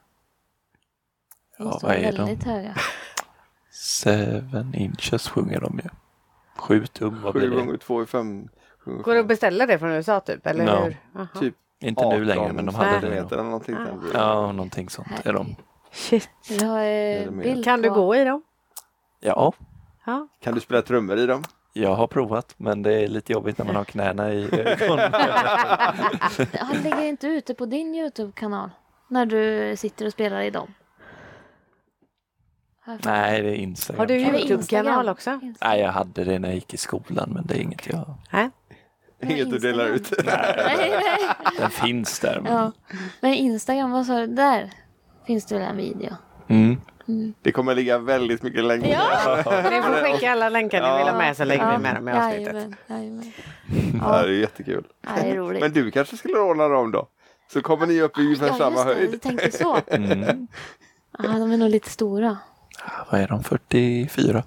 De 1.57 1.67
Ja, 1.67 1.79
vad 1.83 1.91
är 1.95 2.11
de? 2.11 2.17
väldigt 2.17 2.43
höga. 2.43 2.75
Seven 3.71 4.75
inches 4.75 5.29
sjunger 5.29 5.59
de 5.61 5.79
ju. 5.83 5.89
Sju 6.57 6.85
tum, 6.87 7.21
vad 7.21 7.33
blir 7.33 7.41
Sju 7.43 7.49
det? 7.49 7.55
gånger 7.55 7.77
två 7.77 8.01
är 8.01 8.05
fem. 8.05 8.49
sju 8.85 8.97
Går 8.97 9.13
det 9.13 9.19
att 9.19 9.27
beställa 9.27 9.65
det 9.65 9.79
från 9.79 9.89
USA 9.91 10.19
typ? 10.19 10.47
Eller 10.47 10.65
Ja. 10.65 10.83
hur? 10.83 10.97
Aha. 11.15 11.27
Typ 11.39 11.55
Inte 11.79 12.09
nu 12.09 12.25
längre, 12.25 12.53
men 12.53 12.65
de 12.65 12.75
hade 12.75 12.99
det 12.99 13.07
eller 13.31 13.43
någonting. 13.43 13.75
sånt. 13.75 14.03
Ja, 14.13 14.51
någonting 14.51 14.89
sånt 14.89 15.07
är 15.23 15.33
de. 15.33 15.55
Shit. 15.91 16.29
Eh, 16.51 17.63
Kan 17.63 17.81
du 17.81 17.89
gå 17.89 18.15
i 18.15 18.23
dem? 18.23 18.43
Ja, 19.19 19.53
Ja. 20.05 20.27
Kan 20.41 20.53
du 20.53 20.59
spela 20.59 20.81
trummor 20.81 21.17
i 21.17 21.25
dem? 21.25 21.43
jag 21.73 21.95
har 21.95 22.07
provat, 22.07 22.53
men 22.57 22.81
det 22.83 22.93
är 22.93 23.07
lite 23.07 23.33
jobbigt 23.33 23.57
när 23.57 23.65
man 23.65 23.75
har 23.75 23.83
knäna 23.83 24.33
i 24.33 24.49
ögonen. 24.59 25.13
Han 26.59 26.77
lägger 26.83 27.05
inte 27.05 27.27
ute 27.27 27.53
på 27.53 27.65
din 27.65 27.95
Youtube-kanal 27.95 28.69
när 29.07 29.25
du 29.25 29.75
sitter 29.77 30.05
och 30.05 30.11
spelar 30.11 30.41
i 30.41 30.49
dem. 30.49 30.73
Nej, 33.05 33.41
det 33.41 33.49
är 33.49 33.53
Instagram. 33.53 33.99
Har 33.99 34.05
du 34.05 34.13
Youtube-kanal 34.15 34.49
Instagram? 34.59 35.07
också? 35.09 35.29
Instagram. 35.29 35.55
Nej, 35.61 35.79
jag 35.79 35.91
hade 35.91 36.23
det 36.23 36.39
när 36.39 36.47
jag 36.49 36.55
gick 36.55 36.73
i 36.73 36.77
skolan, 36.77 37.31
men 37.33 37.45
det 37.45 37.55
är 37.55 37.61
inget 37.61 37.87
jag... 37.87 38.13
Nej. 38.31 38.49
Inget 39.21 39.51
du 39.51 39.57
delar 39.57 39.85
ut. 39.85 40.13
Nej, 40.25 40.75
nej. 40.77 41.29
Den 41.57 41.69
finns 41.69 42.19
där. 42.19 42.39
Men... 42.41 42.53
Ja. 42.53 42.71
Men 43.21 43.33
Instagram, 43.33 43.91
vad 43.91 44.05
sa 44.05 44.19
du? 44.19 44.27
Där 44.27 44.71
finns 45.29 45.45
det 45.45 45.55
väl 45.55 45.63
en 45.63 45.77
video? 45.77 46.09
Mm. 46.47 46.77
Det 47.41 47.51
kommer 47.51 47.75
ligga 47.75 47.97
väldigt 47.97 48.43
mycket 48.43 48.63
längre. 48.63 48.87
Ja. 48.87 49.35
Ni 49.69 49.81
får 49.81 50.13
skicka 50.13 50.31
alla 50.31 50.49
länkar 50.49 50.81
ni 50.81 50.97
vill 50.97 51.07
ha 51.11 51.17
med 51.17 51.37
så 51.37 51.43
lägger 51.43 51.71
vi 51.71 51.77
med 51.77 51.95
dem 51.95 52.07
i 52.07 52.11
avsnittet. 52.11 52.53
Jajamän, 52.53 52.75
jajamän. 52.87 53.31
Ja, 54.01 54.21
det 54.21 54.31
är 54.31 54.39
jättekul. 54.39 54.83
Ja, 55.01 55.09
det 55.21 55.29
är 55.29 55.35
roligt. 55.35 55.61
Men 55.61 55.71
du 55.73 55.91
kanske 55.91 56.17
skulle 56.17 56.39
ordna 56.39 56.67
dem 56.67 56.91
då? 56.91 57.07
Så 57.53 57.61
kommer 57.61 57.87
ni 57.87 58.01
upp 58.01 58.17
i 58.17 58.21
ungefär 58.21 58.47
ja, 58.47 58.53
samma 58.57 58.83
höjd. 58.83 59.11
du 59.11 59.17
tänkte 59.17 59.51
så. 59.51 59.77
Mm. 59.91 60.47
Ja, 61.17 61.29
de 61.29 61.51
är 61.51 61.57
nog 61.57 61.69
lite 61.69 61.89
stora. 61.89 62.37
Ah, 62.85 63.05
Vad 63.11 63.21
är 63.21 63.27
de? 63.27 63.43
44? 63.43 64.43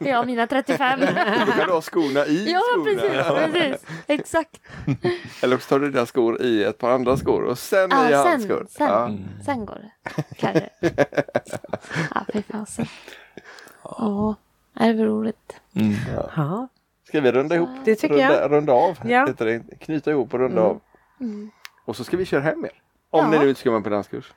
Ja, 0.00 0.24
mina 0.24 0.46
35. 0.46 1.00
Då 1.46 1.52
kan 1.52 1.66
du 1.66 1.72
ha 1.72 1.80
skorna 1.80 2.26
i 2.26 2.52
Ja, 2.52 2.60
skorna. 2.72 2.84
precis, 2.84 3.52
precis. 3.52 3.86
Exakt. 4.06 4.60
Eller 5.42 5.56
också 5.56 5.68
tar 5.68 5.78
du 5.80 5.90
dina 5.90 6.06
skor 6.06 6.42
i 6.42 6.64
ett 6.64 6.78
par 6.78 6.90
andra 6.90 7.16
skor 7.16 7.42
och 7.44 7.58
sen 7.58 7.90
Ja, 7.90 8.08
i 8.08 8.12
sen, 8.12 8.26
handskor. 8.26 8.66
sen. 8.70 8.86
Ja. 8.86 9.04
Mm. 9.06 9.24
Sen 9.44 9.66
går 9.66 9.74
det. 9.74 10.22
Kanske. 10.36 10.68
Ja, 12.14 12.24
fy 12.32 12.42
fasen. 12.42 12.86
Ja, 13.84 14.34
det 14.74 14.84
är 14.84 14.94
väl 14.94 15.06
roligt. 15.06 15.60
Mm. 15.74 15.94
Ja. 16.36 16.68
Ska 17.08 17.20
vi 17.20 17.32
runda 17.32 17.54
ihop? 17.54 17.68
Det 17.84 17.94
tycker 17.94 18.14
runda, 18.14 18.40
jag. 18.40 18.52
Runda 18.52 18.72
av. 18.72 18.98
Ja. 19.04 19.26
Heter 19.26 19.46
det. 19.46 19.62
Knyta 19.80 20.10
ihop 20.10 20.34
och 20.34 20.40
runda 20.40 20.60
Mm. 20.60 20.70
av. 20.70 20.80
Mm. 21.20 21.50
Och 21.84 21.96
så 21.96 22.04
ska 22.04 22.16
vi 22.16 22.24
köra 22.24 22.40
hem 22.40 22.64
er. 22.64 22.70
Om 23.10 23.24
Ja. 23.24 23.30
ni 23.30 23.38
nu 23.38 23.48
inte 23.48 23.60
ska 23.60 23.70
med 23.70 23.84
på 23.84 23.90
danskurs. 23.90 24.32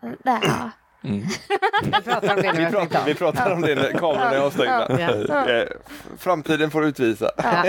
Där, 0.00 0.38
ja. 0.42 0.70
Mm. 1.04 1.26
Vi 1.82 1.90
pratar 2.02 2.36
om 2.36 2.42
det 2.42 2.52
Vi 2.56 2.66
pratar, 2.70 3.04
vi 3.06 3.14
pratar 3.14 3.50
om 3.52 3.60
det 3.60 3.74
när 3.74 3.92
kamerorna 3.92 4.30
är 4.30 4.38
avstängda. 4.40 4.86
Ja. 5.28 5.48
Eh, 5.50 5.66
f- 5.86 6.02
Framtiden 6.18 6.70
får 6.70 6.84
utvisa. 6.84 7.30
ja. 7.36 7.64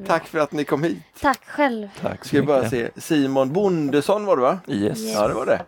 Tack 0.06 0.26
för 0.26 0.38
att 0.38 0.52
ni 0.52 0.64
kom 0.64 0.82
hit. 0.82 0.98
Tack 1.20 1.44
själv. 1.46 1.88
Tack 2.00 2.24
Ska 2.24 2.40
vi 2.40 2.46
bara 2.46 2.68
se. 2.70 2.90
Simon 2.96 3.52
Bondesson 3.52 4.26
var 4.26 4.36
det 4.36 4.42
va? 4.42 4.58
Yes. 4.66 5.00
Yes. 5.00 5.14
Ja 5.14 5.28
det 5.28 5.34
var 5.34 5.46
det. 5.46 5.62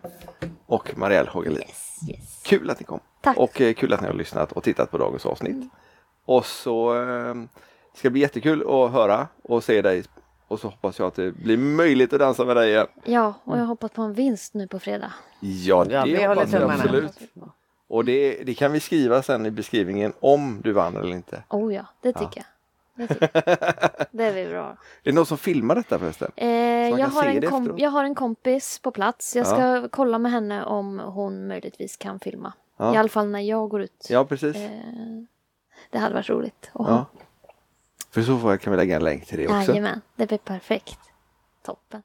Och 0.65 0.97
Marielle 0.97 1.29
Hagelin. 1.29 1.57
Yes, 1.59 2.09
yes. 2.09 2.41
Kul 2.45 2.69
att 2.69 2.79
ni 2.79 2.85
kom. 2.85 2.99
Tack. 3.21 3.37
Och 3.37 3.61
eh, 3.61 3.73
kul 3.73 3.93
att 3.93 4.01
ni 4.01 4.07
har 4.07 4.13
lyssnat 4.13 4.51
och 4.51 4.63
tittat 4.63 4.91
på 4.91 4.97
dagens 4.97 5.25
avsnitt. 5.25 5.69
Och 6.25 6.45
så 6.45 6.95
eh, 7.01 7.33
ska 7.95 8.01
det 8.07 8.09
bli 8.09 8.21
jättekul 8.21 8.61
att 8.61 8.91
höra 8.91 9.27
och 9.43 9.63
se 9.63 9.81
dig. 9.81 10.03
Och 10.47 10.59
så 10.59 10.67
hoppas 10.67 10.99
jag 10.99 11.07
att 11.07 11.15
det 11.15 11.31
blir 11.31 11.57
möjligt 11.57 12.13
att 12.13 12.19
dansa 12.19 12.45
med 12.45 12.55
dig 12.55 12.69
igen. 12.69 12.87
Ja, 13.03 13.33
och 13.43 13.57
jag 13.57 13.65
hoppas 13.65 13.91
på 13.91 14.01
en 14.01 14.13
vinst 14.13 14.53
nu 14.53 14.67
på 14.67 14.79
fredag. 14.79 15.13
Ja, 15.39 15.83
det 15.85 15.93
Ja, 15.93 16.03
vi 16.03 16.11
håller 16.11 16.27
hoppas 16.27 16.53
jag 16.53 16.71
absolut. 16.71 17.11
Och 17.89 18.05
det, 18.05 18.43
det 18.43 18.53
kan 18.53 18.71
vi 18.71 18.79
skriva 18.79 19.21
sen 19.23 19.45
i 19.45 19.51
beskrivningen 19.51 20.13
om 20.19 20.61
du 20.63 20.71
vann 20.71 20.97
eller 20.97 21.11
inte. 21.11 21.43
Oh 21.49 21.73
ja, 21.73 21.85
det 22.01 22.13
tycker 22.13 22.35
jag. 22.35 22.45
Det, 22.95 23.13
tycker 23.13 23.29
jag. 23.33 24.07
det 24.11 24.31
blir 24.31 24.49
bra. 24.49 24.67
Är 25.03 25.11
det 25.11 25.11
någon 25.11 25.25
som 25.25 25.37
filmar 25.37 25.75
detta 25.75 25.99
förresten? 25.99 26.31
Eh, 26.35 26.47
jag, 26.89 27.07
har 27.07 27.23
en 27.25 27.39
det 27.41 27.47
kom- 27.47 27.75
jag 27.77 27.89
har 27.89 28.03
en 28.03 28.15
kompis 28.15 28.79
på 28.79 28.91
plats. 28.91 29.35
Jag 29.35 29.47
ska 29.47 29.87
kolla 29.91 30.17
med 30.17 30.31
henne 30.31 30.65
om 30.65 30.99
hon 30.99 31.47
möjligtvis 31.47 31.97
kan 31.97 32.19
filma. 32.19 32.53
Ja. 32.77 32.93
I 32.93 32.97
alla 32.97 33.09
fall 33.09 33.27
när 33.27 33.39
jag 33.39 33.69
går 33.69 33.81
ut. 33.81 34.07
Ja, 34.09 34.25
precis. 34.25 34.55
Eh, 34.55 34.69
det 35.91 35.97
hade 35.97 36.13
varit 36.15 36.29
roligt. 36.29 36.71
att 36.73 36.87
Ja. 36.87 37.05
För 38.11 38.21
så 38.21 38.39
fall 38.39 38.57
kan 38.57 38.71
vi 38.71 38.77
lägga 38.77 38.95
en 38.95 39.03
länk 39.03 39.25
till 39.25 39.37
det 39.37 39.47
också. 39.47 39.71
Jajamän, 39.71 40.01
det 40.15 40.27
blir 40.27 40.37
perfekt. 40.37 40.99
Toppen. 41.65 42.01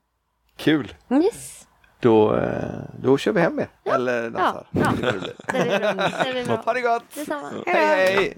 Kul! 0.57 0.95
Yes, 1.11 1.67
Då, 2.01 2.35
eh, 2.37 2.63
då 3.03 3.19
kör 3.19 3.33
vi 3.33 3.41
hem 3.41 3.59
er. 3.59 3.69
Eller 3.85 4.31
dansar. 4.31 4.67
Ja, 4.71 4.81
ja. 4.83 5.13
Det 5.53 6.33
blir 6.33 6.45
bra. 6.47 6.57
Ha 6.57 6.73
det 6.73 6.81
gott! 6.81 7.05
Detsamma. 7.15 7.51
Hej 7.67 8.37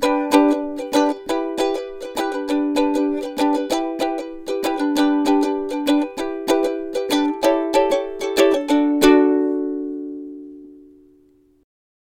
hej! 0.00 0.25